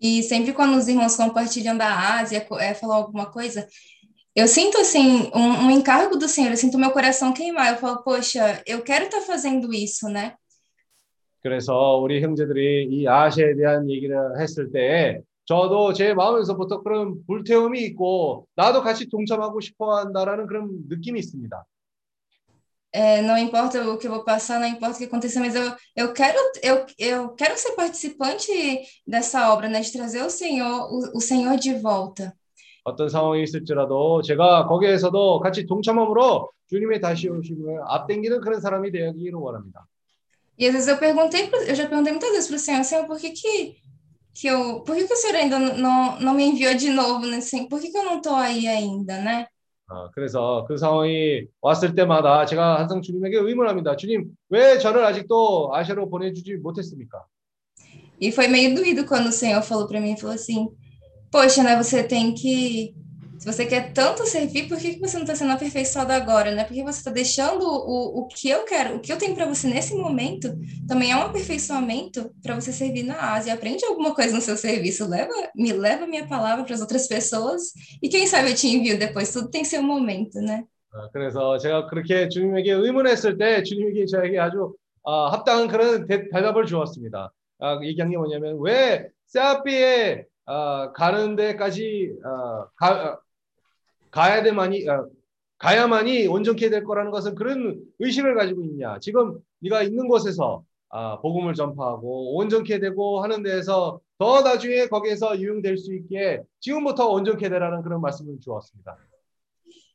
E 0.00 0.22
sempre 0.22 0.52
quando 0.52 0.76
os 0.76 0.88
irmãos 0.88 1.16
compartilham 1.16 1.76
da 1.76 2.18
Ásia, 2.18 2.46
é, 2.58 2.74
falam 2.74 2.96
alguma 2.96 3.26
coisa, 3.30 3.66
eu 4.34 4.48
sinto 4.48 4.78
assim 4.78 5.30
um, 5.34 5.66
um 5.66 5.70
encargo 5.70 6.16
do 6.16 6.28
Senhor, 6.28 6.50
eu 6.50 6.56
sinto 6.56 6.78
meu 6.78 6.90
coração 6.90 7.34
queimar. 7.34 7.72
Eu 7.72 7.78
falo, 7.78 8.02
poxa, 8.02 8.62
eu 8.66 8.82
quero 8.82 9.06
estar 9.06 9.20
fazendo 9.20 9.72
isso, 9.72 10.08
né? 10.08 10.34
그래서 11.42 11.96
우리 11.96 12.20
형제들이 12.22 12.88
이 12.90 13.08
아시아에 13.08 13.54
대한 13.54 13.88
얘기를 13.90 14.38
했을 14.38 14.70
때 14.70 15.20
저도 15.46 15.92
제 15.94 16.14
마음에서부터 16.14 16.82
그런 16.82 17.24
불태움이 17.26 17.80
있고 17.86 18.46
나도 18.56 18.82
같이 18.82 19.08
동참하고 19.08 19.60
싶어 19.60 19.96
한다라는 19.96 20.46
그런 20.46 20.68
느낌이 20.88 21.18
있습니다. 21.18 21.64
É, 22.94 23.22
não 23.22 23.38
importa 23.38 23.88
o 23.88 23.96
que 23.98 24.06
eu 24.08 24.10
vou 24.10 24.24
passar, 24.24 24.58
não 24.58 24.66
importa 24.66 24.96
o 24.96 24.98
que 24.98 25.04
aconteça, 25.04 25.38
mas 25.38 25.54
eu, 25.54 25.72
eu, 25.94 26.12
quero, 26.12 26.36
eu, 26.62 26.84
eu 26.98 27.28
quero 27.34 27.56
ser 27.56 27.72
participante 27.76 28.50
dessa 29.06 29.52
obra, 29.52 29.68
né? 29.68 29.80
De 29.80 29.92
trazer 29.92 30.22
o 30.22 30.30
Senhor, 30.30 30.88
o, 30.92 31.18
o 31.18 31.20
Senhor 31.20 31.56
de 31.56 31.74
volta. 31.74 32.34
어떤 32.82 33.08
상황이 33.10 33.42
있을지라도 33.44 34.22
제가 34.22 34.66
거기에서도 34.66 35.40
같이 35.40 35.66
동참함으로 35.66 36.50
주님의 36.70 37.00
다시 37.00 37.28
오심을 37.28 37.80
앞당기는 37.86 38.40
그런 38.40 38.60
사람이 38.60 38.90
되기를 38.90 39.34
원합니다. 39.34 39.86
E 40.58 40.66
às 40.66 40.72
vezes 40.74 40.88
eu 40.88 40.98
perguntei, 40.98 41.46
pro- 41.48 41.62
eu 41.62 41.74
já 41.74 41.86
perguntei 41.86 42.12
muitas 42.12 42.30
vezes 42.30 42.48
para 42.48 42.56
o 42.56 42.58
Senhor, 42.58 42.84
Senhor, 42.84 43.06
por 43.06 43.18
que 43.18 43.30
que, 43.30 43.76
que 44.34 44.46
eu, 44.48 44.80
por 44.82 44.96
que 44.96 45.06
que 45.06 45.12
o 45.14 45.16
Senhor 45.16 45.36
ainda 45.36 45.58
não, 45.58 46.18
não 46.20 46.34
me 46.34 46.44
enviou 46.44 46.74
de 46.74 46.90
novo, 46.90 47.26
né? 47.26 47.36
Assim, 47.38 47.68
por 47.68 47.80
que 47.80 47.90
que 47.90 47.98
eu 47.98 48.04
não 48.04 48.16
estou 48.16 48.34
aí 48.34 48.66
ainda, 48.66 49.18
né? 49.20 49.46
어, 49.87 50.09
그래서 50.11 50.65
그 50.67 50.77
상황이 50.77 51.45
왔을 51.61 51.93
때마다 51.93 52.45
제가 52.45 52.79
항상 52.79 53.01
주님에게 53.01 53.37
의문합니다. 53.37 53.95
주님, 53.95 54.31
왜 54.49 54.79
저를 54.79 55.05
아직도 55.05 55.71
아시아로 55.73 56.09
보내주지 56.09 56.55
못했습니까? 56.55 57.25
E 58.19 58.31
foi 58.31 58.47
meio 58.47 58.73
doído 58.73 59.05
quando 59.05 59.27
o 59.27 59.31
Senhor 59.31 59.61
falou 59.61 59.87
para 59.87 59.99
mim, 59.99 60.17
falou 60.17 60.33
assim, 60.33 60.69
poxa, 61.29 61.63
né, 61.63 61.75
você 61.75 62.01
tem 62.03 62.33
que, 62.33 62.95
se 63.44 63.46
você 63.50 63.64
quer 63.64 63.92
tanto 63.94 64.26
servir, 64.26 64.68
por 64.68 64.76
que 64.76 64.94
que 64.94 65.00
você 65.00 65.16
não 65.16 65.24
está 65.24 65.34
sendo 65.34 65.52
aperfeiçoado 65.52 66.12
agora, 66.12 66.50
né? 66.50 66.62
Porque 66.64 66.82
você 66.82 66.98
está 66.98 67.10
deixando 67.10 67.62
o, 67.62 68.20
o 68.20 68.28
que 68.28 68.50
eu 68.50 68.64
quero, 68.64 68.96
o 68.96 69.00
que 69.00 69.10
eu 69.10 69.16
tenho 69.16 69.34
para 69.34 69.46
você 69.46 69.66
nesse 69.66 69.94
momento, 69.94 70.54
também 70.86 71.10
é 71.10 71.16
um 71.16 71.22
aperfeiçoamento 71.22 72.30
para 72.42 72.54
você 72.54 72.70
servir 72.70 73.02
na 73.02 73.32
Ásia. 73.32 73.54
Aprende 73.54 73.84
alguma 73.86 74.14
coisa 74.14 74.34
no 74.34 74.42
seu 74.42 74.58
serviço, 74.58 75.08
leva, 75.08 75.32
me 75.56 75.72
leva 75.72 76.06
minha 76.06 76.26
palavra 76.26 76.64
para 76.64 76.74
as 76.74 76.82
outras 76.82 77.08
pessoas, 77.08 77.72
e 78.02 78.10
quem 78.10 78.26
sabe 78.26 78.50
eu 78.50 78.54
te 78.54 78.68
envio 78.68 78.98
depois, 78.98 79.32
tudo 79.32 79.48
tem 79.48 79.64
seu 79.64 79.82
momento, 79.82 80.38
né? 80.40 80.64
어, 80.92 81.08
그래서 81.12 81.56
제가 81.58 81.86
그렇게 81.86 82.28
주님에게 82.28 82.72
의문했을 82.72 83.38
때 83.38 83.62
주님에게 83.62 84.06
저에게 84.06 84.38
아주 84.38 84.74
어, 85.02 85.28
합당한 85.28 85.68
그런 85.68 86.06
대, 86.06 86.28
답을 86.28 86.66
주었습니다. 86.66 87.32
아, 87.60 87.80
얘기한 87.82 88.10
게 88.10 88.16
뭐냐면 88.16 88.58
왜 88.60 89.08
세아피에 89.26 90.26
어, 90.46 90.92
가는 90.92 91.36
데까지 91.36 92.12
어, 92.24 92.66
가, 92.74 93.12
어, 93.12 93.18
가야 94.15 94.43
되만이 94.43 94.87
어, 94.87 95.09
가야만이 95.57 96.27
온전케 96.27 96.69
될 96.69 96.85
거라는 96.85 97.11
것은 97.11 97.35
그런 97.35 97.81
의식을 97.99 98.35
가지고 98.35 98.63
있냐? 98.63 98.97
지금 98.99 99.39
네가 99.59 99.83
있는 99.83 100.07
곳에서 100.07 100.63
아, 100.89 101.19
복음을 101.19 101.53
전파하고 101.53 102.37
온전케 102.37 102.79
되고 102.79 103.21
하는 103.21 103.43
데에서 103.43 103.99
더 104.17 104.41
나중에 104.41 104.87
거기에서 104.87 105.37
유용될 105.37 105.77
수 105.77 105.93
있게 105.93 106.41
지금부터 106.61 107.09
온전케 107.09 107.49
되라는 107.49 107.81
그런 107.81 107.99
말씀을 108.01 108.39
주었습니다. 108.39 108.97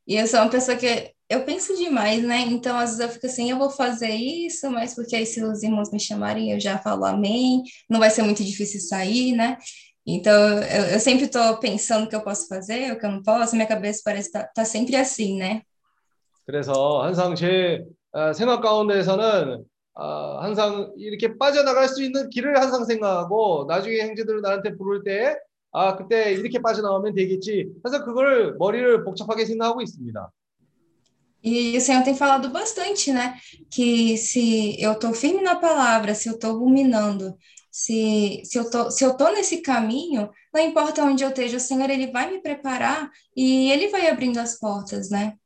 E 0.06 0.16
eu 0.16 0.26
sou 0.26 0.40
uma 0.40 0.50
pessoa 0.50 0.76
que 0.76 1.12
eu 1.28 1.44
penso 1.44 1.76
demais, 1.76 2.24
né? 2.24 2.40
Então, 2.40 2.76
às 2.76 2.96
vezes 2.96 3.00
eu 3.00 3.08
fico 3.08 3.26
assim, 3.26 3.50
eu 3.50 3.58
vou 3.58 3.70
fazer 3.70 4.10
isso, 4.10 4.68
mas 4.68 4.92
porque 4.94 5.14
aí 5.14 5.24
se 5.24 5.42
os 5.44 5.62
irmãos 5.62 5.92
me 5.92 6.00
chamarem, 6.00 6.50
eu 6.50 6.58
já 6.58 6.78
falo 6.78 7.04
amém, 7.04 7.62
não 7.88 8.00
vai 8.00 8.10
ser 8.10 8.22
muito 8.22 8.42
difícil 8.42 8.80
sair, 8.80 9.32
né? 9.32 9.56
Então, 10.06 10.62
eu, 10.62 10.84
eu 10.92 11.00
sempre 11.00 11.26
estou 11.26 11.58
pensando 11.58 12.04
o 12.04 12.08
que 12.08 12.16
eu 12.16 12.22
posso 12.22 12.48
fazer, 12.48 12.92
o 12.92 12.98
que 12.98 13.06
eu 13.06 13.10
não 13.10 13.22
posso, 13.22 13.54
minha 13.54 13.68
cabeça 13.68 14.02
parece 14.04 14.28
estar 14.28 14.44
tá, 14.44 14.52
tá 14.56 14.64
sempre 14.64 14.96
assim, 14.96 15.38
né? 15.38 15.62
그래서 16.46 17.02
항상 17.02 17.34
제 17.34 17.84
어, 18.12 18.32
생각 18.32 18.60
가운데에서는 18.60 19.64
어, 19.94 20.38
항상 20.40 20.92
이렇게 20.96 21.36
빠져나갈 21.38 21.88
수 21.88 22.02
있는 22.02 22.28
길을 22.30 22.58
항상 22.58 22.84
생각하고 22.84 23.66
나중에 23.68 24.00
형제들을 24.00 24.40
나한테 24.40 24.76
부를 24.76 25.04
때 25.04 25.36
아, 25.72 25.96
그때 25.96 26.32
이렇게 26.32 26.60
빠져나오면 26.60 27.14
되겠지. 27.14 27.68
그래서 27.82 28.04
그걸 28.04 28.56
머리를 28.58 29.04
복잡하게 29.04 29.44
생각하고 29.44 29.80
있습니다. 29.82 30.32
E 31.42 31.74
o 31.74 31.80
Senhor 31.80 32.04
tem 32.04 32.14
falado 32.14 32.50
bastante, 32.50 33.12
né? 33.12 33.34
Que 33.70 34.18
se 34.18 34.76
eu 34.78 34.92
estou 34.92 35.14
firme 35.14 35.40
na 35.40 35.56
palavra, 35.56 36.14
se 36.14 36.28
eu 36.28 36.34
estou 36.34 36.58
ruminando, 36.58 37.34
se, 37.79 38.41
se 38.45 38.57
eu 38.57 38.69
tô, 38.69 38.89
se 38.89 39.03
eu 39.03 39.15
tô 39.17 39.31
nesse 39.31 39.61
caminho, 39.61 40.29
não 40.53 40.61
importa 40.61 41.03
onde 41.03 41.23
eu 41.23 41.29
esteja, 41.29 41.57
o 41.57 41.59
Senhor 41.59 41.89
ele 41.89 42.11
vai 42.11 42.31
me 42.31 42.41
preparar 42.41 43.09
e 43.35 43.71
ele 43.71 43.89
vai 43.89 44.07
abrindo 44.07 44.39
as 44.39 44.59
portas, 44.59 45.09
né? 45.09 45.37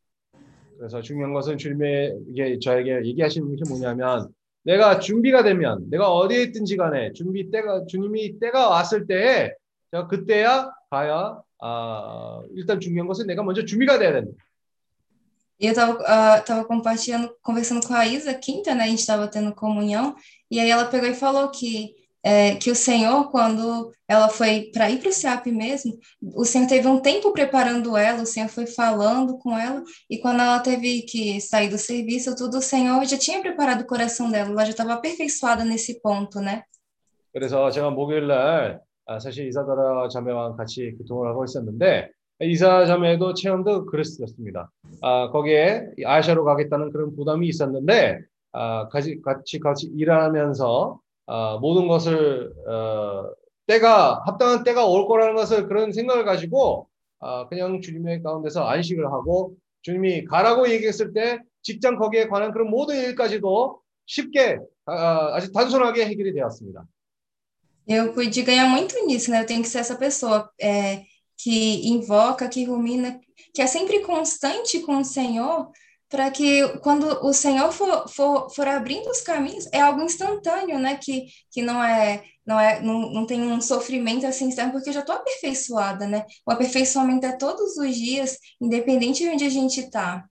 그래서 0.78 1.02
중요한 1.02 1.34
것은 1.34 1.58
주님에게 1.58 2.60
저에게 2.60 3.02
얘기하시는 3.04 3.56
게 3.56 3.64
뭐냐면 3.68 4.30
내가 4.64 5.00
준비가 5.00 5.44
되면 5.44 5.90
내가 5.90 6.10
어디에 6.10 6.44
있든지 6.44 6.78
간에 6.78 7.12
준비 7.14 7.50
때가 7.52 7.86
주님이 7.86 8.40
때가 8.40 8.70
왔을 8.70 9.06
때에 9.06 9.52
제가 9.92 10.08
그때야 10.08 10.72
가야 10.90 11.42
아, 11.62 12.42
일단 12.56 12.80
중요한 12.80 13.08
것은 13.08 13.28
내가 13.28 13.44
먼저 13.44 13.66
준비가 13.66 14.00
돼야 14.00 14.14
된다. 14.14 14.32
E 15.62 15.66
eu 15.66 15.72
estava 15.72 15.92
uh, 15.92 16.46
tava 16.46 16.64
compartilhando, 16.64 17.36
conversando 17.44 17.86
com 17.86 17.94
a 17.94 18.08
Isa 18.08 18.34
quinta, 18.34 18.74
né? 18.74 18.86
A 18.86 18.88
gente 18.88 19.00
estava 19.00 19.28
tendo 19.28 19.54
comunhão, 19.54 20.16
e 20.50 20.58
aí 20.58 20.70
ela 20.70 20.86
pegou 20.86 21.10
e 21.10 21.14
falou 21.14 21.52
que, 21.52 21.94
é, 22.24 22.56
que 22.56 22.70
o 22.70 22.76
Senhor, 22.76 23.32
quando 23.32 23.92
ela 24.08 24.28
foi 24.28 24.70
para 24.74 24.90
ir 24.90 25.00
para 25.00 25.10
o 25.10 25.14
SEAP 25.14 25.52
mesmo, 25.52 25.98
o 26.36 26.44
Senhor 26.44 26.68
teve 26.68 26.88
um 26.88 27.00
tempo 27.00 27.32
preparando 27.32 27.96
ela, 27.96 28.24
o 28.24 28.26
Senhor 28.26 28.50
foi 28.50 28.66
falando 28.66 29.38
com 29.38 29.58
ela, 29.58 29.82
e 30.10 30.18
quando 30.18 30.42
ela 30.42 30.60
teve 30.60 31.04
que 31.04 31.40
sair 31.40 31.70
do 31.70 31.78
serviço, 31.78 32.36
tudo, 32.36 32.58
o 32.58 32.62
Senhor 32.62 33.04
já 33.06 33.18
tinha 33.18 33.42
preparado 33.42 33.82
o 33.82 33.88
coração 33.88 34.30
dela, 34.30 34.50
ela 34.50 34.66
já 34.66 34.72
estava 34.72 34.94
aperfeiçoada 34.94 35.64
nesse 35.64 36.02
ponto, 36.02 36.40
né? 36.40 36.64
그래서 37.32 37.70
제가 37.70 37.92
목요일 37.92 38.28
날 38.28 38.82
아, 39.06 39.20
사실 39.20 39.48
이사다라 39.48 40.08
자매와 40.10 40.56
같이 40.56 40.94
교통을 40.98 41.28
하고 41.30 41.44
있었는데 41.44 42.10
이사 42.42 42.86
자매도 42.86 43.34
체험도 43.34 43.86
그랬었습니다. 43.88 44.72
아, 45.02 45.30
거기에 45.32 45.88
아시아로 46.06 46.44
가겠다는 46.44 46.92
그런 46.92 47.16
부담이 47.16 47.48
있었는데 47.48 48.20
아, 48.52 48.88
같이 48.90 49.20
같이 49.22 49.60
같이 49.60 49.88
일하면서 49.96 51.00
아, 51.27 51.59
모든 51.61 51.89
것을 51.89 52.53
어, 52.67 53.31
때가 53.67 54.23
합당한 54.27 54.65
때가 54.65 54.87
올 54.87 55.07
거라는 55.07 55.35
것을 55.35 55.69
그런 55.69 55.93
생각을 55.93 56.25
가지고 56.25 56.89
아, 57.21 57.49
그냥 57.49 57.81
주님의 57.81 58.23
가운데서 58.23 58.65
안식을 58.65 59.07
하고 59.07 59.55
주님이 59.83 60.27
ga라고 60.31 60.69
얘기했을 60.71 61.13
때 61.13 61.41
직장 61.63 61.97
거기에 61.97 62.29
관한 62.29 62.53
그런 62.53 62.69
모든 62.69 62.97
일까지도 62.97 63.81
쉽게 64.07 64.59
아, 64.87 65.35
아주 65.35 65.51
단순하게 65.53 66.07
해결이 66.07 66.35
되었습니다. 66.35 66.87
Eu 67.87 68.15
pude 68.15 68.43
ganhar 68.45 68.67
muito 68.67 68.97
nisso, 69.05 69.31
né? 69.31 69.43
Eu 69.43 69.47
tenho 69.47 69.61
que 69.61 69.69
ser 69.69 69.81
essa 69.81 69.95
pessoa 69.95 70.51
é, 70.59 71.05
que 71.37 71.87
invoca, 71.87 72.49
que 72.49 72.65
rumina, 72.65 73.21
que 73.53 73.61
é 73.61 73.67
sempre 73.67 74.01
constante 74.01 74.81
com 74.81 74.99
o 74.99 75.05
Senhor, 75.05 75.71
para 76.14 76.32
que 76.32 76.68
quando 76.80 77.06
o 77.24 77.32
Senhor 77.34 77.72
for, 77.72 78.08
for, 78.10 78.50
for 78.50 78.68
abrindo 78.68 79.10
os 79.10 79.22
caminhos, 79.22 79.68
é 79.72 79.80
algo 79.80 80.02
instantâneo, 80.02 80.80
né? 80.80 80.98
Que, 81.02 81.28
que 81.52 81.62
não 81.62 81.84
é, 81.84 82.24
não 82.46 82.60
é, 82.60 82.82
não, 82.82 83.12
não 83.12 83.26
tem 83.28 83.42
um 83.44 83.62
sofrimento 83.62 84.26
assim 84.26 84.50
externo, 84.50 84.72
porque 84.72 84.90
eu 84.90 84.94
já 84.94 85.02
estou 85.02 85.16
aperfeiçoada, 85.16 86.08
né? 86.08 86.26
O 86.48 86.52
aperfeiçoamento 86.52 87.26
é 87.28 87.38
todos 87.38 87.78
os 87.78 87.96
dias, 87.96 88.38
independente 88.60 89.24
de 89.24 89.30
onde 89.30 89.46
a 89.46 89.50
gente 89.50 89.82
está. 89.82 90.26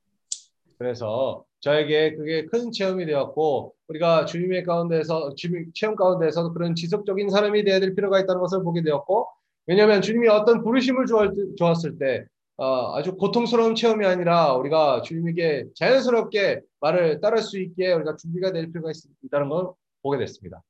그래서 0.79 1.45
저에게 1.61 2.15
그게 2.15 2.47
큰 2.47 2.71
체험이 2.71 3.05
되었고 3.07 3.75
우리가 3.89 4.27
주님의 4.27 4.63
가운데서 4.65 5.35
주님 5.35 5.73
체험 5.75 5.97
가운데서도 5.97 6.53
그런 6.53 6.75
지속적인 6.75 7.31
사람이 7.31 7.65
되어야 7.65 7.81
될 7.81 7.95
필요가 7.97 8.21
있다는 8.21 8.41
것을 8.41 8.63
보게 8.63 8.83
되었고 8.83 9.27
왜냐하면 9.67 10.01
주님이 10.01 10.29
어떤 10.29 10.63
부르심을 10.63 11.07
주었- 11.07 11.57
주었을 11.57 11.99
때 11.99 12.25
어, 12.63 12.97
아주 12.97 13.17
고통스러운 13.17 13.75
체험이 13.75 14.05
아니라 14.05 14.55
우리가 14.55 15.03
주님에게 15.03 15.67
자연스럽게 15.77 16.61
말을 16.81 17.21
따를 17.21 17.41
수 17.41 17.59
있게 17.61 17.93
우리가 17.93 18.17
준비가 18.17 18.51
될 18.53 18.73
필요가 18.73 18.91
있, 18.91 18.97
있다는 19.25 19.49
걸 19.49 19.73
보게 20.03 20.19
됐습니다. 20.19 20.63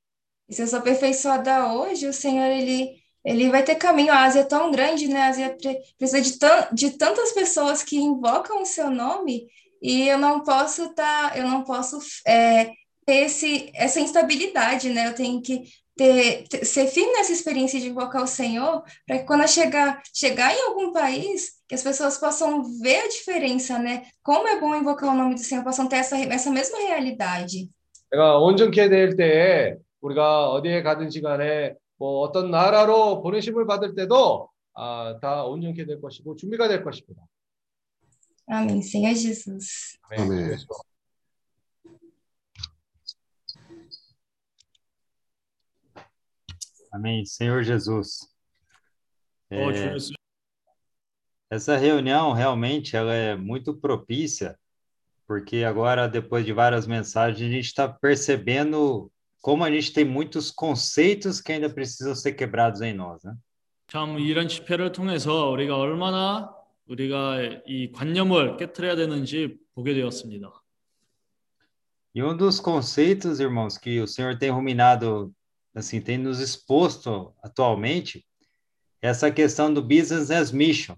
E 0.51 0.55
se 0.55 0.62
eu 0.62 0.66
sou 0.66 0.78
aperfeiçoada 0.78 1.73
hoje, 1.74 2.07
o 2.07 2.12
Senhor, 2.12 2.47
ele, 2.51 3.03
ele 3.23 3.51
vai 3.51 3.62
ter 3.62 3.74
caminho. 3.74 4.12
A 4.12 4.24
Ásia 4.24 4.40
é 4.40 4.45
tão 4.45 4.70
grande, 4.70 5.07
né? 5.07 5.20
A 5.20 5.28
Ásia 5.28 5.57
pre- 5.61 5.81
precisa 5.99 6.23
de, 6.23 6.39
tan 6.39 6.69
de 6.73 6.90
tantas 6.97 7.32
pessoas 7.32 7.82
que 7.82 7.99
invocam 7.99 8.62
o 8.62 8.66
seu 8.66 8.90
nome 8.90 9.47
e 9.82 10.09
eu 10.09 10.19
não 10.19 10.43
posso 10.43 10.95
tá, 10.95 11.32
eu 11.36 11.47
não 11.47 11.65
posso 11.65 11.99
é, 12.27 12.73
ter 13.05 13.24
esse, 13.27 13.70
essa 13.74 14.01
instabilidade, 14.01 14.89
né? 14.90 15.09
Eu 15.09 15.15
tenho 15.15 15.40
que 15.43 15.65
ter, 15.97 16.47
ter- 16.49 16.65
ser 16.65 16.86
firme 16.86 17.12
nessa 17.12 17.32
experiência 17.32 17.81
de 17.81 17.89
invocar 17.89 18.23
o 18.23 18.27
Senhor 18.27 18.82
para 19.07 19.19
que 19.19 19.24
quando 19.24 19.43
eu 19.43 19.49
chegar, 19.49 20.01
chegar 20.15 20.55
em 20.55 20.61
algum 20.66 20.93
país, 20.93 21.59
que 21.69 21.74
as 21.74 21.82
pessoas 21.82 22.19
possam 22.19 22.62
ver 22.81 23.01
a 23.01 23.09
diferença, 23.09 23.78
né? 23.78 24.07
Como 24.23 24.47
é 24.47 24.61
bom 24.61 24.74
invocar 24.74 25.11
o 25.11 25.16
nome 25.16 25.35
do 25.35 25.40
Senhor, 25.40 25.65
possam 25.65 25.89
ter 25.89 25.97
essa, 25.97 26.16
essa 26.16 26.51
mesma 26.51 26.78
realidade. 26.78 27.69
내가 28.11 28.39
온전케 28.39 28.89
될 28.89 29.16
때에 29.16 29.74
우리가 30.01 30.51
어디에 30.51 30.82
가든지 30.82 31.20
간에 31.20 31.74
뭐 31.99 32.20
어떤 32.20 32.51
나라로 32.51 33.20
보내심을 33.23 33.66
받을 33.66 33.95
때도 33.95 34.49
아, 34.74 35.19
다 35.20 35.45
온전케 35.45 35.85
될 35.85 36.01
것이고 36.01 36.36
준비가 36.36 36.69
될 36.69 36.82
것입니다. 36.85 37.23
Amém. 38.49 38.78
Senhor 38.78 39.15
Jesus. 39.15 39.99
아멘. 40.09 40.28
그래 40.28 40.57
Amém. 46.93 47.24
Senhor 47.24 47.62
Jesus. 47.62 48.20
어, 49.51 49.70
É, 49.70 49.73
주님 49.73 49.95
예수- 49.95 50.12
essa 51.51 51.77
reunião 51.77 52.32
realmente 52.32 52.95
ela 52.97 53.12
é 53.15 53.35
muito 53.36 53.74
propícia, 53.74 54.59
porque 55.27 55.65
agora, 55.65 56.07
depois 56.09 56.45
de 56.45 56.53
várias 56.53 56.86
mensagens, 56.86 57.49
a 57.49 57.53
gente 57.53 57.65
está 57.66 57.89
percebendo 57.89 59.11
como 59.40 59.65
a 59.65 59.70
gente 59.70 59.93
tem 59.93 60.05
muitos 60.05 60.51
conceitos 60.51 61.40
que 61.40 61.53
ainda 61.53 61.70
precisam 61.70 62.15
ser 62.15 62.32
quebrados 62.32 62.81
em 62.82 62.93
nós, 62.93 63.23
né? 63.24 63.35
참 63.86 64.19
이런 64.19 64.49
집회를 64.49 64.93
통해서 64.93 65.49
우리가 65.49 65.77
얼마나 65.78 66.55
우리가 66.86 67.39
이 67.66 67.90
관념을 67.93 68.57
깨트려야 68.59 68.97
되는지 68.97 69.59
보게 69.74 69.95
되었습니다. 69.95 70.53
E 72.15 72.23
um 72.23 72.36
dos 72.36 72.59
conceitos, 72.61 73.39
irmãos, 73.40 73.78
que 73.78 74.01
o 74.01 74.07
Senhor 74.07 74.36
tem 74.39 74.51
ruminado, 74.51 75.32
assim, 75.74 76.01
tem 76.01 76.19
nos 76.19 76.40
exposto 76.40 77.35
atualmente, 77.43 78.27
é 79.01 79.09
essa 79.09 79.31
questão 79.31 79.73
do 79.73 79.82
business 79.82 80.32
as 80.32 80.53
mission. 80.53 80.97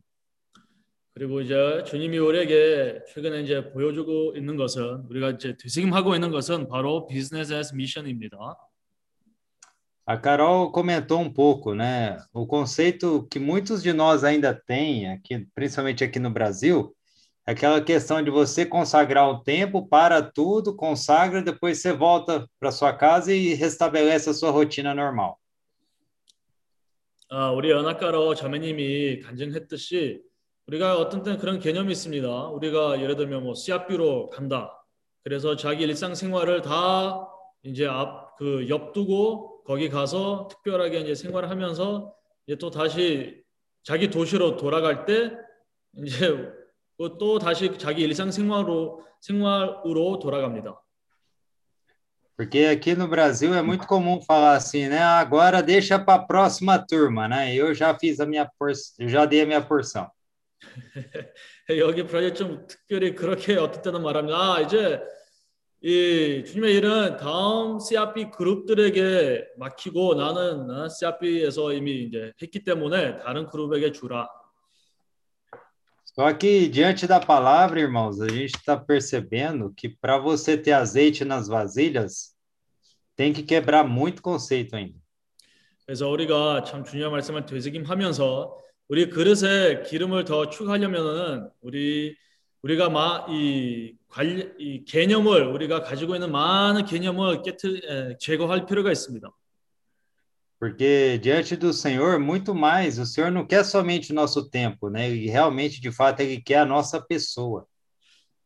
그리고 1.12 1.40
이제 1.40 1.84
주님이 1.86 2.18
우리에게 2.18 3.02
최근에 3.12 3.42
이제 3.42 3.70
보여주고 3.72 4.34
있는 4.36 4.56
것은 4.56 5.04
우리가 5.08 5.30
이제 5.30 5.56
되새김하고 5.56 6.14
있는 6.14 6.30
것은 6.30 6.68
바로 6.68 7.06
비즈니스 7.06 7.52
as 7.52 7.74
미션입니다. 7.74 8.38
A 10.08 10.16
Carol 10.16 10.72
comentou 10.72 11.20
um 11.20 11.32
pouco, 11.32 11.74
né? 11.74 12.16
O 12.32 12.46
conceito 12.46 13.28
que 13.28 13.38
muitos 13.38 13.82
de 13.82 13.92
nós 13.92 14.24
ainda 14.24 14.54
têm, 14.54 15.08
aqui, 15.08 15.46
principalmente 15.54 16.02
aqui 16.02 16.18
no 16.18 16.30
Brasil, 16.30 16.88
é 16.88 17.03
aquela 17.45 17.81
questão 17.81 18.23
de 18.23 18.31
você 18.31 18.65
consagrar 18.65 19.29
o 19.29 19.43
tempo 19.43 19.87
para 19.87 20.21
tudo, 20.21 20.75
consagra, 20.75 21.41
depois 21.41 21.79
você 21.79 21.93
volta 21.93 22.47
para 22.59 22.71
sua 22.71 22.93
casa 22.93 23.33
e 23.33 23.53
restabelece 23.53 24.29
a 24.29 24.33
sua 24.33 24.51
rotina 24.51 24.93
normal. 24.93 25.37
아, 27.29 27.51
우리 27.51 27.71
연합가로 27.71 28.35
자매님이 28.35 29.21
간증했듯이 29.21 30.21
우리가 30.67 30.97
어떤 30.97 31.23
때는 31.23 31.39
그런 31.39 31.59
개념이 31.59 31.91
있습니다. 31.91 32.47
우리가 32.49 33.01
예를 33.01 33.15
들면 33.15 33.43
뭐 33.43 33.55
씨앗뷰로 33.55 34.29
간다. 34.29 34.71
그래서 35.23 35.55
자기 35.55 35.83
일상생활을 35.83 36.61
다 36.61 37.27
이제 37.63 37.85
앞 37.85 38.25
그 38.37 38.67
옆두고 38.69 39.63
거기 39.63 39.89
가서 39.89 40.47
특별하게 40.49 40.99
이제 40.99 41.15
생활을 41.15 41.49
하면서 41.49 42.13
이제 42.47 42.57
또 42.57 42.69
다시 42.69 43.41
자기 43.83 44.09
도시로 44.09 44.57
돌아갈 44.57 45.05
때 45.05 45.31
이제 46.03 46.29
그 46.29 46.64
또 46.97 47.39
다시 47.39 47.77
자기 47.77 48.03
일상 48.03 48.31
생활로 48.31 49.03
생활으로 49.21 50.19
돌아갑니다. 50.19 50.81
Porque 52.37 52.65
aqui 52.65 52.91
no 52.91 53.07
Brasil 53.07 53.53
é 53.53 53.61
muito 53.61 53.87
comum 53.87 54.19
falar 54.21 54.55
assim, 54.57 54.89
né? 54.89 54.99
"Ah, 54.99 55.19
Agora 55.19 55.61
deixa 55.63 55.97
para 55.97 56.15
a 56.15 56.25
próxima 56.25 56.77
turma, 56.77 57.29
né? 57.29 57.55
Eu 57.55 57.73
já 57.73 57.97
fiz 57.97 58.19
a 58.19 58.25
minha 58.25 58.45
por... 58.59 58.71
eu 58.99 59.07
já 59.07 59.25
dei 59.25 59.41
a 59.41 59.45
minha 59.45 59.61
porção. 59.61 60.09
여기 61.69 62.03
브라질 62.05 62.33
좀 62.35 62.67
특별히 62.67 63.15
그렇게 63.15 63.55
어떤 63.55 63.81
때는 63.81 64.01
말합니다. 64.01 64.37
아, 64.37 64.61
이제 64.61 65.01
이 65.81 66.43
주님의 66.45 66.73
일은 66.75 67.17
다음 67.17 67.79
CRP 67.79 68.31
그룹들에게 68.31 69.47
맡기고 69.57 70.15
나는 70.15 70.69
어, 70.69 70.89
CRP에서 70.89 71.71
이미 71.71 72.03
이제 72.03 72.33
했기 72.41 72.63
때문에 72.65 73.19
다른 73.19 73.47
그룹에게 73.47 73.91
주라. 73.93 74.27
Só 76.17 76.33
que 76.33 76.69
diante 76.69 77.05
da 77.05 77.19
palavra, 77.19 77.81
irmãos, 77.81 78.21
a 78.21 78.29
gente 78.29 78.55
está 78.55 78.77
percebendo 78.77 79.73
que 79.75 79.89
para 79.89 80.17
você 80.17 80.57
ter 80.57 80.71
azeite 80.71 81.25
nas 81.25 81.49
vasilhas, 81.49 82.33
tem 83.17 83.33
que 83.33 83.43
quebrar 83.43 83.83
muito 83.83 84.21
conceito 84.21 84.75
ainda. 84.75 84.97
그래서 85.85 86.09
우리가 86.09 86.63
참 86.63 86.83
중요한 86.85 87.11
말씀을 87.11 87.45
되새김하면서 87.45 88.57
우리 88.87 89.09
그릇에 89.09 89.83
기름을 89.83 90.23
더 90.23 90.49
추가하려면은 90.49 91.49
우리 91.61 92.15
우리가 92.63 92.89
마, 92.89 93.25
이, 93.29 93.95
관리, 94.07 94.49
이 94.57 94.85
개념을 94.85 95.43
우리가 95.47 95.81
가지고 95.81 96.15
있는 96.15 96.31
많은 96.31 96.85
개념을 96.85 97.43
깨트, 97.43 97.81
에, 97.83 98.17
제거할 98.17 98.65
필요가 98.65 98.91
있습니다. 98.91 99.29
Porque 100.58 101.18
diante 101.22 101.56
do 101.56 101.72
Senhor, 101.72 102.18
muito 102.20 102.54
mais, 102.54 102.98
o 102.98 103.06
Senhor 103.06 103.30
não 103.30 103.46
quer 103.46 103.64
somente 103.64 104.12
o 104.12 104.14
nosso 104.14 104.50
tempo, 104.50 104.90
né? 104.90 105.08
Ele 105.08 105.26
realmente, 105.26 105.80
de 105.80 105.90
fato, 105.90 106.20
ele 106.20 106.40
quer 106.40 106.58
a 106.58 106.66
nossa 106.66 107.00
pessoa. 107.00 107.66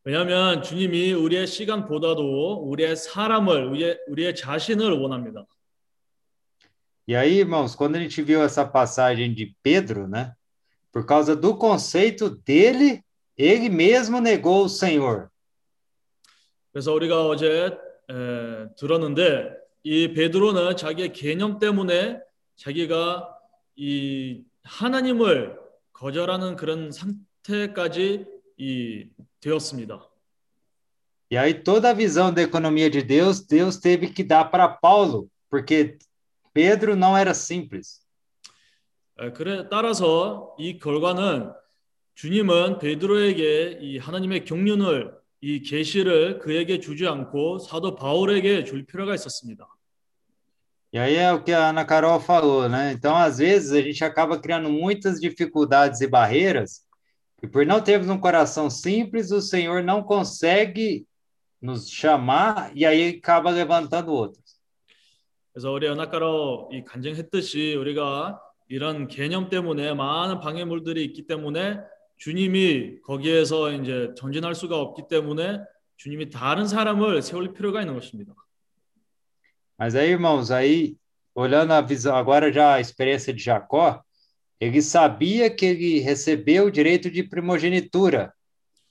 왜냐하면 0.05 0.61
주님이 0.61 1.13
우리의 1.13 1.47
시간보다도 1.47 2.69
우리의 2.69 2.95
사람을, 2.95 3.65
우리의, 3.65 3.99
우리의 4.07 4.35
자신을 4.35 4.91
원합니다. 4.91 5.45
E 7.07 7.15
aí, 7.15 7.39
irmãos, 7.39 7.75
quando 7.75 7.97
a 7.97 7.99
gente 7.99 8.21
viu 8.21 8.41
essa 8.41 8.65
passagem 8.65 9.33
de 9.33 9.55
Pedro, 9.61 10.07
né? 10.07 10.33
Por 10.91 11.05
causa 11.05 11.35
do 11.35 11.57
conceito 11.57 12.29
dele, 12.29 13.03
ele 13.37 13.67
mesmo 13.67 14.19
negou 14.21 14.65
o 14.65 14.69
Senhor. 14.69 15.29
그래서 16.71 16.93
우리가 16.93 17.27
어제 17.27 17.77
에, 18.09 18.75
들었는데 18.77 19.58
이 19.82 20.12
베드로는 20.12 20.76
자기의 20.76 21.12
개념 21.12 21.58
때문에 21.58 22.20
자기가 22.56 23.36
이 23.76 24.44
하나님을 24.62 25.58
거절하는 25.92 26.56
그런 26.56 26.90
상태까지 26.92 28.26
이 28.58 29.08
되었습니다. 29.40 30.06
E 31.32 31.36
aí 31.36 31.54
toda 31.54 31.90
a 31.90 31.94
visão 31.94 32.34
da 32.34 32.42
economia 32.42 32.90
de 32.90 33.02
Deus, 33.02 33.40
Deus 33.40 33.78
teve 33.78 34.08
que 34.08 34.24
dar 34.24 34.50
para 34.50 34.66
Paulo, 34.66 35.30
porque 35.48 35.96
Pedro 36.52 36.96
não 36.96 37.16
era 37.16 37.32
simples. 37.32 38.04
에, 39.20 39.32
그래 39.32 39.68
따라서 39.70 40.56
이 40.58 40.78
결과는 40.78 41.52
주님은 42.14 42.78
베드로에게 42.78 43.78
이 43.80 43.98
하나님의 43.98 44.44
경륜을 44.44 45.19
이 45.40 45.62
계시를 45.62 46.38
그에게 46.38 46.80
주지 46.80 47.06
않고 47.06 47.58
사도 47.58 47.94
바울에게 47.94 48.64
줄 48.64 48.84
필요가 48.84 49.14
있었습니다. 49.14 49.66
E 50.92 50.98
aí 50.98 51.14
é 51.14 51.32
o 51.32 51.40
que 51.40 51.52
a 51.52 51.68
Ana 51.68 51.86
Carol 51.86 52.18
falou, 52.18 52.68
né? 52.68 52.92
Então, 52.92 53.14
às 53.14 53.38
vezes, 53.38 53.70
a 53.70 53.80
gente 53.80 54.04
acaba 54.04 54.40
criando 54.40 54.68
muitas 54.68 55.20
dificuldades 55.20 56.00
e 56.00 56.08
barreiras, 56.08 56.84
e 57.40 57.46
por 57.46 57.64
não 57.64 57.80
termos 57.80 58.08
um 58.08 58.18
coração 58.18 58.68
simples, 58.68 59.30
o 59.30 59.40
Senhor 59.40 59.84
não 59.84 60.02
consegue 60.02 61.06
nos 61.62 61.88
chamar, 61.88 62.72
e 62.74 62.84
aí 62.84 63.16
acaba 63.16 63.50
levantando 63.50 64.12
outros. 64.12 64.58
그래서 65.52 65.72
우리 65.72 65.86
연합가로 65.86 66.70
이 66.72 66.84
간증했듯이 66.84 67.74
우리가 67.74 68.40
이런 68.68 69.08
개념 69.08 69.48
때문에 69.48 69.94
많은 69.94 70.40
방해물들이 70.40 71.04
있기 71.04 71.26
때문에 71.26 71.78
주님이 72.19 73.01
거기에서 73.01 73.71
이제 73.71 74.13
전진할 74.15 74.55
수가 74.55 74.79
없기 74.79 75.03
때문에 75.09 75.59
주님이 75.97 76.29
다른 76.29 76.67
사람을 76.67 77.21
세울 77.21 77.53
필요가 77.53 77.81
있는 77.81 77.93
것입니다. 77.93 78.33
Mas 79.77 79.93
aí, 79.93 80.11
irmãos, 80.11 80.51
aí, 80.51 80.95
olhando 81.33 81.73
a 81.73 81.81
visão, 81.81 82.15
agora 82.15 82.51
já 82.51 82.75
a 82.75 82.79
experiência 82.79 83.33
de 83.33 83.43
Jacó, 83.43 84.01
ele 84.59 84.81
sabia 84.81 85.49
que 85.49 85.65
ele 85.65 85.99
recebeu 85.99 86.67
o 86.67 86.71
direito 86.71 87.11
de 87.11 87.23
primogenitura, 87.23 88.33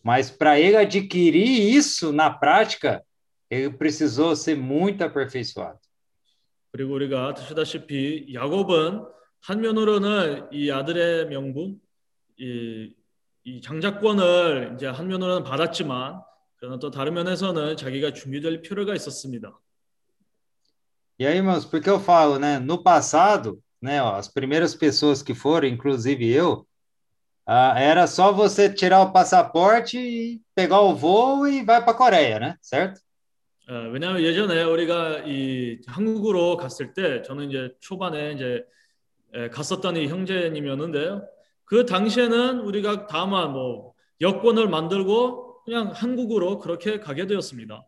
Mas 0.05 0.31
para 0.31 0.61
ele 0.61 0.77
adquirir 0.77 1.75
isso 1.75 2.13
na 2.13 2.29
prática, 2.31 3.03
ele 3.49 3.71
precisou 3.71 4.37
ser 4.37 4.55
muito 4.55 5.03
aperfeiçoado. 5.03 5.79
그리고 6.71 6.93
우리가 6.95 7.33
드시다시피 7.35 8.35
야곱은 8.35 9.03
한면으로는 9.41 10.49
이 10.53 10.71
아들의 10.71 11.29
명분, 11.29 11.81
이, 12.37 12.93
이 13.50 13.62
장자권을 13.62 14.74
이제 14.76 14.86
한 14.86 15.08
면으로는 15.08 15.44
받았지만 15.44 16.22
그러나 16.58 16.78
또 16.78 16.92
다른 16.92 17.16
면에서는 17.16 17.78
자기가 17.78 18.14
준비될 18.14 18.62
필요가 18.62 18.94
있었습니다. 18.94 19.60
E 21.18 21.26
aí, 21.26 21.36
irmãos, 21.38 21.66
por 21.66 21.82
que 21.82 21.90
eu 21.90 22.00
falo, 22.00 22.38
né? 22.38 22.60
No 22.60 22.82
passado, 22.82 23.60
né, 23.82 24.02
ó, 24.02 24.16
as 24.16 24.30
primeiras 24.30 24.74
pessoas 24.74 25.22
que 25.22 25.34
foram, 25.34 25.68
inclusive 25.68 26.26
eu, 26.32 26.66
ah, 27.46 27.78
era 27.78 28.08
só 28.08 28.32
você 28.32 28.72
tirar 28.72 29.02
o 29.02 29.12
passaporte 29.12 29.98
e 29.98 30.42
pegar 30.56 30.80
o 30.82 30.96
voo 30.96 31.48
e 31.48 31.64
vai 31.64 31.82
para 31.82 31.92
a 31.92 31.96
Coreia, 31.96 32.40
né? 32.40 32.56
Certo? 32.62 33.02
어, 33.68 33.90
왜냐하면 33.92 34.24
예전에 34.24 34.64
우리가 34.64 35.24
이 35.26 35.80
한국으로 35.88 36.58
갔을 36.58 36.94
때 36.94 37.22
저는 37.24 37.50
이제 37.50 37.76
초반에 37.80 38.34
이제 38.34 38.64
에, 39.34 39.50
갔었던 39.50 39.98
이 39.98 40.08
형제님이었는데요. 40.08 41.39
그 41.70 41.86
당시에는 41.86 42.62
우리가 42.62 43.06
다만 43.06 43.54
뭐 43.54 43.94
여권을 44.22 44.68
만들고 44.70 45.62
그냥 45.64 45.92
한국으로 45.92 46.58
그렇게 46.58 47.00
가게 47.00 47.28
되었습니다. 47.28 47.86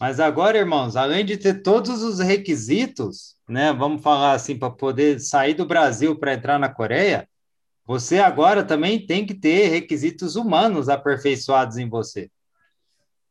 Mas 0.00 0.18
agora, 0.18 0.58
irmãos, 0.58 0.96
além 0.96 1.24
de 1.24 1.36
ter 1.36 1.62
todos 1.62 2.02
os 2.02 2.18
requisitos, 2.20 3.36
né, 3.48 3.72
vamos 3.72 4.02
falar 4.02 4.32
assim, 4.32 4.58
para 4.58 4.70
poder 4.70 5.20
sair 5.20 5.54
do 5.54 5.66
Brasil 5.66 6.18
para 6.18 6.32
entrar 6.32 6.58
na 6.58 6.68
Coreia, 6.68 7.28
você 7.86 8.18
agora 8.18 8.64
também 8.64 9.06
tem 9.06 9.26
que 9.26 9.34
ter 9.34 9.68
requisitos 9.68 10.34
humanos 10.34 10.88
aperfeiçoados 10.88 11.76
em 11.76 11.88
você. 11.88 12.30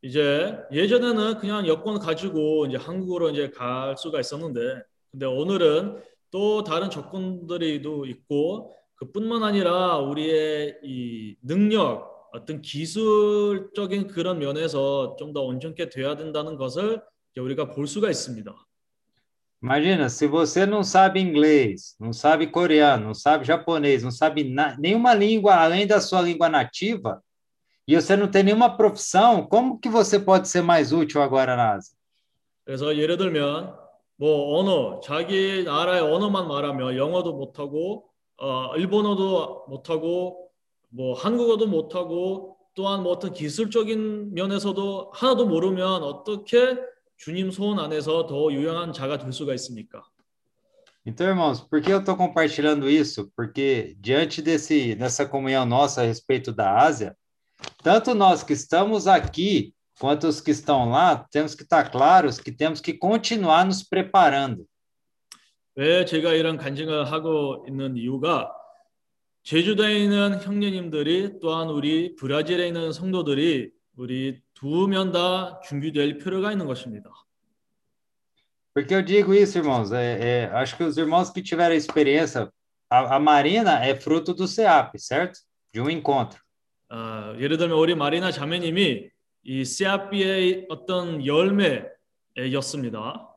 이제 0.03 0.55
예전에는 0.71 1.39
그냥 1.39 1.65
여권 1.65 1.97
가지고 1.97 2.67
이제 2.67 2.77
한국으로 2.77 3.31
이제 3.31 3.49
갈 3.49 3.97
수가 3.97 4.19
있었는데, 4.19 4.83
근데 5.11 5.25
오늘은 5.25 6.01
또 6.29 6.63
다른 6.63 6.89
조건들이도 6.91 8.05
있고, 8.05 8.75
그뿐만 8.95 9.43
아니라 9.43 9.97
우리의 9.97 10.79
이 10.83 11.35
능력, 11.41 12.11
어떤 12.33 12.61
기술적인 12.61 14.07
그런 14.07 14.39
면에서 14.39 15.15
좀 15.19 15.33
더 15.33 15.41
온전케 15.41 15.89
돼야 15.89 16.15
된다는 16.15 16.57
것을 16.57 17.01
우리가 17.37 17.69
볼 17.71 17.87
수가 17.87 18.09
있습니다. 18.09 18.53
Imagina, 19.63 20.09
se 20.09 20.27
você 20.27 20.65
não 20.65 20.83
sabe 20.83 21.21
inglês, 21.21 21.95
não 21.97 22.11
sabe 22.11 22.47
coreano, 22.47 23.05
não 23.05 23.13
sabe 23.13 23.45
japonês, 23.45 24.03
não 24.03 24.11
sabe 24.11 24.43
na- 24.43 24.75
nenhuma 24.77 25.13
língua 25.13 25.55
além 25.55 25.87
da 25.87 26.01
sua 26.01 26.21
língua 26.21 26.49
nativa, 26.49 27.23
e 27.87 27.95
você 27.95 28.15
não 28.17 28.27
tem 28.29 28.43
nenhuma 28.43 28.75
profissão, 28.75 29.47
como 29.47 29.79
que 29.79 29.87
você 29.87 30.19
pode 30.19 30.49
ser 30.49 30.61
mais 30.61 30.91
útil 30.91 31.21
agora 31.21 31.55
na 31.55 31.73
Ásia? 31.75 31.95
그래서 32.65 32.95
예를 32.97 33.17
들면 33.17 33.73
뭐 34.17 34.59
언어, 34.59 34.99
자기 35.01 35.63
나라의 35.63 36.01
언어만 36.01 36.47
말하며 36.47 36.95
영어도 36.97 37.33
못하고 37.33 38.05
어, 38.43 38.75
일본어도 38.75 39.63
못하고 39.69 40.49
뭐 40.89 41.13
한국어도 41.13 41.65
못하고 41.65 42.57
또한 42.75 43.01
뭐 43.01 43.13
어떤 43.13 43.31
기술적인 43.31 44.33
면에서도 44.33 45.11
하나도 45.13 45.45
모르면 45.45 46.03
어떻게 46.03 46.77
주님 47.15 47.51
소원 47.51 47.79
안에서 47.79 48.27
더 48.27 48.51
유용한 48.51 48.91
자가 48.91 49.17
될 49.17 49.31
수가 49.31 49.53
있습니까? 49.53 50.03
Então, 51.05 51.27
irmãos, 51.27 51.61
por 51.61 51.81
que 51.81 51.91
eu 51.91 51.99
estou 51.99 52.17
compartilhando 52.17 52.89
isso? 52.89 53.31
Porque 53.33 53.95
diante 53.97 54.41
desse, 54.41 54.93
dessa 54.95 55.25
comunhão 55.25 55.65
nossa 55.65 56.01
a 56.01 56.05
respeito 56.05 56.51
da 56.51 56.77
Ásia, 56.81 57.15
tanto 57.81 58.13
nós 58.13 58.43
que 58.43 58.51
estamos 58.51 59.07
aqui, 59.07 59.73
quanto 59.99 60.27
os 60.27 60.41
que 60.41 60.51
estão 60.51 60.89
lá, 60.89 61.25
temos 61.31 61.55
que 61.55 61.63
estar 61.63 61.89
claros 61.89 62.39
que 62.39 62.51
temos 62.51 62.81
que 62.81 62.93
continuar 62.93 63.65
nos 63.65 63.83
preparando. 63.83 64.65
왜 65.75 66.05
제가 66.05 66.33
이런 66.33 66.57
간증을 66.57 67.11
하고 67.11 67.65
있는 67.67 67.97
이유가 67.97 68.51
제주도에 69.43 69.97
있는 69.97 70.39
형제님들이 70.41 71.39
또한 71.41 71.69
우리 71.69 72.15
브라질에 72.15 72.67
있는 72.67 72.93
성도들이 72.93 73.71
우리 73.97 74.39
두 74.53 74.87
면 74.87 75.11
다 75.11 75.59
준비될 75.61 76.17
필요가 76.19 76.51
있는 76.51 76.65
것입니다. 76.67 77.09
Porque 78.73 78.95
eu 78.95 79.03
digo 79.05 79.33
isso, 79.35 79.57
irmãos, 79.59 79.91
é, 79.91 80.17
é, 80.19 80.45
acho 80.53 80.75
que 80.77 80.83
os 80.83 80.97
irmãos 80.97 81.29
que 81.29 81.43
tiveram 81.43 81.75
experiência, 81.75 82.51
a, 82.89 83.17
a 83.17 83.19
Marina 83.19 83.85
é 83.85 83.93
fruto 83.95 84.33
do 84.33 84.47
CEAP, 84.47 84.97
certo? 84.97 85.39
De 85.71 85.79
um 85.79 85.89
encontro. 85.89 86.39
아, 86.89 87.35
예를 87.39 87.57
들면 87.57 87.77
우리 87.77 87.93
마리나 87.95 88.31
자매님이 88.31 89.09
이 89.43 89.65
CRP의 89.65 90.67
어떤 90.69 91.23
열매였습니다. 91.25 93.29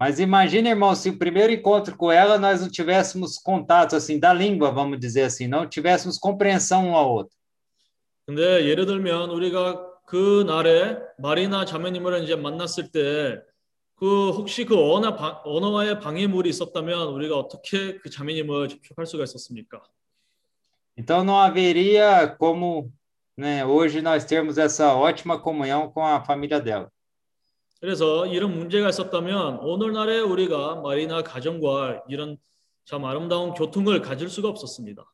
Mas 0.00 0.18
imagina, 0.20 0.68
irmão, 0.68 0.94
se 0.94 1.08
o 1.08 1.18
primeiro 1.18 1.52
encontro 1.52 1.96
com 1.96 2.12
ela 2.12 2.38
nós 2.38 2.60
não 2.60 2.68
tivéssemos 2.68 3.38
contato 3.38 3.96
assim 3.96 4.18
da 4.18 4.32
língua, 4.32 4.70
vamos 4.70 5.00
dizer 5.00 5.22
assim, 5.22 5.46
não 5.48 5.66
tivéssemos 5.66 6.18
compreensão 6.18 6.88
um 6.88 6.94
ao 6.96 7.10
outro. 7.10 7.34
근데 8.26 8.64
예를 8.66 8.86
들면 8.86 9.30
우리가 9.30 9.86
그 10.06 10.44
날에 10.46 10.98
마리나 11.18 11.64
자매님을 11.64 12.24
이제 12.24 12.36
만났을 12.36 12.90
때 12.90 13.40
그 13.96 14.30
혹시 14.30 14.66
그 14.66 14.76
언어 14.76 15.16
방- 15.16 15.40
언어와의 15.44 16.00
방해물이 16.00 16.50
있었다면 16.50 17.08
우리가 17.08 17.34
어떻게 17.38 17.96
그 17.98 18.10
자매님을 18.10 18.68
접촉할 18.68 19.06
수가 19.06 19.24
있었습니까? 19.24 19.80
Então 20.98 21.24
não 21.24 21.36
haveria 21.38 22.26
como, 22.38 22.92
né, 23.36 23.64
hoje 23.64 24.00
nós 24.02 24.24
termos 24.24 24.58
essa 24.58 24.94
ótima 24.94 25.38
comunhão 25.38 25.90
com 25.90 26.04
a 26.04 26.22
família 26.22 26.60
dela. 26.60 26.90
그래서 27.80 28.26
이런 28.26 28.56
문제가 28.58 28.88
있었다면 28.88 29.58
오늘날에 29.60 30.20
우리가 30.20 30.76
마리나 30.76 31.22
가정과 31.22 32.04
이런 32.08 32.36
참 32.84 33.04
아름다운 33.04 33.52
교통을 33.54 34.00
가질 34.00 34.28
수가 34.28 34.48
없었습니다. 34.48 35.04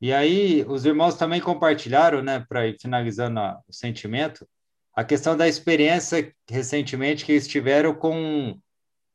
E 0.00 0.12
aí 0.12 0.64
os 0.68 0.84
irmãos 0.84 1.16
também 1.16 1.40
compartilharam, 1.40 2.22
né, 2.22 2.44
para 2.48 2.66
ir 2.68 2.76
finalizando 2.80 3.40
a- 3.40 3.58
o 3.68 3.72
sentimento, 3.72 4.46
a 4.94 5.02
questão 5.02 5.36
da 5.36 5.48
experiência 5.48 6.32
recentemente 6.48 7.24
que 7.24 7.32
eles 7.32 7.48
tiveram 7.48 7.94
com, 7.94 8.56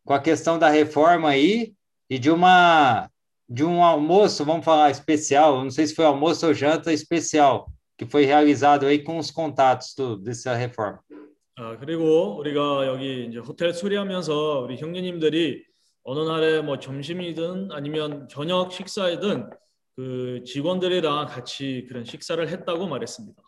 com 0.05 0.13
a 0.13 0.19
questão 0.19 0.59
da 0.59 0.69
reforma 0.69 1.29
aí 1.29 1.73
e 2.09 2.19
de 2.19 2.29
uma 2.29 3.09
de 3.47 3.63
um 3.63 3.83
almoço, 3.83 4.43
vamos 4.43 4.65
falar 4.65 4.89
especial, 4.89 5.61
não 5.63 5.69
sei 5.69 5.85
se 5.85 5.93
foi 5.93 6.05
almoço 6.05 6.47
ou 6.47 6.53
janta 6.53 6.91
especial, 6.91 7.71
que 7.97 8.05
foi 8.05 8.25
realizado 8.25 8.85
aí 8.85 9.03
com 9.03 9.17
os 9.19 9.29
contatos 9.29 9.93
do, 9.95 10.17
dessa 10.17 10.55
reforma. 10.55 10.99
아, 11.57 11.77
그리고 11.77 12.37
우리가 12.39 12.87
여기 12.87 13.25
이제 13.25 13.37
호텔 13.37 13.73
수리하면서 13.73 14.61
우리 14.61 14.77
형제님들이 14.77 15.63
어느 16.03 16.19
날에 16.19 16.61
뭐 16.61 16.79
점심이든 16.79 17.71
아니면 17.71 18.27
저녁 18.27 18.71
식사이든 18.71 19.49
그 19.95 20.43
직원들이랑 20.45 21.27
같이 21.27 21.85
그런 21.87 22.03
식사를 22.03 22.47
했다고 22.47 22.87
말했습니다. 22.87 23.41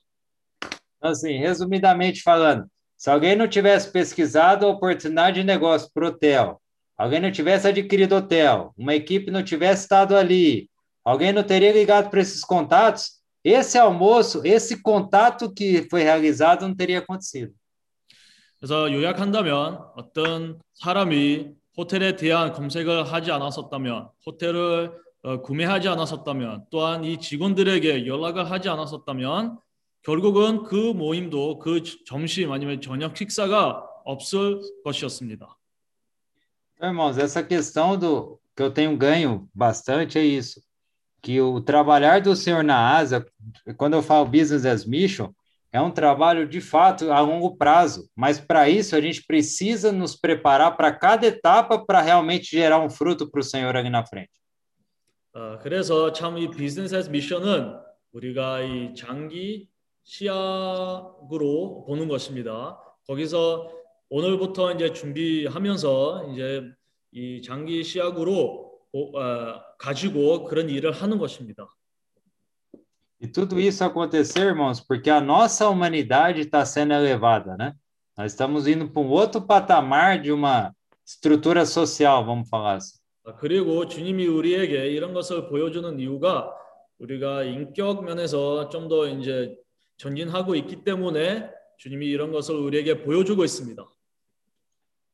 Então, 0.97 1.11
assim, 1.11 1.37
resumidamente 1.37 2.21
falando, 2.21 2.67
se 2.97 3.09
alguém 3.09 3.35
não 3.35 3.47
tivesse 3.47 3.91
pesquisado 3.91 4.65
a 4.65 4.69
oportunidade 4.69 5.41
de 5.41 5.43
negócio 5.45 5.89
para 5.93 6.05
o 6.05 6.07
hotel, 6.07 6.61
alguém 6.97 7.19
não 7.19 7.31
tivesse 7.31 7.67
adquirido 7.67 8.15
hotel, 8.15 8.73
uma 8.77 8.95
equipe 8.95 9.29
não 9.29 9.43
tivesse 9.43 9.83
estado 9.83 10.15
ali, 10.15 10.69
alguém 11.03 11.33
não 11.33 11.43
teria 11.43 11.73
ligado 11.73 12.09
para 12.09 12.21
esses 12.21 12.41
contatos, 12.43 13.21
esse 13.43 13.77
almoço, 13.77 14.41
esse 14.43 14.81
contato 14.81 15.53
que 15.53 15.87
foi 15.89 16.01
realizado 16.03 16.67
não 16.67 16.75
teria 16.75 16.99
acontecido. 16.99 17.53
그래서 18.60 18.92
요약한다면 18.92 19.80
어떤 19.96 20.60
사람이 20.74 21.48
호텔에 21.78 22.16
대한 22.16 22.52
검색을 22.52 23.10
하지 23.10 23.32
않았었다면 23.32 24.10
호텔을 24.26 24.92
어, 25.22 25.40
구매하지 25.40 25.88
않았었다면 25.88 26.66
또한 26.70 27.04
이 27.04 27.18
직원들에게 27.18 28.06
연락을 28.06 28.50
하지 28.50 28.68
않았었다면 28.68 29.58
결국은 30.02 30.62
그 30.64 30.74
모임도 30.74 31.58
그 31.58 31.82
점심 32.06 32.52
아니면 32.52 32.80
저녁 32.80 33.16
식사가 33.16 33.86
없을 34.04 34.60
것이었습니다. 34.84 35.56
Irmãos, 36.82 37.18
essa 37.18 37.42
questão 37.42 37.98
do 37.98 38.38
que 38.56 38.62
eu 38.62 38.70
tenho 38.70 38.96
ganho 38.96 39.46
bastante 39.54 40.18
é 40.18 40.24
isso, 40.24 40.62
que 41.22 41.38
o 41.38 41.60
trabalhar 41.60 42.22
do 42.22 42.34
Senhor 42.34 42.64
na 42.64 42.96
Ásia, 42.96 43.26
quando 43.76 43.94
eu 43.94 44.02
falo 44.02 44.24
business 44.24 44.64
as 44.64 44.86
mission, 44.86 45.30
é 45.72 45.80
um 45.80 45.90
trabalho 45.90 46.48
de 46.48 46.60
fato 46.60 47.10
a 47.12 47.20
longo 47.20 47.56
prazo, 47.56 48.08
mas 48.16 48.40
para 48.40 48.68
isso 48.68 48.96
a 48.96 49.00
gente 49.00 49.24
precisa 49.24 49.92
nos 49.92 50.16
preparar 50.16 50.76
para 50.76 50.92
cada 50.92 51.26
etapa 51.26 51.78
para 51.84 52.00
realmente 52.00 52.50
gerar 52.50 52.80
um 52.80 52.90
fruto 52.90 53.30
para 53.30 53.40
o 53.40 53.42
Senhor 53.44 53.76
ali 53.76 53.88
na 53.90 54.04
frente. 54.04 54.30
어, 55.32 55.58
그래서 55.62 56.12
참 56.12 56.36
이 56.38 56.50
비즈니스 56.50 57.08
미션은 57.08 57.72
우리가 58.12 58.62
이 58.62 58.94
장기 58.96 59.68
시약으로 60.02 61.84
보는 61.86 62.08
것입니다. 62.08 62.78
거기서 63.06 63.70
오늘부터 64.08 64.72
이제 64.72 64.92
준비하면서 64.92 66.30
이제 66.32 66.62
이 67.12 67.42
장기 67.42 67.84
시약으로 67.84 68.70
보- 68.92 69.12
어, 69.16 69.60
가지고 69.78 70.44
그런 70.44 70.68
일을 70.68 70.90
하는 70.90 71.18
것입니다. 71.18 71.64
E 73.19 73.27
tudo 73.27 73.59
isso 73.59 73.83
acontecer, 73.83 74.41
irmãos, 74.41 74.79
porque 74.81 75.09
a 75.09 75.21
nossa 75.21 75.69
humanidade 75.69 76.41
está 76.41 76.65
sendo 76.65 76.93
elevada, 76.93 77.55
né? 77.57 77.73
Nós 78.17 78.31
estamos 78.33 78.67
indo 78.67 78.89
para 78.89 79.01
um 79.01 79.09
outro 79.09 79.41
patamar 79.41 80.21
de 80.21 80.31
uma 80.31 80.73
estrutura 81.05 81.65
social, 81.65 82.25
vamos 82.25 82.49
falar 82.49 82.75
assim. 82.75 82.99
아, 83.25 83.35
그리고 83.35 83.87
주님이 83.87 84.27
우리에게 84.27 84.91
이런 84.91 85.13
것을 85.13 85.47
보여주는 85.49 85.99
이유가 85.99 86.53
우리가 86.99 87.43
인격 87.43 88.03
면에서 88.03 88.69
좀 88.69 88.87
더 88.87 89.07
이제 89.07 89.55
전진하고 89.97 90.55
있기 90.55 90.83
때문에 90.83 91.49
주님이 91.77 92.05
이런 92.07 92.31
것을 92.31 92.55
우리에게 92.55 93.01
보여주고 93.01 93.43
있습니다. 93.43 93.83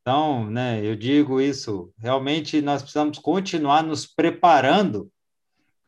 Então, 0.02 0.50
né, 0.50 0.82
eu 0.84 0.96
digo 0.96 1.40
isso, 1.40 1.94
realmente 2.00 2.60
nós 2.62 2.82
precisamos 2.82 3.20
continuar 3.20 3.84
nos 3.84 4.08
preparando, 4.08 5.08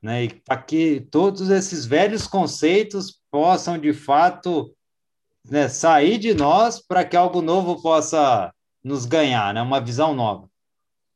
né, 0.03 0.25
e 0.25 0.29
para 0.29 0.63
que 0.63 1.01
todos 1.11 1.51
esses 1.51 1.85
velhos 1.87 2.27
conceitos 2.27 3.21
possam 3.31 3.79
de 3.79 3.93
fato, 3.93 4.75
né, 5.45 5.69
sair 5.69 6.19
de 6.19 6.35
nós 6.35 6.81
para 6.81 7.05
que 7.05 7.17
algo 7.17 7.43
novo 7.43 7.83
possa 7.83 8.53
nos 8.83 9.05
ganhar, 9.05 9.53
né, 9.53 9.63
uma 9.63 9.81
visão 9.81 10.15
nova. 10.15 10.49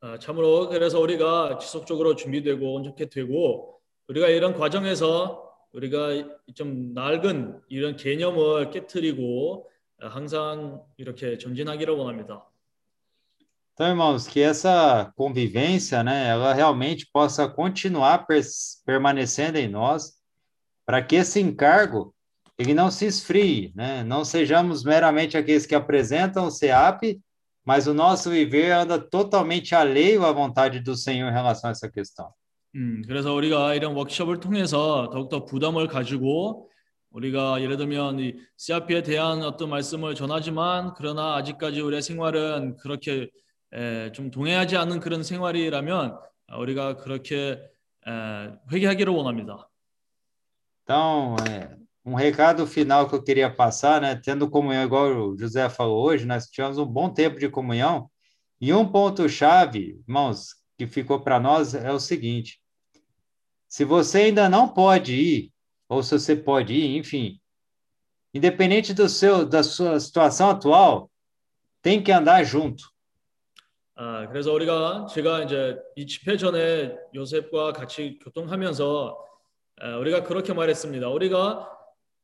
아, 0.04 0.18
참으로 0.18 0.68
그래서 0.68 0.98
우리가 0.98 1.58
지속적으로 1.58 2.16
준비되고 2.16 2.74
온전케 2.74 3.08
되고 3.08 3.80
우리가 4.08 4.30
이런 4.30 4.52
과정에서 4.58 5.48
우리가 5.72 6.08
좀 6.54 6.92
낡은 6.92 7.60
이런 7.68 7.94
개념을 7.94 8.70
깨뜨리고 8.70 9.70
아, 10.00 10.08
항상 10.08 10.82
이렇게 10.96 11.38
전진하기를 11.38 11.94
원합니다. 11.94 12.44
Então, 13.73 13.87
irmãos, 13.87 14.27
que 14.27 14.41
essa 14.41 15.11
convivência, 15.15 16.03
né, 16.03 16.29
ela 16.29 16.53
realmente 16.53 17.07
possa 17.13 17.47
continuar 17.47 18.25
pers- 18.25 18.81
permanecendo 18.85 19.57
em 19.59 19.67
nós, 19.67 20.13
para 20.85 21.01
que 21.03 21.15
esse 21.15 21.39
encargo 21.39 22.13
ele 22.57 22.73
não 22.73 22.89
se 22.89 23.05
esfrie, 23.05 23.71
né? 23.75 24.03
Não 24.03 24.25
sejamos 24.25 24.83
meramente 24.83 25.37
aqueles 25.37 25.67
que 25.67 25.75
apresentam 25.75 26.47
o 26.47 26.51
CEAP, 26.51 27.21
mas 27.63 27.85
o 27.85 27.93
nosso 27.93 28.31
viver 28.31 28.71
anda 28.71 28.97
totalmente 28.97 29.75
alheio 29.75 30.25
à 30.25 30.31
vontade 30.31 30.79
do 30.79 30.95
Senhor 30.95 31.29
em 31.29 31.33
relação 31.33 31.69
a 31.69 31.71
essa 31.71 31.87
questão. 31.89 32.33
음, 32.75 33.01
그래서 33.07 33.33
우리가 33.33 33.75
이런 33.75 33.93
워크숍을 33.93 34.39
통해서 34.39 35.09
더욱더 35.11 35.45
부담을 35.45 35.87
가지고 35.87 36.69
우리가 37.11 37.61
예를 37.61 37.77
들면 37.77 38.19
이 38.19 38.35
CRP에 38.57 39.03
대한 39.03 39.41
어떤 39.43 39.69
말씀을 39.69 40.15
전하지만 40.15 40.93
그러나 40.95 41.35
아직까지 41.35 41.79
우리의 41.81 42.01
생활은 42.01 42.77
그렇게 42.77 43.29
에, 43.73 44.11
좀 44.11 44.31
동의하지 44.31 44.77
않는 44.77 44.99
그런 44.99 45.23
생활이라면 45.23 46.17
아, 46.47 46.57
우리가 46.57 46.97
그렇게 46.97 47.59
에, 48.07 48.51
회개하기를 48.71 49.11
원합니다. 49.13 49.69
Então, 50.83 51.35
é, 51.49 51.75
um 52.05 52.15
recado 52.15 52.65
final 52.65 53.09
que 53.09 53.15
eu 53.15 53.21
queria 53.21 53.53
passar, 53.53 53.99
né? 53.99 54.15
Tendo 54.15 54.49
comunhão, 54.49 54.85
igual 54.85 55.11
o 55.11 55.37
José 55.37 55.67
falou 55.69 56.05
hoje, 56.05 56.25
nós 56.25 56.47
tivemos 56.47 56.77
um 56.77 56.85
bom 56.85 57.09
tempo 57.09 57.37
de 57.37 57.49
comunhão. 57.49 58.09
E 58.61 58.73
um 58.73 58.89
ponto-chave, 58.89 60.01
irmãos, 60.07 60.55
que 60.77 60.87
ficou 60.87 61.19
para 61.19 61.39
nós 61.39 61.75
é 61.75 61.91
o 61.91 61.99
seguinte: 61.99 62.61
se 63.67 63.83
você 63.83 64.19
ainda 64.19 64.47
não 64.47 64.69
pode 64.69 65.13
ir, 65.13 65.51
ou 65.89 66.01
se 66.01 66.17
você 66.17 66.35
pode 66.35 66.73
ir, 66.73 66.97
enfim, 66.97 67.41
independente 68.33 68.93
do 68.93 69.09
seu, 69.09 69.45
da 69.45 69.61
sua 69.61 69.99
situação 69.99 70.49
atual, 70.49 71.11
tem 71.81 72.01
que 72.01 72.11
andar 72.11 72.43
junto. 72.45 72.85
아, 74.04 74.26
그래서 74.26 74.52
우리가 74.52 75.06
제가 75.08 75.44
이제 75.44 75.78
이 75.94 76.08
집회 76.08 76.36
전에 76.36 76.92
요셉과 77.14 77.72
같이 77.72 78.18
교통하면서 78.20 79.24
에, 79.80 79.92
우리가 79.94 80.24
그렇게 80.24 80.52
말했습니다. 80.52 81.08
우리가 81.08 81.70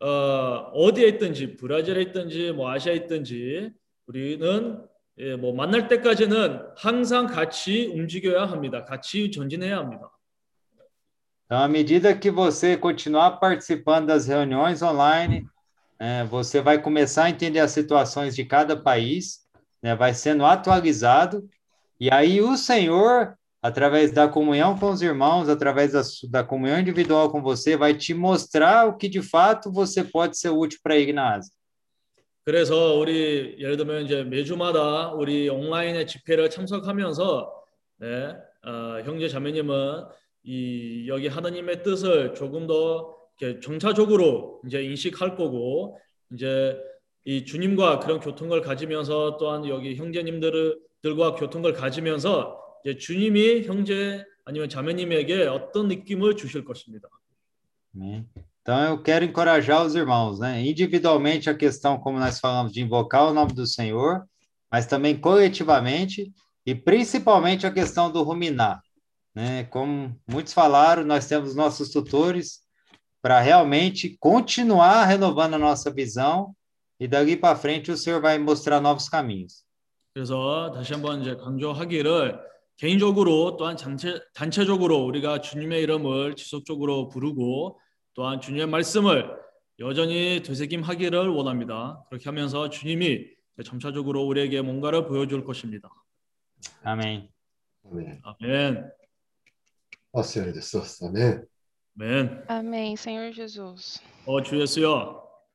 어, 0.00 0.08
어디에 0.74 1.06
있든지 1.06 1.56
브라질에 1.56 2.02
있든지 2.02 2.50
뭐 2.50 2.68
아시아에 2.72 2.96
있든지 2.96 3.70
우리는 4.06 4.84
예, 5.18 5.36
뭐 5.36 5.54
만날 5.54 5.86
때까지는 5.86 6.62
항상 6.76 7.26
같이 7.26 7.92
움직여야 7.94 8.46
합니다. 8.46 8.84
같이 8.84 9.30
전진해야 9.30 9.78
합니다. 9.78 10.10
Então, 11.46 11.62
à 11.62 11.68
medida 11.68 12.12
que 12.12 12.30
você 12.30 12.76
continuar 12.76 13.38
participando 13.38 14.08
das 14.08 14.26
reuniões 14.26 14.82
online, 14.82 15.46
né, 16.00 16.24
você 16.24 16.60
vai 16.60 16.82
começar 16.82 17.24
a 17.24 17.30
entender 17.30 17.60
as 17.60 17.70
situações 17.70 18.34
de 18.34 18.44
cada 18.44 18.76
país, 18.76 19.46
né, 19.80 19.94
vai 19.94 20.12
sendo 20.12 20.44
atualizado, 20.44 21.48
e 22.00 22.10
aí 22.10 22.40
o 22.40 22.56
Senhor, 22.56 23.34
através 23.60 24.12
da 24.12 24.28
comunhão 24.28 24.78
com 24.78 24.90
os 24.90 25.02
irmãos, 25.02 25.48
através 25.48 25.92
da, 25.92 26.02
da 26.30 26.44
comunhão 26.44 26.78
individual 26.78 27.30
com 27.30 27.42
você, 27.42 27.76
vai 27.76 27.94
te 27.94 28.14
mostrar 28.14 28.86
o 28.86 28.96
que 28.96 29.08
de 29.08 29.22
fato 29.22 29.72
você 29.72 30.04
pode 30.04 30.38
ser 30.38 30.50
útil 30.50 30.78
para 30.82 30.94
na 31.12 31.34
Ásia. 31.34 31.52
그래서 32.44 32.94
우리 32.94 33.56
예를 33.58 33.76
들면 33.76 34.06
이제 34.06 34.24
매주마다 34.24 35.12
우리 35.12 35.50
온라인의 35.50 36.06
집회를 36.06 36.48
참석하면서 36.48 37.52
네, 37.98 38.34
어, 38.64 39.02
형제 39.04 39.28
자매님은 39.28 40.06
이 40.44 41.04
여기 41.08 41.28
하나님의 41.28 41.82
뜻을 41.82 42.32
조금 42.32 42.66
더 42.66 43.14
이렇게 43.38 43.60
정차적으로 43.60 44.62
이제 44.66 44.82
인식할 44.82 45.36
거고 45.36 45.98
이제 46.32 46.74
이 47.26 47.44
주님과 47.44 47.98
그런 47.98 48.18
교통을 48.18 48.62
가지면서 48.62 49.36
또한 49.36 49.68
여기 49.68 49.94
형제님들 49.96 50.78
과 51.17 51.35
교통을 51.35 51.73
가지면서 51.73 52.59
이제 52.83 52.97
주님이 52.97 53.63
형제 53.63 54.23
아니면 54.45 54.69
자매님에게 54.69 55.47
어떤 55.47 55.87
느낌을 55.87 56.35
주실 56.35 56.65
것입니다. 56.65 57.09
Amém? 57.95 58.25
Então, 58.61 58.79
eu 58.85 59.03
quero 59.03 59.25
encorajar 59.25 59.85
os 59.85 59.93
irmãos, 59.93 60.39
né? 60.39 60.65
Individualmente, 60.65 61.49
a 61.49 61.53
questão, 61.53 61.99
como 61.99 62.17
nós 62.17 62.39
falamos, 62.39 62.71
de 62.71 62.81
invocar 62.81 63.29
o 63.29 63.33
nome 63.33 63.53
do 63.53 63.67
Senhor, 63.67 64.25
mas 64.71 64.85
também 64.85 65.19
coletivamente, 65.19 66.31
e 66.65 66.73
principalmente 66.73 67.67
a 67.67 67.71
questão 67.71 68.09
do 68.09 68.23
ruminar, 68.23 68.81
né? 69.35 69.65
Como 69.65 70.17
muitos 70.25 70.53
falaram, 70.53 71.03
nós 71.03 71.27
temos 71.27 71.55
nossos 71.55 71.89
tutores 71.89 72.61
para 73.21 73.41
realmente 73.41 74.15
continuar 74.17 75.03
renovando 75.05 75.55
a 75.55 75.59
nossa 75.59 75.91
visão, 75.91 76.55
e 76.97 77.05
dali 77.05 77.35
para 77.35 77.57
frente 77.57 77.91
o 77.91 77.97
Senhor 77.97 78.21
vai 78.21 78.39
mostrar 78.39 78.79
novos 78.79 79.09
caminhos. 79.09 79.65
그래서 80.18 80.72
다시 80.74 80.94
한번 80.94 81.20
이제 81.20 81.36
강조하기를 81.36 82.40
개인적으로 82.76 83.56
또한 83.56 83.76
단체, 83.76 84.20
단체적으로 84.34 85.04
우리가 85.04 85.40
주님의 85.40 85.80
이름을 85.82 86.34
지속적으로 86.34 87.06
부르고 87.06 87.78
또한 88.14 88.40
주님의 88.40 88.66
말씀을 88.66 89.30
여전히 89.78 90.42
되새김하기를 90.42 91.28
원합니다. 91.28 92.04
그렇게 92.08 92.24
하면서 92.24 92.68
주님이 92.68 93.26
점차적으로 93.64 94.26
우리에게 94.26 94.60
뭔가를 94.60 95.06
보여줄 95.06 95.44
것입니다. 95.44 95.88
아멘. 96.82 97.28
아멘. 97.84 98.20
아멘. 98.24 98.90
Ó 100.10 100.20
Senhor 100.20 100.52
Jesus, 100.52 101.04
amém. 101.04 101.44
Amém. 101.96 102.42
Amém, 102.48 102.96
Senhor 102.96 103.32
Jesus. 103.32 104.00
네. 104.02 104.24
Ó 104.26 104.42
Jesus. 104.42 104.84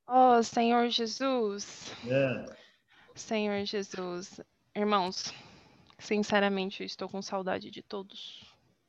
Ó 0.08 0.42
Senhor 0.42 0.90
Jesus. 0.90 1.92
Amém. 2.06 2.46
Senhor 3.16 3.66
Jesus, 3.66 4.42
Irmãos, 4.75 5.33
sinceramente, 5.99 6.83
eu 6.83 6.87
estou 6.87 7.09
com 7.09 7.21
saudade 7.21 7.71
de 7.71 7.83
todos. 7.83 8.45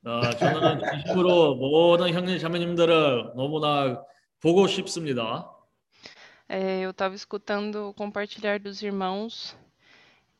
아, 0.06 0.22
저는 0.32 0.80
진심으로 0.80 1.56
모든 1.56 2.14
형님 2.14 2.40
자매님들을 2.40 3.34
너무나 3.36 4.02
보고 4.40 4.68
싶습니다. 4.68 5.50
É, 6.48 6.80
eu 6.82 6.92
estava 6.92 7.14
escutando 7.16 7.90
o 7.90 7.94
compartilhar 7.94 8.60
dos 8.60 8.82
irmãos 8.82 9.56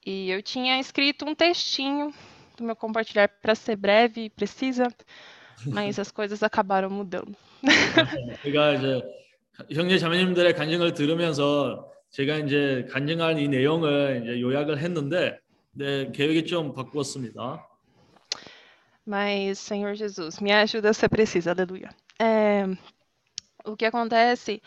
e 0.06 0.30
eu 0.32 0.42
tinha 0.42 0.80
escrito 0.80 1.26
um 1.26 1.36
textinho 1.36 2.14
do 2.58 2.64
meu 2.64 2.76
compartilhar 2.76 3.28
para 3.42 3.54
ser 3.54 3.76
breve 3.76 4.26
e 4.26 4.30
precisa, 4.30 4.88
mas 5.66 6.00
as 6.00 6.10
coisas 6.12 6.42
acabaram 6.42 6.90
mudando. 6.90 7.36
제가 8.44 8.74
이제 8.76 9.02
형제 9.74 9.98
자매님들의 9.98 10.56
간증을 10.56 10.94
들으면서 10.94 11.92
제가 12.15 12.37
이제 12.37 12.87
간증할 12.93 13.41
이 13.41 13.49
내용을 13.49 14.23
이제 14.23 14.41
요약을 14.41 14.79
했는데 14.79 15.41
네, 15.73 16.13
계획이 16.13 16.47
좀 16.47 16.73
바꾸었습니다. 16.73 17.67
Mas, 19.05 19.59
Senhor 19.59 19.97
Jesus, 19.97 20.41
me 20.41 20.53
ajuda 20.53 20.91
se 20.91 21.09
precisa, 21.09 21.51
aleluia. 21.51 21.91
É, 22.21 22.67
o 23.65 23.75
que 23.77 23.85
acontece 23.85 24.63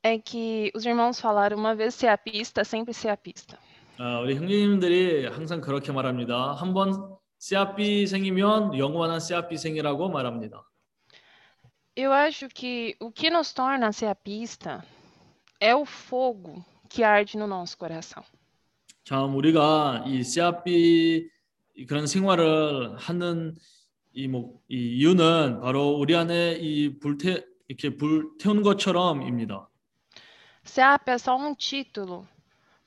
é 0.00 0.16
que 0.16 0.70
os 0.72 0.86
irmãos 0.86 1.20
falaram 1.20 1.58
uma 1.58 1.74
vez 1.74 1.92
ser 1.92 2.06
a 2.06 2.16
pista, 2.16 2.62
sempre 2.62 2.94
ser 2.94 3.08
a 3.08 3.16
pista. 3.16 3.58
아, 3.98 4.20
우리 4.20 4.36
형제님들이 4.36 5.26
항상 5.26 5.60
그렇게 5.60 5.90
말합니다. 5.90 6.52
한번 6.52 7.16
씨앗비 7.40 8.06
생이면 8.06 8.78
영원한 8.78 9.18
씨앗비 9.18 9.58
생이라고 9.58 10.08
말합니다. 10.08 10.64
Eu 11.96 12.12
acho 12.12 12.48
que 12.48 12.94
o 13.00 13.10
que 13.10 13.28
nos 13.28 13.52
torna 13.52 13.90
ser 13.90 14.06
a 14.06 14.14
pista 14.14 14.84
é 15.60 15.74
o 15.74 15.84
fogo 15.84 16.64
que 16.88 17.04
arde 17.04 17.36
no 17.36 17.46
nosso 17.46 17.76
coração. 17.76 18.24
참 19.04 19.34
우리가 19.34 20.04
이 20.06 20.22
씨앗비 20.22 21.28
그런 21.86 22.06
생활을 22.06 22.96
하는 22.96 23.56
이, 24.12 24.28
뭐, 24.28 24.60
이 24.68 24.98
이유는 24.98 25.60
바로 25.60 25.90
우리 25.90 26.16
안에 26.16 26.58
이 26.60 26.98
불태 26.98 27.44
이렇게 27.68 27.96
불 27.96 28.36
태우는 28.38 28.62
것처럼입니다. 28.62 29.68
SEAP 30.64 31.10
é 31.10 31.18
só 31.18 31.36
um 31.36 31.54
título 31.54 32.26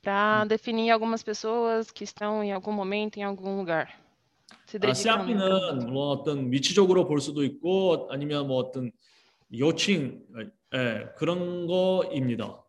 para 0.02 0.46
definir 0.46 0.92
algumas 0.92 1.24
pessoas 1.24 1.90
que 1.92 2.04
estão 2.04 2.44
em 2.44 2.52
algum 2.52 2.72
momento 2.72 3.18
em 3.18 3.24
algum 3.24 3.58
lugar. 3.58 3.90
Se 4.66 4.78
아. 4.82 4.94
CRP는 4.94 5.86
물론 5.86 6.10
어떤 6.10 6.52
위치적으로 6.52 7.06
볼 7.08 7.22
수도 7.22 7.44
있고 7.44 8.08
아니면 8.12 8.48
뭐 8.48 8.58
어떤 8.58 8.92
요칭 9.54 10.22
예, 10.74 11.08
그런 11.18 11.68
거입니다. 11.68 12.64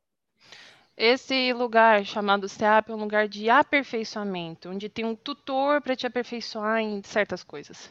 Esse 0.96 1.52
lugar 1.52 2.04
chamado 2.04 2.48
SEAP 2.48 2.92
é 2.92 2.94
um 2.94 2.98
lugar 3.00 3.26
de 3.26 3.50
aperfeiçoamento, 3.50 4.68
onde 4.70 4.88
tem 4.88 5.04
um 5.04 5.16
tutor 5.16 5.80
para 5.80 5.96
te 5.96 6.06
aperfeiçoar 6.06 6.80
em 6.80 7.02
certas 7.02 7.42
coisas. 7.42 7.90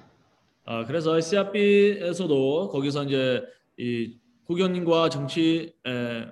아, 0.66 0.86
그래서 0.86 1.20
CRP에서도 1.20 2.70
거기서 2.70 3.04
이제 3.04 3.44
이 3.78 4.18
후견인과 4.46 5.10
정치 5.10 5.74
에, 5.86 6.26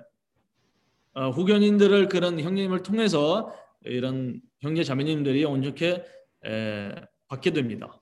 어, 1.14 1.28
후견인들을 1.28 2.08
그런 2.08 2.40
형님을 2.40 2.82
통해서 2.82 3.54
이런 3.82 4.40
형제 4.60 4.82
자매님들이 4.82 5.44
온전케 5.44 6.02
에, 6.44 6.94
받게 7.28 7.50
됩니다. 7.50 7.98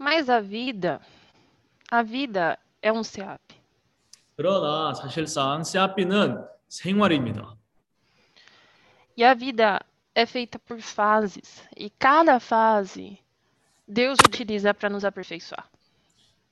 Mas 0.00 0.28
a 0.28 0.40
vida, 0.40 0.98
a 1.92 2.02
vida 2.02 2.58
é 2.82 2.90
um 2.90 3.04
SEAP. 3.04 3.49
그러나 4.40 4.94
사실상 4.94 5.62
CRP는 5.62 6.42
생활입니다. 6.66 7.58
E 9.14 9.22
a 9.22 9.34
vida 9.34 9.78
é 10.14 10.22
feita 10.22 10.58
por 10.58 10.78
fases, 10.78 11.62
e 11.76 11.90
cada 11.90 12.40
fase 12.40 13.18
Deus 13.86 14.16
utiliza 14.26 14.72
para 14.72 14.88
nos 14.88 15.04
aperfeiçoar. 15.04 15.68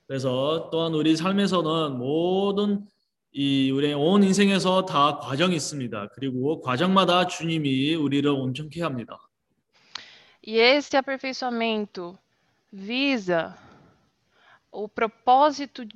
그래서 0.05 0.69
또한 0.71 0.93
우리 0.93 1.15
삶에서는 1.15 1.97
모든 1.97 2.85
이 3.31 3.71
우리의 3.71 3.95
온 3.95 4.21
인생에서 4.21 4.85
다 4.85 5.17
과정이 5.17 5.55
있습니다. 5.55 6.09
그리고 6.13 6.61
과정마다 6.61 7.25
주님이 7.25 7.95
우리를 7.95 8.29
온전케 8.29 8.83
합니다. 8.83 9.17
E 10.45 10.59
esse 10.59 10.95
aperfeiçoamento 10.95 12.15
visa 12.71 13.57
o 14.71 14.87
propósito 14.87 15.87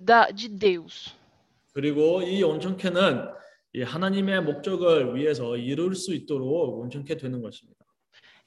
da, 0.00 0.30
de 0.30 0.48
Deus. 0.48 1.17
그리고 1.82 2.22
이 2.22 2.42
온전케는 2.42 3.28
이 3.72 3.82
하나님의 3.82 4.42
목적을 4.42 5.14
위해서 5.14 5.56
이룰 5.56 5.94
수 5.94 6.12
있도록 6.12 6.80
온전케 6.80 7.16
되는 7.16 7.40
것입니다. 7.40 7.78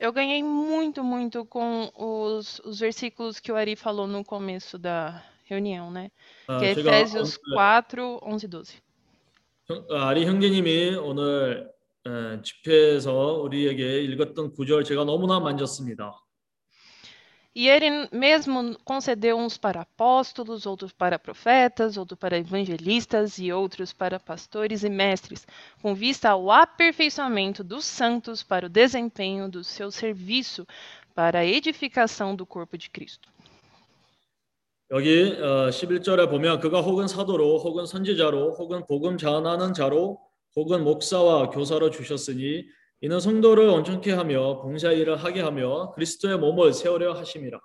Eu 0.02 0.12
ganhei 0.12 0.44
muito, 0.44 1.02
muito 1.02 1.46
com 1.46 1.90
os, 1.96 2.60
os 2.66 2.80
versículos 2.82 3.40
que 3.40 3.50
o 3.50 3.56
Ari 3.56 3.78
falou 3.78 4.06
no 4.06 4.26
começo 4.26 4.78
da 4.78 5.24
reunião, 5.46 5.90
né? 5.92 6.12
아, 6.48 6.58
Que 6.58 6.66
é 6.66 6.72
Efésios 6.72 7.40
오늘 7.48 7.56
4, 7.56 8.20
11, 8.22 8.48
12. 8.50 8.82
형- 9.70 9.86
아, 9.92 10.10
아리 10.10 10.26
형제님이 10.26 10.96
오늘 10.98 11.72
에, 12.06 12.42
집회에서 12.42 13.40
우리에게 13.44 14.02
읽었던 14.02 14.52
구절 14.56 14.84
제가 14.84 15.06
너무나 15.06 15.40
만졌습니다. 15.40 16.12
E 17.55 17.71
ele 17.71 18.07
mesmo 18.13 18.77
concedeu 18.85 19.39
uns 19.39 19.57
para 19.57 19.81
apóstolos, 19.81 20.67
outros 20.67 20.93
para 20.93 21.19
profetas, 21.19 21.97
outros 21.97 22.19
para 22.19 22.37
evangelistas 22.37 23.39
e 23.39 23.51
outros 23.51 23.95
para 23.95 24.21
pastores 24.21 24.85
e 24.85 24.91
mestres, 24.91 25.47
com 25.81 25.95
vista 25.95 26.29
ao 26.29 26.51
aperfeiçoamento 26.51 27.65
dos 27.65 27.87
santos 27.87 28.43
para 28.43 28.67
o 28.67 28.69
desempenho 28.69 29.49
do 29.49 29.65
seu 29.65 29.91
serviço 29.91 30.67
para 31.15 31.39
a 31.39 31.47
edificação 31.47 32.37
do 32.37 32.45
corpo 32.45 32.77
de 32.77 32.91
Cristo. 32.91 33.31
여기 34.91 35.33
어, 35.41 35.71
11절에 35.71 36.29
보면 36.31 36.61
그가 36.61 36.81
혹은 36.81 37.09
사도로 37.09 37.59
혹은 37.59 37.87
선지자로 37.87 38.53
혹은 38.53 38.85
복음 38.87 39.17
전하는 39.17 39.75
자로 39.75 40.21
혹은 40.55 40.85
목사와 40.85 41.51
교사로 41.51 41.91
ju셨으니 41.91 42.67
이는 43.01 43.21
성도를 43.21 43.69
온전케 43.69 44.13
하며 44.13 44.61
봉사 44.63 44.91
일을 44.91 45.17
하게 45.23 45.43
하며 45.43 45.93
그리스도의 45.93 46.39
몸을 46.39 46.73
세우려 46.73 47.13
하심이라. 47.15 47.61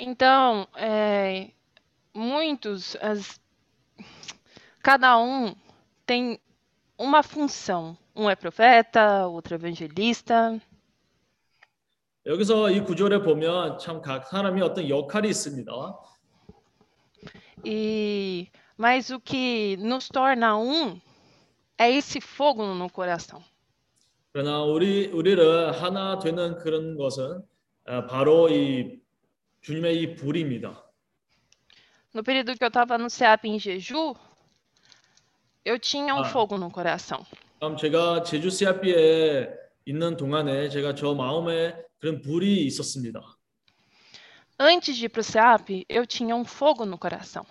Então, 0.00 0.66
é, 0.78 1.52
muitos, 2.14 2.96
as- 3.02 3.38
cada 4.82 5.18
um 5.18 5.54
tem 6.06 6.38
uma 6.98 7.22
função. 7.22 7.96
Um 8.16 8.28
é 8.28 8.34
profeta, 8.36 9.26
outro 9.26 9.54
é 9.54 9.58
evangelista. 9.58 10.58
여기서 12.26 12.70
이 12.70 12.80
구절에 12.84 13.22
보면 13.22 13.78
참 13.78 14.02
각 14.02 14.26
사람이 14.28 14.60
어떤 14.60 14.88
역할이 14.88 15.28
있습니다. 15.30 15.72
E 17.64 18.48
mas 18.78 19.10
o 19.10 19.20
que 19.20 19.76
nos 19.78 20.08
torna 20.08 20.56
um 20.56 21.00
é 21.78 21.90
esse 21.90 22.20
fogo 22.20 22.64
no 22.74 22.88
coração. 22.90 23.42
그러나 24.35 24.63
우리 24.63 25.07
우리를 25.07 25.81
하나 25.81 26.19
되는 26.19 26.57
그런 26.57 26.97
것은 26.97 27.41
어, 27.87 28.05
바로 28.05 28.49
이 28.49 28.99
주님의 29.61 30.01
이 30.01 30.15
불입니다. 30.15 30.83
No 32.13 32.21
período 32.21 32.53
que 32.53 32.65
eu 32.65 32.67
estava 32.67 32.97
no 32.97 33.09
CEAP 33.09 33.47
em 33.47 33.57
Jeju, 33.57 34.13
eu 35.63 35.79
tinha 35.79 36.13
um 36.13 36.19
Ah. 36.19 36.27
fogo 36.29 36.57
no 36.57 36.69
coração. 36.69 37.23
그럼 37.61 37.77
제가 37.77 38.23
제주 38.23 38.49
CRB에 38.49 39.47
있는 39.85 40.17
동안에 40.17 40.67
제가 40.67 40.95
저 40.95 41.13
마음에 41.13 41.73
그런 41.99 42.19
불이 42.19 42.65
있었습니다. 42.65 43.21
Antes 44.59 44.97
de 44.97 45.05
ir 45.05 45.11
para 45.13 45.21
o 45.21 45.23
CEAP, 45.23 45.85
eu 45.87 46.05
tinha 46.05 46.35
um 46.35 46.43
fogo 46.43 46.83
no 46.83 46.97
coração. 46.99 47.45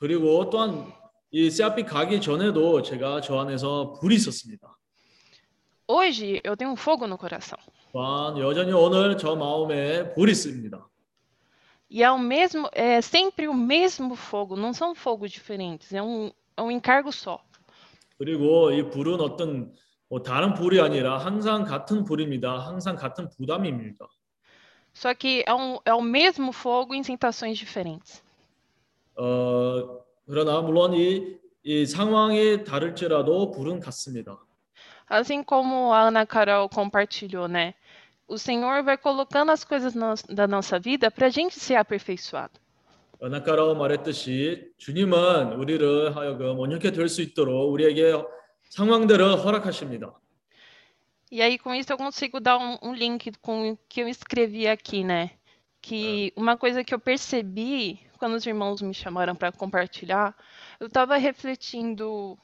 그리고 0.00 0.50
또한 0.50 0.92
이 1.30 1.48
CRB 1.48 1.84
가기 1.84 2.20
전에도 2.20 2.82
제가 2.82 3.20
저 3.20 3.38
안에서 3.38 3.92
불이 4.00 4.16
있었습니다. 4.16 4.76
Hoje 5.86 6.40
eu 6.42 6.56
tenho 6.56 6.70
um 6.70 6.76
fogo 6.76 7.06
no 7.06 7.18
coração. 7.18 7.58
또한 7.92 8.38
여전히 8.38 8.72
오늘 8.72 9.16
저 9.18 9.36
마음에 9.36 10.14
불이 10.14 10.32
있습니다. 10.32 10.88
E 11.90 12.02
é 12.02 12.10
o 12.10 12.18
mesmo, 12.18 12.68
é 12.72 13.00
sempre 13.00 13.46
o 13.46 13.54
mesmo 13.54 14.16
fogo, 14.16 14.56
não 14.56 14.72
são 14.72 14.94
fogos 14.94 15.30
diferentes, 15.30 15.92
é 15.92 16.02
um, 16.02 16.32
é 16.56 16.62
um 16.62 16.70
encargo 16.70 17.12
só. 17.12 17.38
그리고 18.18 18.72
이 18.72 18.88
불은 18.90 19.20
어떤 19.20 19.72
뭐 20.08 20.22
다른 20.22 20.54
불이 20.54 20.80
아니라 20.80 21.18
항상 21.18 21.64
같은 21.64 22.04
불입니다. 22.04 22.58
항상 22.58 22.96
같은 22.96 23.28
부담입니다. 23.28 24.06
Só 24.94 25.12
que 25.12 25.44
é, 25.46 25.52
um, 25.52 25.78
é 25.84 25.92
o 25.92 26.00
mesmo 26.00 26.52
fogo 26.52 26.94
em 26.94 27.02
situações 27.02 27.58
diferentes. 27.58 28.22
어, 29.16 30.00
그러나 30.26 30.60
물론 30.62 30.94
이, 30.94 31.36
이 31.62 31.84
상황이 31.84 32.64
다를지라도 32.64 33.50
불은 33.50 33.80
같습니다. 33.80 34.38
Assim 35.13 35.43
como 35.43 35.91
a 35.93 36.01
Ana 36.01 36.25
Carol 36.25 36.69
compartilhou, 36.69 37.47
né? 37.47 37.73
O 38.27 38.37
Senhor 38.37 38.83
vai 38.83 38.97
colocando 38.97 39.51
as 39.51 39.63
coisas 39.63 39.95
na- 39.95 40.13
da 40.29 40.47
nossa 40.47 40.79
vida 40.79 41.09
para 41.09 41.27
a 41.27 41.29
gente 41.29 41.59
ser 41.59 41.75
aperfeiçoado. 41.75 42.53
아나카라고 43.21 43.75
말했듯이 43.75 44.71
주님은 44.77 45.51
우리를 45.53 46.15
하여금 46.15 46.57
온전케 46.57 46.91
될 46.91 47.09
수 47.09 47.21
있도록 47.21 47.69
우리에게 47.73 48.13
상황들을 48.69 49.43
허락하십니다. 49.43 50.13
E 51.31 51.41
aí, 51.41 51.57
com 51.59 51.75
isso, 51.75 51.91
eu 51.91 51.97
consigo 51.97 52.39
dar 52.39 52.57
um, 52.57 52.77
um 52.81 52.93
link 52.93 53.31
com 53.41 53.71
o 53.71 53.77
que 53.89 54.01
eu 54.01 54.07
escrevi 54.07 54.67
aqui, 54.67 55.03
né? 55.03 55.31
Que 55.81 56.31
uma 56.35 56.57
coisa 56.57 56.83
que 56.83 56.93
eu 56.93 56.99
percebi 56.99 57.99
quando 58.17 58.33
os 58.35 58.45
irmãos 58.45 58.81
me 58.81 58.93
chamaram 58.93 59.35
para 59.35 59.51
compartilhar, 59.51 60.35
eu 60.79 60.87
estava 60.87 61.17
refletindo 61.17 62.37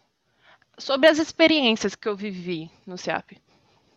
sobre 0.79 1.07
as 1.09 1.19
experiências 1.19 1.95
que 1.95 2.07
eu 2.07 2.15
vivi 2.15 2.69
no 2.87 2.97
CEAP. 2.97 3.37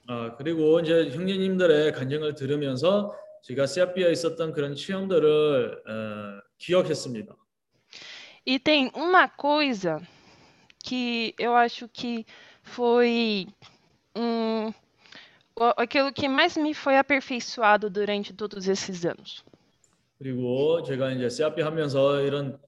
아, 0.08 0.34
그리고 0.36 0.80
이제 0.80 1.10
형제님들의 1.10 1.92
간증을 1.92 2.34
들으면서 2.34 3.14
제가 3.42 3.66
시아피아에 3.66 4.12
있었던 4.12 4.52
그런 4.52 4.74
체험들을 4.74 5.82
어, 5.86 6.40
기억했습니다. 6.58 7.34
E 8.46 8.58
tem 8.58 8.90
uma 8.94 9.28
coisa 9.28 10.00
que 10.82 11.34
eu 11.38 11.54
acho 11.54 11.86
que 11.88 12.24
foi 12.62 13.46
um, 14.16 14.72
o- 15.60 15.74
aquilo 15.76 16.10
que 16.12 16.26
mais 16.28 16.56
me 16.56 16.72
foi 16.72 16.96
aperfeiçoado 16.96 17.90
durante 17.90 18.32
todos 18.32 18.66
esses 18.68 19.04
anos. 19.04 19.44
그리고 20.18 20.82
제가 20.82 21.12
이제 21.12 21.28
시아피 21.28 21.60
하면서 21.62 22.20
이런 22.22 22.58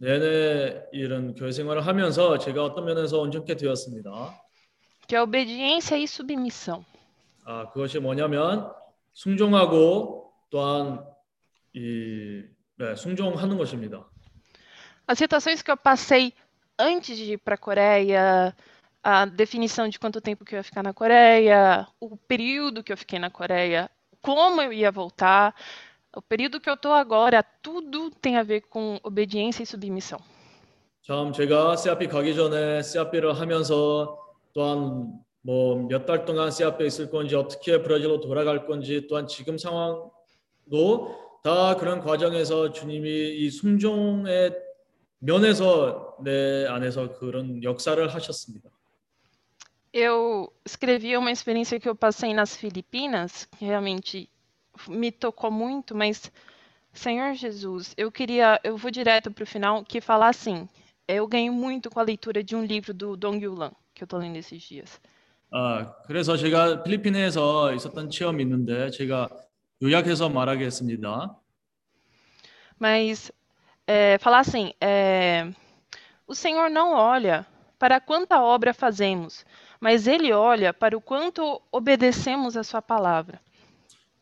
내내 0.00 0.82
이런 0.92 1.34
교회 1.34 1.52
생활을 1.52 1.86
하면서 1.86 2.38
제가 2.38 2.64
어떤 2.64 2.84
면에서 2.84 3.20
온전케 3.20 3.56
되었습니다. 3.56 4.10
Que 5.08 5.16
é 5.16 5.20
obediência 5.22 5.96
e 5.96 6.04
submissão. 6.04 6.84
아, 7.44 7.70
그것이 7.70 8.00
뭐냐면 8.00 8.72
순종하고 9.12 10.32
또한 10.50 11.04
이 11.74 12.42
네, 12.78 12.94
순종하는 12.94 13.56
것입니다. 13.56 14.04
As 15.06 15.18
situações 15.18 15.62
que 15.62 15.70
eu 15.70 15.76
passei 15.76 16.34
antes 16.78 17.16
de 17.16 17.32
ir 17.32 17.38
para 17.38 17.54
a 17.54 17.58
Coreia, 17.58 18.54
a 19.02 19.24
definição 19.24 19.88
de 19.88 19.98
quanto 19.98 20.20
tempo 20.20 20.44
que 20.44 20.54
eu 20.54 20.58
ia 20.58 20.64
ficar 20.64 20.82
na 20.82 20.92
Coreia, 20.92 21.86
o 22.00 22.16
período 22.16 22.82
que 22.82 22.92
eu 22.92 22.96
fiquei 22.96 23.18
na 23.18 23.30
Coreia, 23.30 23.88
como 24.20 24.60
eu 24.60 24.72
ia 24.72 24.90
voltar, 24.90 25.54
O 26.13 26.21
período 26.21 26.59
que 26.59 26.69
eu 26.69 26.73
estou 26.73 26.91
agora, 26.91 27.41
tudo 27.41 28.11
tem 28.11 28.35
a 28.37 28.43
ver 28.43 28.61
com 28.61 28.99
obediência 29.03 29.63
e 29.63 29.65
submissão. 29.65 30.19
참 31.03 31.31
제가 31.33 31.75
CRP 31.75 32.07
가기 32.07 32.35
전에 32.35 32.81
CRP를 32.83 33.33
하면서 33.39 34.19
또한 34.53 35.19
뭐 35.41 35.87
몇 35.87 36.05
달 36.05 36.25
동안 36.25 36.51
CRP에 36.51 36.85
있을 36.85 37.09
건지 37.09 37.35
어떻게 37.35 37.81
브라질로 37.81 38.19
돌아갈 38.19 38.67
건지 38.67 39.07
또한 39.09 39.25
지금 39.25 39.57
상황도 39.57 40.11
다 41.43 41.75
그런 41.77 42.01
과정에서 42.01 42.71
주님이 42.71 43.09
이 43.37 43.49
순종의 43.49 44.55
면에서 45.19 46.17
내 46.23 46.67
안에서 46.67 47.13
그런 47.17 47.63
역사를 47.63 47.97
하셨습니다. 48.13 48.69
Eu 49.93 50.49
escrevi 50.65 51.17
uma 51.17 51.31
experiência 51.31 51.79
que 51.79 51.89
eu 51.89 51.95
passei 51.95 52.33
nas 52.33 52.55
Filipinas, 52.55 53.45
que 53.45 53.65
realmente 53.65 54.29
me 54.88 55.10
tocou 55.10 55.50
muito, 55.50 55.94
mas 55.94 56.30
Senhor 56.92 57.34
Jesus, 57.34 57.94
eu 57.96 58.10
queria, 58.10 58.60
eu 58.64 58.76
vou 58.76 58.90
direto 58.90 59.30
para 59.30 59.44
o 59.44 59.46
final, 59.46 59.84
que 59.84 60.00
falar 60.00 60.28
assim, 60.28 60.68
eu 61.06 61.26
ganho 61.26 61.52
muito 61.52 61.90
com 61.90 62.00
a 62.00 62.02
leitura 62.02 62.42
de 62.42 62.56
um 62.56 62.64
livro 62.64 62.92
do 62.92 63.16
Dong 63.16 63.44
Yulan, 63.44 63.72
que 63.94 64.02
eu 64.02 64.06
estou 64.06 64.18
lendo 64.18 64.36
esses 64.36 64.62
dias. 64.62 65.00
아, 65.50 65.94
그래서 66.06 66.36
제가 66.36 66.82
필리핀에서 66.82 67.72
있었던 67.74 68.10
체험이 68.10 68.42
있는데 68.42 68.90
제가 68.90 69.28
요약해서 69.82 70.28
말하겠습니다. 70.28 71.36
Mas 72.78 73.32
é, 73.86 74.18
falar 74.18 74.40
assim, 74.40 74.74
é, 74.80 75.48
o 76.26 76.34
Senhor 76.34 76.68
não 76.68 76.92
olha 76.92 77.46
para 77.78 78.00
quanta 78.00 78.42
obra 78.42 78.74
fazemos, 78.74 79.46
mas 79.80 80.06
Ele 80.06 80.32
olha 80.32 80.74
para 80.74 80.96
o 80.96 81.00
quanto 81.00 81.62
obedecemos 81.70 82.56
a 82.56 82.64
Sua 82.64 82.82
palavra. 82.82 83.40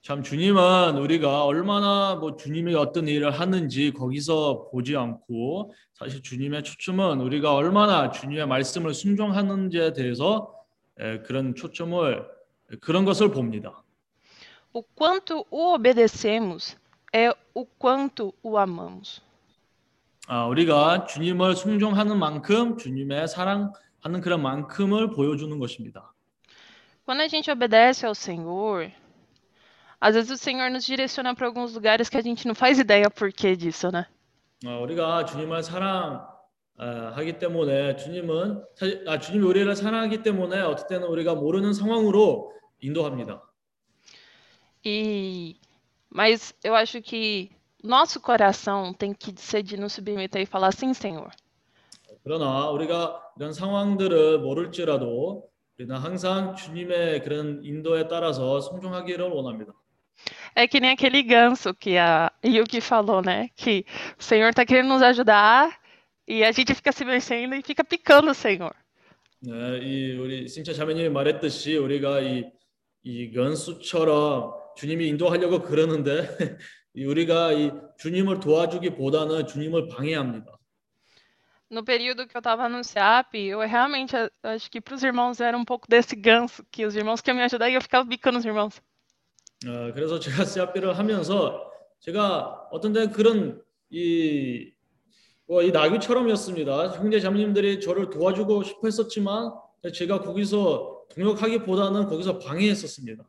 참 0.02 0.24
주님은 0.24 0.98
우리가 0.98 1.44
얼마나 1.44 2.16
뭐 2.16 2.38
주님이 2.38 2.74
어떤 2.74 3.08
일을 3.08 3.32
하는지 3.32 3.92
거기서 3.92 4.70
보지 4.72 4.96
않고 4.96 5.74
사실 5.94 6.24
주님의 6.24 6.64
초점은 6.64 7.20
우리가 7.20 7.54
얼마나 7.54 8.10
주님의 8.10 8.48
말씀을 8.48 8.94
순종하는지에 8.94 9.92
대해서 9.94 10.54
에, 11.00 11.20
그런 11.20 11.54
초점을 11.54 12.26
그런 12.80 13.04
것을 13.04 13.32
봅니다. 13.32 13.84
O 14.72 14.84
quanto 14.96 15.46
o 15.50 15.74
obedecemos 15.74 16.78
é 17.14 17.34
o 17.54 17.66
quanto 17.66 18.32
o 18.42 18.58
amamos. 18.58 19.22
아, 20.28 20.46
우리가 20.46 21.08
주님을 21.08 21.56
순종하는 21.56 22.18
만큼 22.20 22.78
주님의 22.78 23.28
사랑하는 23.28 24.22
그런 24.22 24.42
만큼을 24.44 25.10
보여주는 25.10 25.58
것입니다. 25.60 26.14
Quando 27.06 27.24
a 27.24 27.28
gente 27.30 27.52
obedece 27.52 28.06
ao 28.06 28.14
Senhor, 28.14 28.92
às 30.00 30.16
vezes 30.16 30.32
o 30.32 30.38
Senhor 30.38 30.70
nos 30.72 30.86
direciona 30.86 31.36
para 31.36 31.46
alguns 31.48 31.74
lugares 31.74 32.10
que 32.10 32.18
a 32.18 32.22
gente 32.22 32.48
não 32.48 32.56
faz 32.56 32.80
ideia 32.80 33.10
por 33.10 33.32
que 33.32 33.56
disso, 33.56 33.90
né? 33.92 34.06
어, 34.66 34.82
우리가 34.82 35.26
주님을 35.26 35.64
사랑하기 35.64 37.40
때문에 37.40 37.96
주님은 37.96 38.64
사실- 38.76 39.04
아, 39.08 39.20
주님이 39.20 39.46
우리를 39.46 39.76
사랑하기 39.76 40.22
때문에 40.24 40.60
어떨 40.62 40.88
때는 40.88 41.08
우리가 41.08 41.36
모르는 41.36 41.74
상황으로 41.74 42.52
인도합니다. 42.82 43.42
E 44.86 45.56
mas 46.10 46.54
eu 46.64 46.74
acho 46.76 47.02
que 47.02 47.50
nosso 47.84 48.20
coração 48.22 48.94
tem 48.94 49.14
que 49.14 49.34
ser 49.38 49.62
de 49.64 49.78
nos 49.78 49.94
submeter 49.94 50.42
e 50.42 50.46
falar 50.46 50.72
sim, 50.72 50.94
Senhor. 50.94 51.30
그러나 52.24 52.70
우리가 52.70 53.22
이런 53.38 53.54
상황들을 53.54 54.40
모를지라도 54.40 55.50
우리는 55.78 55.96
항상 55.96 56.56
주님의 56.56 57.24
그런 57.24 57.62
인도에 57.64 58.08
따라서 58.08 58.60
순종하기를 58.60 59.30
원합니다. 59.30 59.74
É 60.55 60.67
que 60.69 60.81
nem 60.81 60.91
aquele 60.93 61.23
ganso 61.23 61.75
que 61.75 61.99
a 61.99 62.33
Yuki 62.45 62.81
falou, 62.81 63.21
né? 63.23 63.49
Que 63.57 63.85
o 64.19 64.23
Senhor 64.23 64.51
está 64.51 64.65
querendo 64.65 64.89
nos 64.89 65.03
ajudar 65.03 65.79
e 66.27 66.43
a 66.45 66.53
gente 66.53 66.75
fica 66.75 66.93
se 66.93 67.05
mexendo 67.05 67.55
e 67.55 67.63
fica 67.63 67.85
picando 67.85 68.31
o 68.31 68.35
Senhor. 68.35 68.75
네, 69.43 69.79
이 69.83 70.17
우리 70.17 70.49
신차 70.49 70.73
자매님이 70.73 71.11
말했듯이 71.11 71.77
우리가 71.77 72.21
이, 72.21 72.45
이 73.03 73.31
연수처럼 73.35 74.55
주님이 74.77 75.09
인도하려고 75.09 75.61
그러는데 75.63 76.29
이 76.95 77.05
우리가 77.05 77.53
이 77.53 77.71
주님을 77.99 78.41
도와주기보다는 78.41 79.47
주님을 79.47 79.89
방해합니다. 79.89 80.47
No 81.71 81.83
período 81.85 82.27
que 82.29 82.37
eu 82.37 82.41
estava 82.41 82.69
no 82.69 82.85
SEAP, 82.85 83.35
eu 83.49 83.59
realmente 83.61 84.15
a- 84.17 84.31
acho 84.45 84.71
que 84.71 84.81
para 84.81 84.95
os 84.95 85.03
irmãos 85.03 85.41
era 85.41 85.57
um 85.59 85.65
pouco 85.65 85.89
desse 85.89 86.15
ganso, 86.15 86.65
que 86.71 86.87
os 86.87 86.95
irmãos 86.95 87.21
queriam 87.21 87.39
me 87.39 87.45
ajudar 87.45 87.69
e 87.69 87.75
eu 87.75 87.81
ficava 87.83 88.05
bicando 88.05 88.39
os 88.39 88.45
irmãos. 88.45 88.81
어, 89.68 89.92
그래서 89.94 90.20
제가 90.20 90.46
CRP를 90.46 90.98
하면서 90.98 91.70
제가 92.00 92.68
어떤 92.72 92.94
데 92.94 93.08
그런 93.08 93.62
이, 93.90 94.72
어, 95.50 95.62
이 95.62 95.72
나귀처럼이었습니다. 95.72 96.98
형제 96.98 97.20
자매님들이 97.20 97.82
저를 97.82 98.10
도와주고 98.10 98.64
싶어 98.64 98.82
했었지만 98.86 99.52
제가 99.94 100.22
거기서 100.22 101.06
동역하기보다는 101.14 102.08
거기서 102.08 102.40
방해했었습니다. 102.40 103.26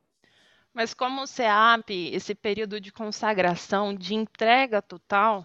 Mas 0.72 0.94
como 0.94 1.22
o 1.22 1.26
SEAP, 1.26 2.14
esse 2.14 2.32
período 2.32 2.80
de 2.80 2.92
consagração, 2.92 3.92
de 3.92 4.14
entrega 4.14 4.80
total, 4.80 5.44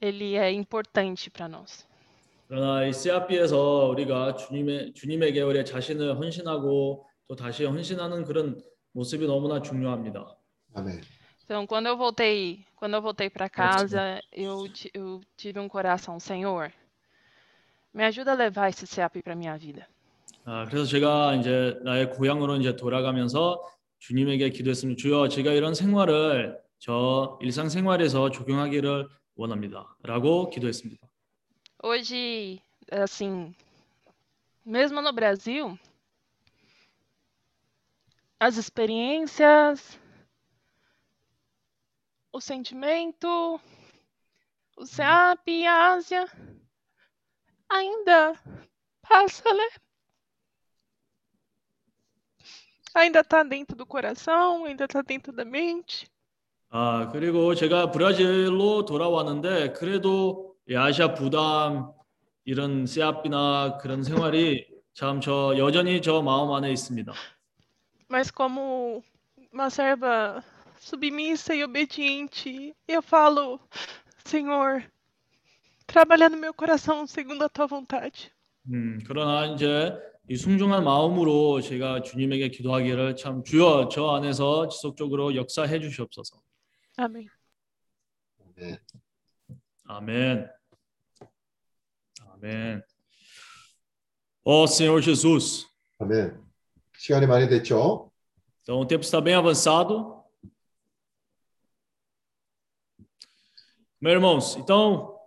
ele 0.00 0.34
é 0.34 0.50
importante 0.50 1.28
para 1.28 1.46
nós. 1.46 1.86
그러나 2.48 2.86
이 2.86 2.92
CRP에서 2.92 3.90
우리가 3.90 4.34
주님의 4.36 4.94
주님에게 4.94 5.42
우리의 5.42 5.66
자신을 5.66 6.18
헌신하고 6.18 7.06
또 7.28 7.36
다시 7.36 7.64
헌신하는 7.66 8.24
그런 8.24 8.60
모습이 8.92 9.26
너무나 9.26 9.60
중요합니다. 9.62 10.36
아멘. 10.74 11.00
Então, 11.44 11.66
quando 11.66 11.86
eu 11.86 11.96
voltei, 11.96 12.64
quando 12.76 12.94
eu 12.94 13.02
voltei 13.02 13.28
para 13.28 13.48
casa, 13.48 14.20
eu, 14.32 14.68
eu 14.94 15.20
tive 15.36 15.58
um 15.58 15.68
coração, 15.68 16.20
Senhor, 16.20 16.72
me 17.92 18.04
ajuda 18.04 18.32
a 18.32 18.34
levar 18.36 18.68
esse 18.68 18.86
SEAP 18.86 19.20
para 19.22 19.34
minha 19.34 19.56
vida. 19.58 19.86
아, 20.44 20.64
그래서 20.66 20.86
제가 20.86 21.34
이제 21.34 21.76
나의 21.82 22.10
고향으로 22.10 22.56
이제 22.56 22.76
돌아가면서 22.76 23.62
주님에게 23.98 24.50
기도했습니다. 24.50 25.00
주여, 25.00 25.28
제가 25.28 25.52
이런 25.52 25.74
생활을 25.74 26.58
저 26.78 27.36
일상 27.42 27.68
생활에서 27.68 28.30
적용하기를 28.30 29.08
원합니다.라고 29.36 30.50
기도했습니다. 30.50 31.06
Hoje, 31.82 32.60
assim, 32.92 33.54
mesmo 34.64 35.00
no 35.00 35.12
Brasil, 35.12 35.76
as 38.39 38.57
experiências, 38.57 39.99
o 42.31 42.39
sentimento, 42.41 43.59
o 44.77 44.85
SEAP, 44.85 45.65
a 45.65 45.93
Ásia, 45.93 46.25
ainda 47.69 48.33
passa, 49.01 49.43
né? 49.53 49.67
Ainda 52.93 53.23
tá 53.23 53.43
dentro 53.43 53.75
do 53.75 53.85
coração, 53.85 54.65
ainda 54.65 54.87
tá 54.87 55.01
dentro 55.01 55.33
da 55.33 55.43
mente. 55.43 56.07
아, 56.69 57.09
그리고 57.11 57.55
제가 57.55 57.91
브라질로 57.91 58.85
돌아왔는데 58.85 59.73
그래도 59.73 60.55
이 60.67 60.75
아시아 60.75 61.13
부담 61.13 61.91
이런 62.43 62.85
CRP나 62.85 63.77
그런 63.81 64.03
생활이 64.03 64.65
참 64.93 65.19
저 65.19 65.55
여전히 65.57 66.01
저 66.01 66.21
마음 66.21 66.51
안에 66.53 66.71
있습니다. 66.71 67.13
Mas 68.09 68.29
como 68.31 69.03
uma 69.51 69.69
serva 69.69 70.43
submissa 70.79 71.55
e 71.55 71.63
obediente, 71.63 72.75
eu 72.87 73.01
falo, 73.01 73.59
Senhor, 74.23 74.83
trabalha 75.87 76.29
no 76.29 76.37
meu 76.37 76.53
coração 76.53 77.07
segundo 77.07 77.43
a 77.43 77.49
tua 77.49 77.67
vontade. 77.67 78.31
음, 78.67 78.99
그러나 79.05 79.45
이제 79.53 79.93
이 80.27 80.35
순종한 80.35 80.83
마음으로 80.83 81.61
제가 81.61 82.01
주님에게 82.01 82.49
기도하기를 82.49 83.15
참 83.15 83.43
주여 83.43 83.89
저 83.91 84.15
안에서 84.15 84.67
지속적으로 84.69 85.35
역사해 85.35 85.79
주시옵소서. 85.79 86.41
Amém. 86.97 87.27
네. 88.55 88.79
Amém. 89.87 90.47
Amém. 92.33 92.81
Ó 94.43 94.65
Senhor 94.65 95.01
Jesus, 95.01 95.67
아멘. 95.99 96.45
시간이 96.99 97.27
많이 97.27 97.47
됐죠? 97.47 98.11
então 98.61 98.79
o 98.79 98.85
tempo 98.85 99.03
está 99.03 99.21
bem 99.21 99.35
avançado. 99.35 100.15
Meus 104.01 104.13
irmãos, 104.13 104.55
então, 104.57 105.19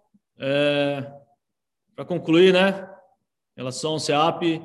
para 1.94 2.04
concluir, 2.04 2.52
né, 2.52 2.88
em 3.56 3.60
relação 3.60 3.92
ao 3.92 4.00
CEAP, 4.00 4.60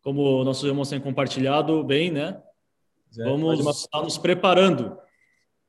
como 0.00 0.44
nossos 0.44 0.64
irmãos 0.64 0.88
têm 0.88 1.00
compartilhado 1.00 1.82
bem, 1.82 2.10
né, 2.10 2.40
이제 3.10 3.24
vamos 3.24 3.58
마지막 3.58 3.74
estar 3.74 4.02
nos 4.02 4.18
preparando. 4.18 4.96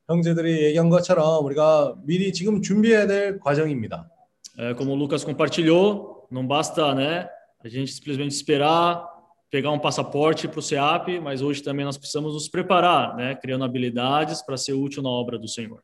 형제들이 0.08 0.66
얘기한 0.66 0.90
것처럼 0.90 1.46
우리가 1.46 1.96
미리 2.04 2.34
지금 2.34 2.62
준비해야 2.62 3.08
될 3.08 3.40
과정입니다. 3.40 4.10
É, 4.58 4.74
como 4.74 4.92
o 4.92 4.96
Lucas 4.96 5.24
compartilhou, 5.24 6.28
não 6.32 6.46
basta, 6.46 6.94
né, 6.96 7.30
a 7.64 7.68
gente 7.68 7.92
simplesmente 7.92 8.32
esperar 8.34 9.13
pegar 9.54 9.72
um 9.72 9.80
passaporte 9.80 10.48
para 10.48 10.60
o 10.60 10.62
CEAP, 10.62 11.20
mas 11.20 11.42
hoje 11.42 11.64
também 11.64 11.86
nós 11.86 11.98
precisamos 11.98 12.34
nos 12.34 12.48
preparar, 12.48 13.16
né, 13.16 13.36
criando 13.36 13.64
habilidades 13.64 14.42
para 14.42 14.58
ser 14.58 14.74
útil 14.74 15.02
na 15.02 15.10
obra 15.10 15.38
do 15.38 15.48
Senhor. 15.48 15.82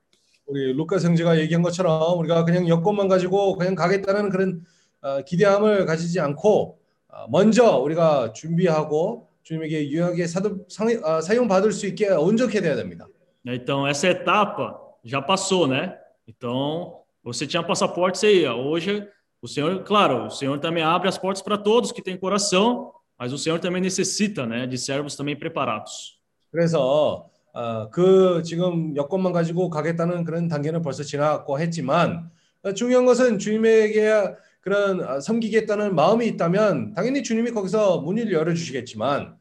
우리 0.48 0.74
루카스 0.74 1.07
형제가 1.07 1.40
얘기한 1.40 1.64
것처럼 1.64 2.20
우리가 2.20 2.45
그냥 2.45 2.68
여권만 2.68 3.07
가지고 3.07 3.56
그냥 3.56 3.74
가겠다는 3.74 4.30
그런 4.30 4.62
어, 5.02 5.22
기대함을 5.24 5.88
가지지 5.88 6.20
않고 6.20 6.78
어, 7.10 7.26
먼저 7.30 7.78
우리가 7.80 8.32
준비하고 8.34 9.28
주님에게 9.41 9.90
유용하게 9.90 10.28
사도, 10.28 10.66
상, 10.68 10.88
어, 11.03 11.22
사용받을 11.22 11.72
수 11.72 11.88
있게 11.88 12.10
온전케 12.10 12.62
돼야 12.62 12.76
됩니다. 12.76 13.07
Né, 13.44 13.56
Então, 13.56 13.88
essa 13.88 14.07
etapa 14.07 14.80
já 15.03 15.22
passou, 15.22 15.68
né? 15.68 15.95
Então, 16.28 17.02
você 17.24 17.45
tinha 17.45 17.62
passaporte, 17.62 18.18
você 18.18 18.41
ia. 18.41 18.56
Hoje, 18.56 19.07
o 19.41 19.48
Senhor, 19.48 19.84
claro, 19.84 20.26
o 20.26 20.30
Senhor 20.32 20.60
também 20.60 20.84
abre 20.84 21.07
as 21.07 21.18
portas 21.18 21.44
para 21.44 21.57
todos 21.57 21.91
que 21.91 22.02
têm 22.02 22.18
coração, 22.18 22.91
mas 23.21 23.35
o 23.35 23.39
Senhor 23.39 23.59
também 23.61 23.83
necessita, 23.83 24.47
né, 24.47 24.67
de 24.67 24.79
servos 24.79 25.15
também 25.15 25.37
preparados. 25.37 26.19
그래서 26.51 27.29
어, 27.53 27.91
그 27.91 28.43
지금 28.43 28.97
여권만 28.97 29.35
가지고 29.35 29.69
가겠다는 29.69 30.25
그런 30.25 30.49
단계는 30.49 30.81
벌써 30.81 31.03
지나고 31.03 31.61
했지만 31.61 32.31
어, 32.63 32.73
중요한 32.73 33.05
것은 33.05 33.39
주님에게 33.39 34.35
그런 34.63 35.01
어, 35.03 35.21
섬기겠다는 35.21 35.95
마음이 35.95 36.27
있다면 36.29 36.95
당연히 36.95 37.23
주님이 37.23 37.51
거기서 37.51 38.01
문을 38.01 38.33
열어 38.33 38.55
주시겠지만 38.55 39.39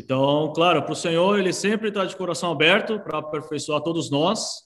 Então, 0.00 0.52
claro, 0.54 0.82
para 0.84 0.92
o 0.92 0.94
Senhor, 0.94 1.40
Ele 1.40 1.52
sempre 1.52 1.88
está 1.88 2.04
de 2.04 2.14
coração 2.14 2.52
aberto 2.52 3.00
para 3.00 3.18
aperfeiçoar 3.18 3.82
todos 3.82 4.12
nós, 4.12 4.64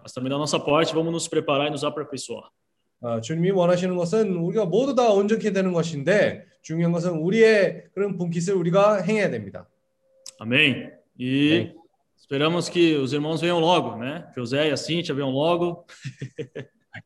mas 0.00 0.12
também 0.12 0.30
da 0.30 0.38
nossa 0.38 0.56
parte, 0.60 0.94
vamos 0.94 1.12
nos 1.12 1.26
preparar 1.26 1.66
e 1.66 1.70
nos 1.70 1.82
aperfeiçoar. 1.82 2.48
어, 3.00 3.20
주님이 3.20 3.50
원하시는 3.50 3.96
것은 3.96 4.36
우리가 4.36 4.66
모두 4.66 4.94
다 4.94 5.10
온전케 5.10 5.52
되는 5.52 5.72
것인데 5.72 6.46
중요한 6.61 6.91
것은 6.91 7.11
우리의 7.13 7.85
그런 7.93 8.17
분깃을 8.17 8.53
우리가 8.55 9.01
행해야 9.01 9.29
됩니다. 9.29 9.67
Amém? 10.39 10.91
E 11.19 11.71
esperamos 12.15 12.69
que 12.69 12.95
os 12.95 13.13
irmãos 13.13 13.41
venham 13.41 13.59
logo, 13.59 13.95
né? 13.97 14.27
José 14.35 14.67
e 14.67 14.71
a 14.71 14.77
Cíntia 14.77 15.15
venham 15.15 15.31
logo. 15.31 15.85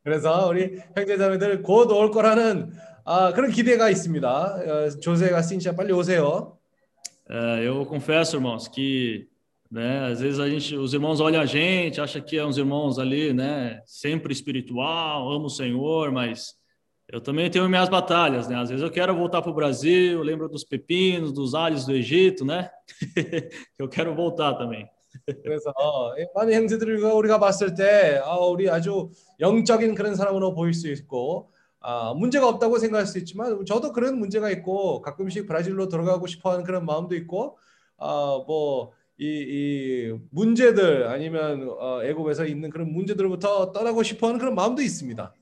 그래서 0.03 0.47
우리 0.47 0.79
형제자매들 0.95 1.61
곧 1.61 1.91
올 1.91 2.11
거라는 2.11 2.71
아, 3.03 3.33
그런 3.33 3.51
기대가 3.51 3.89
있습니다. 3.89 4.29
어, 4.29 4.89
조세가 4.99 5.41
신시아 5.41 5.75
빨리 5.75 5.91
오세요. 5.91 6.57
É, 7.29 7.65
eu 7.65 7.85
confesso, 7.85 8.35
irmãos, 8.35 8.67
que 8.67 9.27
né, 9.71 9.99
às 10.11 10.19
vezes 10.19 10.39
a 10.39 10.49
gente, 10.49 10.75
os 10.75 10.93
irmãos 10.93 11.21
olham 11.21 11.41
a 11.41 11.45
gente, 11.45 12.01
acham 12.01 12.21
que 12.21 12.37
é 12.37 12.45
uns 12.45 12.57
irmãos 12.57 12.99
ali, 12.99 13.33
né, 13.33 13.81
sempre 13.85 14.33
espiritual, 14.33 15.31
amo 15.31 15.45
o 15.45 15.49
Senhor, 15.49 16.11
mas 16.11 16.55
eu 17.08 17.20
também 17.20 17.48
tenho 17.50 17.68
minhas 17.68 17.88
batalhas, 17.88 18.48
né? 18.48 18.56
Às 18.56 18.68
vezes 18.68 18.82
eu 18.82 18.90
quero 18.90 19.14
voltar 19.14 19.40
para 19.40 19.50
o 19.50 19.54
Brasil, 19.54 20.22
lembro 20.22 20.48
dos 20.48 20.64
pepinos, 20.64 21.32
dos 21.32 21.54
alhos 21.54 21.86
do 21.86 21.92
Egito, 21.92 22.44
né? 22.44 22.68
eu 23.78 23.88
quero 23.88 24.14
voltar 24.14 24.54
também. 24.54 24.88
그래서 25.42 25.72
이 26.18 26.26
많은 26.34 26.52
형제들과 26.52 27.14
우리가 27.14 27.38
봤을 27.38 27.74
때 27.74 28.20
아, 28.22 28.36
우리 28.38 28.68
아주 28.68 29.10
영적인 29.40 29.94
그런 29.94 30.14
사람으로 30.14 30.54
보일 30.54 30.74
수 30.74 30.88
있고 30.90 31.52
아, 31.80 32.12
문제가 32.14 32.48
없다고 32.48 32.78
생각할 32.78 33.06
수 33.06 33.18
있지만 33.18 33.64
저도 33.64 33.92
그런 33.92 34.18
문제가 34.18 34.50
있고 34.50 35.00
가끔씩 35.00 35.46
브라질로 35.46 35.88
들어가고 35.88 36.26
싶어하는 36.26 36.64
그런 36.64 36.84
마음도 36.84 37.14
있고 37.14 37.58
아, 37.96 38.42
뭐이 38.46 38.82
이 39.20 40.18
문제들 40.30 41.08
아니면 41.08 41.68
어, 41.78 42.02
애굽에서 42.02 42.46
있는 42.46 42.68
그런 42.68 42.92
문제들부터 42.92 43.72
떠나고 43.72 44.02
싶어하는 44.02 44.38
그런 44.38 44.54
마음도 44.54 44.82
있습니다. 44.82 45.32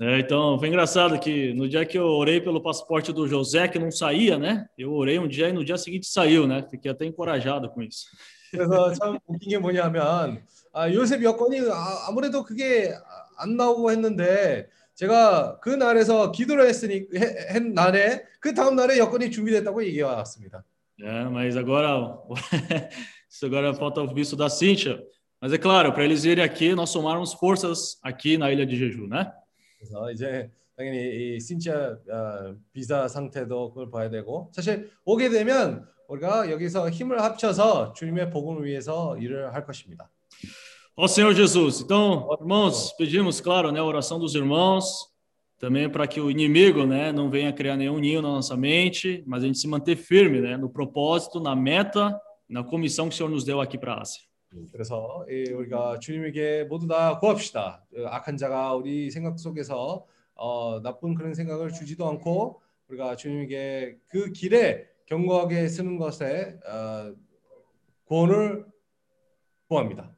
É, 0.00 0.18
então, 0.18 0.58
foi 0.58 0.68
engraçado 0.68 1.18
que 1.20 1.52
no 1.54 1.68
dia 1.68 1.84
que 1.86 1.96
eu 1.96 2.04
orei 2.06 2.40
pelo 2.40 2.60
passaporte 2.60 3.12
do 3.12 3.28
José, 3.28 3.68
que 3.68 3.78
não 3.78 3.90
saía, 3.90 4.36
né? 4.36 4.66
Eu 4.76 4.92
orei 4.94 5.18
um 5.18 5.28
dia 5.28 5.48
e 5.48 5.52
no 5.52 5.64
dia 5.64 5.78
seguinte 5.78 6.06
saiu, 6.08 6.46
né? 6.46 6.64
Fiquei 6.68 6.90
até 6.90 7.04
encorajado 7.04 7.68
com 7.70 7.82
isso. 7.82 8.06
그래서 8.50 8.92
참 8.94 9.18
웃긴 9.26 9.48
게 9.48 9.58
뭐냐면 9.58 10.42
아, 10.74 10.90
요셉 10.92 11.22
여건이 11.22 11.60
아, 11.70 12.06
아무래도 12.08 12.42
그게 12.42 12.92
안 13.38 13.56
나오고 13.56 13.90
했는데 13.90 14.68
제가 14.94 15.58
그 15.60 15.70
날에서 15.70 16.32
기도를 16.32 16.66
했으니 16.68 17.06
해- 17.14 17.54
했 17.54 17.62
날에 17.62 18.24
그 18.40 18.52
다음 18.52 18.76
날에 18.76 18.98
여건이 18.98 19.30
준비됐다고 19.30 19.82
얘기해 19.86 20.02
왔습니다. 20.02 20.64
É, 21.00 21.24
mas 21.30 21.56
agora, 21.56 22.14
isso 23.30 23.46
agora 23.46 23.72
falta 23.74 24.02
o 24.02 24.12
visto 24.14 24.36
da 24.36 24.48
Cíntia. 24.50 25.02
Mas 25.40 25.52
é 25.52 25.58
claro, 25.58 25.92
para 25.92 26.04
eles 26.04 26.22
virem 26.22 26.44
aqui, 26.44 26.74
nós 26.74 26.90
somarmos 26.90 27.32
forças 27.32 27.98
aqui 28.02 28.36
na 28.36 28.52
Ilha 28.52 28.66
de 28.66 28.76
Jeju, 28.76 29.06
né? 29.08 29.32
그래서 29.78 30.10
이제 30.12 30.50
당연히 30.76 31.36
이 31.36 31.40
신짜 31.40 31.98
어, 32.10 32.56
비자 32.72 33.08
상태도 33.08 33.70
그걸 33.70 33.90
봐야 33.90 34.10
되고 34.10 34.50
사실 34.54 34.90
오게 35.04 35.28
되면 35.28 35.86
우리가 36.08 36.50
여기서 36.50 36.90
힘을 36.90 37.20
합쳐서 37.20 37.92
주님의 37.94 38.30
복음을 38.30 38.64
위해서 38.64 39.16
일을 39.18 39.54
할 39.54 39.64
것입니다. 39.64 40.10
Ó 40.94 41.06
Senhor 41.06 41.34
Jesus, 41.34 41.80
então, 41.80 42.28
irmãos, 42.38 42.92
pedimos, 42.98 43.40
claro, 43.40 43.72
né, 43.72 43.80
a 43.80 43.84
oração 43.84 44.18
dos 44.18 44.34
irmãos, 44.34 45.10
também 45.58 45.88
para 45.88 46.06
que 46.06 46.20
o 46.20 46.30
inimigo, 46.30 46.84
né, 46.84 47.10
não 47.12 47.30
venha 47.30 47.50
criar 47.50 47.78
nenhum 47.78 47.98
ninho 47.98 48.20
na 48.20 48.28
nossa 48.28 48.56
mente, 48.58 49.24
mas 49.26 49.42
a 49.42 49.46
gente 49.46 49.58
se 49.58 49.66
manter 49.66 49.96
firme, 49.96 50.42
né, 50.42 50.58
no 50.58 50.68
propósito, 50.68 51.40
na 51.40 51.56
meta, 51.56 52.20
na 52.46 52.62
comissão 52.62 53.08
que 53.08 53.14
o 53.14 53.16
Senhor 53.16 53.30
nos 53.30 53.42
deu 53.42 53.58
aqui 53.58 53.78
para 53.78 53.94
a 53.94 54.02
Ásia. 54.02 54.20
그래서 54.71 55.25
이 55.29 55.51
우리가 55.51 55.99
주님에게 55.99 56.65
모두 56.65 56.87
다 56.87 57.19
구합시다. 57.19 57.83
어, 57.95 58.05
악한 58.05 58.37
자가 58.37 58.73
우리 58.75 59.11
생각 59.11 59.39
속에서 59.39 60.05
어, 60.35 60.81
나쁜 60.81 61.15
그런 61.15 61.33
생각을 61.33 61.71
주지도 61.71 62.07
않고 62.07 62.61
우리가 62.87 63.15
주님에게 63.15 63.97
그 64.07 64.31
길에 64.31 64.87
견고하게 65.05 65.67
쓰는 65.67 65.97
것에 65.97 66.59
어, 66.65 67.13
구원을 68.05 68.65
구합니다. 69.67 70.15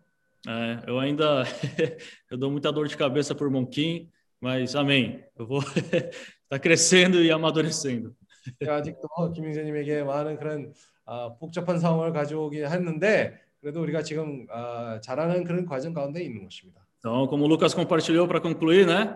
É, 0.47 0.89
eu 0.89 0.97
ainda 0.99 1.43
eu 2.31 2.37
dou 2.37 2.49
muita 2.49 2.71
dor 2.71 2.87
de 2.87 2.95
cabeça 2.95 3.35
por 3.35 3.49
Monquim, 3.49 4.09
mas 4.39 4.73
amém. 4.73 5.21
Eu 5.37 5.45
vou 5.45 5.59
tá 6.47 6.57
crescendo 6.57 7.21
e 7.21 7.29
amadurecendo. 7.29 8.15
아직도 8.65 9.33
김영재님에게 9.33 10.03
많은 10.03 10.37
그런 10.37 10.73
아, 11.05 11.35
복잡한 11.39 11.79
상황을 11.79 12.13
가져오긴 12.13 12.65
했는데 12.65 13.37
그래도 13.61 13.81
우리가 13.81 14.01
지금 14.03 14.45
아, 14.49 14.99
잘하는 15.01 15.43
그런 15.43 15.65
과정 15.65 15.93
가운데 15.93 16.23
있는 16.23 16.43
것입니다. 16.43 16.85
Então, 16.99 17.27
como 17.27 17.45
o 17.45 17.47
Lucas 17.47 17.73
compartilhou 17.73 18.27
para 18.27 18.41
concluir, 18.41 18.85
né? 18.85 19.15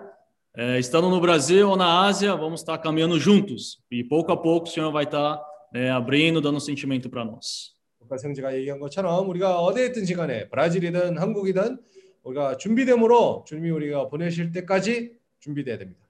É, 0.56 0.80
estando 0.80 1.10
no 1.10 1.20
Brasil 1.20 1.70
ou 1.70 1.76
na 1.76 2.06
Ásia, 2.06 2.36
vamos 2.36 2.62
estar 2.62 2.78
caminhando 2.78 3.20
juntos. 3.20 3.82
E 3.92 4.04
pouco 4.04 4.32
a 4.32 4.38
pouco 4.38 4.68
o 4.68 4.70
Senhor 4.70 4.92
vai 4.92 5.04
estar 5.04 5.42
é, 5.74 5.90
abrindo, 5.90 6.40
dando 6.40 6.60
sentimento 6.60 7.10
para 7.10 7.26
nós. 7.26 7.74
아까 8.06 8.18
성지가 8.18 8.56
얘기한 8.56 8.80
것처럼 8.80 9.30
우리가 9.30 9.60
어디에 9.60 9.88
있든 9.88 10.06
시간에 10.06 10.50
브라질이든 10.50 11.18
한국이든 11.18 11.80
우리가 12.24 12.58
준비됨으로 12.58 13.46
주님이 13.48 13.72
우리가 13.72 14.10
보내실 14.10 14.52
때까지 14.52 15.14
준비돼야 15.40 15.78
됩니다. 15.78 16.02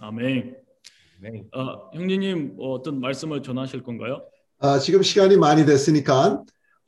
아멘. 0.00 0.56
네. 1.20 1.44
어, 1.54 1.90
형제님 1.94 2.56
어떤 2.58 3.00
말씀을 3.00 3.42
전하실 3.42 3.82
건가요? 3.82 4.22
아, 4.58 4.78
지금 4.78 5.02
시간이 5.02 5.36
많이 5.36 5.64
됐으니까 5.64 6.42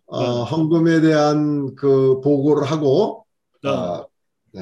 어, 0.07 0.43
헌금에 0.43 1.01
대한 1.01 1.75
그 1.75 2.21
보고를 2.21 2.63
하고 2.69 3.25
아, 3.63 4.05
네. 4.53 4.61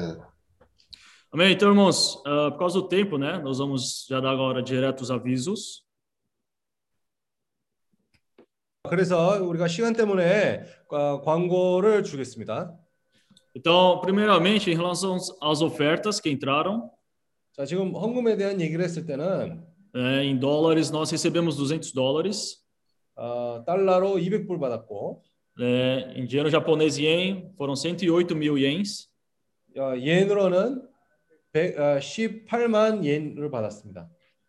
Amém. 1.34 1.52
Então, 1.52 1.70
irmãos, 1.70 2.20
ah, 2.26 2.50
por 2.50 2.58
causa 2.58 2.80
do 2.80 2.88
tempo, 2.88 3.16
né? 3.16 3.38
Nós 3.38 3.58
vamos 3.58 4.06
já 4.08 4.20
dar 4.20 4.32
agora 4.32 4.62
direto 4.62 5.02
os 5.02 5.10
avisos. 5.10 5.82
그래서 8.88 9.42
우리가 9.42 9.68
시간 9.68 9.94
때문에 9.94 10.64
어, 10.88 11.22
광고를 11.22 12.04
주겠습니다. 12.04 12.76
Então, 13.54 14.00
primeiramente, 14.00 14.70
em 14.70 14.74
relação 14.74 15.16
às 15.40 15.62
ofertas 15.62 16.20
que 16.20 16.30
entraram, 16.30 16.90
자, 17.52 17.64
지금 17.64 17.94
헌금에 17.94 18.36
대한 18.36 18.60
얘기를 18.60 18.84
했을 18.84 19.06
때는 19.06 19.64
é, 19.94 20.24
em 20.24 20.38
dólares 20.38 20.90
nós 20.90 21.10
recebemos 21.10 21.56
200 21.56 21.92
dólares. 21.92 22.62
어, 23.14 23.62
달러로 23.66 24.16
200불 24.16 24.58
받았고 24.58 25.22
É, 25.58 26.12
em 26.16 26.24
dinheiro 26.24 26.48
japonês 26.50 26.96
yen 26.98 27.52
foram 27.58 27.76
108 27.76 28.34
mil 28.34 28.56
ienes. 28.56 29.08
어, 29.76 29.94
옌으로는 29.96 30.82
100, 31.52 31.76
어, 31.78 31.98
18만 31.98 33.04
옌을 33.04 33.50
받았습니다. 33.50 34.08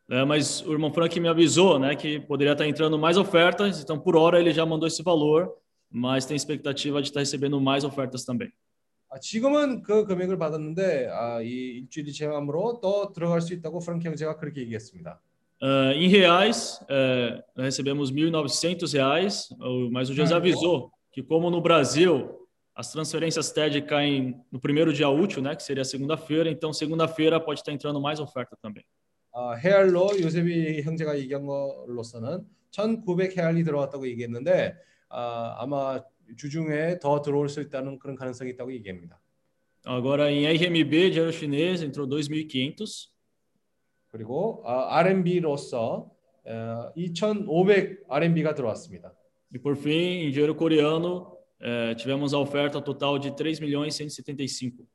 É, 0.10 0.24
mas 0.26 0.62
o 0.66 0.72
irmão 0.74 0.94
Frank 0.94 1.18
me 1.20 1.28
avisou, 1.28 1.80
né, 1.80 1.96
que 1.96 2.20
poderia 2.20 2.52
estar 2.54 2.68
entrando 2.68 2.98
mais 3.00 3.18
ofertas. 3.18 3.82
Então, 3.82 3.98
por 4.00 4.16
hora 4.18 4.40
ele 4.40 4.52
já 4.54 4.66
mandou 4.66 4.88
esse 4.88 5.02
valor, 5.02 5.50
mas 5.90 6.26
tem 6.26 6.36
expectativa 6.36 7.02
de 7.02 7.08
estar 7.10 7.20
recebendo 7.22 7.60
mais 7.60 7.84
ofertas 7.84 8.24
também. 8.26 8.50
아, 9.10 9.20
지금은 9.20 9.84
그 9.84 10.06
금액을 10.06 10.38
받았는데 10.40 11.08
아, 11.12 11.42
이 11.42 11.84
일주일이 11.84 12.12
지나므로 12.12 12.80
또 12.82 13.12
들어갈 13.14 13.42
수 13.42 13.54
있다고 13.54 13.80
프랑크 13.80 14.08
형제가 14.08 14.38
그렇게 14.38 14.62
얘기했습니다. 14.62 15.20
Ah, 15.62 15.94
em 15.96 16.08
reais, 16.10 16.80
é, 16.90 17.42
nós 17.56 17.66
recebemos 17.66 18.12
1.900 18.12 18.92
reais, 18.94 19.48
o- 19.62 19.90
mas 19.92 20.10
o 20.10 20.14
José 20.14 20.34
avisou 20.36 20.92
que 21.18 21.22
como 21.22 21.50
no 21.50 21.62
Brasil 21.62 22.44
as 22.76 22.92
transferências 22.92 23.52
TED 23.52 23.84
caem 23.84 24.44
no 24.52 24.60
primeiro 24.60 24.92
dia 24.92 25.08
útil, 25.08 25.42
né, 25.42 25.56
que 25.56 25.62
seria 25.62 25.86
segunda-feira, 25.86 26.50
então 26.50 26.74
segunda-feira 26.74 27.40
pode 27.40 27.60
estar 27.60 27.72
entrando 27.72 28.02
mais 28.02 28.20
oferta 28.20 28.58
também. 28.62 28.84
아, 29.32 29.40
어, 29.40 29.56
헤알로 29.56 30.12
요셉이 30.20 30.84
형제가 30.84 31.18
얘기한 31.18 31.46
걸로서는 31.46 32.46
1,900 32.72 33.38
헤알이 33.38 33.64
들어왔다고 33.64 34.08
얘기했는데 34.08 34.76
아, 35.10 35.56
아마 35.60 36.02
주중에 36.38 37.00
더 37.00 37.22
들어올 37.22 37.50
수 37.50 37.62
있다는 37.62 38.00
그런 38.00 38.16
가능성이 38.16 38.52
있다고 38.52 38.72
얘기합니다. 38.74 39.20
Agora, 39.86 40.32
em 40.32 40.46
RMB, 40.46 41.12
dinheiro 41.12 41.32
chinês, 41.32 41.84
entrou 41.84 42.08
2.500. 42.08 43.10
그리고 44.10 44.64
아, 44.66 44.98
RMB로서 45.00 46.10
어, 46.46 46.92
2,500 46.96 48.06
RMB가 48.08 48.54
들어왔습니다. 48.54 49.14
E 49.52 49.60
por 49.60 49.76
fim, 49.76 50.26
em 50.26 50.32
dinheiro 50.32 50.56
coreano, 50.56 51.38
eh, 51.60 51.96
tivemos 51.96 52.34
a 52.34 52.40
oferta 52.40 52.82
total 52.82 53.20
de 53.20 53.32
3 53.36 53.60
milhões 53.60 53.96
175. 53.96 54.86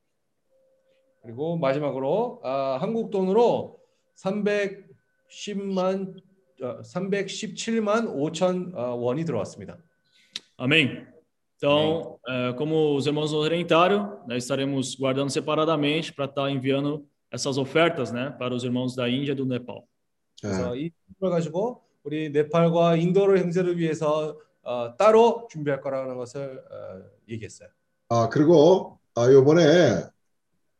그리고 1.22 1.56
마지막으로 1.56 2.40
아, 2.42 2.78
한국 2.80 3.10
돈으로 3.10 3.78
310만 4.16 6.14
어, 6.60 6.80
317만 6.82 8.08
5천 8.08 8.74
어, 8.74 8.94
원이 8.96 9.24
들어왔습니다. 9.24 9.78
Amém? 10.56 11.06
Então, 11.56 12.18
eh, 12.28 12.52
como 12.54 12.94
os 12.96 13.06
irmãos 13.06 13.32
nos 13.32 13.40
orientaram, 13.40 14.24
nós 14.28 14.44
estaremos 14.44 14.94
guardando 14.94 15.30
separadamente 15.30 16.12
para 16.12 16.24
estar 16.26 16.50
enviando 16.50 17.06
essas 17.30 17.58
ofertas 17.58 18.12
né, 18.12 18.30
para 18.38 18.54
os 18.54 18.64
irmãos 18.64 18.94
da 18.94 19.08
Índia 19.08 19.32
e 19.32 19.34
do 19.34 19.44
Nepal. 19.44 19.86
그래서 20.40 20.76
이 20.76 20.92
돈을 21.18 21.34
가지고 21.34 21.81
우리 22.03 22.29
네팔과 22.29 22.97
인도를 22.97 23.39
형제를 23.39 23.77
위해서 23.77 24.37
어, 24.61 24.95
따로 24.97 25.47
준비할 25.49 25.81
거라는 25.81 26.15
것을 26.17 26.57
어, 26.71 27.01
얘기했어요. 27.29 27.69
아, 28.09 28.29
그리고 28.29 28.99
아, 29.15 29.25
요번에 29.31 30.03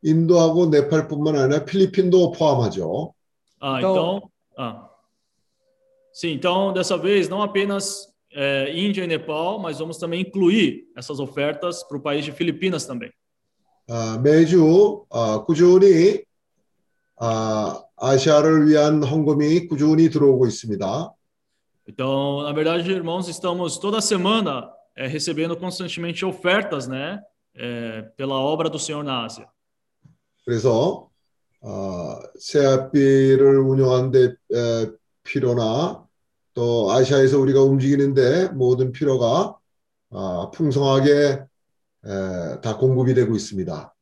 인도하고 0.02 0.68
네팔뿐만 0.68 1.36
아니라 1.38 1.66
필리핀도 1.66 2.32
포함하죠. 2.32 3.14
Ah, 3.62 3.80
Então- 3.80 3.94
então. 3.96 4.22
Ah. 4.58 4.90
Sim, 6.12 6.34
então, 6.34 6.74
dessa 6.74 6.98
vez, 6.98 7.28
não 7.30 7.42
apenas 7.42 8.14
eh, 8.36 8.72
Índia 8.76 9.04
e 9.04 9.08
Nepal, 9.08 9.58
mas 9.60 9.80
vamos 9.80 9.98
também 9.98 10.22
incluir 10.22 10.86
essas 10.96 11.20
ofertas 11.20 11.82
para 11.84 11.98
o 11.98 12.02
país 12.02 12.26
de 12.26 12.32
Filipinas 12.32 12.86
também. 12.86 13.10
아, 13.90 14.18
매주 14.22 15.06
아, 15.10 15.44
꾸준히 15.46 16.24
아, 17.18 17.84
아시아를 18.04 18.68
위한 18.68 19.02
헌금이 19.02 19.68
꾸준히 19.68 20.10
들어오고 20.10 20.46
있습니다. 20.46 21.14
Então, 21.88 22.44
na 22.44 22.52
verdade, 22.54 22.92
irmãos, 22.92 23.28
estamos 23.30 23.78
toda 23.78 24.02
semana 24.02 24.70
eh, 24.96 25.08
recebendo 25.08 25.56
constantemente 25.56 26.26
ofertas, 26.26 26.88
né, 26.88 27.20
eh, 27.56 28.04
pela 28.18 28.36
obra 28.36 28.70
do 28.70 28.78
Senhor 28.78 29.04
na 29.04 29.24
Ásia. 29.26 29.48
그래서 30.46 31.10
어, 31.62 32.20
세아비를 32.38 33.60
운영하는데 33.60 34.20
에, 34.54 34.92
필요나 35.24 36.06
또 36.54 36.92
아시아에서 36.92 37.40
우리가 37.40 37.62
움직이는데 37.62 38.50
모든 38.50 38.92
필요가 38.92 39.56
아, 40.12 40.52
풍성하게 40.54 41.40
에, 42.06 42.62
다 42.62 42.76
공급이 42.78 43.14
되고 43.14 43.34
있습니다. 43.34 43.93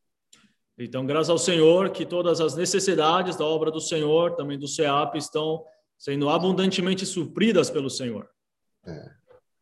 Então, 0.79 1.07
graças 1.07 1.31
ao 1.31 1.39
Senhor, 1.39 1.91
que 1.91 2.05
todas 2.05 2.41
as 2.41 2.55
necessidades 2.55 3.37
da 3.37 3.45
obra 3.45 3.71
do 3.71 3.81
Senhor, 3.81 4.37
também 4.37 4.59
do 4.59 4.69
SEAP, 4.69 5.17
estão 5.17 5.65
sendo 5.99 6.29
abundantemente 6.29 7.07
supridas 7.07 7.71
pelo 7.71 7.89
Senhor. 7.89 8.27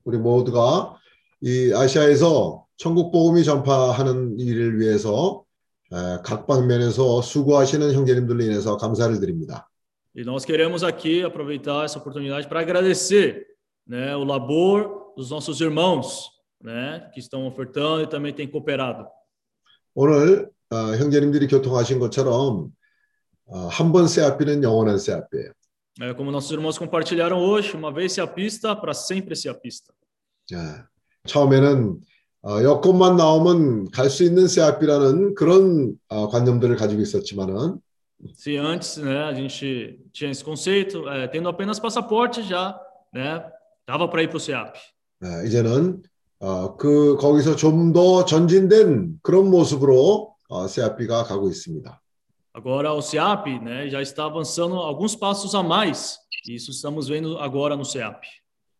우리 0.05 0.19
모두가 0.19 0.99
이 1.41 1.73
아시아에서 1.73 2.67
천국 2.77 3.11
복음이 3.11 3.45
전파하는 3.45 4.39
일을 4.39 4.79
위해서 4.79 5.45
에, 5.93 6.19
각 6.23 6.47
방면에서 6.47 7.23
수고하시는 7.23 7.93
형제님들로 7.93 8.43
인해서 8.43 8.77
감사를 8.77 9.19
드립니다. 9.21 9.69
E 10.17 10.23
nós 10.23 10.45
queremos 10.45 10.85
aqui 10.85 11.25
aproveitar 11.25 11.85
essa 11.85 11.99
oportunidade 11.99 12.47
para 12.49 12.61
agradecer 12.61 13.47
né, 13.87 14.15
o 14.17 14.25
labor 14.25 15.13
dos 15.17 15.31
nossos 15.31 15.61
irmãos 15.61 16.31
né, 16.61 17.11
que 17.13 17.21
estão 17.21 17.47
ofertando 17.47 18.03
e 18.03 18.07
também 18.07 18.33
têm 18.33 18.47
cooperado. 18.49 19.07
오늘 19.95 20.51
어, 20.72 20.96
형제님들이 20.96 21.48
교통하신 21.48 22.00
것처럼 22.00 22.70
어, 23.46 23.68
한번 23.68 24.08
세아피는 24.08 24.64
영원한 24.64 24.98
세아피예요. 25.00 25.52
É, 26.02 26.14
como 26.14 26.32
nossos 26.32 26.52
irmãos 26.52 26.78
compartilharam 26.78 27.38
hoje, 27.40 27.76
uma 27.76 27.92
vez 27.92 28.14
se 28.14 28.22
apista, 28.22 28.74
para 28.76 28.94
sempre 28.94 29.36
se 29.36 29.50
apista. 29.50 29.92
예, 30.54 30.58
처음에는 31.28 32.00
어, 32.44 32.64
여권만 32.64 33.18
나오면 33.18 33.92
갈 33.92 34.10
수 34.10 34.24
있는 34.24 34.48
세아피라는 34.48 35.36
그런 35.36 35.94
어, 36.08 36.30
관념들을 36.30 36.76
가지고 36.78 37.02
있었지만은 37.02 37.82
Se 38.34 38.58
antes 38.58 38.98
né, 38.98 39.24
a 39.24 39.34
gente 39.34 40.00
tinha 40.14 40.30
esse 40.30 40.44
conceito, 40.44 41.08
é, 41.10 41.28
tendo 41.28 41.48
apenas 41.50 41.80
passaporte 41.80 42.44
já, 42.44 42.78
né, 43.14 43.44
dava 43.88 44.08
para 44.10 44.22
ir 44.24 44.28
para 44.28 44.38
o 44.38 44.40
SEAP. 44.40 44.78
예, 45.26 45.48
이제는 45.48 46.02
어, 46.40 46.78
그 46.78 47.18
거기서 47.18 47.56
좀 47.58 47.92
더 47.92 48.24
전진된 48.24 49.20
그런 49.22 49.50
모습으로 49.50 50.29
어, 50.49 50.67
세아피가 50.67 51.25
가고 51.25 51.49
있습니다. 51.49 52.01
Agora 52.57 52.93
o 52.93 53.01
SEAP 53.03 53.59
né, 53.61 53.89
já 53.91 54.01
está 54.01 54.27
avançando 54.27 54.77
alguns 54.77 55.17
passos 55.17 55.55
a 55.55 55.63
mais. 55.63 56.19
E 56.47 56.55
isso 56.55 56.71
estamos 56.71 57.09
vendo 57.09 57.37
agora 57.39 57.75
no 57.77 57.85
SEAP. 57.85 58.21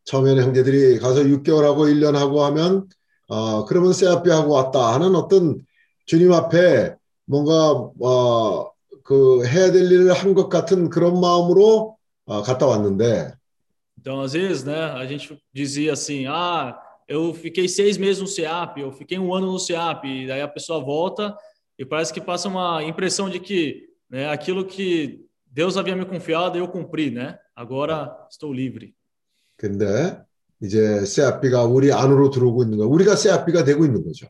처음에는 0.05 0.43
형제들이 0.45 0.99
가서 1.01 1.23
6개월하고 1.23 1.87
1년하고 1.91 2.39
하면 2.41 2.89
어, 3.29 3.65
그러면 3.65 3.93
세아피하고 3.95 4.53
왔다 4.53 4.93
하는 4.95 5.15
어떤 5.17 5.65
주님 6.07 6.33
앞에 6.33 6.95
뭔가 7.25 7.91
어, 8.01 8.71
그 9.03 9.45
해야 9.47 9.73
될 9.73 9.91
일을 9.91 10.13
한 10.13 10.35
것 10.35 10.49
같은 10.49 10.89
그런 10.91 11.19
마음으로 11.21 11.97
어, 12.27 12.43
갔다 12.43 12.67
왔는데 12.67 13.33
Então, 13.99 14.21
às 14.21 14.35
vezes, 14.35 14.65
né, 14.65 14.77
a 14.93 15.07
gente 15.07 15.35
dizia 15.51 15.95
assim: 15.95 16.27
ah, 16.27 16.77
eu 17.09 17.33
fiquei 17.33 17.67
seis 17.67 17.97
meses 17.97 18.21
no 18.21 18.27
SEAP, 18.29 18.79
eu 18.83 18.93
fiquei 18.93 19.19
um 19.19 19.33
ano 19.35 19.51
no 19.51 19.59
SEAP, 19.59 20.05
e 20.07 20.27
daí 20.27 20.43
a 20.43 20.49
pessoa 20.49 20.79
volta 20.85 21.35
e 21.79 21.85
parece 21.85 22.13
que 22.13 22.21
passa 22.21 22.49
uma 22.49 22.83
impressão 22.83 23.29
de 23.29 23.41
que 23.41 23.89
né, 24.09 24.29
aquilo 24.29 24.65
que 24.65 25.25
Deus 25.47 25.77
havia 25.77 25.97
me 25.97 26.05
confiado 26.05 26.59
eu 26.59 26.69
cumpri, 26.69 27.11
né? 27.11 27.39
Agora 27.55 28.11
estou 28.31 28.53
livre. 28.53 28.95
근데 29.57 30.21
이제 30.61 31.05
세아피가 31.05 31.65
우리 31.65 31.93
안으로 31.93 32.31
들어오고 32.31 32.65
있는 32.65 32.79
거 32.79 32.87
우리가 32.87 33.17
세아피가 33.17 33.65
되고 33.65 33.85
있는 33.85 34.05
거죠. 34.05 34.29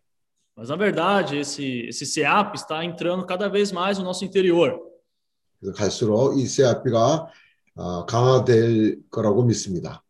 Mas 0.56 0.68
na 0.68 0.76
verdade, 0.76 1.38
esse, 1.38 1.88
esse 1.88 2.06
SEAP 2.06 2.54
está 2.54 2.84
entrando 2.84 3.26
cada 3.26 3.48
vez 3.48 3.72
mais 3.72 3.98
no 3.98 4.04
nosso 4.04 4.24
interior. 4.24 4.78
그래서 5.58 5.74
갈수록 5.76 6.38
이 6.38 6.46
세아피가 6.46 7.28
어, 7.76 8.06
강화될 8.06 9.02
거라고 9.10 9.42
믿습니다. 9.44 10.02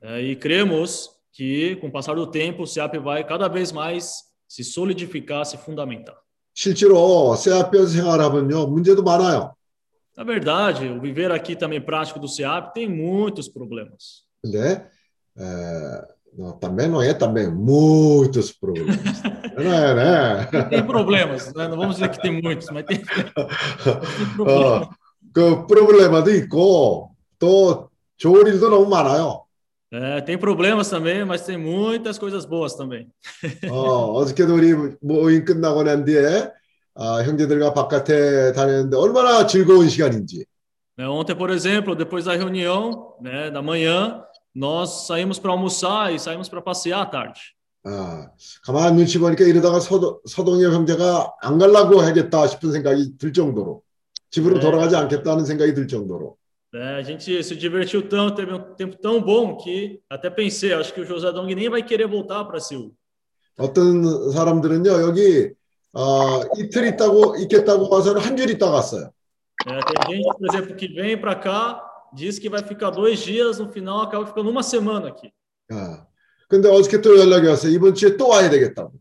É, 0.00 0.20
e 0.20 0.36
cremos 0.36 1.10
que, 1.32 1.76
com 1.76 1.88
o 1.88 1.90
passar 1.90 2.14
do 2.14 2.30
tempo, 2.30 2.62
o 2.62 2.66
SEAP 2.66 2.98
vai 2.98 3.24
cada 3.24 3.48
vez 3.48 3.72
mais 3.72 4.22
se 4.46 4.62
solidificar, 4.62 5.44
se 5.44 5.58
fundamentar. 5.58 6.16
실제로 6.54 7.34
세아피에서 7.34 7.88
생활하면요 7.88 8.66
문제도 8.68 9.02
많아요. 9.02 9.54
Na 10.16 10.22
verdade, 10.22 10.86
o 10.86 11.00
viver 11.00 11.32
aqui 11.32 11.56
também 11.56 11.80
prático 11.80 12.20
do 12.20 12.28
SEAP 12.28 12.72
tem 12.72 12.88
muitos 12.88 13.48
problemas. 13.48 14.22
근데 14.40 14.86
에, 15.36 16.02
no, 16.38 16.52
também 16.52 16.88
não 16.88 17.02
é 17.02 17.12
também 17.12 17.50
muitos 17.50 18.52
problemas. 18.52 19.22
não 19.56 19.72
é, 19.72 19.94
né? 19.94 20.46
Tem 20.70 20.86
problemas, 20.86 21.52
né? 21.52 21.66
não 21.66 21.76
vamos 21.76 21.96
dizer 21.96 22.10
que 22.10 22.22
tem 22.22 22.40
muitos, 22.40 22.70
mas 22.70 22.84
tem, 22.84 22.98
tem 22.98 23.24
어, 24.14 24.34
problemas. 24.36 24.88
그 25.32 25.66
프로블레마도 25.66 26.30
있고 26.30 27.10
또 27.40 27.90
좋은 28.16 28.46
일도 28.46 28.70
너무 28.70 28.88
많아요. 28.88 29.44
É, 29.91 30.21
tem 30.21 30.37
problemas 30.37 30.87
também, 30.87 31.25
mas 31.25 31.41
tem 31.41 31.57
muitas 31.57 32.19
coisas 32.19 32.45
boas 32.45 32.75
também. 32.75 33.07
어, 33.69 34.13
어저께도 34.13 34.53
우리 34.53 34.73
모임 35.01 35.43
끝나고 35.43 35.83
난 35.83 36.05
뒤에 36.05 36.51
아, 36.95 37.23
형제들과 37.23 37.73
바깥에 37.73 38.51
다녔는데 38.53 38.97
얼마나 38.97 39.47
즐거운 39.47 39.89
시간인지. 39.89 40.45
Né, 40.97 41.07
Ontem, 41.07 41.33
por 41.33 41.49
exemplo, 41.49 41.95
depois 41.95 42.25
da 42.25 42.35
reunião 42.35 43.15
né, 43.21 43.49
da 43.49 43.61
manhã, 43.61 44.21
nós 44.53 45.07
saímos 45.07 45.39
para 45.39 45.51
almoçar 45.51 46.13
e 46.13 46.19
saímos 46.19 46.49
para 46.49 46.61
passear 46.61 47.01
à 47.01 47.05
tarde. 47.05 47.39
아, 47.85 48.29
가만 48.63 48.97
눈치 48.97 49.17
보니까 49.17 49.45
이러다가 49.45 49.79
서도, 49.79 50.21
서동엽 50.25 50.73
형제가 50.73 51.33
안 51.41 51.57
가려고 51.57 52.01
하겠다 52.01 52.45
싶은 52.47 52.73
생각이 52.73 53.17
들 53.17 53.31
정도로 53.31 53.81
집으로 54.29 54.55
네. 54.55 54.59
돌아가지 54.59 54.97
않겠다는 54.97 55.45
생각이 55.45 55.73
들 55.73 55.87
정도로 55.87 56.35
Né, 56.72 56.96
a 56.96 57.02
gente 57.02 57.42
se 57.44 57.54
divertiu 57.54 58.08
tanto, 58.08 58.34
teve 58.34 58.52
um 58.52 58.74
tempo 58.74 58.96
tão 58.96 59.22
bom 59.22 59.56
que 59.56 60.00
até 60.10 60.28
pensei, 60.28 60.72
acho 60.72 60.92
que 60.92 61.00
o 61.00 61.06
José 61.06 61.30
Dong 61.30 61.54
nem 61.54 61.68
vai 61.70 61.82
querer 61.84 62.06
voltar 62.08 62.44
para 62.44 62.58
Seul. 62.58 62.92
어떤 63.56 64.32
사람들은요 64.32 64.90
여기 65.02 65.52
어, 65.92 66.40
이틀 66.58 66.86
있다고 66.88 67.36
있겠다고 67.36 67.88
와서는 67.88 68.20
한 68.20 68.36
줄 68.36 68.50
있다 68.50 68.68
갔어요. 68.70 69.10
É, 69.66 69.80
tem 70.08 70.16
gente, 70.16 70.36
por 70.36 70.48
exemplo, 70.48 70.74
que 70.74 70.88
vem 70.88 71.16
para 71.16 71.36
cá, 71.36 71.80
diz 72.12 72.38
que 72.40 72.48
vai 72.50 72.62
ficar 72.64 72.90
dois 72.90 73.20
dias, 73.20 73.60
no 73.60 73.68
final 73.70 74.00
acaba 74.02 74.26
ficando 74.26 74.50
uma 74.50 74.62
semana 74.64 75.08
aqui. 75.08 75.30
아, 75.70 76.04
근데 76.48 76.68
어저께 76.68 77.00
또 77.00 77.16
연락이 77.16 77.46
왔어요. 77.46 77.72
이번 77.72 77.94
주에 77.94 78.16
또 78.16 78.28
와야 78.28 78.50
되겠다고. 78.50 78.92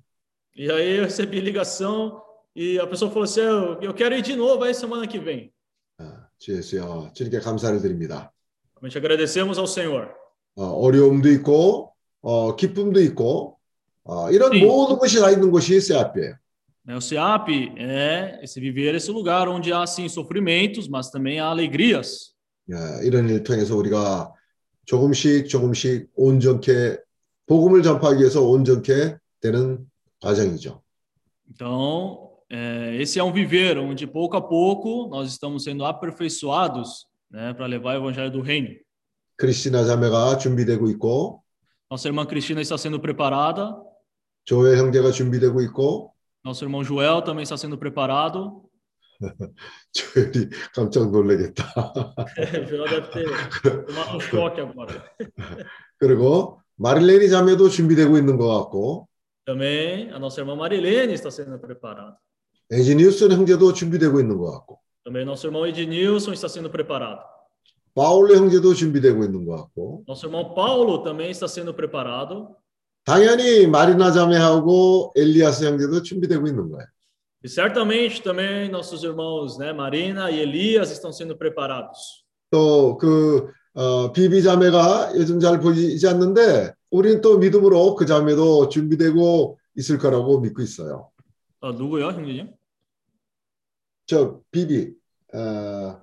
E 0.56 0.72
aí 0.72 0.98
eu 0.98 1.06
recebi 1.06 1.42
ligação 1.42 2.22
e 2.56 2.78
a 2.80 2.86
pessoa 2.86 3.10
falou 3.10 3.24
assim: 3.24 3.42
eu, 3.42 3.82
eu 3.82 3.94
quero 3.96 4.14
ir 4.14 4.22
de 4.22 4.36
novo 4.36 4.64
aí 4.64 4.74
semana 4.76 5.08
que 5.08 5.18
vem. 5.18 5.52
주 6.39 6.57
예수여 6.57 7.13
주님께 7.15 7.41
감사를 7.41 7.81
드립니다. 7.81 8.33
Realmente 8.77 8.99
agradecemos 8.99 9.59
ao 9.59 9.67
Senhor. 9.67 10.09
어, 10.57 10.65
어려움도 10.65 11.29
있고 11.31 11.93
어, 12.21 12.57
기쁨도 12.57 13.01
있고 13.01 13.59
어, 14.05 14.31
이런 14.31 14.51
네. 14.53 14.65
모든 14.65 14.99
것이 14.99 15.21
다 15.21 15.31
있는 15.31 15.51
곳이 15.51 15.81
세아피예요. 15.81 16.37
né? 16.89 16.95
O 16.95 17.01
SEAP 17.01 17.75
é 17.77 18.41
esse 18.43 18.59
viver 18.59 18.95
esse 18.95 19.11
lugar 19.11 19.47
onde 19.47 19.71
há 19.73 19.87
sim 19.87 20.09
sofrimentos, 20.09 20.89
mas 20.89 21.11
também 21.11 21.39
há 21.39 21.51
alegrias. 21.51 22.35
예, 22.71 23.07
이런 23.07 23.29
일 23.29 23.43
통해서 23.45 23.77
우리가 23.77 24.33
조금씩 24.87 25.49
조금씩 25.49 26.11
온전케 26.15 26.97
복음을 27.47 27.83
전파하기 27.83 28.21
위해서 28.21 28.43
온전케 28.43 29.17
되는 29.41 29.87
과정이죠. 30.21 30.83
Então, 31.51 32.28
é, 32.50 32.96
esse 33.02 33.20
é 33.20 33.24
um 33.24 33.32
viver 33.32 33.78
onde 33.78 34.06
pouco 34.06 34.38
a 34.38 34.42
pouco 34.42 35.08
nós 35.10 35.30
estamos 35.30 35.64
sendo 35.64 35.86
aperfeiçoados, 35.86 37.08
né, 37.32 37.54
para 37.54 37.66
levar 37.66 37.96
o 37.96 38.02
evangelho 38.04 38.32
do 38.32 38.42
reino. 38.42 38.70
크리스티나 39.38 39.84
자매가 39.86 40.38
준비되고 40.38 40.90
있고 40.92 41.42
Nossa 41.90 42.08
irmã 42.08 42.26
Cristina 42.26 42.62
está 42.62 42.78
sendo 42.78 43.00
preparada, 43.00 43.76
조엘 44.46 44.78
형제가 44.78 45.12
준비되고 45.12 45.62
있고 45.62 46.14
nosso 46.46 46.64
irmão 46.66 46.84
Joel 46.84 47.22
também 47.24 47.44
está 47.44 47.56
sendo 47.58 47.78
preparado. 47.78 48.62
조엘이 49.94 50.50
깜짝 50.76 51.10
놀라겠다. 51.12 51.64
Joel 52.68 52.90
deve 52.90 53.10
ter 53.12 53.86
tomado 53.86 54.18
um 54.18 54.20
choque 54.20 54.60
agora. 54.62 55.04
그리고 55.98 56.60
마릴레니 56.76 57.30
자매도 57.30 57.70
준비되고 57.70 58.18
있는 58.18 58.38
것 58.38 58.48
같고 58.48 59.08
Também 59.46 60.10
a 60.12 60.20
nossa 60.20 60.42
irmã 60.42 60.56
Marilene 60.56 61.14
está 61.14 61.30
sendo 61.30 61.60
preparada. 61.60 62.18
에지니우스 62.71 63.29
형제도 63.29 63.73
준비되고 63.73 64.21
있는 64.21 64.37
것 64.39 64.51
같고 64.53 64.79
Também 65.05 65.25
nosso 65.25 65.47
irmão 65.47 65.67
Ednilson 65.67 66.33
está 66.35 66.49
sendo 66.49 66.71
preparado. 66.71 67.21
바울레 67.95 68.37
형제도 68.37 68.75
준비되고 68.75 69.25
있는 69.25 69.47
것 69.47 69.57
같고 69.57 70.05
Nosso 70.07 70.27
irmão 70.27 70.55
Paulo 70.55 71.03
também 71.03 71.31
está 71.31 71.47
sendo 71.49 71.75
preparado. 71.75 72.57
당연히 73.05 73.67
마리나 73.67 74.13
자매하고 74.13 75.13
엘리아스 75.17 75.65
형제도 75.65 76.03
준비되고 76.03 76.47
있는 76.47 76.71
거예요. 76.71 76.87
E 77.45 77.49
certamente 77.49 78.21
também 78.23 78.69
nossos 78.69 79.03
irmãos, 79.05 79.57
né, 79.59 79.73
Marina 79.73 80.29
e 80.31 80.41
Elias 80.41 80.91
estão 80.91 81.11
sendo 81.13 81.39
preparados. 81.39 82.25
또그 82.51 83.49
어, 83.75 84.13
비비 84.13 84.43
자매가 84.43 85.13
요즘 85.15 85.39
잘 85.41 85.61
보이지 85.61 86.07
않는데 86.09 86.73
우리는 86.91 87.21
또 87.21 87.39
믿음으로 87.39 87.95
그 87.95 88.05
자매도 88.07 88.69
준비되고 88.69 89.59
있을 89.77 89.99
거라고 89.99 90.41
믿고 90.41 90.61
있어요. 90.63 91.11
아, 91.61 91.71
누구요, 91.73 92.07
형제님? 92.11 92.51
저 94.08 94.40
비비 94.52 94.94
어, 95.34 96.02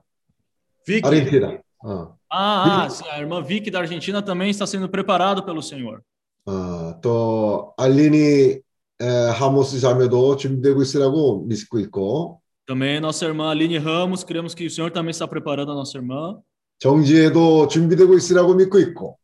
Vicky, 0.86 1.06
아르헨티나 1.06 1.58
어, 1.84 2.16
Ah, 2.32 2.84
ah, 2.84 2.88
sim, 2.90 3.04
a 3.10 3.18
irmã 3.18 3.42
Vicky 3.42 3.70
da 3.72 3.80
Argentina 3.80 4.22
também 4.22 4.50
está 4.50 4.64
sendo 4.66 4.88
preparado 4.88 5.44
pelo 5.44 5.60
Senhor. 5.62 6.00
어, 6.46 7.00
또 7.00 7.74
알리니 7.76 8.60
에, 9.00 9.06
하모스 9.34 9.80
자매도 9.80 10.36
준비되고 10.36 10.80
있으라고 10.82 11.42
믿고 11.46 11.78
있고 11.80 12.40
Também 12.66 13.00
nossa 13.00 13.26
irmã 13.26 13.50
Aline 13.50 13.78
Ramos, 13.78 14.22
cremos 14.24 14.54
que 14.54 14.64
o 14.66 14.70
Senhor 14.70 14.90
também 14.92 15.10
está 15.10 15.26
preparando 15.26 15.72
a 15.72 15.74
nossa 15.74 15.98
irmã. 15.98 16.38
정지에도 16.78 17.66
준비되고 17.68 18.14
있으라고 18.14 18.54
믿고 18.54 18.78
있고 18.78 19.18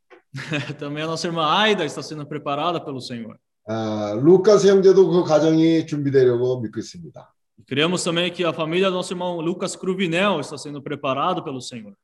Também 0.78 1.02
a 1.05 1.06
nossa 1.06 1.26
irmã 1.28 1.47
Aida 1.60 1.84
está 1.84 2.02
sendo 2.02 2.26
preparada 2.26 2.84
pelo 2.84 3.01
Senhor. 3.01 3.36
아, 3.68 4.14
루카스 4.20 4.66
형제도 4.68 5.09
그 5.09 5.24
가정이 5.24 5.86
준비되려고 5.86 6.60
믿고 6.60 6.78
있습니다. 6.80 7.30
E 7.70 7.70
cremos 7.70 8.05
também 8.05 8.30
que 8.32 8.44
a 8.44 8.52
família 8.52 8.90
do 8.90 8.97
nosso 8.97 9.12
irmão 9.12 9.40
Lucas 9.40 9.74
Cruvinel 9.76 10.40
está 10.40 10.59
sendo 10.59 10.82
preparado 10.82 11.43
pelo 11.43 11.60
Senhor. 11.60 11.94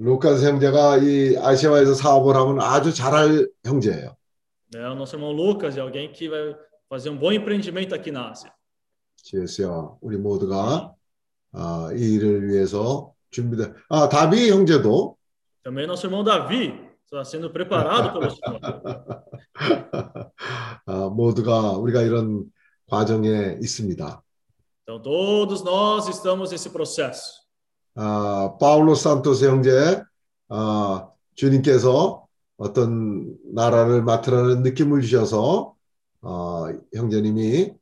루카스 0.00 0.44
형제가 0.46 0.98
이 0.98 1.36
아시아에서 1.36 1.94
사업을 1.94 2.36
하면 2.36 2.60
아주 2.60 2.94
잘할 2.94 3.48
형제예요. 3.64 4.16
É, 4.74 4.86
o 4.88 4.94
nosso 4.94 5.16
irmão 5.16 5.32
Lucas 5.32 5.76
é 5.76 5.80
alguém 5.80 6.12
que 6.12 6.28
vai 6.28 6.54
fazer 6.88 7.10
um 7.10 7.16
bom 7.16 7.32
empreendimento 7.32 7.94
aqui 7.94 8.10
na 8.12 8.30
Ásia. 8.30 8.52
주여서 9.24 9.98
우리 10.00 10.16
모두가 10.16 10.94
아, 11.52 11.90
이 11.96 12.14
일을 12.14 12.48
위해서 12.48 13.12
준비돼. 13.30 13.72
아 13.88 14.08
다비 14.08 14.50
형제도 14.50 15.16
Também 15.64 15.86
nosso 15.86 16.06
irmão 16.06 16.22
Davi 16.22 16.72
está 17.04 17.24
sendo 17.24 17.50
preparado 17.50 18.12
pelo 18.12 18.30
Senhor. 18.30 18.60
아, 20.86 21.08
모두가 21.08 21.72
우리가 21.72 22.02
이런 22.02 22.44
과정에 22.86 23.58
있습니다. 23.60 24.22
Então 24.82 25.00
todos 25.00 25.62
nós 25.62 26.08
estamos 26.08 26.50
nesse 26.50 26.70
processo. 26.70 27.46
아, 27.94 28.56
파울로 28.60 28.94
산토스 28.94 29.44
형제 29.44 30.02
아, 30.48 31.08
주님께서 31.34 32.26
어떤 32.56 33.36
나라를 33.52 34.02
맡으라는 34.02 34.62
느낌을 34.62 35.02
주셔서 35.02 35.74
어, 36.22 36.66
형제님이 36.94 37.72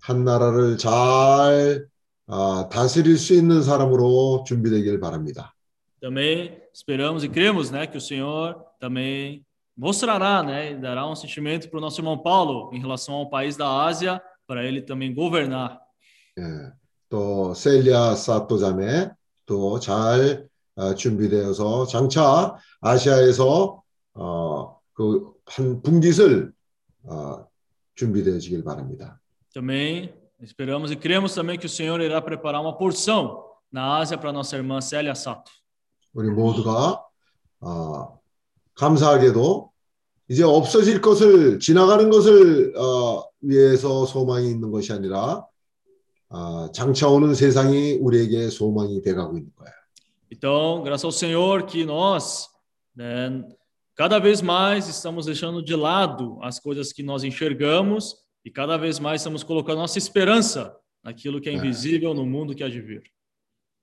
한 0.00 0.24
나라를 0.24 0.76
잘 0.78 1.86
아, 2.26 2.68
다스릴 2.70 3.18
수 3.18 3.34
있는 3.34 3.62
사람으로 3.62 4.44
준비되길 4.46 4.98
바랍니다. 5.00 5.52
Também 6.00 6.60
esperamos 6.74 7.24
e 7.24 7.28
cremos, 7.28 7.70
né, 7.70 7.86
que 7.86 7.96
o 7.96 8.00
Senhor 8.00 8.62
também 8.78 9.44
mostrará, 9.76 10.42
né, 10.42 10.72
e 10.72 10.74
dará 10.76 11.06
um 11.08 11.14
sentimento 11.14 11.68
para 11.70 11.78
o 11.78 11.80
nosso 11.80 12.00
irmão 12.00 12.18
Paulo 12.18 12.70
em 12.74 12.80
relação 12.80 13.14
ao 13.14 13.30
país 13.30 13.56
da 13.56 13.84
Ásia, 13.84 14.20
para 14.46 14.64
ele 14.64 14.82
também 14.82 15.14
governar. 15.14 15.79
예, 16.39 16.43
또 17.09 17.53
셀리아 17.53 18.15
사또 18.15 18.57
자매 18.57 19.09
또 19.45 19.79
잘 19.79 20.47
준비되어서 20.97 21.85
장차 21.85 22.55
아시아에서 22.81 23.83
어, 24.13 24.79
그 24.93 25.31
한 25.51 25.81
분깃을 25.81 26.53
어, 27.03 27.45
준비되어지길 27.95 28.63
바랍니다. 28.63 29.19
Também 29.53 30.13
esperamos 30.41 30.91
e 30.91 30.95
cremos 30.95 31.35
também 31.35 31.57
que 31.59 31.65
o 31.65 31.69
Senhor 31.69 31.99
irá 31.99 32.21
preparar 32.21 32.61
uma 32.61 32.77
porção 32.77 33.43
na 33.71 33.97
Ásia 33.97 34.17
para 34.17 34.31
nossa 34.31 34.55
irmã 34.55 34.79
Célia 34.79 35.13
Sato. 35.13 35.51
우리 36.13 36.29
모두가 36.29 37.03
어, 37.59 38.19
감사하게도 38.75 39.71
이제 40.29 40.43
없어질 40.43 41.01
것을 41.01 41.59
지나가는 41.59 42.09
것을 42.09 42.73
어, 42.77 43.23
위해서 43.41 44.05
소망이 44.05 44.49
있는 44.49 44.71
것이 44.71 44.93
아니라 44.93 45.17
어, 45.35 45.50
장차 46.73 47.07
오는 47.07 47.33
세상이 47.33 47.99
우리에게 48.01 48.49
소망이 48.49 49.01
돼가고 49.01 49.37
있는 49.37 49.51
거예요. 49.55 49.73
Então, 50.31 50.81
graças 50.83 51.03
ao 51.03 51.11
Senhor 51.11 51.63
que 51.63 51.83
nós, 51.85 52.47
né, 52.95 53.43
cada 53.95 54.17
vez 54.17 54.41
mais 54.41 54.87
estamos 54.87 55.25
deixando 55.25 55.61
de 55.61 55.75
lado 55.75 56.39
as 56.41 56.57
coisas 56.57 56.93
que 56.93 57.03
nós 57.03 57.23
enxergamos 57.23 58.15
e 58.45 58.49
cada 58.49 58.77
vez 58.77 58.97
mais 58.97 59.21
estamos 59.21 59.43
colocando 59.43 59.79
nossa 59.79 59.97
esperança 59.97 60.73
naquilo 61.03 61.41
que 61.41 61.49
é 61.49 61.53
invisível 61.53 62.13
no 62.13 62.25
mundo 62.25 62.55
que 62.55 62.63
há 62.63 62.69
de 62.69 62.79
vir. 62.81 63.03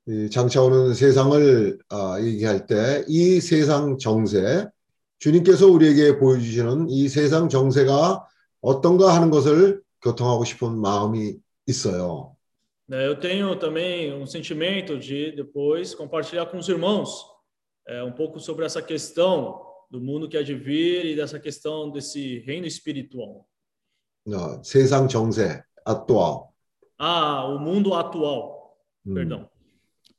이 0.09 0.31
장차 0.31 0.63
오는 0.63 0.95
세상을 0.95 1.79
어, 1.93 2.19
얘기할 2.23 2.67
때 2.67 3.05
이 3.09 3.41
세상 3.43 3.99
정세, 3.99 4.67
주님께서 5.19 5.67
우리에게 5.67 6.19
보여주시는 6.19 6.89
이 6.89 7.09
세상 7.09 7.51
정세가 7.51 8.25
어떤가 8.63 9.15
하는 9.15 9.31
것을 9.31 9.83
교통하고 10.01 10.45
싶은 10.45 10.81
마음이 10.81 11.37
있어요. 11.67 12.38
Né, 12.88 13.08
Eu 13.08 13.20
tenho 13.20 13.56
também 13.58 14.14
um 14.14 14.26
sentimento 14.26 14.98
de 14.98 15.32
depois 15.32 15.96
compartilhar 15.96 16.46
com 16.48 16.58
os 16.58 16.68
irmãos 16.68 17.26
é, 17.88 18.04
um 18.04 18.12
pouco 18.12 18.40
sobre 18.40 18.66
essa 18.66 18.82
questão 18.82 19.62
do 19.90 20.02
mundo 20.02 20.28
que 20.28 20.38
há 20.38 20.44
de 20.44 20.56
vir 20.56 21.06
e 21.06 21.16
dessa 21.16 21.40
questão 21.40 21.92
desse 21.92 22.40
reino 22.40 22.66
espiritual. 22.66 23.48
어, 24.26 24.64
세상 24.64 25.08
정세, 25.08 25.64
아또아. 25.86 26.48
Ah, 26.98 27.46
o 27.46 27.60
mundo 27.60 27.94
atual, 27.94 28.74
음, 29.06 29.14
perdão. 29.14 29.50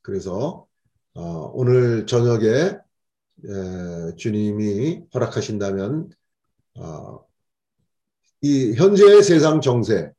그래서 0.03 0.67
어, 1.15 1.51
오늘 1.55 2.07
저녁에 2.07 2.47
에, 2.47 4.17
주님이 4.17 5.05
허락하신다면 5.15 6.11
어, 6.79 7.25
이 8.43 8.75
현재의 8.75 9.23
세상 9.23 9.61
정세, 9.63 10.13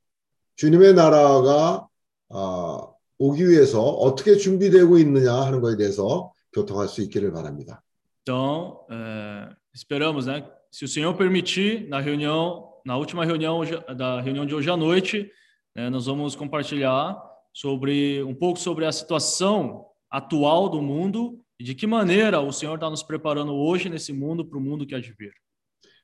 주님의 0.56 0.96
나라가 0.96 1.88
어, 2.30 2.94
오기 3.18 3.48
위해서 3.48 3.82
어떻게 3.82 4.36
준비되고 4.38 4.98
있느냐 5.00 5.34
하는 5.34 5.62
것에 5.62 5.78
대해서 5.78 6.32
교통할 6.54 6.88
수 6.88 7.02
있기를 7.02 7.32
바랍니다. 7.32 7.82
Então, 8.24 8.86
é, 8.90 9.50
esperamos, 9.74 10.26
né? 10.26 10.44
Se 10.72 10.84
o 10.84 10.88
Senhor 10.88 11.14
permitir, 11.16 11.88
na 11.88 12.00
reunião, 12.00 12.74
na 12.86 12.98
última 12.98 13.24
reunião 13.24 13.58
hoje- 13.60 13.80
da 13.96 14.20
reunião 14.22 14.46
de 14.46 14.54
hoje 14.56 14.70
à 14.70 14.76
noite, 14.76 15.30
né, 15.76 15.90
nós 15.90 16.06
vamos 16.08 16.36
compartilhar 16.36 17.16
sobre 17.54 18.22
um 18.24 18.34
pouco 18.36 18.60
sobre 18.60 18.86
a 18.86 18.92
situação 18.92 19.86
atual 20.10 20.68
do 20.70 20.82
mundo 20.82 21.40
e 21.60 21.64
de 21.64 21.74
que 21.74 21.88
maneira 21.88 22.42
o 22.42 22.52
Senhor 22.52 22.76
está 22.76 22.90
nos 22.90 23.04
preparando 23.04 23.54
hoje 23.54 23.88
nesse 23.90 24.12
mundo 24.12 24.44
para 24.46 24.58
o 24.58 24.62
mundo 24.62 24.86
que 24.86 24.96
há 24.96 25.00
de 25.00 25.14
vir. 25.14 25.32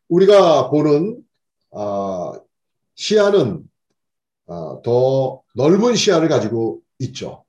우리가 0.10 0.70
보는 0.70 1.24
어, 1.72 2.34
시야는 2.96 3.64
어, 4.48 4.82
더 4.82 5.42
넓은 5.57 5.95
시야를 5.95 6.29
가지고 6.29 6.83
있죠. 7.01 7.45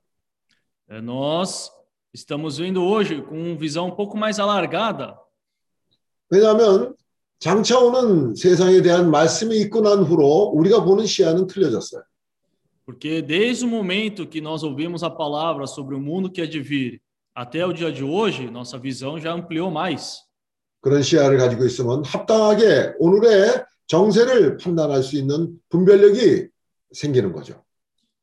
Nós 0.90 1.70
estamos 2.14 2.56
vendo 2.56 2.82
hoje 2.82 3.20
com 3.20 3.36
uma 3.36 3.56
visão 3.56 3.88
um 3.88 3.94
pouco 3.94 4.16
mais 4.16 4.40
alargada, 4.40 5.14
왜냐하면 6.30 6.94
장차 7.38 7.78
오는 7.78 8.34
세상에 8.34 8.80
대한 8.80 9.10
말씀이 9.10 9.56
있고 9.60 9.82
난 9.82 10.02
후로 10.02 10.52
우리가 10.54 10.84
보는 10.84 11.04
시야는 11.04 11.46
틀려졌어요. 11.48 12.02
porque 12.86 13.20
desde 13.20 13.66
o 13.66 13.68
momento 13.68 14.26
que 14.26 14.40
nós 14.40 14.62
ouvimos 14.62 15.02
a 15.02 15.10
palavra 15.10 15.66
sobre 15.66 15.94
o 15.94 16.00
mundo 16.00 16.30
que 16.32 16.40
é 16.40 16.46
de 16.46 16.62
vir 16.62 17.02
até 17.34 17.66
o 17.66 17.74
dia 17.74 17.92
de 17.92 18.02
hoje, 18.02 18.50
nossa 18.50 18.78
visão 18.78 19.20
já 19.20 19.32
ampliou 19.34 19.70
mais. 19.70 20.22
그런 20.80 21.02
시야를 21.02 21.36
가지고 21.36 21.66
있으면 21.66 22.02
합당하게 22.06 22.94
오늘의 22.98 23.66
정세를 23.86 24.56
판단할 24.56 25.02
수 25.02 25.16
있는 25.16 25.60
분별력이 25.68 26.48
생기는 26.92 27.32
거죠. 27.32 27.62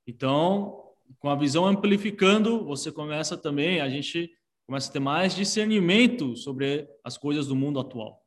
Então, 0.06 0.82
com 1.18 1.28
a 1.28 1.36
visão 1.36 1.66
amplificando, 1.66 2.64
você 2.64 2.90
começa 2.90 3.36
também, 3.36 3.80
a 3.80 3.88
gente 3.88 4.30
começa 4.66 4.88
a 4.88 4.92
ter 4.92 5.00
mais 5.00 5.34
discernimento 5.34 6.36
sobre 6.36 6.88
as 7.04 7.18
coisas 7.18 7.46
do 7.46 7.56
mundo 7.56 7.80
atual. 7.80 8.20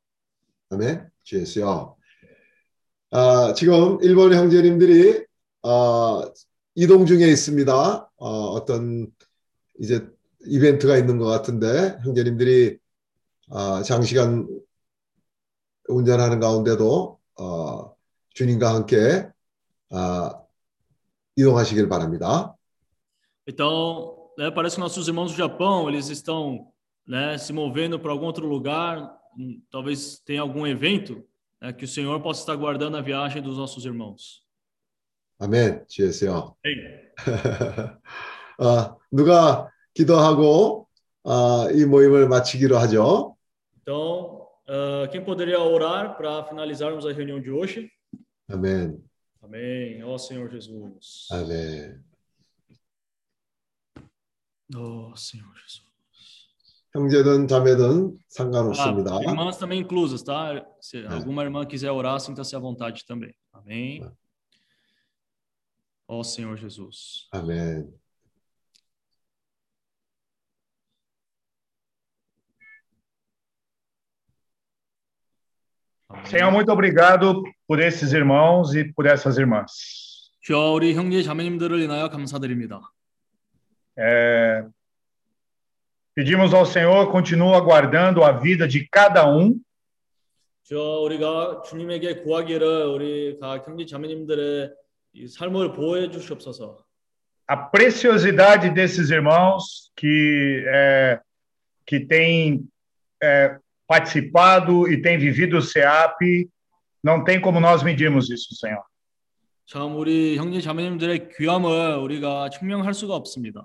아멘. 0.69 1.07
주예수요. 1.23 1.95
아, 3.11 3.53
지금 3.53 3.99
일본 4.01 4.33
형제님들이 4.33 5.25
아, 5.61 6.31
이동 6.75 7.05
중에 7.05 7.27
있습니다. 7.27 8.11
어, 8.17 8.27
어떤 8.27 9.07
이제 9.79 10.07
이벤트가 10.45 10.97
있는 10.97 11.17
것 11.19 11.25
같은데 11.25 11.99
형제님들이 12.03 12.77
아, 13.51 13.83
장시간 13.83 14.47
운전하는 15.87 16.39
가운데도 16.39 17.19
어, 17.39 17.95
주님과 18.33 18.73
함께 18.73 19.27
아, 19.91 20.41
이동하시길 21.37 21.87
바랍니다. 21.87 22.53
Então, 23.47 24.29
né, 24.37 24.51
parece 24.51 24.75
que 24.75 24.81
nossos 24.81 25.07
irmãos 25.07 25.31
do 25.31 25.37
Japão, 25.37 25.89
eles 25.89 26.09
estão 26.09 26.67
né, 27.05 27.37
se 27.37 27.51
movendo 27.51 27.99
para 27.99 28.11
algum 28.11 28.25
outro 28.25 28.47
lugar, 28.47 29.11
hum, 29.37 29.61
talvez 29.69 30.19
tenha 30.19 30.41
algum 30.41 30.65
evento, 30.65 31.23
né, 31.61 31.73
que 31.73 31.85
o 31.85 31.87
Senhor 31.87 32.21
possa 32.21 32.41
estar 32.41 32.55
guardando 32.55 32.97
a 32.97 33.01
viagem 33.01 33.41
dos 33.41 33.57
nossos 33.57 33.85
irmãos. 33.85 34.43
아멘. 35.39 35.85
주예수요. 35.89 36.55
Amém. 36.63 37.03
아, 38.59 38.95
누가 39.11 39.69
기도하고 39.93 40.87
아, 41.25 41.67
이 41.73 41.85
모임을 41.85 42.27
마치기로 42.29 42.77
하죠. 42.77 43.35
Então, 43.81 44.47
ah, 44.67 45.07
quem 45.11 45.23
poderia 45.23 45.59
orar 45.59 46.15
para 46.15 46.43
finalizarmos 46.45 47.05
a 47.05 47.11
reunião 47.11 47.41
de 47.41 47.51
hoje? 47.51 47.89
아멘. 48.49 49.03
Amém. 49.47 50.03
Ó 50.03 50.17
Senhor 50.17 50.49
Jesus. 50.49 51.27
아멘. 51.31 52.03
Ó 54.75 55.13
Senhor 55.15 55.53
Jesus. 55.55 55.83
형제든 56.95 57.47
자매든 57.47 58.17
Ah, 58.17 58.23
상관없습니다. 58.29 59.19
irmãs 59.23 59.57
também 59.57 59.79
inclusas, 59.81 60.21
tá? 60.23 60.63
Se 60.79 60.97
É. 61.03 61.07
alguma 61.07 61.43
irmã 61.43 61.65
quiser 61.65 61.91
orar, 61.91 62.19
sinta-se 62.19 62.55
à 62.55 62.59
vontade 62.59 63.03
também. 63.05 63.33
Amém. 63.51 64.01
Ó 66.07 66.21
Senhor 66.23 66.55
Jesus. 66.57 67.27
아 67.31 67.39
Senhor, 76.25 76.51
muito 76.51 76.71
obrigado 76.71 77.43
por 77.67 77.79
esses 77.79 78.13
irmãos 78.13 78.75
e 78.75 78.83
por 78.93 79.05
essas 79.05 79.37
irmãs. 79.37 79.71
주여 80.41 80.73
우리 80.73 80.93
형제 80.93 81.23
자매님들을 81.23 81.79
인하여 81.79 82.09
감사드립니다. 82.09 82.81
É, 83.97 84.65
pedimos 86.15 86.53
ao 86.53 86.65
Senhor, 86.65 87.11
continua 87.11 87.61
guardando 87.61 88.23
a 88.23 88.31
vida 88.31 88.67
de 88.67 88.87
cada 88.89 89.25
um, 89.25 89.59
주여 90.63 91.01
우리가 91.01 91.61
주님에게 91.63 92.23
구하기를 92.23 92.85
우리 92.85 93.37
각 93.39 93.67
형제 93.67 93.85
자매님들의 93.85 94.71
이 95.13 95.27
삶을 95.27 95.73
보호해 95.73 96.09
주시옵소서. 96.09 96.85
a 97.47 97.57
preciosidade 97.57 98.69
desses 98.69 99.09
irmãos 99.09 99.91
que, 99.95 100.63
é, 100.65 101.19
que 101.85 101.99
têm 101.99 102.65
é, 103.21 103.57
participado 103.87 104.87
e 104.91 105.01
têm 105.01 105.17
vivido 105.17 105.57
o 105.57 105.61
CEAP, 105.61 106.49
não 107.03 107.23
tem 107.23 107.39
como 107.39 107.59
nós 107.59 107.83
medirmos 107.83 108.29
isso, 108.29 108.55
Senhor. 108.55 108.83
참 109.65 109.95
우리 109.95 110.35
형제 110.37 110.59
자매님들의 110.59 111.29
귀함을 111.37 111.95
우리가 111.95 112.49
증명할 112.49 112.93
수가 112.93 113.15
없습니다. 113.15 113.63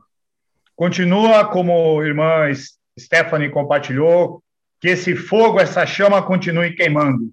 Continua 0.76 1.50
como 1.50 2.00
a 2.00 2.06
irmã 2.06 2.52
Stephanie 2.96 3.50
compartilhou, 3.50 4.40
que 4.80 4.90
esse 4.90 5.16
fogo, 5.16 5.58
essa 5.60 5.84
chama 5.84 6.24
continue 6.24 6.74
queimando. 6.76 7.32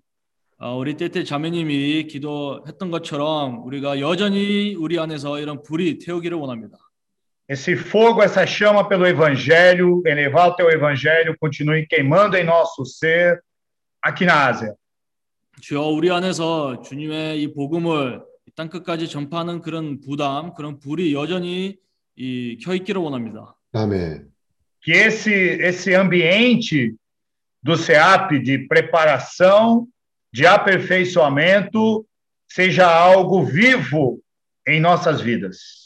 아, 0.58 0.72
우리 0.74 0.96
때때 0.96 1.24
자매님이 1.24 2.08
기도했던 2.08 2.90
것처럼 2.90 3.64
우리가 3.66 4.00
여전히 4.00 4.74
우리 4.74 4.98
안에서 4.98 5.40
이런 5.40 5.62
불이 5.62 6.00
태우기를 6.00 6.38
원합니다. 6.38 6.78
Esse 7.50 7.76
fogo, 7.76 8.24
essa 8.24 8.46
chama 8.48 8.88
pelo 8.88 9.06
Evangelho, 9.06 10.02
elevar 10.06 10.50
o 10.50 10.56
teu 10.56 10.70
Evangelho, 10.70 11.38
continue 11.40 11.86
queimando 11.86 12.36
em 12.36 12.44
nosso 12.44 12.84
ser 12.86 13.42
aqui 14.02 14.26
na 14.26 14.48
Ásia. 14.48 14.76
주여 15.62 15.82
우리 15.88 16.12
안에서 16.12 16.82
주님의 16.82 17.42
이 17.42 17.54
복음을 17.54 18.22
땅 18.56 18.70
끝까지 18.70 19.08
전파하는 19.08 19.62
그런 19.62 20.02
부담, 20.02 20.54
그런 20.54 20.80
불이 20.80 21.14
여전히 21.14 21.78
이 22.16 22.58
켜있기를 22.64 23.02
원합니다. 23.02 23.56
아멘. 23.74 24.32
Que 24.82 24.92
esse, 24.92 25.32
esse 25.32 25.96
ambiente 25.96 26.96
do 27.64 27.76
CEAP 27.76 28.40
de 28.44 28.68
preparação, 28.68 29.88
de 30.32 30.46
aperfeiçoamento, 30.46 32.06
seja 32.48 32.88
algo 32.88 33.44
vivo 33.44 34.22
em 34.68 34.80
nossas 34.80 35.22
vidas. 35.22 35.79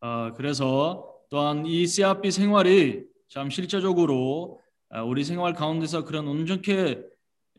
아, 0.00 0.32
그래서 0.36 1.14
또한 1.28 1.66
이 1.66 1.86
CRP 1.86 2.30
생활이 2.30 3.04
참 3.28 3.50
실제적으로 3.50 4.60
아, 4.88 5.02
우리 5.02 5.24
생활 5.24 5.52
가운데서 5.52 6.04
그런 6.04 6.26
온전케 6.26 6.98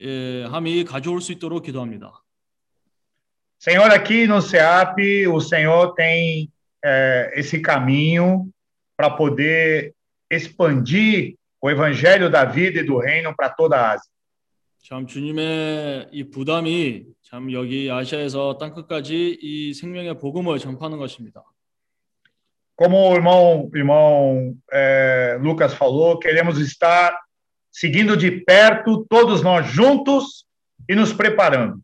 예, 0.04 0.44
함이 0.46 0.84
가져올 0.86 1.22
수 1.22 1.32
있도록 1.32 1.64
기도합니다. 1.64 2.24
Senhor, 3.60 3.92
aqui 3.92 4.24
no 4.24 4.42
CEAP, 4.42 5.28
o 5.28 5.40
Senhor 5.40 5.94
tem 5.94 6.50
eh, 6.84 7.32
esse 7.36 7.62
caminho 7.62 8.50
para 8.98 9.12
poder 9.12 9.94
expandir 10.32 11.36
o 11.62 11.70
evangelho 11.70 12.28
da 12.32 12.44
vida 12.44 12.80
e 12.80 12.84
do 12.84 12.98
reino 12.98 13.36
para 13.36 13.50
toda 13.50 13.78
a 13.78 13.92
Ásia. 13.92 14.10
참 14.84 15.06
주님의 15.06 16.10
이 16.12 16.32
부담이 16.32 17.06
참 17.22 17.52
여기 17.52 17.92
아시아에서 17.92 18.58
땅 18.58 18.74
끝까지 18.74 19.38
이 19.40 19.76
생명의 19.76 20.18
복음을 20.18 20.58
전파하는 20.58 20.98
것입니다. 20.98 21.44
Como 22.77 23.11
o 23.11 23.15
irmão, 23.15 23.71
irmão 23.75 24.55
eh, 24.71 25.39
Lucas 25.41 25.73
falou, 25.73 26.19
queremos 26.19 26.59
estar 26.59 27.19
seguindo 27.73 28.17
de 28.17 28.31
perto, 28.31 29.07
todos 29.09 29.43
nós 29.43 29.67
juntos 29.67 30.47
e 30.89 30.95
nos 30.95 31.13
preparando. 31.13 31.81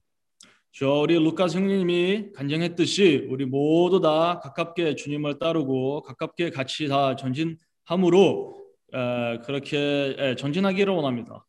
저 0.75 0.89
우리 1.01 1.19
루카스 1.19 1.59
형님이 1.59 2.33
간증했듯이 2.33 3.27
우리 3.29 3.45
모두 3.45 4.01
다 4.01 4.41
가깝게 4.41 4.95
주님을 4.95 5.39
따르고 5.39 6.03
가깝게 6.03 6.49
같이 6.49 6.89
다 6.89 7.15
전진함으로 7.15 8.57
에, 8.95 9.39
그렇게 9.45 10.17
에, 10.19 10.35
전진하기를 10.35 10.95
원합니다. 10.95 11.45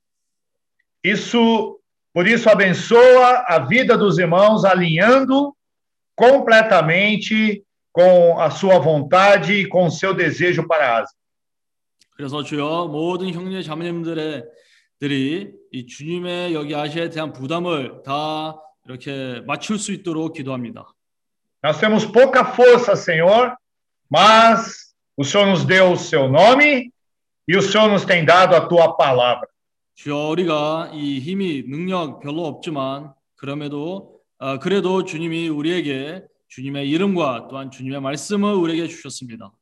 Isso, 1.06 1.80
por 2.14 2.27
isso, 2.27 2.50
abençoa 2.50 3.45
a 3.48 3.59
vida 3.59 3.98
dos 3.98 4.17
irmãos, 4.17 4.66
alinhando 4.66 5.56
completamente 6.16 7.64
com 7.98 8.40
a 8.40 8.50
sua 8.50 8.80
vontade 8.80 9.53
e 9.53 9.67
com 9.67 9.85
o 9.85 9.92
seu 9.92 10.14
desejo 10.14 10.67
para 10.67 10.85
a 10.85 10.98
Ásia. 11.00 11.17
그래서 12.16 12.43
주여 12.43 12.88
모든 12.88 13.33
형제 13.33 13.61
자매님들의 13.64 14.45
들이 15.00 15.51
이 15.72 15.85
주님의 15.85 16.53
여기 16.53 16.75
아시아에 16.75 17.09
대한 17.09 17.33
부담을 17.33 18.03
다 18.03 18.56
이렇게 18.85 19.42
맞출 19.45 19.77
수 19.80 19.92
있도록 19.92 20.33
기도합니다. 20.33 20.85
Nós 21.64 21.80
temos 21.80 22.06
pouca 22.06 22.43
força, 22.43 22.95
Senhor, 22.95 23.56
mas 24.11 24.93
o 25.16 25.24
Senhor 25.24 25.48
nos 25.48 25.66
deu 25.66 25.92
o 25.93 25.98
seu 25.98 26.27
nome 26.27 26.92
e 27.48 27.58
o 27.58 27.61
Senhor 27.61 27.90
nos 27.90 28.06
tem 28.06 28.25
dado 28.25 28.56
a 28.56 28.67
tua 28.67 28.95
palavra. 28.95 29.48
주여 29.95 30.30
우리가 30.30 30.92
이 30.93 31.19
힘이 31.19 31.64
능력 31.67 32.19
별로 32.19 32.45
없지만 32.45 33.14
그럼에도 33.35 34.19
아, 34.40 34.59
그래도 34.59 35.03
주님이 35.03 35.50
우리에게 35.50 36.25
주님의 36.49 36.89
이름과 36.91 37.49
또한 37.51 37.70
주님의 37.70 38.01
말씀을 38.01 38.52
우리에게 38.55 38.89
주셨습니다. 38.89 39.52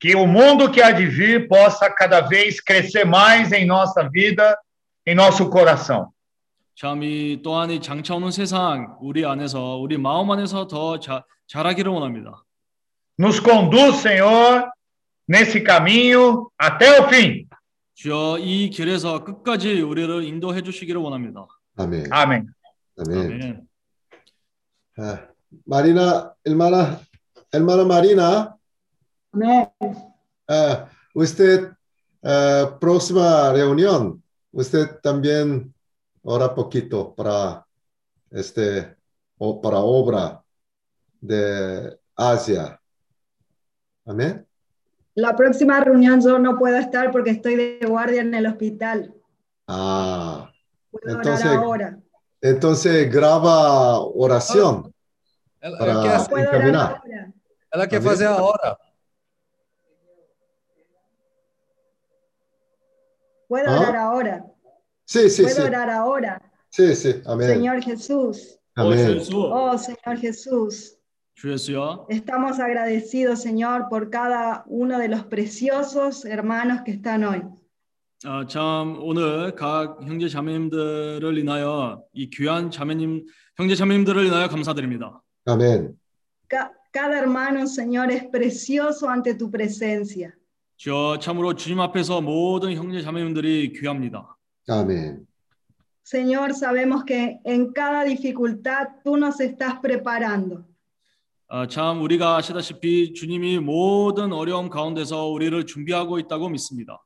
Que 0.00 0.14
o 0.14 0.26
mundo 0.26 0.70
que 0.70 0.80
há 0.80 0.92
de 0.92 1.06
vir 1.06 1.48
possa 1.48 1.90
cada 1.90 2.20
vez 2.20 2.60
crescer 2.60 3.04
mais 3.04 3.52
em 3.52 3.66
nossa 3.66 4.08
vida, 4.08 4.56
em 5.06 5.14
nosso 5.14 5.50
coração. 5.50 6.12
참이 6.76 7.42
또한 7.42 7.70
이 7.70 7.80
장차 7.80 8.14
오는 8.14 8.30
세상 8.30 8.96
우리 9.00 9.26
안에서 9.26 9.76
우리 9.78 9.98
마음 9.98 10.30
안에서 10.30 10.68
더 10.68 11.00
자, 11.00 11.24
자라기를 11.48 11.90
원합니다. 11.90 12.44
Nos 13.18 13.42
conduz, 13.42 13.98
Senhor, 14.00 14.70
nesse 15.28 15.64
caminho 15.64 16.48
até 16.56 17.00
o 17.00 17.08
fim. 17.08 17.48
주여 17.94 18.38
이 18.38 18.70
길에서 18.70 19.24
끝까지 19.24 19.80
우리를 19.80 20.22
인도해 20.22 20.62
주시기를 20.62 21.00
원합니다. 21.00 21.48
Amén. 21.76 22.06
Amém. 22.12 22.46
Amén. 22.96 23.18
아멘. 23.18 23.68
Ah, 25.00 25.28
Marina, 25.64 26.34
hermana, 26.44 27.00
hermana 27.50 27.84
Marina, 27.84 28.56
Amén. 29.32 29.70
ah, 30.48 30.88
usted, 31.14 31.70
ah, 32.22 32.76
próxima 32.80 33.52
reunión, 33.52 34.22
usted 34.52 34.98
también 35.02 35.74
ora 36.22 36.54
poquito 36.54 37.14
para 37.14 37.66
este, 38.30 38.96
o 39.38 39.60
para 39.60 39.78
obra 39.78 40.42
de 41.20 41.98
Asia. 42.14 42.80
Amén. 44.04 44.46
La 45.14 45.34
próxima 45.34 45.80
reunión 45.80 46.20
yo 46.20 46.38
no 46.38 46.58
puedo 46.58 46.76
estar 46.76 47.10
porque 47.10 47.30
estoy 47.30 47.56
de 47.56 47.80
guardia 47.86 48.20
en 48.20 48.34
el 48.34 48.46
hospital. 48.46 49.14
Ah, 49.66 50.50
Puedo 50.90 51.16
entonces, 51.16 51.46
orar 51.46 51.56
ahora. 51.58 51.98
entonces 52.40 53.12
graba 53.12 53.98
oración 54.00 54.94
Ela, 55.61 55.77
ela 55.77 55.77
para 55.77 56.01
quer, 56.03 56.29
Puedo 56.29 56.47
orar 56.49 56.55
encaminar. 56.55 56.89
ahora. 57.03 57.33
ela 57.73 57.87
quer 57.87 57.97
Amém. 57.97 58.09
fazer 58.09 58.27
a 58.27 58.43
hora. 58.43 58.77
Puedo 63.47 63.69
¿Ah? 63.69 63.79
orar 63.79 63.95
ahora. 63.95 64.45
Sí, 65.05 65.29
sí, 65.29 65.43
Puedo 65.43 65.55
sí, 65.55 65.61
orar 65.61 65.89
ahora. 65.89 66.41
sí, 66.69 66.95
sí, 66.95 67.21
amén, 67.25 67.47
Señor 67.49 67.81
Jesús. 67.83 68.57
어, 68.75 68.81
주 68.81 68.93
amén. 68.93 69.17
예수, 69.19 69.37
Oh, 69.51 69.77
Señor 69.77 70.17
Jesús. 70.19 70.97
주 71.35 71.51
예수여, 71.51 72.07
Estamos 72.09 72.59
agradecidos, 72.59 73.41
Señor, 73.41 73.87
por 73.89 74.09
cada 74.09 74.63
uno 74.67 74.97
de 74.97 75.07
los 75.09 75.25
preciosos 75.25 76.25
hermanos 76.25 76.81
que 76.83 76.91
están 76.91 77.23
hoy. 77.23 77.43
아, 78.25 78.45
참 78.47 78.97
오늘 79.03 79.53
각 79.53 79.99
형제 80.01 80.29
자매님들을 80.29 81.37
인하여 81.37 82.01
이 82.13 82.29
귀한 82.29 82.71
자매님 82.71 83.25
형제 83.57 83.75
자매님들을 83.75 84.25
인하여 84.25 84.47
감사드립니다. 84.47 85.21
Amén. 85.52 85.98
Ca- 86.46 86.72
cada 86.92 87.18
hermano, 87.18 87.66
Señor, 87.66 88.10
es 88.10 88.24
precioso 88.26 89.08
ante 89.08 89.34
tu 89.34 89.50
presencia. 89.50 90.32
주여 90.76 91.18
참으로 91.18 91.54
주님 91.54 91.80
앞에서 91.80 92.20
모든 92.20 92.74
형제 92.74 93.00
자매님들이 93.02 93.72
귀합니다. 93.72 94.36
Amén. 94.68 95.26
Señor, 96.04 96.54
sabemos 96.54 97.04
que 97.04 97.40
en 97.44 97.72
cada 97.72 98.04
dificultad 98.04 98.88
tú 99.04 99.16
nos 99.16 99.40
estás 99.40 99.80
preparando. 99.80 100.64
아, 101.48 101.66
참 101.66 102.02
우리가 102.02 102.36
아시다시피 102.36 103.14
주님이 103.14 103.58
모든 103.58 104.32
어려움 104.34 104.68
가운데서 104.68 105.28
우리를 105.28 105.64
준비하고 105.64 106.18
있다고 106.18 106.48
믿습니다. 106.50 107.02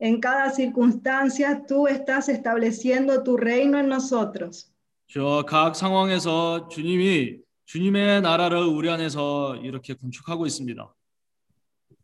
En 0.00 0.20
cada 0.20 0.50
circunstancia 0.50 1.64
tú 1.66 1.86
estás 1.86 2.28
estableciendo 2.28 3.22
tu 3.22 3.36
reino 3.36 3.78
en 3.78 3.88
nosotros. 3.88 4.73
저 5.14 5.44
각 5.46 5.76
상황에서 5.76 6.66
주님이 6.68 7.38
주님의 7.66 8.20
나라를 8.22 8.58
우리 8.64 8.90
안에서 8.90 9.54
이렇게 9.56 9.94
건축하고 9.94 10.44
있습니다. 10.44 10.92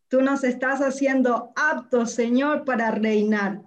Tú 0.09 0.21
nos 0.21 0.45
estás 0.45 0.81
haciendo 0.81 1.53
aptos, 1.57 2.15
Señor, 2.15 2.65
para 2.65 2.91
reinar. 2.93 3.63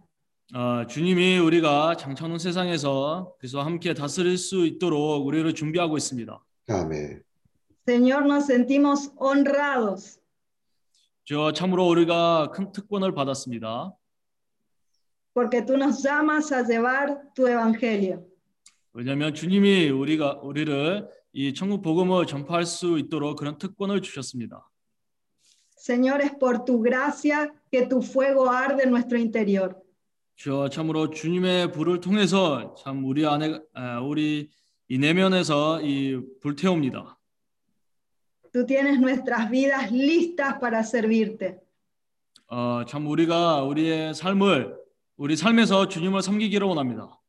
아, 0.54 0.86
주님이 0.88 1.40
우리가 1.40 1.98
장차는 1.98 2.38
세상에서 2.40 3.34
그래서 3.38 3.62
함께 3.62 3.94
다스릴 3.94 4.38
수 4.38 4.66
있도록 4.66 5.26
우리를 5.28 5.54
준비하고 5.54 5.98
있습니다. 5.98 6.40
Amén. 6.70 7.22
Señor, 7.86 8.24
nos 8.26 8.46
sentimos 8.48 9.12
honrados 9.20 10.20
저 11.26 11.52
참으로 11.52 11.86
우리가 11.90 12.52
큰 12.52 12.72
특권을 12.72 13.14
받았습니다. 13.14 13.94
porque 15.34 15.66
tú 15.66 15.76
nos 15.76 16.02
llamas 16.02 16.54
a 16.54 16.64
llevar 16.64 17.20
tu 17.36 17.46
evangelio. 17.48 18.24
왜냐하면 18.94 19.34
주님이 19.34 19.90
우리가 19.90 20.40
우리를 20.44 21.10
이 21.34 21.54
천국 21.56 21.82
복음을 21.82 22.28
전파할 22.28 22.66
수 22.66 23.00
있도록 23.00 23.38
그런 23.38 23.58
특권을 23.58 24.02
주셨습니다. 24.02 24.70
Señor, 25.76 26.22
es 26.22 26.32
por 26.40 26.64
tu 26.64 26.82
gracia 26.82 27.52
que 27.70 27.86
tu 27.90 28.02
fuego 28.02 28.50
arde 28.50 28.84
en 28.84 28.90
nuestro 28.90 29.18
interior. 29.18 29.76
저 30.36 30.70
참으로 30.70 31.10
주님의 31.10 31.72
불을 31.72 32.00
통해서 32.00 32.76
참 32.76 33.04
우리 33.04 33.26
안에 33.26 33.60
아, 33.74 34.00
우리 34.00 34.50
이 34.88 34.98
내면에서 34.98 35.82
이 35.82 36.22
불태웁니다. 36.42 37.18
Tú 38.54 38.66
tienes 38.68 39.00
nuestras 39.00 39.50
vidas 39.50 39.92
listas 39.92 40.60
para 40.60 40.80
servirte. 40.84 41.58
어, 42.48 42.86
참 42.88 43.08
우리가 43.08 43.64
우리의 43.64 44.14
삶을 44.14 44.78
우리 45.18 45.36
삶에서 45.36 45.88
주님을 45.88 46.22
섬기기를 46.22 46.68
원합니다. 46.68 47.20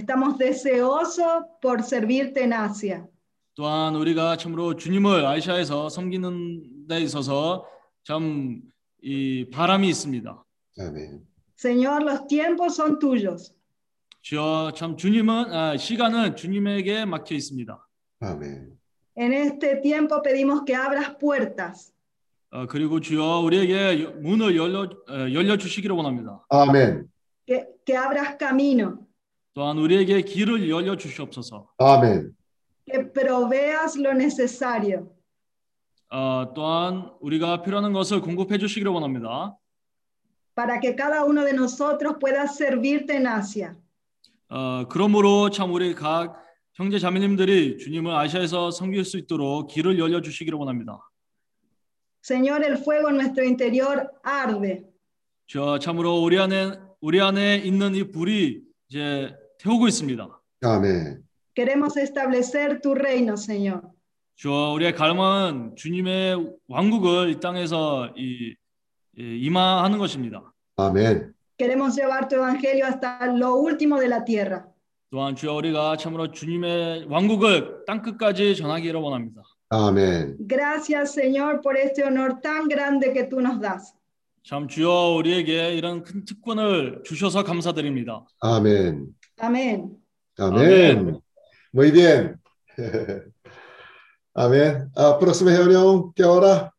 Estamos 0.00 0.36
deseosos 0.36 1.44
por 1.62 1.82
servirte 1.82 2.42
en 2.44 2.52
Asia. 2.52 3.06
또한 3.54 3.94
우리가 3.96 4.36
참으로 4.36 4.76
주님을 4.76 5.24
아시아에서 5.24 5.88
섬기는 5.88 6.86
데 6.88 7.00
있어서 7.00 7.64
참 8.04 8.60
이 9.02 9.48
바람이 9.50 9.88
있습니다. 9.88 10.44
Amén. 10.80 11.22
Señor, 11.56 12.02
los 12.02 12.26
tiempos 12.26 12.74
son 12.74 12.98
tuyos. 12.98 13.54
주여 14.22 14.72
참 14.74 14.96
주님은 14.96 15.52
아, 15.54 15.76
시간은 15.76 16.36
주님에게 16.36 17.04
막혀 17.06 17.34
있습니다. 17.36 17.78
Amén. 18.20 18.76
En 19.16 19.32
este 19.32 19.76
tiempo 19.80 20.20
pedimos 20.22 20.62
que 20.66 20.74
abras 20.74 21.16
puertas, 21.18 21.92
어, 22.50 22.66
그리고 22.66 23.00
주여 23.00 23.40
우리에게 23.40 24.02
여- 24.04 24.10
문을 24.20 24.56
열려 24.56 24.82
어, 25.08 25.32
열려 25.32 25.56
주시기를 25.56 25.94
원합니다. 25.96 26.44
Amén. 26.50 27.08
que, 27.46 27.64
que 27.86 27.96
abras 27.96 28.36
camino, 28.38 29.05
또한 29.56 29.78
우리에게 29.78 30.20
길을 30.20 30.68
열려 30.68 30.98
주시옵소서. 30.98 31.66
Amén. 31.78 32.36
que 32.84 33.10
proveas 33.10 33.98
lo 33.98 34.10
necesario. 34.10 35.08
어, 36.10 36.52
또한 36.54 37.10
우리가 37.20 37.62
필요한 37.62 37.90
것을 37.94 38.20
공급해 38.20 38.58
주시기를 38.58 38.92
원합니다. 38.92 39.56
para 40.54 40.78
que 40.78 40.94
cada 40.94 41.24
uno 41.24 41.42
de 41.42 41.54
nosotros 41.54 42.16
pueda 42.20 42.44
servirte 42.46 43.16
en 43.16 43.26
Asia. 43.26 43.74
어, 44.50 44.86
그러므로 44.90 45.48
참 45.48 45.72
우리 45.72 45.94
각 45.94 46.36
형제 46.74 46.98
자매님들이 46.98 47.78
주님을 47.78 48.12
아시아에서 48.14 48.70
섬길 48.70 49.06
수 49.06 49.16
있도록 49.16 49.68
길을 49.68 49.98
열려 49.98 50.20
주시기를 50.20 50.58
원합니다. 50.58 51.00
Señor, 52.20 52.62
el 52.62 52.76
fuego 52.76 53.08
en 53.08 53.16
nuestro 53.16 53.42
interior 53.42 54.06
arde. 54.22 54.84
저 55.46 55.78
참으로 55.78 56.22
우리 56.22 56.38
안에 56.38 56.78
우리 57.00 57.22
안에 57.22 57.56
있는 57.56 57.94
이 57.94 58.10
불이 58.12 58.60
이제 58.90 59.34
태우고 59.58 59.88
있습니다. 59.88 60.28
Amén. 60.64 61.22
Queremos 61.54 61.96
establecer 61.96 62.80
tu 62.80 62.94
reino, 62.94 63.34
Señor. 63.34 63.82
주어 64.36 64.72
우리의 64.74 64.94
갈망은 64.94 65.76
주님의 65.76 66.56
왕국을 66.68 67.30
이 67.30 67.40
땅에서 67.40 68.12
이, 68.16 68.54
이 69.16 69.38
임하하는 69.46 69.98
것입니다. 69.98 70.52
Amén. 70.76 71.32
Queremos 71.58 71.96
llevar 71.96 72.28
tu 72.28 72.36
evangelio 72.36 72.84
hasta 72.84 73.18
lo 73.26 73.54
último 73.56 73.98
de 73.98 74.08
la 74.08 74.24
tierra. 74.24 74.66
또한 75.10 75.34
주여 75.34 75.54
우리가 75.54 75.96
참으로 75.96 76.30
주님의 76.32 77.06
왕국을 77.08 77.84
땅 77.86 78.02
끝까지 78.02 78.56
전하기를 78.56 79.00
원합니다. 79.00 79.42
Amén. 79.70 80.36
Gracias, 80.46 81.14
Señor, 81.14 81.62
por 81.62 81.76
este 81.76 82.04
honor 82.04 82.40
tan 82.42 82.68
grande 82.68 83.12
que 83.12 83.24
tú 83.24 83.40
nos 83.40 83.58
das. 83.60 83.94
참 84.42 84.68
주여 84.68 85.16
우리에게 85.16 85.74
이런 85.74 86.02
큰 86.04 86.24
특권을 86.24 87.02
주셔서 87.04 87.42
감사드립니다. 87.42 88.26
Amén. 89.39 89.97
Amén. 90.37 91.01
Amén. 91.07 91.23
Muy 91.73 91.91
bien. 91.91 92.39
Amén. 94.33 94.89
A 94.95 95.13
próxima 95.13 95.51
reunião, 95.51 96.11
que 96.13 96.23
hora? 96.23 96.71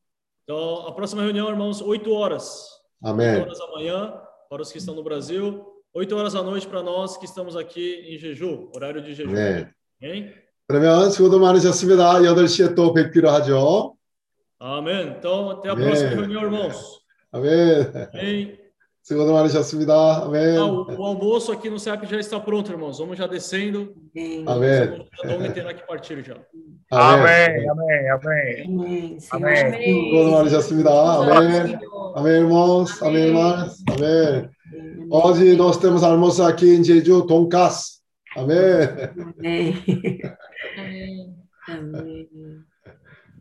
Então, 0.45 0.87
a 0.87 0.93
próxima 0.93 1.23
reunião, 1.23 1.49
irmãos, 1.49 1.81
8 1.81 2.13
horas. 2.13 2.69
8 3.03 3.13
Amém. 3.13 3.41
horas 3.43 3.59
da 3.59 3.67
manhã 3.69 4.21
para 4.49 4.63
os 4.63 4.73
que 4.73 4.79
estão 4.79 4.95
no 4.95 5.03
Brasil, 5.03 5.65
8 5.95 6.17
horas 6.17 6.33
da 6.33 6.43
noite 6.43 6.67
para 6.67 6.83
nós 6.83 7.17
que 7.17 7.25
estamos 7.25 7.57
aqui 7.57 8.07
em 8.09 8.19
jejum, 8.19 8.71
horário 8.75 9.03
de 9.03 9.15
jejum. 9.15 9.33
네. 9.33 9.71
Amém? 10.03 10.33
그러면 10.67 11.11
수고도 11.11 11.39
많으셨습니다. 11.39 12.21
8시에 12.21 12.75
또 12.75 12.93
뵙기로 12.95 13.29
하죠. 13.31 13.97
Amém. 14.59 15.15
Então, 15.19 15.51
até 15.51 15.69
a 15.69 15.73
Amém. 15.73 15.87
próxima 15.87 16.11
reunião, 16.11 16.43
irmãos. 16.43 17.01
아멘. 17.33 17.93
Amém. 18.13 18.66
Senhor 19.08 19.26
da 19.26 19.32
Maria 19.32 19.50
Jacimidá, 19.50 20.18
amém. 20.26 20.58
Ah, 20.58 20.66
o, 20.66 20.84
o, 20.84 21.06
almoço 21.06 21.50
aqui 21.54 21.70
no 21.70 21.80
CEP 21.80 22.06
já 22.08 22.20
está 22.20 22.42
pronto, 22.42 22.70
irmãos. 22.70 23.00
Vamos 23.00 23.18
já 23.18 23.26
descendo. 23.26 23.96
Amém. 24.46 25.08
Vamos 25.24 25.54
terá 25.54 25.74
que 25.74 25.88
partir 25.88 26.22
já. 26.26 26.36
Amém, 26.92 27.70
amém, 27.70 28.10
amém. 28.10 28.66
Amém. 28.66 29.18
amém. 29.32 30.10
Senhor 30.12 30.26
da 30.26 30.32
Maria 30.32 30.60
amém. 31.22 31.80
Amém, 32.16 32.34
irmãos, 32.34 33.02
amém, 33.02 33.28
irmãs, 33.28 33.78
amém. 33.88 34.50
Hoje 35.10 35.56
nós 35.56 35.78
temos 35.78 36.04
almoço 36.04 36.44
aqui 36.44 36.76
em 36.76 36.84
Jeju, 36.84 37.26
Tonkas. 37.26 38.02
Amém. 38.36 38.58
Amém. 39.40 39.84
amém. 41.70 42.28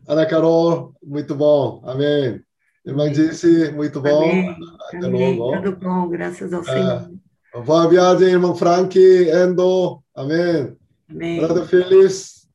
Ana 0.07 0.25
Carol, 0.25 0.93
muito 1.03 1.35
bom. 1.35 1.81
Amém. 1.83 2.46
Irmã 2.87 3.11
Disse, 3.11 3.69
muito 3.73 3.99
bom. 3.99 4.23
Amém. 4.29 4.55
Até 4.87 5.05
Amém. 5.05 5.37
logo. 5.37 5.61
Tudo 5.61 5.75
bom, 5.75 6.07
graças 6.07 6.53
ao 6.53 6.61
É. 6.61 6.63
Senhor. 6.63 7.11
Boa 7.65 7.89
viagem, 7.89 8.29
irmão 8.29 8.55
Frank, 8.55 8.97
Endo. 8.97 10.01
Amém. 10.15 10.73
Amém. 11.09 11.39
Brother 11.41 11.65
Phyllis. 11.65 12.47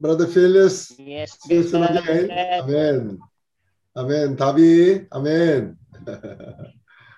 Brother 0.00 0.26
Phyllis. 0.26 0.96
Yes, 0.98 1.36
again. 1.50 2.30
Amen. 2.62 3.18
Amen. 3.94 4.34
Davi. 4.34 5.06
Amen. 5.10 5.76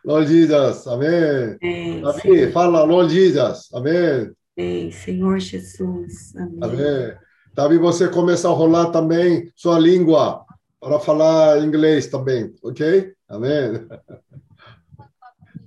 Lord 0.04 0.26
Jesus. 0.26 0.86
Amém. 0.88 1.56
Amém. 1.62 2.00
Davi, 2.02 2.50
fala 2.50 2.82
Lord 2.82 3.14
Jesus. 3.14 3.68
Amém. 3.72 4.32
Amém. 4.58 4.90
Senhor 4.90 5.38
Jesus. 5.38 6.34
Amém. 6.34 6.58
Amém. 6.62 7.14
Davi, 7.54 7.78
você 7.78 8.08
começa 8.08 8.48
a 8.48 8.52
rolar 8.52 8.90
também 8.90 9.52
sua 9.54 9.78
língua 9.78 10.44
para 10.80 10.98
falar 10.98 11.62
inglês 11.62 12.06
também, 12.06 12.54
ok? 12.62 13.14
Amém? 13.28 13.86